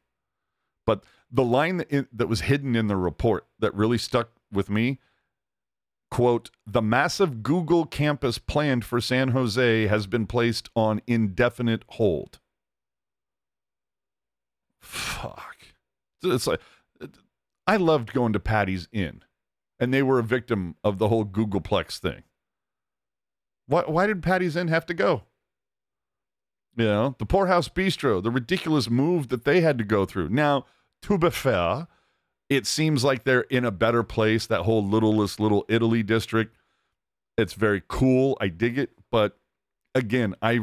But 0.87 1.05
the 1.31 1.45
line 1.45 1.79
that, 1.79 2.09
that 2.13 2.29
was 2.29 2.43
hidden 2.43 2.77
in 2.77 2.87
the 2.87 2.97
report 2.97 3.47
that 3.59 3.75
really 3.75 3.99
stuck 3.99 4.31
with 4.53 4.71
me 4.71 5.01
quote 6.11 6.51
the 6.67 6.83
massive 6.83 7.43
google 7.43 7.87
campus 7.87 8.39
planned 8.39 8.85
for 8.85 9.01
san 9.01 9.29
jose 9.29 9.87
has 9.87 10.07
been 10.07 10.27
placed 10.27 10.69
on 10.75 11.01
indefinite 11.07 11.83
hold 11.89 12.41
fuck 14.81 15.57
it's 16.23 16.47
like 16.47 16.61
i 17.67 17.77
loved 17.77 18.13
going 18.13 18.33
to 18.33 18.41
patty's 18.41 18.89
inn 18.93 19.23
and 19.81 19.95
they 19.95 20.03
were 20.03 20.19
a 20.19 20.23
victim 20.23 20.77
of 20.85 20.99
the 20.99 21.09
whole 21.09 21.25
Googleplex 21.25 21.99
thing. 21.99 22.23
Why, 23.67 23.83
why 23.87 24.07
did 24.07 24.23
Patty's 24.23 24.55
Inn 24.55 24.69
have 24.69 24.85
to 24.87 24.95
go? 24.95 25.23
You 26.77 26.85
know, 26.85 27.17
the 27.19 27.27
Poorhouse 27.27 27.69
Bistro, 27.69 28.23
the 28.23 28.31
ridiculous 28.31 28.91
move 28.91 29.29
that 29.29 29.45
they 29.45 29.63
had 29.63 29.79
to 29.79 29.85
go 29.85 30.05
through. 30.05 30.29
Now, 30.29 30.67
to 31.03 31.19
be 31.19 31.31
fair, 31.31 31.89
it 32.51 32.67
seems 32.67 33.05
like 33.05 33.25
they're 33.25 33.43
in 33.43 33.65
a 33.65 33.71
better 33.71 34.03
place. 34.03 34.47
That 34.47 34.63
whole 34.63 34.85
littlest 34.85 35.39
little 35.39 35.65
Italy 35.69 36.03
district, 36.03 36.57
it's 37.39 37.55
very 37.55 37.83
cool. 37.89 38.37
I 38.41 38.49
dig 38.49 38.77
it. 38.77 38.91
But 39.11 39.39
again, 39.95 40.35
I 40.43 40.61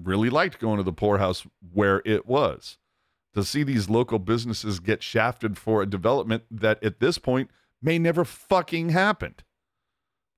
really 0.00 0.30
liked 0.30 0.60
going 0.60 0.76
to 0.76 0.82
the 0.82 0.92
Poorhouse 0.92 1.46
where 1.72 2.02
it 2.04 2.26
was. 2.26 2.76
To 3.34 3.44
see 3.44 3.62
these 3.62 3.88
local 3.88 4.18
businesses 4.18 4.80
get 4.80 5.02
shafted 5.02 5.56
for 5.56 5.82
a 5.82 5.86
development 5.86 6.42
that 6.50 6.82
at 6.82 7.00
this 7.00 7.16
point 7.16 7.48
may 7.80 7.98
never 7.98 8.24
fucking 8.24 8.90
happen. 8.90 9.36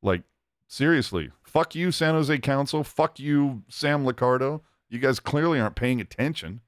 Like, 0.03 0.23
seriously, 0.69 1.31
fuck 1.43 1.75
you, 1.75 1.91
San 1.91 2.15
Jose 2.15 2.39
Council. 2.39 2.85
Fuck 2.85 3.19
you, 3.19 3.63
Sam 3.69 4.05
Liccardo. 4.05 4.61
You 4.91 4.99
guys 4.99 5.21
clearly 5.21 5.59
aren't 5.59 5.75
paying 5.75 6.03
attention. 6.03 6.61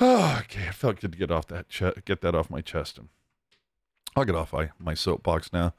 Oh, 0.00 0.38
okay, 0.40 0.68
I 0.68 0.72
felt 0.72 1.00
good 1.00 1.12
to 1.12 1.18
get 1.18 1.30
off 1.30 1.46
that 1.48 1.66
get 2.04 2.20
that 2.20 2.34
off 2.34 2.50
my 2.50 2.60
chest, 2.60 2.98
and 2.98 3.08
I'll 4.16 4.24
get 4.24 4.34
off 4.34 4.52
my, 4.52 4.70
my 4.78 4.94
soapbox 4.94 5.52
now. 5.52 5.74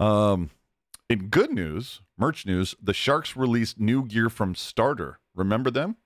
Um, 0.00 0.50
in 1.08 1.28
good 1.28 1.50
news, 1.50 2.00
merch 2.16 2.46
news, 2.46 2.74
the 2.82 2.94
Sharks 2.94 3.36
released 3.36 3.80
new 3.80 4.04
gear 4.04 4.28
from 4.28 4.54
Starter. 4.54 5.18
Remember 5.34 5.70
them? 5.70 5.96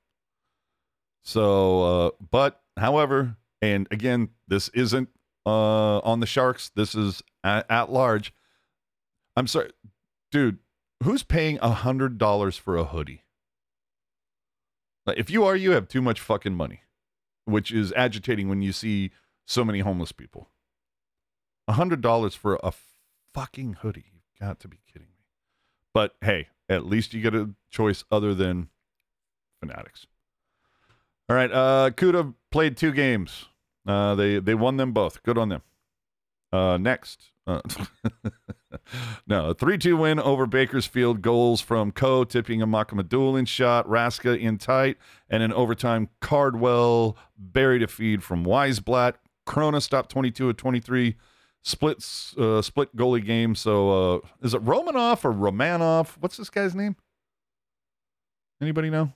So, 1.25 1.83
uh, 1.83 2.11
but 2.31 2.61
however, 2.77 3.37
and 3.61 3.87
again, 3.91 4.31
this 4.49 4.69
isn't 4.71 5.09
uh, 5.47 5.99
on 5.99 6.21
the 6.21 6.27
Sharks. 6.27 6.71
This 6.75 6.95
is 6.95 7.23
at, 7.45 7.71
at 7.71 7.93
large. 7.93 8.33
I'm 9.37 9.47
sorry, 9.47 9.71
dude. 10.31 10.59
Who's 11.03 11.25
paying 11.25 11.59
a 11.61 11.71
hundred 11.71 12.17
dollars 12.17 12.57
for 12.57 12.77
a 12.77 12.85
hoodie? 12.85 13.25
If 15.09 15.31
you 15.31 15.45
are, 15.45 15.57
you 15.57 15.73
have 15.73 15.89
too 15.89 16.01
much 16.01 16.21
fucking 16.21 16.55
money, 16.55 16.83
which 17.45 17.73
is 17.73 17.93
agitating 17.97 18.49
when 18.49 18.63
you 18.63 18.73
see 18.73 19.11
so 19.47 19.65
many 19.65 19.81
homeless 19.81 20.13
people. 20.13 20.49
A 21.69 21.75
hundred 21.75 22.01
dollars 22.01 22.35
for 22.35 22.59
a 22.63 22.73
fucking 23.35 23.75
hoodie. 23.81 24.07
You've 24.13 24.41
got 24.41 24.61
to 24.61 24.69
be 24.69 24.79
kidding 24.93 25.09
me. 25.09 25.25
But 25.95 26.15
hey, 26.21 26.49
at 26.69 26.87
least 26.87 27.15
you 27.15 27.21
get 27.21 27.35
a 27.35 27.51
choice 27.71 28.05
other 28.11 28.35
than 28.35 28.69
Fanatics. 29.61 30.07
All 31.29 31.37
right, 31.37 31.53
uh 31.53 31.91
Cuda 31.91 32.35
played 32.51 32.77
two 32.77 32.93
games. 32.93 33.47
Uh 33.87 34.15
they 34.15 34.39
they 34.39 34.55
won 34.55 34.77
them 34.77 34.93
both. 34.93 35.23
Good 35.23 35.39
on 35.39 35.49
them. 35.51 35.63
Uh 36.53 36.77
next. 36.79 37.31
Uh, 37.47 37.61
no, 39.27 39.51
a 39.51 39.55
3 39.55 39.79
2 39.79 39.97
win 39.97 40.19
over 40.19 40.47
Bakersfield. 40.47 41.23
Goals 41.23 41.61
from 41.61 41.93
Coe 41.93 42.25
tipping 42.25 42.63
a 42.63 42.67
Mukhamadullin 42.67 43.47
shot, 43.47 43.87
Raska 43.89 44.39
in 44.39 44.59
tight, 44.59 44.97
and 45.29 45.43
an 45.43 45.53
overtime 45.53 46.09
Cardwell 46.21 47.17
buried 47.37 47.83
a 47.83 47.89
feed 47.89 48.23
from 48.23 48.45
Wiesblatt. 48.45 49.15
Chrona 49.47 49.83
stopped 49.83 50.11
22 50.11 50.51
at 50.51 50.59
23. 50.59 51.17
Split 51.65 51.99
uh, 52.39 52.61
split 52.61 52.97
goalie 52.97 53.25
game. 53.25 53.55
So 53.55 54.15
uh, 54.15 54.19
is 54.43 54.53
it 54.53 54.65
Romanov 54.65 55.25
or 55.25 55.33
Romanov? 55.33 56.17
What's 56.19 56.37
this 56.37 56.51
guy's 56.51 56.75
name? 56.75 56.97
Anybody 58.61 58.91
know? 58.91 59.13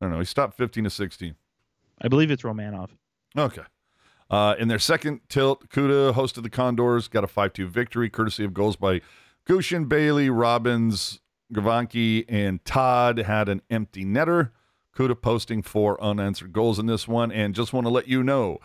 I 0.00 0.06
don't 0.06 0.12
know. 0.12 0.18
He 0.18 0.24
stopped 0.24 0.56
15 0.56 0.84
to 0.84 0.90
16. 0.90 1.34
I 2.02 2.08
believe 2.08 2.30
it's 2.30 2.42
Romanov. 2.42 2.90
Okay. 3.36 3.62
Uh, 4.32 4.54
in 4.58 4.68
their 4.68 4.78
second 4.78 5.20
tilt, 5.28 5.68
Cuda 5.68 6.14
hosted 6.14 6.42
the 6.42 6.48
Condors, 6.48 7.06
got 7.06 7.22
a 7.22 7.26
5 7.26 7.52
2 7.52 7.68
victory, 7.68 8.08
courtesy 8.08 8.44
of 8.44 8.54
goals 8.54 8.76
by 8.76 9.02
Gushchin, 9.46 9.86
Bailey, 9.86 10.30
Robins, 10.30 11.20
Gavanki, 11.52 12.24
and 12.28 12.64
Todd 12.64 13.18
had 13.18 13.50
an 13.50 13.60
empty 13.70 14.06
netter. 14.06 14.50
Cuda 14.96 15.20
posting 15.20 15.62
four 15.62 16.02
unanswered 16.02 16.54
goals 16.54 16.78
in 16.78 16.86
this 16.86 17.06
one. 17.06 17.30
And 17.30 17.54
just 17.54 17.74
want 17.74 17.86
to 17.86 17.92
let 17.92 18.08
you 18.08 18.22
know 18.22 18.58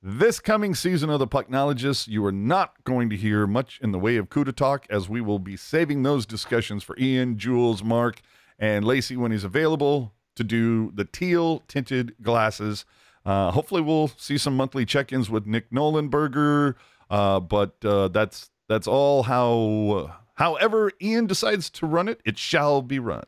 this 0.00 0.38
coming 0.38 0.76
season 0.76 1.10
of 1.10 1.18
the 1.18 1.26
Pucknologists, 1.26 2.06
you 2.06 2.24
are 2.24 2.32
not 2.32 2.84
going 2.84 3.10
to 3.10 3.16
hear 3.16 3.48
much 3.48 3.80
in 3.82 3.90
the 3.90 3.98
way 3.98 4.16
of 4.16 4.28
Cuda 4.28 4.54
talk, 4.54 4.86
as 4.88 5.08
we 5.08 5.20
will 5.20 5.40
be 5.40 5.56
saving 5.56 6.04
those 6.04 6.26
discussions 6.26 6.84
for 6.84 6.96
Ian, 6.96 7.38
Jules, 7.38 7.82
Mark, 7.82 8.20
and 8.56 8.84
Lacey 8.84 9.16
when 9.16 9.32
he's 9.32 9.42
available 9.42 10.14
to 10.36 10.44
do 10.44 10.92
the 10.94 11.04
teal 11.04 11.64
tinted 11.66 12.14
glasses. 12.22 12.84
Uh, 13.24 13.50
hopefully, 13.50 13.82
we'll 13.82 14.08
see 14.16 14.38
some 14.38 14.56
monthly 14.56 14.84
check-ins 14.84 15.28
with 15.28 15.46
Nick 15.46 15.70
Nollenberger. 15.70 16.74
Uh, 17.10 17.40
but 17.40 17.76
uh, 17.84 18.08
that's 18.08 18.50
that's 18.68 18.86
all 18.86 19.24
how. 19.24 20.18
however, 20.34 20.92
Ian 21.00 21.26
decides 21.26 21.70
to 21.70 21.86
run 21.86 22.08
it, 22.08 22.20
it 22.24 22.38
shall 22.38 22.82
be 22.82 22.98
run. 22.98 23.24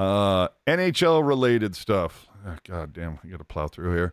Uh, 0.00 0.48
NHL 0.66 1.26
related 1.26 1.76
stuff. 1.76 2.26
Oh, 2.46 2.56
God 2.66 2.94
damn, 2.94 3.18
I 3.22 3.28
got 3.28 3.36
to 3.36 3.44
plow 3.44 3.68
through 3.68 3.94
here. 3.94 4.12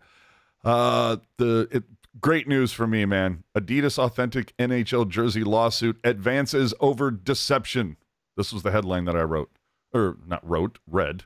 Uh, 0.64 1.18
the 1.38 1.68
it, 1.72 1.84
great 2.20 2.46
news 2.46 2.74
for 2.74 2.86
me, 2.86 3.06
man. 3.06 3.44
Adidas 3.56 3.98
authentic 3.98 4.56
NHL 4.58 5.08
jersey 5.08 5.46
lawsuit 5.46 5.98
advances 6.04 6.74
over 6.82 7.10
deception. 7.10 7.96
This 8.36 8.52
was 8.52 8.64
the 8.64 8.72
headline 8.72 9.06
that 9.06 9.16
I 9.16 9.22
wrote, 9.22 9.50
or 9.94 10.18
not 10.28 10.48
wrote, 10.48 10.80
read. 10.86 11.24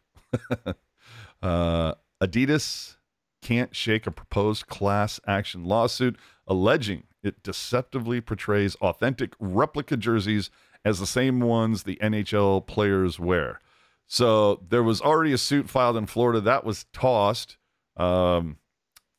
uh, 1.42 1.94
Adidas 2.22 2.98
can't 3.42 3.76
shake 3.76 4.06
a 4.06 4.12
proposed 4.12 4.68
class 4.68 5.20
action 5.26 5.66
lawsuit 5.66 6.18
alleging 6.48 7.04
it 7.24 7.44
deceptively 7.44 8.20
portrays 8.22 8.76
authentic 8.76 9.34
replica 9.40 9.98
jerseys 9.98 10.50
as 10.84 11.00
the 11.00 11.08
same 11.08 11.40
ones 11.40 11.84
the 11.84 11.98
NHL 11.98 12.66
players 12.66 13.20
wear. 13.20 13.60
So 14.08 14.62
there 14.68 14.84
was 14.84 15.02
already 15.02 15.32
a 15.32 15.38
suit 15.38 15.70
filed 15.70 15.98
in 15.98 16.08
Florida 16.08 16.42
that 16.42 16.66
was 16.66 16.86
tossed. 16.92 17.58
Um, 17.96 18.58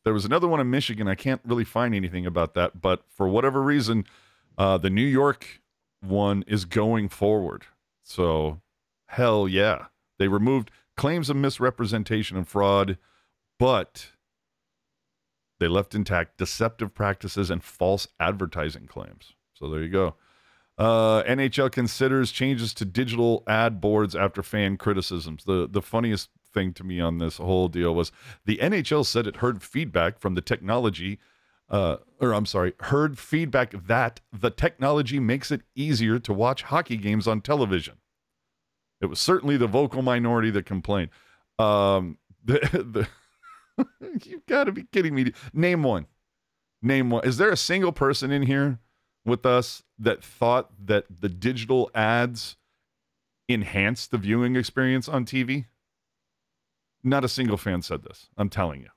there 0.05 0.13
was 0.13 0.25
another 0.25 0.49
one 0.49 0.61
in 0.61 0.71
Michigan. 0.71 1.07
I 1.07 1.15
can't 1.15 1.41
really 1.45 1.65
find 1.65 1.95
anything 1.95 2.27
about 2.27 2.55
that, 2.55 2.81
but 2.81 3.05
for 3.09 3.29
whatever 3.29 3.63
reason, 3.63 4.05
uh, 4.59 4.79
the 4.79 4.91
New 4.91 5.07
York 5.07 5.61
one 6.01 6.45
is 6.47 6.65
going 6.65 7.09
forward. 7.09 7.67
So 8.03 8.61
hell 9.07 9.47
yeah, 9.47 9.87
they 10.19 10.27
removed 10.27 10.71
claims 10.97 11.31
of 11.31 11.37
misrepresentation 11.37 12.37
and 12.37 12.47
fraud, 12.47 12.99
but 13.59 14.09
they 15.61 15.69
left 15.69 15.95
intact 15.95 16.39
deceptive 16.39 16.95
practices 16.95 17.51
and 17.51 17.63
false 17.63 18.09
advertising 18.19 18.87
claims. 18.87 19.35
So 19.55 19.69
there 19.69 19.83
you 19.83 19.89
go. 19.89 20.17
Uh, 20.79 21.23
NHL 21.25 21.71
considers 21.71 22.33
changes 22.33 22.75
to 22.75 22.85
digital 22.85 23.45
ad 23.47 23.81
boards 23.81 24.17
after 24.17 24.43
fan 24.43 24.77
criticisms. 24.77 25.45
The 25.45 25.69
the 25.71 25.83
funniest 25.83 26.31
thing 26.53 26.73
to 26.75 26.85
me 26.85 27.01
on 27.01 27.19
this 27.19 27.37
whole 27.37 27.69
deal 27.69 27.95
was 27.95 28.11
the 28.45 28.57
NHL 28.59 29.07
said 29.07 29.27
it 29.27 29.37
heard 29.37 29.63
feedback 29.63 30.19
from 30.19 30.35
the 30.35 30.41
technology, 30.41 31.19
uh, 31.71 31.99
or 32.21 32.35
I'm 32.35 32.47
sorry, 32.47 32.73
heard 32.81 33.19
feedback 33.19 33.73
that 33.87 34.21
the 34.33 34.51
technology 34.51 35.21
makes 35.21 35.51
it 35.51 35.63
easier 35.75 36.19
to 36.19 36.33
watch 36.33 36.63
hockey 36.63 36.97
games 36.97 37.29
on 37.29 37.41
television. 37.41 37.99
It 39.03 39.07
was 39.07 39.19
certainly 39.19 39.57
the 39.57 39.67
vocal 39.67 40.01
minority 40.01 40.51
that 40.51 40.65
complained. 40.65 41.11
Um, 41.59 42.19
the, 42.45 42.59
the 43.79 43.87
you've 44.25 44.47
got 44.47 44.65
to 44.65 44.73
be 44.73 44.85
kidding 44.85 45.15
me. 45.15 45.33
Name 45.53 45.83
one. 45.83 46.07
Name 46.81 47.11
one. 47.11 47.25
Is 47.25 47.37
there 47.37 47.51
a 47.51 47.57
single 47.57 47.93
person 47.93 48.31
in 48.31 48.43
here 48.43 48.79
with 49.25 49.45
us 49.45 49.83
that 49.99 50.23
thought 50.23 50.71
that 50.87 51.05
the 51.21 51.29
digital 51.29 51.91
ads 51.95 52.57
enhanced 53.49 54.11
the 54.11 54.19
viewing 54.19 54.57
experience 54.57 55.09
on 55.09 55.25
TV? 55.25 55.67
Not 57.05 57.25
a 57.25 57.29
single 57.29 57.57
fan 57.57 57.83
said 57.83 58.05
this. 58.05 58.29
I'm 58.37 58.49
telling 58.49 58.81
you. 58.81 58.89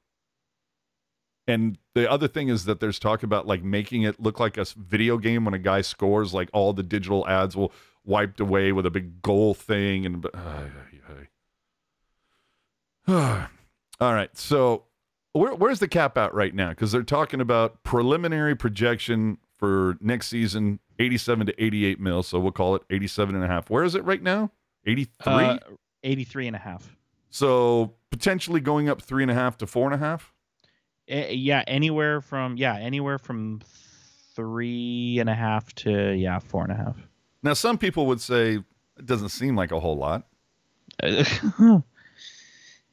And 1.48 1.78
the 1.94 2.10
other 2.10 2.28
thing 2.28 2.50
is 2.50 2.66
that 2.66 2.80
there's 2.80 2.98
talk 2.98 3.22
about 3.22 3.46
like 3.46 3.64
making 3.64 4.02
it 4.02 4.20
look 4.20 4.40
like 4.40 4.58
a 4.58 4.66
video 4.76 5.18
game 5.18 5.46
when 5.46 5.54
a 5.54 5.60
guy 5.60 5.82
scores, 5.82 6.34
like 6.34 6.50
all 6.54 6.74
the 6.74 6.84
digital 6.84 7.28
ads 7.28 7.56
will 7.56 7.72
wiped 8.06 8.40
away 8.40 8.72
with 8.72 8.86
a 8.86 8.92
big 8.92 9.22
goal 9.22 9.54
thing 9.54 10.06
and 10.06 10.26
uh, 10.34 10.62
all 14.00 14.14
right 14.14 14.38
so 14.38 14.86
where, 15.36 15.54
where's 15.54 15.80
the 15.80 15.88
cap 15.88 16.18
out 16.18 16.34
right 16.34 16.56
now? 16.56 16.70
Because 16.70 16.92
they're 16.92 17.04
talking 17.04 17.42
about 17.42 17.84
preliminary 17.84 18.56
projection 18.56 19.38
for 19.58 19.98
next 20.00 20.28
season 20.28 20.80
87 20.98 21.48
to 21.48 21.64
88 21.64 22.00
mil 22.00 22.24
so 22.24 22.40
we'll 22.40 22.54
call 22.54 22.76
it 22.76 22.84
87 22.90 23.36
and 23.36 23.44
a 23.44 23.48
half. 23.48 23.70
Where 23.70 23.84
is 23.84 23.96
it 23.96 24.04
right 24.06 24.22
now? 24.22 24.52
83 24.86 25.34
uh, 25.34 25.58
83 26.04 26.48
and 26.48 26.56
a 26.56 26.60
half. 26.60 26.96
So 27.30 27.96
potentially 28.12 28.62
going 28.62 28.88
up 28.88 29.02
three 29.02 29.24
and 29.24 29.32
a 29.32 29.34
half 29.34 29.58
to 29.58 29.68
four 29.68 29.86
and 29.86 29.94
a 29.94 29.98
half? 29.98 30.34
Uh, 31.12 31.28
yeah 31.30 31.64
anywhere 31.68 32.22
from 32.22 32.58
yeah 32.58 32.78
anywhere 32.78 33.18
from 33.20 33.62
three 34.36 35.18
and 35.20 35.30
a 35.30 35.36
half 35.36 35.74
to 35.76 36.14
yeah 36.14 36.40
four 36.40 36.64
and 36.64 36.72
a 36.72 36.76
half 36.76 36.96
now, 37.46 37.54
some 37.54 37.78
people 37.78 38.08
would 38.08 38.20
say 38.20 38.56
it 38.98 39.06
doesn't 39.06 39.30
seem 39.30 39.56
like 39.56 39.72
a 39.72 39.80
whole 39.80 39.98
lot. 39.98 40.26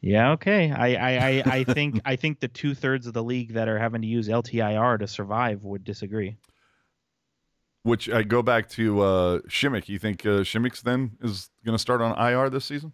yeah, 0.03 0.33
okay. 0.33 0.71
I, 0.71 0.95
I, 0.95 1.11
I, 1.11 1.43
I 1.47 1.65
think 1.65 2.01
I 2.05 2.17
think 2.17 2.41
the 2.41 2.49
two 2.49 2.75
thirds 2.75 3.07
of 3.07 3.15
the 3.15 3.23
league 3.23 3.55
that 3.55 3.67
are 3.67 3.79
having 3.79 4.03
to 4.03 4.07
use 4.07 4.29
LTIR 4.29 4.99
to 4.99 5.09
survive 5.09 5.65
would 5.65 5.85
disagree. 5.85 6.37
Which 7.83 8.11
I 8.11 8.25
go 8.25 8.43
back 8.43 8.69
to 8.71 9.01
uh, 9.01 9.39
Simek. 9.49 9.89
You 9.89 9.99
think 9.99 10.27
uh, 10.27 10.45
Simek's 10.45 10.83
then 10.83 11.13
is 11.23 11.49
going 11.65 11.75
to 11.75 11.81
start 11.81 12.03
on 12.03 12.19
IR 12.19 12.51
this 12.51 12.67
season? 12.67 12.93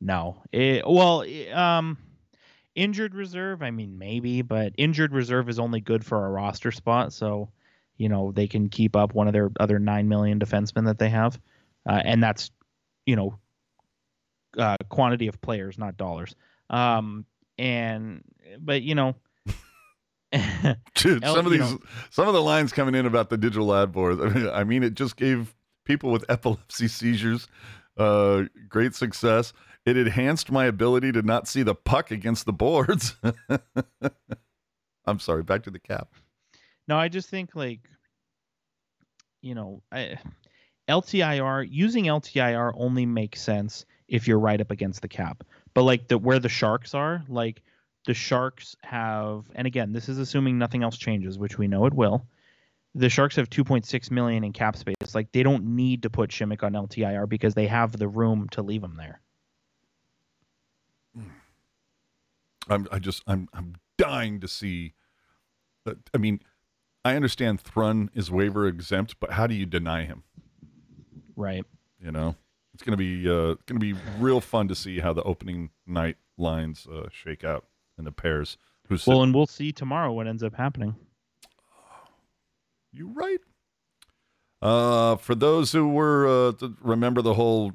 No. 0.00 0.42
It, 0.52 0.84
well, 0.88 1.22
um, 1.52 1.98
injured 2.74 3.14
reserve. 3.14 3.62
I 3.62 3.70
mean, 3.70 3.98
maybe, 3.98 4.40
but 4.40 4.72
injured 4.78 5.12
reserve 5.12 5.50
is 5.50 5.58
only 5.58 5.80
good 5.80 6.02
for 6.02 6.24
a 6.24 6.30
roster 6.30 6.72
spot. 6.72 7.12
So 7.12 7.50
you 7.96 8.08
know 8.08 8.32
they 8.32 8.46
can 8.46 8.68
keep 8.68 8.96
up 8.96 9.14
one 9.14 9.26
of 9.26 9.32
their 9.32 9.50
other 9.60 9.78
nine 9.78 10.08
million 10.08 10.38
defensemen 10.38 10.86
that 10.86 10.98
they 10.98 11.08
have, 11.08 11.40
uh, 11.88 12.00
and 12.04 12.22
that's 12.22 12.50
you 13.06 13.16
know 13.16 13.38
uh, 14.58 14.76
quantity 14.88 15.28
of 15.28 15.40
players, 15.40 15.78
not 15.78 15.96
dollars. 15.96 16.34
Um, 16.70 17.26
and 17.58 18.22
but 18.58 18.82
you 18.82 18.94
know. 18.94 19.14
Dude, 20.94 21.22
some 21.22 21.44
of 21.44 21.52
these, 21.52 21.60
know, 21.60 21.78
some 22.08 22.26
of 22.26 22.32
the 22.32 22.40
lines 22.40 22.72
coming 22.72 22.94
in 22.94 23.04
about 23.04 23.28
the 23.28 23.36
digital 23.36 23.74
ad 23.74 23.92
boards. 23.92 24.18
I 24.18 24.28
mean, 24.30 24.48
I 24.48 24.64
mean, 24.64 24.82
it 24.82 24.94
just 24.94 25.16
gave 25.16 25.54
people 25.84 26.10
with 26.10 26.24
epilepsy 26.30 26.88
seizures 26.88 27.48
uh, 27.96 28.44
great 28.68 28.94
success. 28.94 29.52
It 29.84 29.96
enhanced 29.96 30.50
my 30.50 30.66
ability 30.66 31.12
to 31.12 31.22
not 31.22 31.48
see 31.48 31.62
the 31.62 31.74
puck 31.74 32.10
against 32.10 32.46
the 32.46 32.52
boards. 32.52 33.16
I'm 35.06 35.18
sorry. 35.18 35.42
Back 35.42 35.64
to 35.64 35.70
the 35.70 35.80
cap. 35.80 36.08
No, 36.88 36.96
I 36.98 37.08
just 37.08 37.28
think 37.28 37.54
like, 37.54 37.80
you 39.40 39.54
know, 39.54 39.82
I, 39.90 40.18
LTIR 40.88 41.68
using 41.70 42.04
LTIR 42.04 42.72
only 42.76 43.06
makes 43.06 43.40
sense 43.40 43.86
if 44.08 44.26
you're 44.26 44.38
right 44.38 44.60
up 44.60 44.70
against 44.70 45.02
the 45.02 45.08
cap. 45.08 45.44
But 45.74 45.82
like 45.82 46.08
the 46.08 46.18
where 46.18 46.38
the 46.38 46.48
Sharks 46.48 46.94
are, 46.94 47.24
like 47.28 47.62
the 48.06 48.14
Sharks 48.14 48.76
have, 48.82 49.50
and 49.54 49.66
again, 49.66 49.92
this 49.92 50.08
is 50.08 50.18
assuming 50.18 50.58
nothing 50.58 50.82
else 50.82 50.98
changes, 50.98 51.38
which 51.38 51.56
we 51.56 51.68
know 51.68 51.86
it 51.86 51.94
will. 51.94 52.26
The 52.94 53.08
Sharks 53.08 53.36
have 53.36 53.48
2.6 53.48 54.10
million 54.10 54.44
in 54.44 54.52
cap 54.52 54.76
space. 54.76 55.14
Like 55.14 55.32
they 55.32 55.42
don't 55.42 55.64
need 55.76 56.02
to 56.02 56.10
put 56.10 56.30
Simek 56.30 56.62
on 56.62 56.72
LTIR 56.72 57.28
because 57.28 57.54
they 57.54 57.66
have 57.68 57.96
the 57.96 58.08
room 58.08 58.48
to 58.50 58.62
leave 58.62 58.82
him 58.82 58.96
there. 58.96 59.20
Hmm. 61.16 61.28
I'm 62.68 62.88
I 62.92 62.98
just 62.98 63.22
I'm 63.26 63.48
I'm 63.54 63.76
dying 63.96 64.40
to 64.40 64.48
see. 64.48 64.94
That, 65.84 65.96
I 66.14 66.18
mean, 66.18 66.40
I 67.04 67.16
understand 67.16 67.60
Thrun 67.60 68.10
is 68.14 68.30
waiver 68.30 68.66
exempt, 68.66 69.16
but 69.18 69.32
how 69.32 69.46
do 69.46 69.54
you 69.54 69.66
deny 69.66 70.04
him? 70.04 70.22
Right. 71.36 71.64
You 72.00 72.12
know, 72.12 72.36
it's 72.74 72.82
gonna 72.82 72.96
be 72.96 73.28
uh 73.28 73.56
gonna 73.66 73.80
be 73.80 73.94
real 74.18 74.40
fun 74.40 74.68
to 74.68 74.74
see 74.74 75.00
how 75.00 75.12
the 75.12 75.22
opening 75.22 75.70
night 75.86 76.16
lines 76.38 76.86
uh, 76.86 77.08
shake 77.10 77.44
out 77.44 77.64
in 77.98 78.04
the 78.04 78.12
pairs. 78.12 78.56
Who's 78.88 79.06
well, 79.06 79.22
and 79.22 79.34
we'll 79.34 79.46
see 79.46 79.72
tomorrow 79.72 80.12
what 80.12 80.26
ends 80.26 80.42
up 80.42 80.54
happening. 80.54 80.94
You 82.92 83.08
right. 83.14 83.40
Uh, 84.60 85.16
for 85.16 85.34
those 85.34 85.72
who 85.72 85.88
were 85.88 86.26
uh, 86.26 86.68
remember 86.80 87.22
the 87.22 87.34
whole 87.34 87.72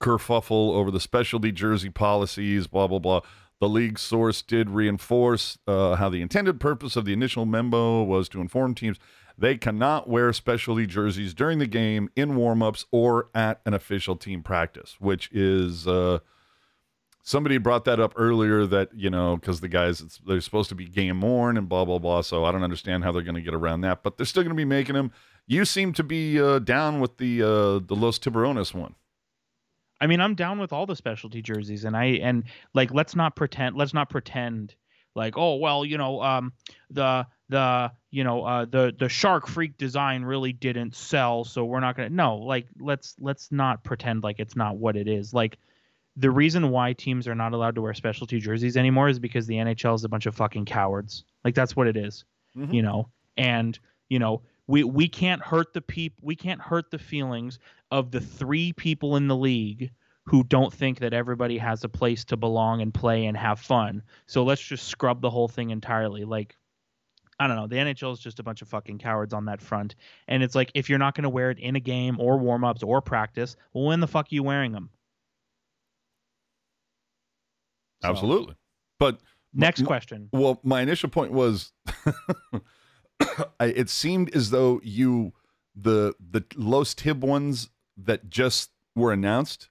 kerfuffle 0.00 0.72
over 0.72 0.90
the 0.90 1.00
specialty 1.00 1.52
jersey 1.52 1.90
policies, 1.90 2.66
blah 2.66 2.86
blah 2.86 2.98
blah. 2.98 3.20
The 3.62 3.68
league 3.68 4.00
source 4.00 4.42
did 4.42 4.70
reinforce 4.70 5.56
uh, 5.68 5.94
how 5.94 6.08
the 6.08 6.20
intended 6.20 6.58
purpose 6.58 6.96
of 6.96 7.04
the 7.04 7.12
initial 7.12 7.46
memo 7.46 8.02
was 8.02 8.28
to 8.30 8.40
inform 8.40 8.74
teams 8.74 8.98
they 9.38 9.56
cannot 9.56 10.08
wear 10.08 10.32
specialty 10.32 10.84
jerseys 10.84 11.32
during 11.32 11.60
the 11.60 11.68
game, 11.68 12.10
in 12.16 12.32
warmups, 12.32 12.86
or 12.90 13.28
at 13.36 13.60
an 13.64 13.72
official 13.72 14.16
team 14.16 14.42
practice, 14.42 14.96
which 14.98 15.30
is 15.30 15.86
uh, 15.86 16.18
somebody 17.22 17.56
brought 17.56 17.84
that 17.84 18.00
up 18.00 18.12
earlier 18.16 18.66
that 18.66 18.88
you 18.96 19.08
know 19.08 19.36
because 19.36 19.60
the 19.60 19.68
guys 19.68 20.20
they're 20.26 20.40
supposed 20.40 20.68
to 20.70 20.74
be 20.74 20.86
game 20.86 21.20
worn 21.20 21.56
and 21.56 21.68
blah 21.68 21.84
blah 21.84 22.00
blah. 22.00 22.22
So 22.22 22.44
I 22.44 22.50
don't 22.50 22.64
understand 22.64 23.04
how 23.04 23.12
they're 23.12 23.22
going 23.22 23.36
to 23.36 23.40
get 23.40 23.54
around 23.54 23.82
that, 23.82 24.02
but 24.02 24.16
they're 24.16 24.26
still 24.26 24.42
going 24.42 24.56
to 24.56 24.60
be 24.60 24.64
making 24.64 24.96
them. 24.96 25.12
You 25.46 25.66
seem 25.66 25.92
to 25.92 26.02
be 26.02 26.40
uh, 26.40 26.58
down 26.58 26.98
with 26.98 27.18
the 27.18 27.42
uh, 27.42 27.78
the 27.78 27.94
Los 27.94 28.18
Tiburones 28.18 28.74
one. 28.74 28.96
I 30.02 30.08
mean, 30.08 30.20
I'm 30.20 30.34
down 30.34 30.58
with 30.58 30.72
all 30.72 30.84
the 30.84 30.96
specialty 30.96 31.42
jerseys, 31.42 31.84
and 31.84 31.96
I 31.96 32.18
and 32.20 32.42
like 32.74 32.92
let's 32.92 33.14
not 33.14 33.36
pretend 33.36 33.76
let's 33.76 33.94
not 33.94 34.10
pretend 34.10 34.74
like 35.14 35.38
oh 35.38 35.56
well 35.56 35.84
you 35.84 35.96
know 35.96 36.20
um 36.20 36.52
the 36.90 37.24
the 37.50 37.92
you 38.10 38.24
know 38.24 38.42
uh 38.42 38.64
the 38.64 38.92
the 38.98 39.08
shark 39.08 39.46
freak 39.46 39.78
design 39.78 40.24
really 40.24 40.52
didn't 40.52 40.96
sell 40.96 41.44
so 41.44 41.64
we're 41.64 41.80
not 41.80 41.96
gonna 41.96 42.08
no 42.08 42.38
like 42.38 42.66
let's 42.80 43.14
let's 43.20 43.52
not 43.52 43.84
pretend 43.84 44.24
like 44.24 44.40
it's 44.40 44.56
not 44.56 44.76
what 44.76 44.96
it 44.96 45.06
is. 45.06 45.32
Like 45.32 45.56
the 46.16 46.32
reason 46.32 46.70
why 46.70 46.94
teams 46.94 47.28
are 47.28 47.36
not 47.36 47.52
allowed 47.52 47.76
to 47.76 47.82
wear 47.82 47.94
specialty 47.94 48.40
jerseys 48.40 48.76
anymore 48.76 49.08
is 49.08 49.20
because 49.20 49.46
the 49.46 49.54
NHL 49.54 49.94
is 49.94 50.02
a 50.02 50.08
bunch 50.08 50.26
of 50.26 50.34
fucking 50.34 50.64
cowards. 50.64 51.22
Like 51.44 51.54
that's 51.54 51.76
what 51.76 51.86
it 51.86 51.96
is, 51.96 52.24
mm-hmm. 52.56 52.74
you 52.74 52.82
know? 52.82 53.08
And 53.36 53.78
you 54.08 54.18
know 54.18 54.42
we 54.66 54.82
we 54.84 55.08
can't 55.08 55.42
hurt 55.42 55.72
the 55.74 55.80
peop 55.80 56.14
we 56.20 56.36
can't 56.36 56.60
hurt 56.60 56.90
the 56.90 56.98
feelings 56.98 57.58
of 57.92 58.10
the 58.10 58.20
three 58.20 58.72
people 58.72 59.16
in 59.16 59.28
the 59.28 59.36
league 59.36 59.92
who 60.24 60.42
don't 60.44 60.72
think 60.72 60.98
that 61.00 61.12
everybody 61.12 61.58
has 61.58 61.84
a 61.84 61.88
place 61.88 62.24
to 62.24 62.36
belong 62.36 62.80
and 62.80 62.94
play 62.94 63.26
and 63.26 63.36
have 63.36 63.60
fun. 63.60 64.02
So 64.26 64.42
let's 64.44 64.62
just 64.62 64.88
scrub 64.88 65.20
the 65.20 65.30
whole 65.30 65.46
thing 65.46 65.70
entirely. 65.70 66.24
Like 66.24 66.56
I 67.38 67.46
don't 67.46 67.56
know. 67.56 67.66
The 67.66 67.76
NHL 67.76 68.12
is 68.12 68.20
just 68.20 68.38
a 68.38 68.42
bunch 68.42 68.62
of 68.62 68.68
fucking 68.68 68.98
cowards 68.98 69.34
on 69.34 69.46
that 69.46 69.60
front. 69.60 69.96
And 70.28 70.42
it's 70.42 70.54
like 70.54 70.70
if 70.74 70.88
you're 70.88 70.98
not 70.98 71.14
going 71.14 71.24
to 71.24 71.28
wear 71.28 71.50
it 71.50 71.58
in 71.58 71.76
a 71.76 71.80
game 71.80 72.18
or 72.20 72.38
warm-ups 72.38 72.82
or 72.82 73.02
practice, 73.02 73.56
well 73.74 73.84
when 73.84 74.00
the 74.00 74.06
fuck 74.06 74.26
are 74.26 74.34
you 74.34 74.42
wearing 74.42 74.72
them? 74.72 74.90
So, 78.02 78.08
Absolutely. 78.08 78.54
But 78.98 79.20
next 79.52 79.84
question. 79.84 80.28
Well, 80.32 80.60
my 80.62 80.80
initial 80.80 81.10
point 81.10 81.32
was 81.32 81.72
it 83.60 83.90
seemed 83.90 84.34
as 84.34 84.50
though 84.50 84.80
you 84.82 85.34
the 85.74 86.14
the 86.18 86.44
Los 86.56 86.94
Tib 86.94 87.22
ones 87.22 87.70
that 88.04 88.28
just 88.30 88.70
were 88.94 89.12
announced, 89.12 89.68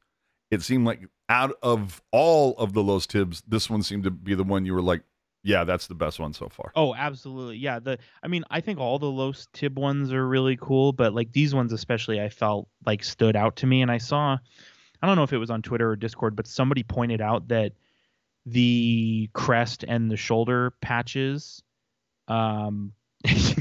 it 0.50 0.62
seemed 0.62 0.86
like 0.86 1.02
out 1.30 1.56
of 1.64 2.02
all 2.12 2.56
of 2.58 2.74
the 2.74 2.84
Los 2.84 3.08
Tibs, 3.08 3.42
this 3.48 3.70
one 3.70 3.84
seemed 3.84 4.04
to 4.04 4.12
be 4.12 4.36
the 4.36 4.44
one 4.44 4.66
you 4.66 4.74
were 4.74 4.82
like, 4.82 5.02
yeah, 5.44 5.64
that's 5.64 5.88
the 5.88 5.96
best 5.96 6.20
one 6.20 6.34
so 6.34 6.50
far. 6.50 6.72
Oh, 6.76 6.94
absolutely. 6.94 7.58
Yeah, 7.58 7.80
the 7.80 7.98
I 8.22 8.28
mean, 8.28 8.44
I 8.52 8.62
think 8.62 8.80
all 8.80 9.00
the 9.00 9.10
Los 9.10 9.48
Tib 9.54 9.78
ones 9.78 10.14
are 10.14 10.28
really 10.28 10.58
cool, 10.58 10.94
but 10.94 11.14
like 11.14 11.32
these 11.32 11.56
ones 11.56 11.74
especially 11.74 12.22
I 12.22 12.30
felt 12.30 12.68
like 12.86 13.04
stood 13.04 13.36
out 13.36 13.56
to 13.58 13.68
me 13.68 13.82
and 13.82 13.90
I 13.90 13.98
saw 13.98 14.38
I 15.02 15.08
don't 15.08 15.16
know 15.16 15.24
if 15.24 15.34
it 15.34 15.38
was 15.38 15.50
on 15.50 15.64
Twitter 15.64 15.90
or 15.90 15.96
Discord, 15.96 16.36
but 16.36 16.46
somebody 16.46 16.84
pointed 16.84 17.22
out 17.22 17.48
that 17.48 17.74
the 18.46 19.30
crest 19.34 19.84
and 19.88 20.12
the 20.12 20.18
shoulder 20.18 20.74
patches 20.82 21.64
um 22.28 22.94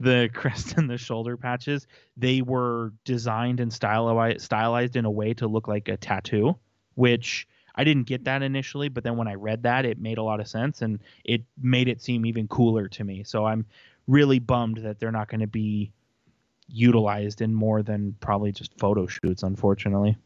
the 0.00 0.30
crest 0.34 0.76
and 0.76 0.90
the 0.90 0.98
shoulder 0.98 1.36
patches, 1.36 1.86
they 2.16 2.42
were 2.42 2.92
designed 3.04 3.60
and 3.60 3.72
stylized 3.72 4.40
stylized 4.40 4.96
in 4.96 5.04
a 5.04 5.10
way 5.10 5.34
to 5.34 5.46
look 5.46 5.68
like 5.68 5.88
a 5.88 5.96
tattoo, 5.96 6.56
which 6.94 7.46
I 7.76 7.84
didn't 7.84 8.04
get 8.04 8.24
that 8.24 8.42
initially, 8.42 8.88
but 8.88 9.04
then 9.04 9.16
when 9.16 9.28
I 9.28 9.34
read 9.34 9.62
that, 9.62 9.84
it 9.84 9.98
made 10.00 10.18
a 10.18 10.22
lot 10.22 10.40
of 10.40 10.48
sense 10.48 10.82
and 10.82 10.98
it 11.24 11.42
made 11.62 11.88
it 11.88 12.02
seem 12.02 12.26
even 12.26 12.48
cooler 12.48 12.88
to 12.88 13.04
me. 13.04 13.22
So 13.22 13.44
I'm 13.46 13.64
really 14.08 14.40
bummed 14.40 14.78
that 14.78 14.98
they're 14.98 15.12
not 15.12 15.28
going 15.28 15.40
to 15.40 15.46
be 15.46 15.92
utilized 16.68 17.40
in 17.40 17.54
more 17.54 17.82
than 17.82 18.16
probably 18.20 18.52
just 18.52 18.76
photo 18.78 19.06
shoots, 19.06 19.42
unfortunately. 19.42 20.16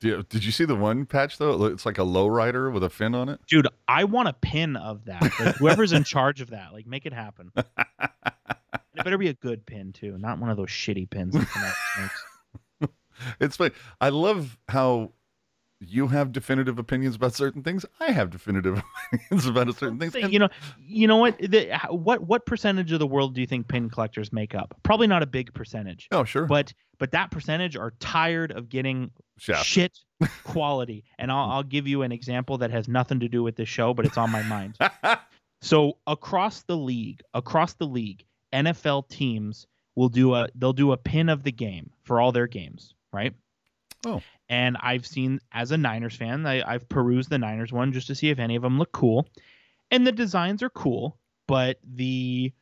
Yeah, 0.00 0.22
did 0.28 0.44
you 0.44 0.52
see 0.52 0.64
the 0.64 0.76
one 0.76 1.06
patch 1.06 1.38
though? 1.38 1.64
It's 1.66 1.84
like 1.84 1.98
a 1.98 2.02
lowrider 2.02 2.72
with 2.72 2.84
a 2.84 2.90
fin 2.90 3.14
on 3.14 3.28
it. 3.28 3.40
Dude, 3.48 3.66
I 3.88 4.04
want 4.04 4.28
a 4.28 4.32
pin 4.32 4.76
of 4.76 5.04
that. 5.06 5.22
Like, 5.40 5.56
whoever's 5.56 5.92
in 5.92 6.04
charge 6.04 6.40
of 6.40 6.50
that, 6.50 6.72
like 6.72 6.86
make 6.86 7.04
it 7.04 7.12
happen. 7.12 7.50
it 8.98 9.04
better 9.04 9.18
be 9.18 9.28
a 9.28 9.34
good 9.34 9.64
pin 9.66 9.92
too, 9.92 10.16
not 10.18 10.38
one 10.38 10.50
of 10.50 10.56
those 10.56 10.68
shitty 10.68 11.08
pins. 11.08 11.36
it's 13.40 13.56
funny. 13.56 13.74
I 14.00 14.10
love 14.10 14.58
how 14.68 15.12
you 15.80 16.08
have 16.08 16.32
definitive 16.32 16.78
opinions 16.78 17.14
about 17.14 17.34
certain 17.34 17.62
things. 17.62 17.86
I 18.00 18.10
have 18.10 18.30
definitive 18.30 18.82
opinions 19.12 19.46
about 19.46 19.74
certain 19.76 19.98
things. 19.98 20.14
And... 20.14 20.32
You 20.32 20.40
know, 20.40 20.48
you 20.78 21.06
know 21.06 21.16
what? 21.16 21.38
The, 21.38 21.70
what 21.90 22.22
what 22.26 22.46
percentage 22.46 22.92
of 22.92 22.98
the 22.98 23.06
world 23.06 23.34
do 23.34 23.40
you 23.40 23.46
think 23.46 23.68
pin 23.68 23.88
collectors 23.88 24.32
make 24.32 24.54
up? 24.54 24.76
Probably 24.82 25.06
not 25.06 25.22
a 25.22 25.26
big 25.26 25.54
percentage. 25.54 26.08
Oh, 26.10 26.24
sure. 26.24 26.46
But 26.46 26.72
but 26.98 27.12
that 27.12 27.30
percentage 27.30 27.76
are 27.76 27.92
tired 28.00 28.50
of 28.50 28.68
getting 28.68 29.10
shit 29.38 29.98
quality. 30.44 31.04
and 31.18 31.30
I'll 31.30 31.50
I'll 31.50 31.62
give 31.62 31.86
you 31.86 32.02
an 32.02 32.12
example 32.12 32.58
that 32.58 32.70
has 32.70 32.88
nothing 32.88 33.20
to 33.20 33.28
do 33.28 33.42
with 33.42 33.56
this 33.56 33.68
show, 33.68 33.94
but 33.94 34.04
it's 34.04 34.18
on 34.18 34.30
my 34.30 34.42
mind. 34.42 34.78
so 35.62 35.98
across 36.06 36.62
the 36.62 36.76
league, 36.76 37.20
across 37.34 37.74
the 37.74 37.86
league, 37.86 38.24
NFL 38.52 39.08
teams 39.08 39.66
will 39.94 40.08
do 40.08 40.34
a 40.34 40.48
they'll 40.54 40.72
do 40.72 40.92
a 40.92 40.96
pin 40.96 41.28
of 41.28 41.42
the 41.42 41.52
game 41.52 41.90
for 42.04 42.20
all 42.20 42.32
their 42.32 42.46
games, 42.46 42.94
right? 43.12 43.34
Oh. 44.06 44.22
And 44.48 44.76
I've 44.80 45.06
seen, 45.06 45.40
as 45.52 45.72
a 45.72 45.76
Niners 45.76 46.16
fan, 46.16 46.46
I, 46.46 46.62
I've 46.62 46.88
perused 46.88 47.28
the 47.28 47.38
Niners 47.38 47.72
one 47.72 47.92
just 47.92 48.06
to 48.06 48.14
see 48.14 48.30
if 48.30 48.38
any 48.38 48.56
of 48.56 48.62
them 48.62 48.78
look 48.78 48.92
cool. 48.92 49.26
And 49.90 50.06
the 50.06 50.12
designs 50.12 50.62
are 50.62 50.70
cool, 50.70 51.18
but 51.46 51.78
the 51.84 52.52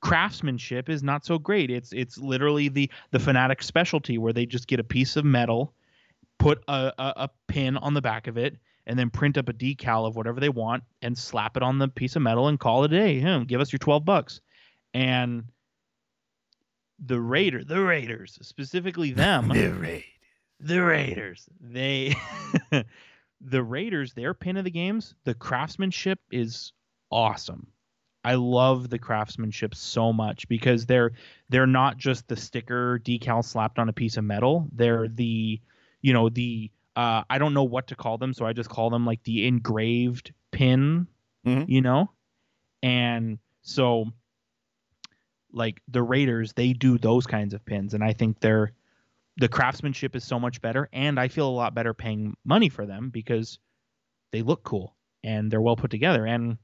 craftsmanship 0.00 0.88
is 0.88 1.02
not 1.02 1.24
so 1.24 1.38
great. 1.38 1.70
It's 1.70 1.92
it's 1.92 2.18
literally 2.18 2.68
the 2.68 2.90
the 3.10 3.18
fanatic 3.18 3.62
specialty 3.62 4.18
where 4.18 4.32
they 4.32 4.46
just 4.46 4.66
get 4.66 4.80
a 4.80 4.84
piece 4.84 5.16
of 5.16 5.24
metal, 5.24 5.72
put 6.38 6.62
a, 6.68 6.92
a, 6.98 7.12
a, 7.16 7.30
pin 7.46 7.76
on 7.76 7.94
the 7.94 8.02
back 8.02 8.26
of 8.26 8.36
it, 8.36 8.56
and 8.86 8.98
then 8.98 9.10
print 9.10 9.38
up 9.38 9.48
a 9.48 9.52
decal 9.52 10.06
of 10.06 10.16
whatever 10.16 10.40
they 10.40 10.48
want 10.48 10.82
and 11.00 11.16
slap 11.16 11.56
it 11.56 11.62
on 11.62 11.78
the 11.78 11.88
piece 11.88 12.16
of 12.16 12.22
metal 12.22 12.48
and 12.48 12.58
call 12.58 12.84
it 12.84 12.92
a 12.92 12.96
day. 12.96 13.20
Hmm, 13.20 13.44
give 13.44 13.60
us 13.60 13.72
your 13.72 13.78
twelve 13.78 14.04
bucks. 14.04 14.40
And 14.94 15.44
the 17.04 17.20
Raider, 17.20 17.64
the 17.64 17.80
Raiders, 17.80 18.38
specifically 18.42 19.12
them, 19.12 19.48
the 19.52 19.72
Raiders 19.72 20.04
the 20.62 20.82
Raiders. 20.82 21.48
They 21.60 22.14
the 23.40 23.62
Raiders, 23.62 24.14
their 24.14 24.34
pin 24.34 24.56
of 24.56 24.64
the 24.64 24.70
games, 24.70 25.14
the 25.24 25.34
craftsmanship 25.34 26.20
is 26.30 26.72
awesome. 27.10 27.66
I 28.24 28.34
love 28.34 28.88
the 28.88 29.00
craftsmanship 29.00 29.74
so 29.74 30.12
much 30.12 30.46
because 30.48 30.86
they're 30.86 31.12
they're 31.48 31.66
not 31.66 31.96
just 31.96 32.28
the 32.28 32.36
sticker 32.36 33.00
decal 33.04 33.44
slapped 33.44 33.80
on 33.80 33.88
a 33.88 33.92
piece 33.92 34.16
of 34.16 34.24
metal. 34.24 34.68
They're 34.72 35.08
the 35.08 35.60
you 36.00 36.12
know 36.12 36.28
the 36.28 36.70
uh, 36.94 37.24
I 37.28 37.38
don't 37.38 37.54
know 37.54 37.64
what 37.64 37.88
to 37.88 37.96
call 37.96 38.18
them, 38.18 38.32
so 38.32 38.46
I 38.46 38.52
just 38.52 38.70
call 38.70 38.90
them 38.90 39.04
like 39.04 39.24
the 39.24 39.46
engraved 39.46 40.32
pin, 40.52 41.08
mm-hmm. 41.44 41.68
you 41.68 41.80
know, 41.80 42.12
and 42.82 43.38
so 43.62 44.12
like 45.52 45.80
the 45.88 46.02
Raiders, 46.02 46.52
they 46.52 46.72
do 46.72 46.98
those 46.98 47.26
kinds 47.26 47.54
of 47.54 47.64
pins, 47.64 47.94
and 47.94 48.02
I 48.02 48.12
think 48.12 48.40
they're 48.40 48.72
the 49.38 49.48
craftsmanship 49.48 50.14
is 50.14 50.24
so 50.24 50.38
much 50.38 50.60
better 50.60 50.90
and 50.92 51.18
i 51.18 51.26
feel 51.26 51.48
a 51.48 51.50
lot 51.50 51.74
better 51.74 51.94
paying 51.94 52.36
money 52.44 52.68
for 52.68 52.84
them 52.84 53.08
because 53.08 53.58
they 54.30 54.42
look 54.42 54.62
cool 54.62 54.94
and 55.24 55.50
they're 55.50 55.62
well 55.62 55.74
put 55.74 55.90
together 55.90 56.26
and 56.26 56.58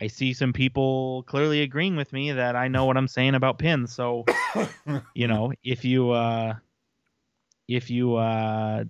i 0.00 0.06
see 0.06 0.32
some 0.32 0.52
people 0.52 1.22
clearly 1.24 1.60
agreeing 1.60 1.96
with 1.96 2.10
me 2.12 2.32
that 2.32 2.56
i 2.56 2.66
know 2.66 2.86
what 2.86 2.96
i'm 2.96 3.08
saying 3.08 3.34
about 3.34 3.58
pins 3.58 3.92
so 3.92 4.24
you 5.14 5.28
know 5.28 5.52
if 5.62 5.84
you 5.84 6.10
uh 6.10 6.54
if 7.68 7.90
you 7.90 8.16
uh 8.16 8.84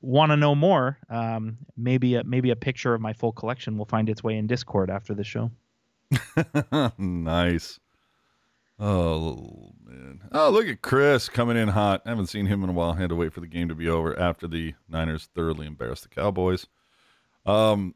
want 0.00 0.30
to 0.30 0.36
know 0.36 0.54
more, 0.54 0.98
um, 1.10 1.58
maybe 1.76 2.14
a, 2.14 2.24
maybe 2.24 2.50
a 2.50 2.56
picture 2.56 2.94
of 2.94 3.00
my 3.00 3.12
full 3.12 3.32
collection 3.32 3.76
will 3.76 3.84
find 3.84 4.08
its 4.08 4.22
way 4.22 4.36
in 4.36 4.46
Discord 4.46 4.90
after 4.90 5.14
the 5.14 5.24
show. 5.24 5.50
nice. 6.98 7.78
Oh 8.78 9.72
man! 9.84 10.20
Oh, 10.30 10.50
look 10.50 10.66
at 10.68 10.82
Chris 10.82 11.28
coming 11.28 11.56
in 11.56 11.68
hot. 11.68 12.02
I 12.06 12.10
haven't 12.10 12.28
seen 12.28 12.46
him 12.46 12.62
in 12.62 12.70
a 12.70 12.72
while. 12.72 12.92
had 12.92 13.08
to 13.08 13.16
wait 13.16 13.32
for 13.32 13.40
the 13.40 13.46
game 13.46 13.68
to 13.68 13.74
be 13.74 13.88
over 13.88 14.18
after 14.18 14.46
the 14.46 14.74
Niners 14.88 15.28
thoroughly 15.34 15.66
embarrassed 15.66 16.04
the 16.04 16.08
Cowboys. 16.08 16.66
Um, 17.44 17.94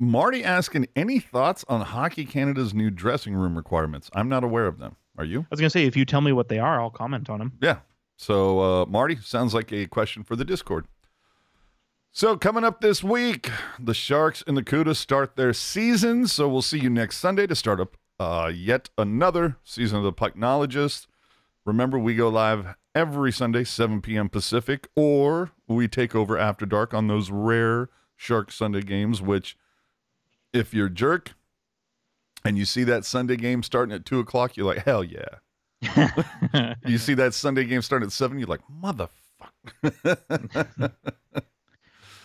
Marty 0.00 0.42
asking 0.42 0.86
any 0.96 1.18
thoughts 1.18 1.64
on 1.68 1.82
Hockey 1.82 2.24
Canada's 2.24 2.72
new 2.72 2.90
dressing 2.90 3.34
room 3.34 3.56
requirements? 3.56 4.10
I'm 4.14 4.28
not 4.28 4.42
aware 4.42 4.66
of 4.66 4.78
them. 4.78 4.96
Are 5.18 5.24
you? 5.24 5.40
I 5.40 5.46
was 5.50 5.60
gonna 5.60 5.70
say 5.70 5.84
if 5.84 5.96
you 5.96 6.04
tell 6.04 6.20
me 6.22 6.32
what 6.32 6.48
they 6.48 6.58
are, 6.58 6.80
I'll 6.80 6.90
comment 6.90 7.28
on 7.28 7.38
them. 7.38 7.52
Yeah. 7.60 7.78
So 8.16 8.60
uh, 8.60 8.86
Marty 8.86 9.16
sounds 9.16 9.54
like 9.54 9.72
a 9.72 9.86
question 9.86 10.24
for 10.24 10.34
the 10.34 10.44
Discord. 10.44 10.86
So 12.10 12.36
coming 12.36 12.64
up 12.64 12.80
this 12.80 13.02
week, 13.02 13.50
the 13.78 13.92
Sharks 13.92 14.42
and 14.46 14.56
the 14.56 14.62
Cudas 14.62 14.96
start 14.96 15.36
their 15.36 15.52
season. 15.52 16.26
So 16.26 16.48
we'll 16.48 16.62
see 16.62 16.78
you 16.78 16.88
next 16.88 17.18
Sunday 17.18 17.46
to 17.48 17.56
start 17.56 17.80
up 17.80 17.96
uh, 18.18 18.50
yet 18.54 18.90
another 18.96 19.56
season 19.64 19.98
of 19.98 20.04
the 20.04 20.12
Pucknologist. 20.12 21.06
Remember, 21.64 21.98
we 21.98 22.14
go 22.14 22.28
live 22.28 22.74
every 22.94 23.32
Sunday, 23.32 23.64
7 23.64 24.00
p.m. 24.00 24.28
Pacific, 24.28 24.88
or 24.94 25.50
we 25.66 25.88
take 25.88 26.14
over 26.14 26.38
after 26.38 26.66
dark 26.66 26.94
on 26.94 27.08
those 27.08 27.30
rare 27.30 27.88
Shark 28.16 28.52
Sunday 28.52 28.82
games, 28.82 29.20
which, 29.20 29.56
if 30.52 30.72
you're 30.72 30.86
a 30.86 30.90
jerk 30.90 31.32
and 32.44 32.56
you 32.56 32.64
see 32.64 32.84
that 32.84 33.04
Sunday 33.04 33.36
game 33.36 33.62
starting 33.62 33.94
at 33.94 34.04
2 34.04 34.20
o'clock, 34.20 34.56
you're 34.56 34.66
like, 34.66 34.84
hell 34.84 35.02
yeah. 35.02 36.74
you 36.86 36.98
see 36.98 37.14
that 37.14 37.34
Sunday 37.34 37.64
game 37.64 37.82
starting 37.82 38.06
at 38.06 38.12
7, 38.12 38.38
you're 38.38 38.46
like, 38.46 38.60
motherfucker. 38.82 39.08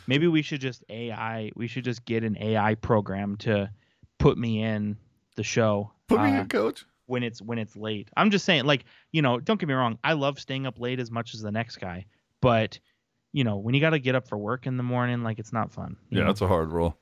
Maybe 0.07 0.27
we 0.27 0.41
should 0.41 0.61
just 0.61 0.83
AI, 0.89 1.51
we 1.55 1.67
should 1.67 1.83
just 1.83 2.05
get 2.05 2.23
an 2.23 2.37
AI 2.39 2.75
program 2.75 3.35
to 3.37 3.69
put 4.17 4.37
me 4.37 4.61
in 4.63 4.97
the 5.35 5.43
show. 5.43 5.91
Put 6.07 6.21
me 6.21 6.31
uh, 6.31 6.41
in, 6.41 6.47
coach. 6.47 6.85
When 7.05 7.23
it's 7.23 7.41
when 7.41 7.57
it's 7.57 7.75
late. 7.75 8.09
I'm 8.15 8.29
just 8.29 8.45
saying, 8.45 8.65
like, 8.65 8.85
you 9.11 9.21
know, 9.21 9.39
don't 9.39 9.59
get 9.59 9.67
me 9.67 9.73
wrong. 9.73 9.97
I 10.03 10.13
love 10.13 10.39
staying 10.39 10.67
up 10.67 10.79
late 10.79 10.99
as 10.99 11.09
much 11.09 11.33
as 11.33 11.41
the 11.41 11.51
next 11.51 11.77
guy, 11.77 12.05
but 12.41 12.79
you 13.31 13.43
know, 13.43 13.57
when 13.57 13.75
you 13.75 13.81
got 13.81 13.91
to 13.91 13.99
get 13.99 14.15
up 14.15 14.27
for 14.27 14.37
work 14.37 14.67
in 14.67 14.77
the 14.77 14.83
morning, 14.83 15.23
like 15.23 15.39
it's 15.39 15.53
not 15.53 15.71
fun. 15.71 15.97
Yeah, 16.09 16.21
know? 16.21 16.27
that's 16.27 16.41
a 16.41 16.47
hard 16.47 16.71
rule. 16.71 16.97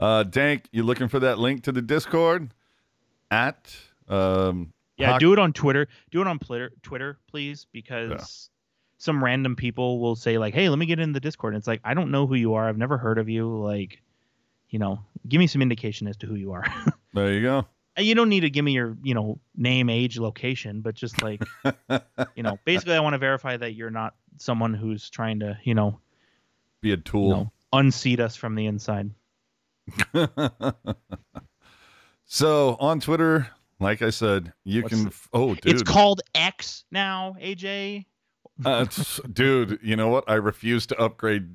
Uh, 0.00 0.22
Dank, 0.22 0.68
you 0.70 0.82
looking 0.82 1.08
for 1.08 1.20
that 1.20 1.38
link 1.38 1.64
to 1.64 1.72
the 1.72 1.82
Discord? 1.82 2.50
At 3.30 3.76
um, 4.08 4.72
yeah, 4.96 5.12
Hock- 5.12 5.20
do 5.20 5.32
it 5.32 5.38
on 5.38 5.52
Twitter. 5.52 5.88
Do 6.10 6.20
it 6.20 6.26
on 6.26 6.38
Twitter, 6.38 6.72
Twitter, 6.82 7.18
please, 7.28 7.66
because 7.72 8.10
yeah. 8.10 8.24
some 8.98 9.22
random 9.22 9.54
people 9.54 10.00
will 10.00 10.16
say 10.16 10.38
like, 10.38 10.54
"Hey, 10.54 10.68
let 10.68 10.78
me 10.78 10.86
get 10.86 10.98
in 10.98 11.12
the 11.12 11.20
Discord." 11.20 11.54
And 11.54 11.60
it's 11.60 11.68
like, 11.68 11.80
I 11.84 11.94
don't 11.94 12.10
know 12.10 12.26
who 12.26 12.34
you 12.34 12.54
are. 12.54 12.68
I've 12.68 12.78
never 12.78 12.98
heard 12.98 13.18
of 13.18 13.28
you. 13.28 13.48
Like, 13.48 14.02
you 14.70 14.78
know, 14.78 15.00
give 15.28 15.38
me 15.38 15.46
some 15.46 15.62
indication 15.62 16.06
as 16.08 16.16
to 16.18 16.26
who 16.26 16.34
you 16.34 16.52
are. 16.52 16.64
there 17.14 17.32
you 17.32 17.42
go. 17.42 17.66
You 17.96 18.14
don't 18.14 18.28
need 18.28 18.40
to 18.40 18.50
give 18.50 18.64
me 18.64 18.72
your 18.72 18.96
you 19.02 19.14
know 19.14 19.40
name 19.56 19.90
age 19.90 20.18
location 20.18 20.82
but 20.82 20.94
just 20.94 21.20
like 21.20 21.42
you 22.36 22.44
know 22.44 22.56
basically 22.64 22.94
i 22.94 23.00
want 23.00 23.14
to 23.14 23.18
verify 23.18 23.56
that 23.56 23.72
you're 23.72 23.90
not 23.90 24.14
someone 24.36 24.72
who's 24.72 25.10
trying 25.10 25.40
to 25.40 25.58
you 25.64 25.74
know 25.74 25.98
be 26.80 26.92
a 26.92 26.96
tool. 26.96 27.24
you 27.24 27.34
know, 27.34 27.52
unseat 27.72 28.20
us 28.20 28.36
from 28.36 28.54
the 28.54 28.66
inside. 28.66 29.10
So 32.30 32.76
on 32.78 33.00
twitter 33.00 33.48
like 33.80 34.02
i 34.02 34.10
said 34.10 34.52
you 34.62 34.82
What's 34.82 34.94
can 34.94 35.10
oh 35.32 35.54
dude. 35.54 35.72
it's 35.72 35.82
called 35.82 36.20
x 36.34 36.84
now 36.90 37.36
aj 37.40 38.04
uh, 38.64 38.86
dude 39.32 39.78
you 39.82 39.96
know 39.96 40.08
what? 40.08 40.24
I 40.28 40.34
refuse 40.34 40.86
to 40.88 41.00
upgrade 41.00 41.48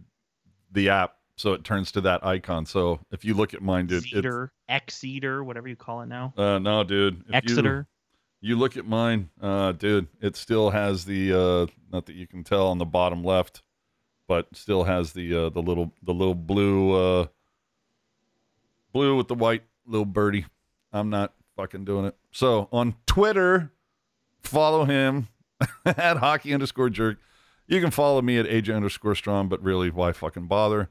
the 0.72 0.90
app 0.90 1.16
so 1.44 1.52
it 1.52 1.66
turns 1.66 1.92
to 1.92 2.00
that 2.00 2.26
icon. 2.26 2.66
So 2.66 3.02
if 3.12 3.26
you 3.26 3.34
look 3.34 3.54
at 3.54 3.62
mine, 3.62 3.88
dude, 3.88 4.06
Exeter, 4.06 4.54
Exeter, 4.70 5.44
whatever 5.44 5.68
you 5.68 5.76
call 5.76 6.00
it 6.00 6.06
now. 6.06 6.34
Uh, 6.38 6.58
no, 6.58 6.86
dude, 6.86 7.22
Exeter. 7.34 7.86
You, 8.40 8.52
you, 8.52 8.60
look 8.60 8.78
at 8.78 8.86
mine, 8.86 9.30
uh, 9.42 9.74
dude. 9.74 10.08
It 10.22 10.38
still 10.38 10.70
has 10.70 11.04
the 11.04 11.34
uh, 11.34 11.66
not 11.92 12.06
that 12.06 12.16
you 12.16 12.28
can 12.28 12.46
tell 12.46 12.68
on 12.68 12.78
the 12.78 12.86
bottom 12.86 13.26
left, 13.26 13.62
but 14.26 14.48
still 14.54 14.86
has 14.86 15.12
the 15.12 15.36
uh, 15.36 15.50
the 15.50 15.62
little 15.62 15.92
the 16.02 16.14
little 16.14 16.34
blue 16.34 16.94
uh, 16.94 17.26
blue 18.94 19.18
with 19.18 19.28
the 19.28 19.36
white 19.36 19.64
little 19.86 20.06
birdie. 20.06 20.46
I'm 20.94 21.10
not 21.10 21.34
fucking 21.58 21.84
doing 21.84 22.06
it. 22.06 22.16
So 22.32 22.70
on 22.72 22.96
Twitter, 23.06 23.70
follow 24.44 24.86
him 24.86 25.28
at 25.86 26.18
hockey 26.18 26.54
underscore 26.54 26.90
jerk. 26.90 27.18
You 27.68 27.82
can 27.82 27.92
follow 27.92 28.22
me 28.22 28.38
at 28.38 28.46
AJ 28.46 28.74
underscore 28.74 29.16
strong, 29.16 29.50
but 29.50 29.62
really, 29.62 29.90
why 29.90 30.14
fucking 30.14 30.48
bother? 30.48 30.90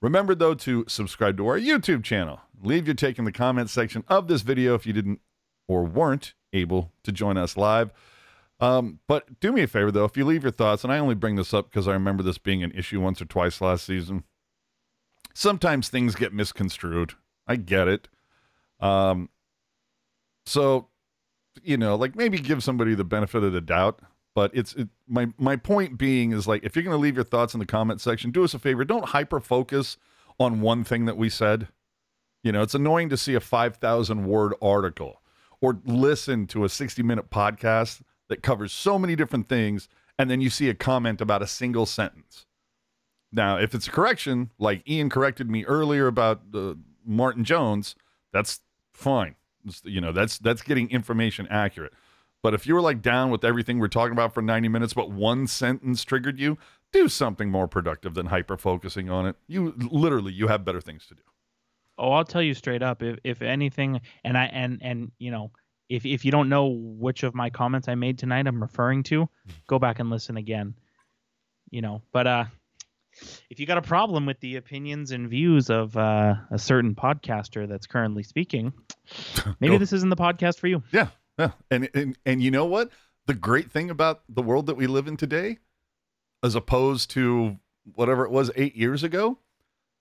Remember, 0.00 0.34
though, 0.34 0.54
to 0.54 0.84
subscribe 0.88 1.36
to 1.36 1.46
our 1.46 1.58
YouTube 1.58 2.02
channel. 2.02 2.40
Leave 2.62 2.86
your 2.86 2.94
take 2.94 3.18
in 3.18 3.24
the 3.24 3.32
comments 3.32 3.72
section 3.72 4.04
of 4.08 4.28
this 4.28 4.42
video 4.42 4.74
if 4.74 4.86
you 4.86 4.92
didn't 4.92 5.20
or 5.68 5.84
weren't 5.84 6.34
able 6.52 6.92
to 7.04 7.12
join 7.12 7.36
us 7.36 7.56
live. 7.56 7.92
Um, 8.60 9.00
but 9.06 9.40
do 9.40 9.52
me 9.52 9.62
a 9.62 9.66
favor, 9.66 9.90
though, 9.90 10.04
if 10.04 10.16
you 10.16 10.24
leave 10.24 10.42
your 10.42 10.52
thoughts, 10.52 10.84
and 10.84 10.92
I 10.92 10.98
only 10.98 11.14
bring 11.14 11.36
this 11.36 11.54
up 11.54 11.70
because 11.70 11.88
I 11.88 11.92
remember 11.92 12.22
this 12.22 12.38
being 12.38 12.62
an 12.62 12.72
issue 12.72 13.00
once 13.00 13.22
or 13.22 13.24
twice 13.24 13.60
last 13.60 13.86
season. 13.86 14.24
Sometimes 15.32 15.88
things 15.88 16.14
get 16.14 16.34
misconstrued. 16.34 17.14
I 17.46 17.56
get 17.56 17.88
it. 17.88 18.08
Um, 18.80 19.30
so, 20.44 20.88
you 21.62 21.76
know, 21.76 21.94
like 21.94 22.16
maybe 22.16 22.38
give 22.38 22.62
somebody 22.62 22.94
the 22.94 23.04
benefit 23.04 23.44
of 23.44 23.52
the 23.52 23.60
doubt 23.60 24.00
but 24.40 24.50
it's 24.54 24.72
it, 24.72 24.88
my 25.06 25.28
my 25.36 25.54
point 25.54 25.98
being 25.98 26.32
is 26.32 26.48
like 26.48 26.64
if 26.64 26.74
you're 26.74 26.82
going 26.82 26.96
to 26.96 27.00
leave 27.00 27.14
your 27.14 27.24
thoughts 27.24 27.52
in 27.52 27.60
the 27.60 27.66
comment 27.66 28.00
section, 28.00 28.30
do 28.30 28.42
us 28.42 28.54
a 28.54 28.58
favor, 28.58 28.86
don't 28.86 29.04
hyper 29.04 29.38
focus 29.38 29.98
on 30.38 30.62
one 30.62 30.82
thing 30.82 31.04
that 31.04 31.18
we 31.18 31.28
said. 31.28 31.68
You 32.42 32.50
know, 32.50 32.62
it's 32.62 32.74
annoying 32.74 33.10
to 33.10 33.18
see 33.18 33.34
a 33.34 33.40
5,000 33.40 34.24
word 34.24 34.54
article 34.62 35.20
or 35.60 35.78
listen 35.84 36.46
to 36.46 36.64
a 36.64 36.70
60 36.70 37.02
minute 37.02 37.28
podcast 37.28 38.00
that 38.28 38.42
covers 38.42 38.72
so 38.72 38.98
many 38.98 39.14
different 39.14 39.46
things 39.46 39.90
and 40.18 40.30
then 40.30 40.40
you 40.40 40.48
see 40.48 40.70
a 40.70 40.74
comment 40.74 41.20
about 41.20 41.42
a 41.42 41.46
single 41.46 41.84
sentence. 41.84 42.46
Now, 43.30 43.58
if 43.58 43.74
it's 43.74 43.88
a 43.88 43.90
correction, 43.90 44.52
like 44.58 44.88
Ian 44.88 45.10
corrected 45.10 45.50
me 45.50 45.66
earlier 45.66 46.06
about 46.06 46.40
uh, 46.54 46.76
Martin 47.04 47.44
Jones, 47.44 47.94
that's 48.32 48.60
fine. 48.94 49.34
It's, 49.66 49.82
you 49.84 50.00
know, 50.00 50.12
that's 50.12 50.38
that's 50.38 50.62
getting 50.62 50.90
information 50.90 51.46
accurate. 51.50 51.92
But 52.42 52.54
if 52.54 52.66
you 52.66 52.74
were 52.74 52.80
like 52.80 53.02
down 53.02 53.30
with 53.30 53.44
everything 53.44 53.78
we're 53.78 53.88
talking 53.88 54.12
about 54.12 54.32
for 54.32 54.42
90 54.42 54.68
minutes, 54.68 54.94
but 54.94 55.10
one 55.10 55.46
sentence 55.46 56.04
triggered 56.04 56.38
you, 56.38 56.56
do 56.92 57.08
something 57.08 57.50
more 57.50 57.68
productive 57.68 58.14
than 58.14 58.26
hyper 58.26 58.56
focusing 58.56 59.10
on 59.10 59.26
it. 59.26 59.36
You 59.46 59.74
literally 59.90 60.32
you 60.32 60.48
have 60.48 60.64
better 60.64 60.80
things 60.80 61.06
to 61.06 61.14
do. 61.14 61.22
Oh, 61.98 62.12
I'll 62.12 62.24
tell 62.24 62.42
you 62.42 62.54
straight 62.54 62.82
up. 62.82 63.02
If 63.02 63.18
if 63.24 63.42
anything, 63.42 64.00
and 64.24 64.36
I 64.36 64.46
and 64.46 64.78
and 64.82 65.12
you 65.18 65.30
know, 65.30 65.50
if 65.88 66.06
if 66.06 66.24
you 66.24 66.30
don't 66.30 66.48
know 66.48 66.68
which 66.68 67.22
of 67.22 67.34
my 67.34 67.50
comments 67.50 67.88
I 67.88 67.94
made 67.94 68.18
tonight 68.18 68.46
I'm 68.46 68.60
referring 68.60 69.02
to, 69.04 69.28
go 69.66 69.78
back 69.78 69.98
and 69.98 70.08
listen 70.08 70.36
again. 70.36 70.74
You 71.70 71.82
know, 71.82 72.02
but 72.12 72.26
uh, 72.26 72.44
if 73.50 73.60
you 73.60 73.66
got 73.66 73.78
a 73.78 73.82
problem 73.82 74.26
with 74.26 74.40
the 74.40 74.56
opinions 74.56 75.10
and 75.12 75.28
views 75.28 75.70
of 75.70 75.96
uh, 75.96 76.34
a 76.50 76.58
certain 76.58 76.94
podcaster 76.94 77.68
that's 77.68 77.86
currently 77.86 78.22
speaking, 78.22 78.72
maybe 79.60 79.76
this 79.76 79.92
isn't 79.92 80.08
the 80.08 80.16
podcast 80.16 80.58
for 80.58 80.66
you. 80.66 80.82
Yeah, 80.90 81.08
yeah. 81.38 81.52
And, 81.70 81.88
and 81.94 82.18
and 82.24 82.42
you 82.42 82.50
know 82.50 82.64
what? 82.64 82.90
The 83.26 83.34
great 83.34 83.70
thing 83.70 83.90
about 83.90 84.22
the 84.28 84.42
world 84.42 84.66
that 84.66 84.76
we 84.76 84.86
live 84.86 85.06
in 85.06 85.16
today, 85.16 85.58
as 86.42 86.54
opposed 86.54 87.10
to 87.10 87.58
whatever 87.94 88.24
it 88.24 88.30
was 88.30 88.50
eight 88.56 88.76
years 88.76 89.02
ago, 89.02 89.38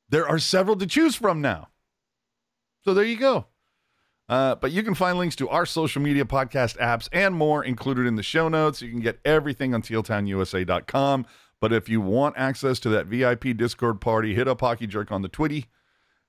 there 0.09 0.27
are 0.27 0.39
several 0.39 0.75
to 0.77 0.87
choose 0.87 1.15
from 1.15 1.41
now. 1.41 1.69
So 2.83 2.93
there 2.93 3.03
you 3.03 3.17
go. 3.17 3.45
Uh, 4.27 4.55
but 4.55 4.71
you 4.71 4.83
can 4.83 4.93
find 4.93 5.17
links 5.17 5.35
to 5.35 5.49
our 5.49 5.65
social 5.65 6.01
media 6.01 6.23
podcast 6.23 6.77
apps 6.77 7.09
and 7.11 7.33
more 7.33 7.63
included 7.63 8.05
in 8.05 8.15
the 8.15 8.23
show 8.23 8.47
notes. 8.47 8.81
You 8.81 8.91
can 8.91 8.99
get 8.99 9.19
everything 9.25 9.73
on 9.73 9.81
tealtownusa.com. 9.81 11.25
But 11.59 11.73
if 11.73 11.89
you 11.89 11.99
want 11.99 12.37
access 12.37 12.79
to 12.81 12.89
that 12.89 13.07
VIP 13.07 13.57
Discord 13.57 13.99
party, 13.99 14.35
hit 14.35 14.47
up 14.47 14.61
Hockey 14.61 14.87
Jerk 14.87 15.11
on 15.11 15.23
the 15.23 15.29
Twitty. 15.29 15.65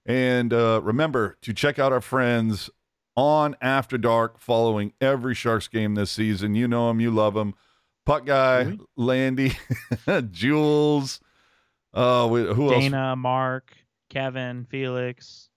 And 0.06 0.52
uh, 0.52 0.80
remember 0.82 1.36
to 1.42 1.52
check 1.52 1.78
out 1.78 1.92
our 1.92 2.00
friends 2.00 2.70
on 3.16 3.56
After 3.60 3.98
Dark 3.98 4.38
following 4.38 4.92
every 5.00 5.34
Sharks 5.34 5.68
game 5.68 5.94
this 5.94 6.10
season. 6.10 6.54
You 6.54 6.68
know 6.68 6.90
him, 6.90 7.00
you 7.00 7.10
love 7.10 7.36
him. 7.36 7.54
Puck 8.06 8.26
guy, 8.26 8.64
mm-hmm. 8.64 8.82
Landy, 8.96 9.52
Jules. 10.30 11.20
Uh, 11.92 12.28
who 12.28 12.72
else? 12.72 12.82
Dana, 12.82 13.16
Mark, 13.16 13.76
Kevin, 14.08 14.66
Felix. 14.68 15.48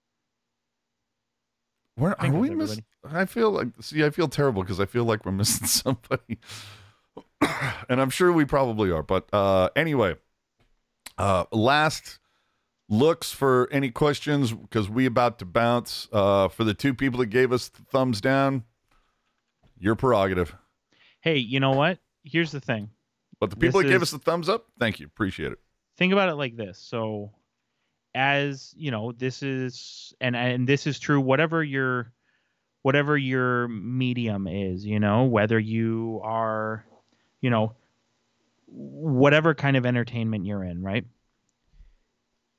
Where 1.95 2.19
are 2.19 2.31
we 2.31 2.49
missing? 2.49 2.83
I 3.03 3.25
feel 3.25 3.51
like 3.51 3.67
see, 3.81 4.03
I 4.03 4.09
feel 4.09 4.27
terrible 4.27 4.63
because 4.63 4.79
I 4.79 4.85
feel 4.85 5.05
like 5.05 5.25
we're 5.25 5.31
missing 5.43 5.67
somebody, 5.67 6.39
and 7.89 8.01
I'm 8.01 8.09
sure 8.09 8.31
we 8.31 8.45
probably 8.45 8.89
are. 8.91 9.03
But 9.03 9.31
uh, 9.33 9.69
anyway, 9.75 10.15
uh, 11.17 11.45
last 11.51 12.19
looks 12.93 13.31
for 13.31 13.67
any 13.71 13.89
questions 13.89 14.53
because 14.53 14.89
we 14.89 15.05
about 15.05 15.39
to 15.39 15.45
bounce. 15.45 16.07
Uh, 16.11 16.47
for 16.47 16.63
the 16.63 16.73
two 16.73 16.93
people 16.93 17.19
that 17.19 17.27
gave 17.27 17.51
us 17.51 17.67
thumbs 17.67 18.21
down, 18.21 18.63
your 19.79 19.95
prerogative. 19.95 20.55
Hey, 21.21 21.37
you 21.37 21.59
know 21.59 21.71
what? 21.71 21.99
Here's 22.23 22.51
the 22.51 22.61
thing. 22.61 22.89
But 23.39 23.49
the 23.49 23.55
people 23.55 23.81
this 23.81 23.83
that 23.83 23.87
is, 23.87 23.93
gave 23.93 24.01
us 24.01 24.11
the 24.11 24.19
thumbs 24.19 24.47
up, 24.47 24.67
thank 24.79 24.99
you, 24.99 25.05
appreciate 25.05 25.51
it. 25.51 25.59
think 25.97 26.13
about 26.13 26.29
it 26.29 26.35
like 26.35 26.55
this. 26.55 26.77
So, 26.79 27.31
as 28.15 28.73
you 28.77 28.91
know, 28.91 29.11
this 29.11 29.43
is 29.43 30.13
and 30.21 30.35
and 30.35 30.67
this 30.67 30.87
is 30.87 30.99
true. 30.99 31.19
Whatever 31.19 31.63
your 31.63 32.13
whatever 32.83 33.17
your 33.17 33.67
medium 33.67 34.47
is, 34.47 34.85
you 34.85 34.99
know, 34.99 35.23
whether 35.23 35.59
you 35.59 36.21
are, 36.23 36.85
you 37.41 37.49
know, 37.49 37.73
whatever 38.67 39.53
kind 39.53 39.77
of 39.77 39.85
entertainment 39.85 40.45
you're 40.45 40.63
in, 40.63 40.81
right? 40.83 41.05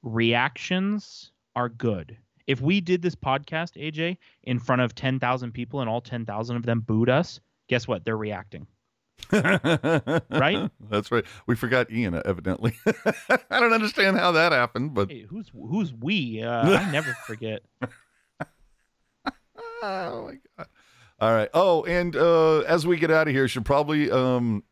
Reactions 0.04 1.32
are 1.56 1.70
good. 1.70 2.18
If 2.46 2.60
we 2.60 2.82
did 2.82 3.00
this 3.00 3.14
podcast, 3.14 3.80
AJ, 3.82 4.18
in 4.42 4.58
front 4.58 4.82
of 4.82 4.94
10,000 4.94 5.52
people 5.52 5.80
and 5.80 5.88
all 5.88 6.02
10,000 6.02 6.56
of 6.56 6.66
them 6.66 6.80
booed 6.80 7.08
us, 7.08 7.40
guess 7.68 7.88
what? 7.88 8.04
They're 8.04 8.16
reacting. 8.16 8.66
right? 9.32 10.70
That's 10.90 11.10
right. 11.10 11.24
We 11.46 11.56
forgot 11.56 11.90
Ian, 11.90 12.20
evidently. 12.26 12.74
I 13.50 13.60
don't 13.60 13.72
understand 13.72 14.18
how 14.18 14.32
that 14.32 14.52
happened, 14.52 14.92
but 14.92 15.10
hey, 15.10 15.22
who's 15.22 15.50
who's 15.54 15.94
we? 15.94 16.42
Uh, 16.42 16.78
I 16.78 16.90
never 16.92 17.16
forget. 17.26 17.62
oh 19.82 20.26
my 20.26 20.38
god! 20.58 20.68
All 21.20 21.32
right. 21.32 21.48
Oh, 21.54 21.84
and 21.84 22.14
uh, 22.14 22.58
as 22.60 22.86
we 22.86 22.98
get 22.98 23.10
out 23.10 23.28
of 23.28 23.32
here, 23.32 23.48
should 23.48 23.64
probably 23.64 24.10
um, 24.10 24.64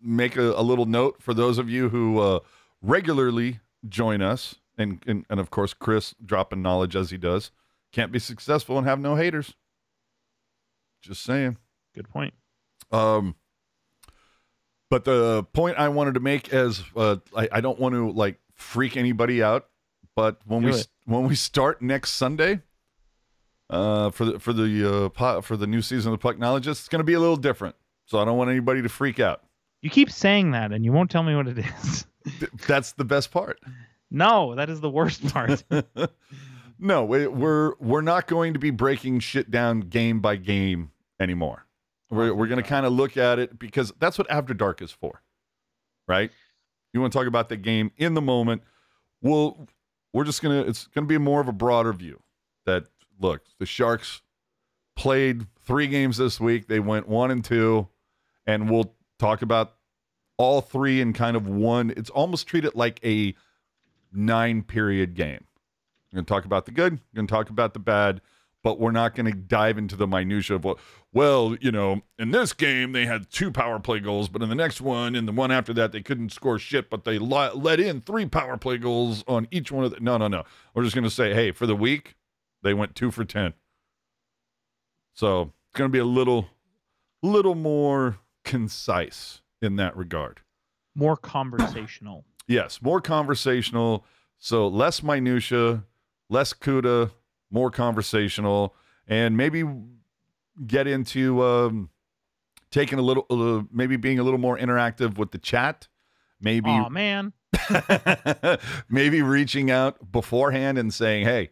make 0.00 0.36
a, 0.36 0.52
a, 0.52 0.62
little 0.62 0.86
note 0.86 1.20
for 1.20 1.34
those 1.34 1.58
of 1.58 1.68
you 1.68 1.88
who 1.88 2.20
uh, 2.20 2.40
regularly 2.80 3.60
join 3.88 4.22
us, 4.22 4.56
and, 4.78 5.02
and 5.06 5.24
and 5.30 5.40
of 5.40 5.50
course 5.50 5.74
Chris 5.74 6.14
dropping 6.24 6.62
knowledge 6.62 6.96
as 6.96 7.10
he 7.10 7.16
does. 7.16 7.50
Can't 7.92 8.12
be 8.12 8.18
successful 8.18 8.76
and 8.78 8.86
have 8.86 8.98
no 9.00 9.14
haters. 9.16 9.54
Just 11.02 11.22
saying. 11.22 11.56
Good 11.94 12.08
point. 12.08 12.34
Um, 12.90 13.36
but 14.90 15.04
the 15.04 15.44
point 15.52 15.78
I 15.78 15.88
wanted 15.88 16.14
to 16.14 16.20
make 16.20 16.52
is 16.52 16.82
uh, 16.96 17.16
I, 17.36 17.48
I 17.52 17.60
don't 17.60 17.78
want 17.78 17.94
to 17.94 18.10
like 18.10 18.38
freak 18.54 18.96
anybody 18.96 19.42
out, 19.42 19.68
but 20.14 20.38
when 20.46 20.62
Do 20.62 20.68
we 20.68 20.74
it. 20.74 20.88
when 21.04 21.26
we 21.26 21.34
start 21.34 21.82
next 21.82 22.12
Sunday, 22.12 22.60
uh, 23.70 24.10
for 24.10 24.24
the 24.24 24.38
for 24.38 24.52
the 24.52 25.04
uh, 25.06 25.08
pot, 25.08 25.44
for 25.44 25.56
the 25.56 25.66
new 25.66 25.82
season 25.82 26.12
of 26.12 26.20
the 26.20 26.28
Pucknologist, 26.28 26.70
it's 26.72 26.88
going 26.88 27.00
to 27.00 27.04
be 27.04 27.14
a 27.14 27.20
little 27.20 27.36
different. 27.36 27.74
So 28.06 28.18
I 28.18 28.24
don't 28.24 28.38
want 28.38 28.50
anybody 28.50 28.82
to 28.82 28.88
freak 28.88 29.18
out. 29.18 29.42
You 29.82 29.90
keep 29.90 30.10
saying 30.10 30.52
that, 30.52 30.72
and 30.72 30.84
you 30.84 30.92
won't 30.92 31.10
tell 31.10 31.22
me 31.22 31.34
what 31.34 31.48
it 31.48 31.58
is. 31.58 32.06
That's 32.66 32.92
the 32.92 33.04
best 33.04 33.30
part. 33.30 33.60
No, 34.10 34.54
that 34.54 34.70
is 34.70 34.80
the 34.80 34.90
worst 34.90 35.26
part. 35.32 35.64
no, 36.78 37.04
we're 37.04 37.74
we're 37.78 38.02
not 38.02 38.26
going 38.26 38.52
to 38.52 38.58
be 38.58 38.70
breaking 38.70 39.20
shit 39.20 39.50
down 39.50 39.80
game 39.80 40.20
by 40.20 40.36
game 40.36 40.90
anymore. 41.20 41.66
We're, 42.10 42.32
we're 42.34 42.46
going 42.46 42.62
to 42.62 42.68
kind 42.68 42.86
of 42.86 42.92
look 42.92 43.16
at 43.16 43.38
it 43.38 43.58
because 43.58 43.92
that's 43.98 44.16
what 44.16 44.30
After 44.30 44.54
Dark 44.54 44.80
is 44.80 44.92
for, 44.92 45.22
right? 46.06 46.30
You 46.92 47.00
want 47.00 47.12
to 47.12 47.18
talk 47.18 47.26
about 47.26 47.48
the 47.48 47.56
game 47.56 47.90
in 47.96 48.14
the 48.14 48.20
moment. 48.20 48.62
We'll, 49.20 49.66
we're 50.12 50.24
just 50.24 50.40
going 50.40 50.62
to, 50.62 50.68
it's 50.68 50.86
going 50.86 51.04
to 51.04 51.08
be 51.08 51.18
more 51.18 51.40
of 51.40 51.48
a 51.48 51.52
broader 51.52 51.92
view 51.92 52.22
that, 52.64 52.86
look, 53.20 53.42
the 53.58 53.66
Sharks 53.66 54.22
played 54.94 55.46
three 55.64 55.88
games 55.88 56.16
this 56.16 56.38
week. 56.38 56.68
They 56.68 56.80
went 56.80 57.08
one 57.08 57.30
and 57.30 57.44
two, 57.44 57.88
and 58.46 58.70
we'll 58.70 58.94
talk 59.18 59.42
about 59.42 59.74
all 60.38 60.60
three 60.60 61.00
in 61.00 61.12
kind 61.12 61.36
of 61.36 61.48
one. 61.48 61.92
It's 61.96 62.10
almost 62.10 62.46
treat 62.46 62.64
it 62.64 62.76
like 62.76 63.00
a 63.04 63.34
nine 64.12 64.62
period 64.62 65.14
game. 65.14 65.44
We're 66.12 66.18
going 66.18 66.26
to 66.26 66.32
talk 66.32 66.44
about 66.44 66.66
the 66.66 66.72
good, 66.72 66.94
we're 66.94 67.16
going 67.16 67.26
to 67.26 67.32
talk 67.32 67.50
about 67.50 67.74
the 67.74 67.80
bad, 67.80 68.20
but 68.66 68.80
we're 68.80 68.90
not 68.90 69.14
going 69.14 69.26
to 69.26 69.32
dive 69.32 69.78
into 69.78 69.94
the 69.94 70.08
minutia 70.08 70.56
of 70.56 70.64
what 70.64 70.78
well 71.12 71.56
you 71.60 71.70
know 71.70 72.02
in 72.18 72.32
this 72.32 72.52
game 72.52 72.90
they 72.90 73.06
had 73.06 73.30
two 73.30 73.52
power 73.52 73.78
play 73.78 74.00
goals 74.00 74.28
but 74.28 74.42
in 74.42 74.48
the 74.48 74.56
next 74.56 74.80
one 74.80 75.14
and 75.14 75.28
the 75.28 75.32
one 75.32 75.52
after 75.52 75.72
that 75.72 75.92
they 75.92 76.02
couldn't 76.02 76.30
score 76.30 76.58
shit 76.58 76.90
but 76.90 77.04
they 77.04 77.16
let 77.16 77.78
in 77.78 78.00
three 78.00 78.26
power 78.26 78.56
play 78.56 78.76
goals 78.76 79.22
on 79.28 79.46
each 79.52 79.70
one 79.70 79.84
of 79.84 79.92
the 79.92 80.00
no 80.00 80.16
no 80.16 80.26
no 80.26 80.42
we're 80.74 80.82
just 80.82 80.96
going 80.96 81.04
to 81.04 81.10
say 81.10 81.32
hey 81.32 81.52
for 81.52 81.64
the 81.64 81.76
week 81.76 82.16
they 82.64 82.74
went 82.74 82.96
two 82.96 83.12
for 83.12 83.24
ten 83.24 83.54
so 85.14 85.42
it's 85.42 85.78
going 85.78 85.88
to 85.88 85.92
be 85.92 86.00
a 86.00 86.04
little 86.04 86.48
little 87.22 87.54
more 87.54 88.18
concise 88.42 89.42
in 89.66 89.76
that 89.76 89.94
regard 89.96 90.40
more 90.94 91.16
conversational 91.16 92.24
yes 92.46 92.80
more 92.80 93.00
conversational 93.00 94.04
so 94.38 94.66
less 94.66 95.02
minutia 95.02 95.82
less 96.30 96.54
cuda 96.54 97.10
more 97.50 97.70
conversational, 97.70 98.74
and 99.06 99.36
maybe 99.36 99.64
get 100.66 100.86
into 100.86 101.42
um, 101.42 101.90
taking 102.70 102.98
a 102.98 103.02
little, 103.02 103.26
uh, 103.30 103.62
maybe 103.72 103.96
being 103.96 104.18
a 104.18 104.22
little 104.22 104.38
more 104.38 104.58
interactive 104.58 105.18
with 105.18 105.30
the 105.30 105.38
chat. 105.38 105.88
Maybe, 106.40 106.70
oh 106.70 106.90
man, 106.90 107.32
maybe 108.88 109.22
reaching 109.22 109.70
out 109.70 110.12
beforehand 110.12 110.78
and 110.78 110.92
saying, 110.92 111.24
"Hey, 111.24 111.50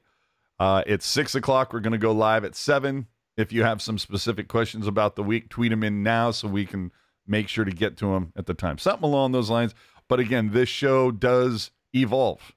uh, 0.59 0.83
it's 0.87 1.07
six 1.07 1.35
o'clock. 1.35 1.73
We're 1.73 1.81
going 1.81 1.93
to 1.93 1.99
go 1.99 2.13
live 2.13 2.45
at 2.45 2.55
seven. 2.55 3.07
If 3.37 3.53
you 3.53 3.65
have 3.65 3.83
some 3.83 3.99
specific 3.99 4.47
questions 4.47 4.87
about 4.87 5.17
the 5.17 5.23
week, 5.23 5.49
tweet 5.49 5.71
them 5.71 5.83
in 5.83 6.03
now 6.03 6.31
so 6.31 6.47
we 6.47 6.67
can 6.67 6.93
make 7.27 7.49
sure 7.49 7.65
to 7.65 7.71
get 7.71 7.97
to 7.99 8.13
them 8.13 8.33
at 8.37 8.47
the 8.47 8.55
time. 8.55 8.79
Something 8.79 9.05
along 9.05 9.33
those 9.33 9.51
lines. 9.51 9.75
But 10.09 10.21
again, 10.21 10.51
this 10.53 10.69
show 10.69 11.11
does 11.11 11.71
evolve 11.93 12.53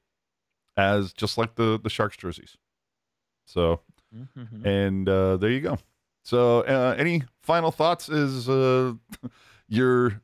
as 0.76 1.14
just 1.14 1.38
like 1.38 1.56
the 1.56 1.80
the 1.82 1.90
Sharks 1.90 2.18
jerseys. 2.18 2.58
So, 3.46 3.82
mm-hmm. 4.16 4.68
and 4.68 5.08
uh, 5.08 5.38
there 5.38 5.50
you 5.50 5.62
go. 5.62 5.78
So, 6.24 6.62
uh, 6.62 6.96
any 6.98 7.24
final 7.42 7.72
thoughts? 7.72 8.10
Is 8.10 8.50
uh, 8.50 8.94
your 9.68 10.22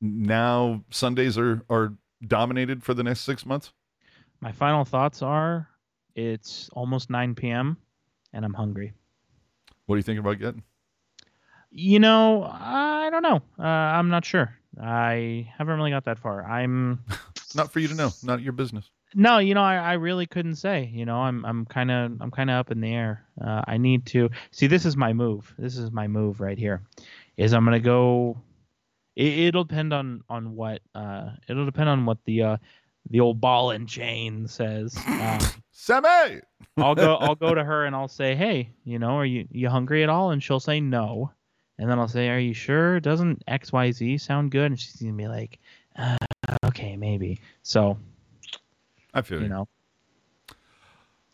now 0.00 0.84
Sundays 0.90 1.38
are 1.38 1.62
are 1.70 1.94
dominated 2.26 2.82
for 2.82 2.94
the 2.94 3.02
next 3.02 3.22
six 3.22 3.46
months? 3.46 3.72
My 4.40 4.52
final 4.52 4.84
thoughts 4.84 5.22
are: 5.22 5.68
it's 6.14 6.68
almost 6.72 7.10
9 7.10 7.34
p.m. 7.34 7.76
and 8.32 8.44
I'm 8.44 8.54
hungry. 8.54 8.92
What 9.86 9.94
are 9.94 9.98
you 9.98 10.02
thinking 10.02 10.20
about 10.20 10.38
getting? 10.38 10.62
You 11.70 11.98
know, 11.98 12.44
I 12.44 13.08
don't 13.10 13.22
know. 13.22 13.42
Uh, 13.58 13.62
I'm 13.62 14.08
not 14.08 14.24
sure. 14.24 14.54
I 14.80 15.52
haven't 15.56 15.76
really 15.76 15.90
got 15.90 16.04
that 16.04 16.18
far. 16.18 16.44
I'm. 16.44 17.00
not 17.54 17.72
for 17.72 17.80
you 17.80 17.88
to 17.88 17.94
know. 17.94 18.10
Not 18.22 18.42
your 18.42 18.52
business. 18.52 18.90
No, 19.14 19.38
you 19.38 19.54
know, 19.54 19.62
I, 19.62 19.76
I 19.76 19.92
really 19.94 20.26
couldn't 20.26 20.56
say. 20.56 20.90
You 20.92 21.06
know, 21.06 21.16
I'm 21.16 21.44
I'm 21.44 21.64
kind 21.64 21.90
of 21.90 22.20
I'm 22.20 22.30
kind 22.30 22.50
of 22.50 22.56
up 22.56 22.70
in 22.70 22.80
the 22.80 22.92
air. 22.92 23.24
Uh, 23.42 23.62
I 23.66 23.78
need 23.78 24.06
to 24.06 24.28
see. 24.50 24.66
This 24.66 24.84
is 24.84 24.96
my 24.96 25.12
move. 25.12 25.52
This 25.58 25.78
is 25.78 25.90
my 25.90 26.06
move 26.06 26.40
right 26.40 26.58
here. 26.58 26.82
Is 27.36 27.54
I'm 27.54 27.64
gonna 27.64 27.80
go. 27.80 28.38
It, 29.16 29.54
will 29.54 29.64
depend 29.64 29.92
on 29.92 30.22
on 30.28 30.54
what. 30.54 30.82
Uh, 30.94 31.30
it'll 31.48 31.64
depend 31.64 31.88
on 31.88 32.04
what 32.04 32.18
the 32.24 32.42
uh, 32.42 32.56
the 33.10 33.20
old 33.20 33.40
ball 33.40 33.70
and 33.70 33.88
chain 33.88 34.46
says. 34.46 34.96
Um, 35.06 35.40
Sammy. 35.72 36.40
I'll 36.76 36.94
go. 36.94 37.16
I'll 37.20 37.34
go 37.34 37.54
to 37.54 37.64
her 37.64 37.86
and 37.86 37.96
I'll 37.96 38.08
say, 38.08 38.34
hey, 38.34 38.70
you 38.84 38.98
know, 38.98 39.16
are 39.16 39.24
you 39.24 39.46
you 39.50 39.70
hungry 39.70 40.02
at 40.02 40.10
all? 40.10 40.30
And 40.32 40.42
she'll 40.42 40.60
say 40.60 40.80
no. 40.80 41.32
And 41.78 41.88
then 41.88 41.98
I'll 41.98 42.08
say, 42.08 42.28
are 42.28 42.38
you 42.38 42.54
sure? 42.54 42.98
Doesn't 43.00 43.42
X 43.46 43.72
Y 43.72 43.92
Z 43.92 44.18
sound 44.18 44.50
good? 44.50 44.66
And 44.66 44.78
she's 44.80 44.96
gonna 44.96 45.12
be 45.12 45.28
like, 45.28 45.58
uh, 45.96 46.16
okay, 46.64 46.96
maybe. 46.96 47.40
So 47.62 47.98
I 49.14 49.22
feel 49.22 49.38
you. 49.38 49.44
You 49.44 49.50
know, 49.50 49.68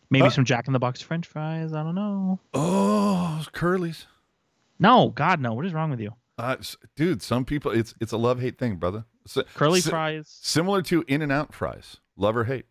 maybe 0.09 0.27
uh, 0.27 0.29
some 0.29 0.45
Jack 0.45 0.67
in 0.67 0.73
the 0.73 0.79
Box 0.79 1.01
French 1.01 1.27
fries. 1.27 1.73
I 1.73 1.83
don't 1.83 1.95
know. 1.95 2.39
Oh, 2.53 3.43
curlies. 3.53 4.05
No, 4.77 5.09
God, 5.09 5.39
no. 5.39 5.53
What 5.53 5.65
is 5.65 5.73
wrong 5.73 5.89
with 5.89 5.99
you? 5.99 6.13
Uh, 6.37 6.57
dude, 6.95 7.21
some 7.21 7.45
people 7.45 7.71
it's 7.71 7.95
it's 8.01 8.11
a 8.11 8.17
love 8.17 8.39
hate 8.41 8.57
thing, 8.59 8.75
brother. 8.75 9.05
So, 9.25 9.43
Curly 9.55 9.81
si- 9.81 9.89
fries, 9.89 10.37
similar 10.41 10.81
to 10.83 11.03
In 11.07 11.21
and 11.23 11.31
Out 11.31 11.53
fries, 11.53 11.97
love 12.17 12.37
or 12.37 12.43
hate. 12.43 12.65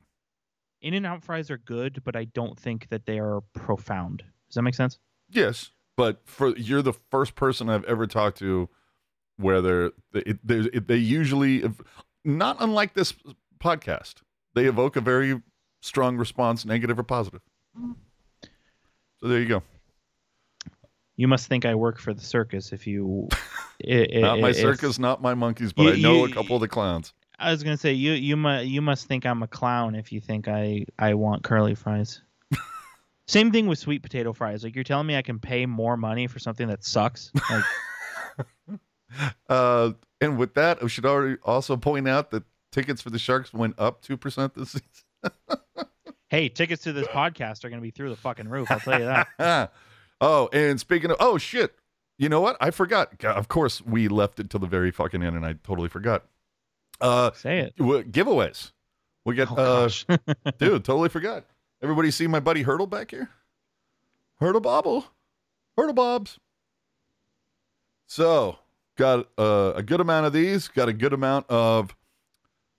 In 0.83 0.95
and 0.95 1.07
Out 1.07 1.25
fries 1.25 1.51
are 1.51 1.57
good, 1.57 2.03
but 2.05 2.15
I 2.15 2.25
don't 2.27 2.59
think 2.59 2.89
that 2.91 3.07
they 3.07 3.19
are 3.19 3.41
profound. 3.55 4.23
Does 4.49 4.55
that 4.55 4.63
make 4.63 4.75
sense? 4.75 4.99
Yes, 5.31 5.71
but 5.97 6.21
for 6.25 6.57
you're 6.57 6.83
the 6.83 6.95
first 7.11 7.35
person 7.35 7.69
I've 7.69 7.85
ever 7.85 8.07
talked 8.07 8.39
to 8.39 8.69
where 9.37 9.61
they're 9.61 9.93
they, 10.13 10.97
usually 10.97 11.65
not 12.25 12.57
unlike 12.61 12.95
this 12.95 13.15
podcast 13.59 14.23
they 14.55 14.67
evoke 14.67 14.97
a 14.97 15.01
very 15.01 15.41
strong 15.85 16.17
response, 16.17 16.65
negative 16.65 16.99
or 16.99 17.03
positive. 17.03 17.41
So 17.77 19.29
there 19.29 19.41
you 19.41 19.47
go. 19.49 19.63
You 21.17 21.29
must 21.29 21.47
think 21.47 21.65
I 21.65 21.75
work 21.75 21.99
for 21.99 22.13
the 22.13 22.23
circus 22.23 22.73
if 22.73 22.87
you. 22.87 23.29
it, 23.81 24.21
not 24.21 24.41
my 24.41 24.53
circus, 24.53 24.99
not 24.99 25.23
my 25.23 25.35
monkeys, 25.35 25.73
but 25.73 25.83
you, 25.85 25.93
I 25.93 25.97
know 25.97 26.25
you, 26.27 26.33
a 26.33 26.35
couple 26.35 26.57
of 26.57 26.61
the 26.61 26.69
clowns. 26.69 27.13
I 27.39 27.51
was 27.51 27.63
gonna 27.63 27.77
say 27.77 27.93
you 27.93 28.13
you 28.13 28.37
must 28.37 28.67
you 28.67 28.81
must 28.81 29.07
think 29.07 29.27
I'm 29.27 29.43
a 29.43 29.49
clown 29.49 29.95
if 29.95 30.13
you 30.13 30.21
think 30.21 30.49
I 30.49 30.87
I 30.99 31.15
want 31.15 31.45
curly 31.45 31.75
fries. 31.75 32.21
Same 33.27 33.53
thing 33.53 33.67
with 33.67 33.79
sweet 33.79 34.03
potato 34.03 34.33
fries. 34.33 34.63
Like 34.65 34.75
you're 34.75 34.85
telling 34.85 35.07
me 35.07 35.17
I 35.17 35.23
can 35.23 35.39
pay 35.39 35.67
more 35.67 35.97
money 35.97 36.27
for 36.27 36.39
something 36.39 36.69
that 36.69 36.85
sucks. 36.85 37.31
Like, 37.51 37.65
uh, 39.49 39.93
and 40.21 40.39
with 40.39 40.55
that, 40.55 40.83
I 40.83 40.87
should 40.89 41.07
already 41.07 41.37
also 41.43 41.77
point 41.77 42.09
out 42.09 42.31
that 42.33 42.43
tickets 42.71 43.01
for 43.01 43.11
the 43.11 43.19
Sharks 43.19 43.53
went 43.53 43.79
up 43.79 44.03
two 44.03 44.17
percent 44.17 44.55
this 44.55 44.73
season. 44.73 45.59
hey, 46.29 46.49
tickets 46.49 46.83
to 46.83 46.93
this 46.93 47.07
podcast 47.09 47.65
are 47.65 47.71
going 47.71 47.81
to 47.81 47.83
be 47.83 47.91
through 47.91 48.11
the 48.11 48.17
fucking 48.17 48.49
roof. 48.49 48.71
I'll 48.71 48.81
tell 48.81 48.99
you 48.99 49.07
that. 49.07 49.73
oh, 50.21 50.49
and 50.53 50.79
speaking 50.79 51.11
of, 51.11 51.17
oh 51.21 51.39
shit, 51.39 51.75
you 52.19 52.29
know 52.29 52.41
what? 52.41 52.57
I 52.61 52.71
forgot. 52.71 53.19
God, 53.19 53.37
of 53.37 53.49
course, 53.49 53.81
we 53.83 54.09
left 54.09 54.39
it 54.39 54.51
till 54.51 54.61
the 54.61 54.67
very 54.67 54.91
fucking 54.91 55.23
end, 55.23 55.35
and 55.37 55.47
I 55.47 55.55
totally 55.65 55.89
forgot. 55.89 56.25
Uh, 57.01 57.31
Say 57.33 57.61
it. 57.61 57.77
Giveaways. 57.77 58.73
We 59.25 59.35
get, 59.35 59.49
Oh, 59.51 59.89
uh, 60.09 60.17
dude, 60.59 60.85
totally 60.85 61.09
forgot. 61.09 61.45
Everybody 61.85 62.11
see 62.11 62.27
my 62.27 62.41
buddy 62.41 62.65
Hertl 62.65 62.89
back 62.89 63.11
here? 63.11 63.29
Hertl 64.41 64.63
Bobble. 64.63 65.05
Hertl 65.79 65.95
Bobs. 65.95 66.39
So, 68.07 68.57
got 68.97 69.29
uh, 69.37 69.75
a 69.77 69.83
good 69.83 70.01
amount 70.01 70.25
of 70.25 70.33
these, 70.33 70.67
got 70.67 70.89
a 70.89 70.95
good 70.95 71.13
amount 71.13 71.45
of 71.51 71.95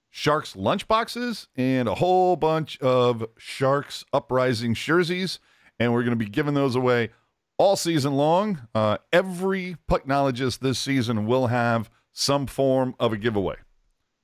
Sharks 0.09 0.53
lunchboxes, 0.55 1.49
and 1.55 1.87
a 1.87 1.93
whole 1.93 2.35
bunch 2.35 2.79
of 2.79 3.23
Sharks 3.37 4.05
Uprising 4.11 4.73
jerseys. 4.73 5.37
And 5.79 5.93
we're 5.93 6.01
going 6.01 6.17
to 6.17 6.25
be 6.25 6.25
giving 6.25 6.55
those 6.55 6.75
away 6.75 7.11
all 7.59 7.75
season 7.75 8.13
long. 8.15 8.67
Uh, 8.73 8.97
every 9.13 9.77
pucknologist 9.87 10.61
this 10.61 10.79
season 10.79 11.27
will 11.27 11.45
have 11.45 11.91
some 12.11 12.47
form 12.47 12.95
of 12.99 13.13
a 13.13 13.17
giveaway. 13.17 13.57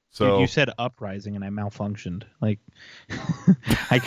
So 0.10 0.26
Dude, 0.26 0.40
you 0.42 0.48
said 0.48 0.72
uprising 0.80 1.36
and 1.36 1.46
I 1.46 1.50
malfunctioned. 1.50 2.24
Like 2.42 2.58
I 3.92 4.02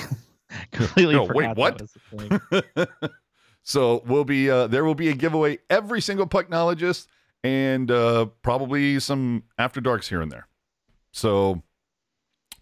completely 0.73 1.15
No, 1.15 1.25
wait, 1.25 1.57
what? 1.57 1.79
that 1.79 1.83
was 1.83 2.67
the 2.77 2.87
thing. 2.87 3.09
so 3.63 4.03
we'll 4.07 4.25
be 4.25 4.51
uh, 4.51 4.67
there 4.67 4.85
will 4.85 4.95
be 4.95 5.09
a 5.09 5.15
giveaway 5.15 5.59
every 5.71 6.01
single 6.01 6.27
pucknologist 6.27 7.07
and 7.43 7.91
uh, 7.91 8.27
probably 8.43 8.99
some 9.01 9.45
after 9.59 9.81
darks 9.81 10.09
here 10.09 10.21
and 10.21 10.33
there. 10.33 10.49
So 11.13 11.63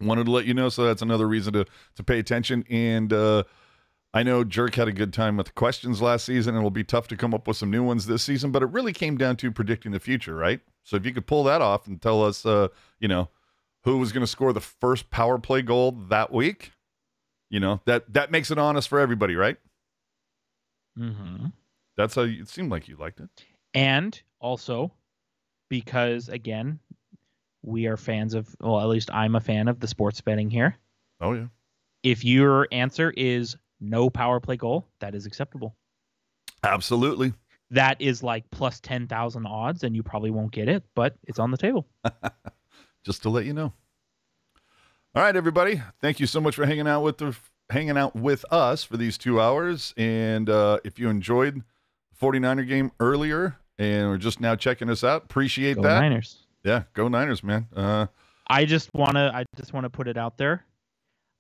wanted 0.00 0.24
to 0.24 0.30
let 0.30 0.44
you 0.44 0.54
know. 0.54 0.68
So 0.68 0.84
that's 0.84 1.02
another 1.02 1.28
reason 1.28 1.52
to 1.54 1.64
to 1.96 2.02
pay 2.02 2.18
attention. 2.18 2.64
And 2.68 3.12
uh, 3.12 3.44
I 4.14 4.22
know 4.22 4.44
Jerk 4.44 4.74
had 4.74 4.88
a 4.88 4.92
good 4.92 5.12
time 5.12 5.36
with 5.36 5.46
the 5.46 5.52
questions 5.52 6.02
last 6.02 6.26
season, 6.26 6.54
and 6.54 6.60
it'll 6.60 6.70
be 6.70 6.84
tough 6.84 7.08
to 7.08 7.16
come 7.16 7.32
up 7.32 7.46
with 7.48 7.56
some 7.56 7.70
new 7.70 7.82
ones 7.82 8.06
this 8.06 8.22
season. 8.22 8.50
But 8.50 8.62
it 8.62 8.66
really 8.66 8.92
came 8.92 9.16
down 9.16 9.36
to 9.36 9.50
predicting 9.50 9.92
the 9.92 10.00
future, 10.00 10.34
right? 10.34 10.60
So 10.84 10.96
if 10.96 11.06
you 11.06 11.12
could 11.12 11.26
pull 11.26 11.44
that 11.44 11.62
off 11.62 11.86
and 11.86 12.00
tell 12.00 12.22
us, 12.22 12.44
uh, 12.44 12.68
you 12.98 13.08
know, 13.08 13.28
who 13.84 13.98
was 13.98 14.12
going 14.12 14.22
to 14.22 14.26
score 14.26 14.52
the 14.52 14.60
first 14.60 15.10
power 15.10 15.38
play 15.38 15.62
goal 15.62 15.92
that 16.08 16.32
week, 16.32 16.72
you 17.52 17.60
know 17.60 17.80
that 17.84 18.12
that 18.12 18.32
makes 18.32 18.50
it 18.50 18.58
honest 18.58 18.88
for 18.88 18.98
everybody, 18.98 19.36
right? 19.36 19.56
hmm 20.96 21.46
That's 21.96 22.14
how 22.14 22.22
you, 22.22 22.42
it 22.42 22.48
seemed 22.48 22.70
like 22.70 22.88
you 22.88 22.96
liked 22.96 23.20
it. 23.20 23.28
And 23.74 24.20
also 24.40 24.92
because 25.68 26.28
again, 26.28 26.78
we 27.62 27.86
are 27.86 27.96
fans 27.96 28.34
of 28.34 28.54
well, 28.60 28.80
at 28.80 28.88
least 28.88 29.10
I'm 29.12 29.36
a 29.36 29.40
fan 29.40 29.68
of 29.68 29.78
the 29.80 29.86
sports 29.86 30.20
betting 30.20 30.50
here. 30.50 30.76
Oh 31.20 31.34
yeah, 31.34 31.46
If 32.02 32.24
your 32.24 32.66
answer 32.72 33.12
is 33.16 33.56
no 33.80 34.10
power 34.10 34.40
play 34.40 34.56
goal, 34.56 34.88
that 35.00 35.14
is 35.14 35.26
acceptable. 35.26 35.76
absolutely. 36.64 37.32
That 37.70 38.00
is 38.00 38.22
like 38.22 38.50
plus 38.50 38.80
10,000 38.80 39.46
odds 39.46 39.82
and 39.82 39.96
you 39.96 40.02
probably 40.02 40.30
won't 40.30 40.52
get 40.52 40.68
it, 40.68 40.84
but 40.94 41.16
it's 41.24 41.38
on 41.38 41.50
the 41.50 41.56
table. 41.56 41.86
Just 43.04 43.22
to 43.22 43.30
let 43.30 43.46
you 43.46 43.52
know. 43.54 43.72
All 45.14 45.22
right, 45.22 45.36
everybody. 45.36 45.82
Thank 46.00 46.20
you 46.20 46.26
so 46.26 46.40
much 46.40 46.54
for 46.54 46.64
hanging 46.64 46.88
out 46.88 47.02
with 47.02 47.18
the 47.18 47.36
hanging 47.68 47.98
out 47.98 48.16
with 48.16 48.46
us 48.50 48.82
for 48.82 48.96
these 48.96 49.18
two 49.18 49.42
hours. 49.42 49.92
And 49.98 50.48
uh, 50.48 50.78
if 50.84 50.98
you 50.98 51.10
enjoyed 51.10 51.56
the 51.56 52.26
49er 52.26 52.66
game 52.66 52.92
earlier 52.98 53.58
and 53.78 54.08
we're 54.08 54.16
just 54.16 54.40
now 54.40 54.56
checking 54.56 54.88
us 54.88 55.04
out, 55.04 55.24
appreciate 55.24 55.76
Go 55.76 55.82
that. 55.82 56.00
Niners. 56.00 56.46
Yeah, 56.64 56.84
go 56.94 57.08
Niners, 57.08 57.44
man. 57.44 57.66
Uh, 57.76 58.06
I 58.46 58.64
just 58.64 58.88
want 58.94 59.16
to 59.16 59.30
I 59.34 59.44
just 59.54 59.74
want 59.74 59.84
to 59.84 59.90
put 59.90 60.08
it 60.08 60.16
out 60.16 60.38
there. 60.38 60.64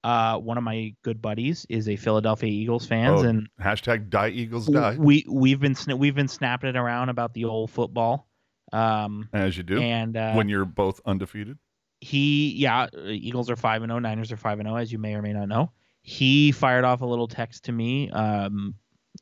Uh, 0.04 0.36
one 0.36 0.58
of 0.58 0.64
my 0.64 0.94
good 1.02 1.22
buddies 1.22 1.64
is 1.70 1.88
a 1.88 1.96
Philadelphia 1.96 2.50
Eagles 2.50 2.84
fans, 2.84 3.22
Oh, 3.22 3.24
and 3.24 3.48
hashtag 3.58 4.10
die 4.10 4.28
Eagles 4.28 4.66
die, 4.66 4.96
we 4.98 5.24
we've 5.26 5.60
been 5.60 5.76
we've 5.96 6.14
been 6.14 6.28
snapping 6.28 6.68
it 6.68 6.76
around 6.76 7.08
about 7.08 7.32
the 7.32 7.46
old 7.46 7.70
football. 7.70 8.28
Um, 8.70 9.30
as 9.32 9.56
you 9.56 9.62
do 9.62 9.80
and 9.80 10.14
uh, 10.14 10.34
when 10.34 10.50
you're 10.50 10.66
both 10.66 11.00
undefeated. 11.06 11.56
He 12.02 12.52
yeah, 12.54 12.88
uh, 12.92 13.06
Eagles 13.06 13.48
are 13.48 13.54
five 13.54 13.82
and 13.82 13.90
zero, 13.90 14.00
Niners 14.00 14.32
are 14.32 14.36
five 14.36 14.58
and 14.58 14.66
zero, 14.66 14.76
as 14.76 14.90
you 14.90 14.98
may 14.98 15.14
or 15.14 15.22
may 15.22 15.32
not 15.32 15.48
know. 15.48 15.70
He 16.02 16.50
fired 16.50 16.84
off 16.84 17.00
a 17.00 17.06
little 17.06 17.28
text 17.28 17.66
to 17.66 17.72
me 17.72 18.10
um, 18.10 18.74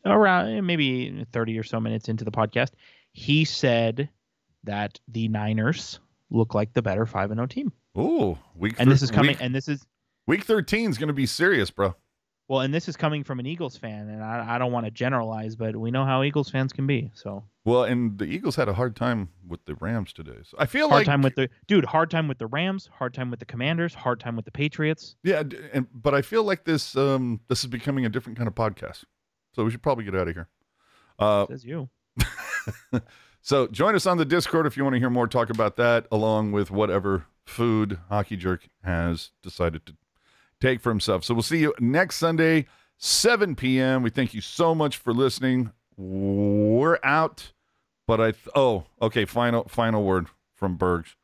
around 0.06 0.66
maybe 0.66 1.26
thirty 1.30 1.58
or 1.58 1.62
so 1.62 1.78
minutes 1.78 2.08
into 2.08 2.24
the 2.24 2.30
podcast. 2.30 2.70
He 3.12 3.44
said 3.44 4.08
that 4.64 4.98
the 5.08 5.28
Niners 5.28 6.00
look 6.30 6.54
like 6.54 6.72
the 6.72 6.80
better 6.80 7.04
five 7.04 7.30
and 7.30 7.38
zero 7.38 7.46
team, 7.46 7.72
Ooh, 7.98 8.38
week 8.54 8.76
and 8.78 8.90
this 8.90 9.02
is 9.02 9.10
coming, 9.10 9.32
Week, 9.32 9.42
and 9.42 9.54
this 9.54 9.68
is 9.68 9.86
week 10.26 10.44
13 10.44 10.88
is 10.88 10.96
going 10.96 11.08
to 11.08 11.12
be 11.12 11.26
serious, 11.26 11.70
bro. 11.70 11.94
Well, 12.48 12.60
and 12.60 12.72
this 12.72 12.88
is 12.88 12.96
coming 12.96 13.24
from 13.24 13.40
an 13.40 13.46
Eagles 13.46 13.76
fan, 13.76 14.08
and 14.08 14.24
I, 14.24 14.54
I 14.54 14.58
don't 14.58 14.72
want 14.72 14.86
to 14.86 14.90
generalize, 14.90 15.54
but 15.54 15.76
we 15.76 15.90
know 15.90 16.06
how 16.06 16.22
Eagles 16.22 16.48
fans 16.48 16.72
can 16.72 16.86
be. 16.86 17.10
So 17.14 17.44
Well, 17.64 17.84
and 17.84 18.18
the 18.18 18.24
Eagles 18.24 18.56
had 18.56 18.68
a 18.68 18.72
hard 18.72 18.96
time 18.96 19.28
with 19.46 19.64
the 19.66 19.74
Rams 19.74 20.12
today. 20.12 20.38
So 20.44 20.56
I 20.58 20.64
feel 20.64 20.88
hard 20.88 21.00
like 21.00 21.06
time 21.06 21.20
with 21.20 21.34
the 21.34 21.50
dude, 21.66 21.84
hard 21.84 22.10
time 22.10 22.26
with 22.26 22.38
the 22.38 22.46
Rams, 22.46 22.88
hard 22.92 23.12
time 23.12 23.30
with 23.30 23.38
the 23.38 23.44
Commanders, 23.44 23.94
hard 23.94 24.18
time 24.18 24.34
with 24.34 24.46
the 24.46 24.50
Patriots. 24.50 25.16
Yeah, 25.22 25.42
and 25.72 25.86
but 25.92 26.14
I 26.14 26.22
feel 26.22 26.44
like 26.44 26.64
this 26.64 26.96
um 26.96 27.40
this 27.48 27.60
is 27.60 27.66
becoming 27.66 28.06
a 28.06 28.08
different 28.08 28.38
kind 28.38 28.48
of 28.48 28.54
podcast. 28.54 29.04
So 29.54 29.64
we 29.64 29.70
should 29.70 29.82
probably 29.82 30.04
get 30.04 30.14
out 30.14 30.28
of 30.28 30.34
here. 30.34 30.48
Uh 31.18 31.46
Says 31.48 31.64
you. 31.64 31.90
so 33.42 33.66
join 33.66 33.94
us 33.94 34.06
on 34.06 34.16
the 34.16 34.24
Discord 34.24 34.66
if 34.66 34.76
you 34.76 34.82
want 34.82 34.94
to 34.94 35.00
hear 35.00 35.10
more 35.10 35.26
talk 35.26 35.50
about 35.50 35.76
that 35.76 36.06
along 36.10 36.52
with 36.52 36.70
whatever 36.70 37.26
food 37.44 37.98
Hockey 38.08 38.36
Jerk 38.36 38.68
has 38.82 39.32
decided 39.42 39.84
to 39.86 39.96
take 40.60 40.80
for 40.80 40.88
himself. 40.88 41.24
So 41.24 41.34
we'll 41.34 41.42
see 41.42 41.58
you 41.58 41.74
next 41.78 42.16
Sunday 42.16 42.66
7 42.96 43.54
p.m. 43.54 44.02
We 44.02 44.10
thank 44.10 44.32
you 44.34 44.40
so 44.40 44.74
much 44.74 44.96
for 44.96 45.12
listening. 45.12 45.72
We're 46.00 46.98
out, 47.02 47.52
but 48.06 48.22
I 48.22 48.30
th- 48.30 48.48
oh, 48.54 48.84
okay, 49.02 49.26
final 49.26 49.64
final 49.68 50.02
word 50.02 50.28
from 50.56 50.76
Bergs. 50.76 51.14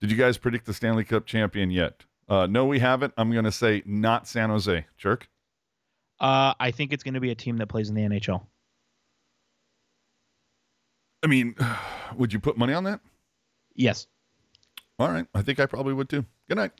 Did 0.00 0.10
you 0.10 0.16
guys 0.16 0.36
predict 0.36 0.66
the 0.66 0.74
Stanley 0.74 1.04
Cup 1.04 1.26
champion 1.26 1.70
yet? 1.70 2.04
Uh, 2.28 2.46
no, 2.46 2.66
we 2.66 2.80
haven't. 2.80 3.14
I'm 3.16 3.30
going 3.30 3.44
to 3.44 3.52
say 3.52 3.84
not 3.86 4.26
San 4.26 4.50
Jose. 4.50 4.84
Jerk. 4.98 5.28
Uh, 6.18 6.54
I 6.58 6.72
think 6.72 6.92
it's 6.92 7.04
going 7.04 7.14
to 7.14 7.20
be 7.20 7.30
a 7.30 7.36
team 7.36 7.58
that 7.58 7.68
plays 7.68 7.88
in 7.88 7.94
the 7.94 8.02
NHL. 8.02 8.44
I 11.22 11.28
mean, 11.28 11.54
would 12.16 12.32
you 12.32 12.40
put 12.40 12.58
money 12.58 12.72
on 12.72 12.82
that? 12.82 12.98
Yes. 13.76 14.08
All 14.98 15.08
right. 15.08 15.26
I 15.34 15.42
think 15.42 15.60
I 15.60 15.66
probably 15.66 15.94
would 15.94 16.08
too. 16.08 16.24
Good 16.48 16.56
night. 16.56 16.72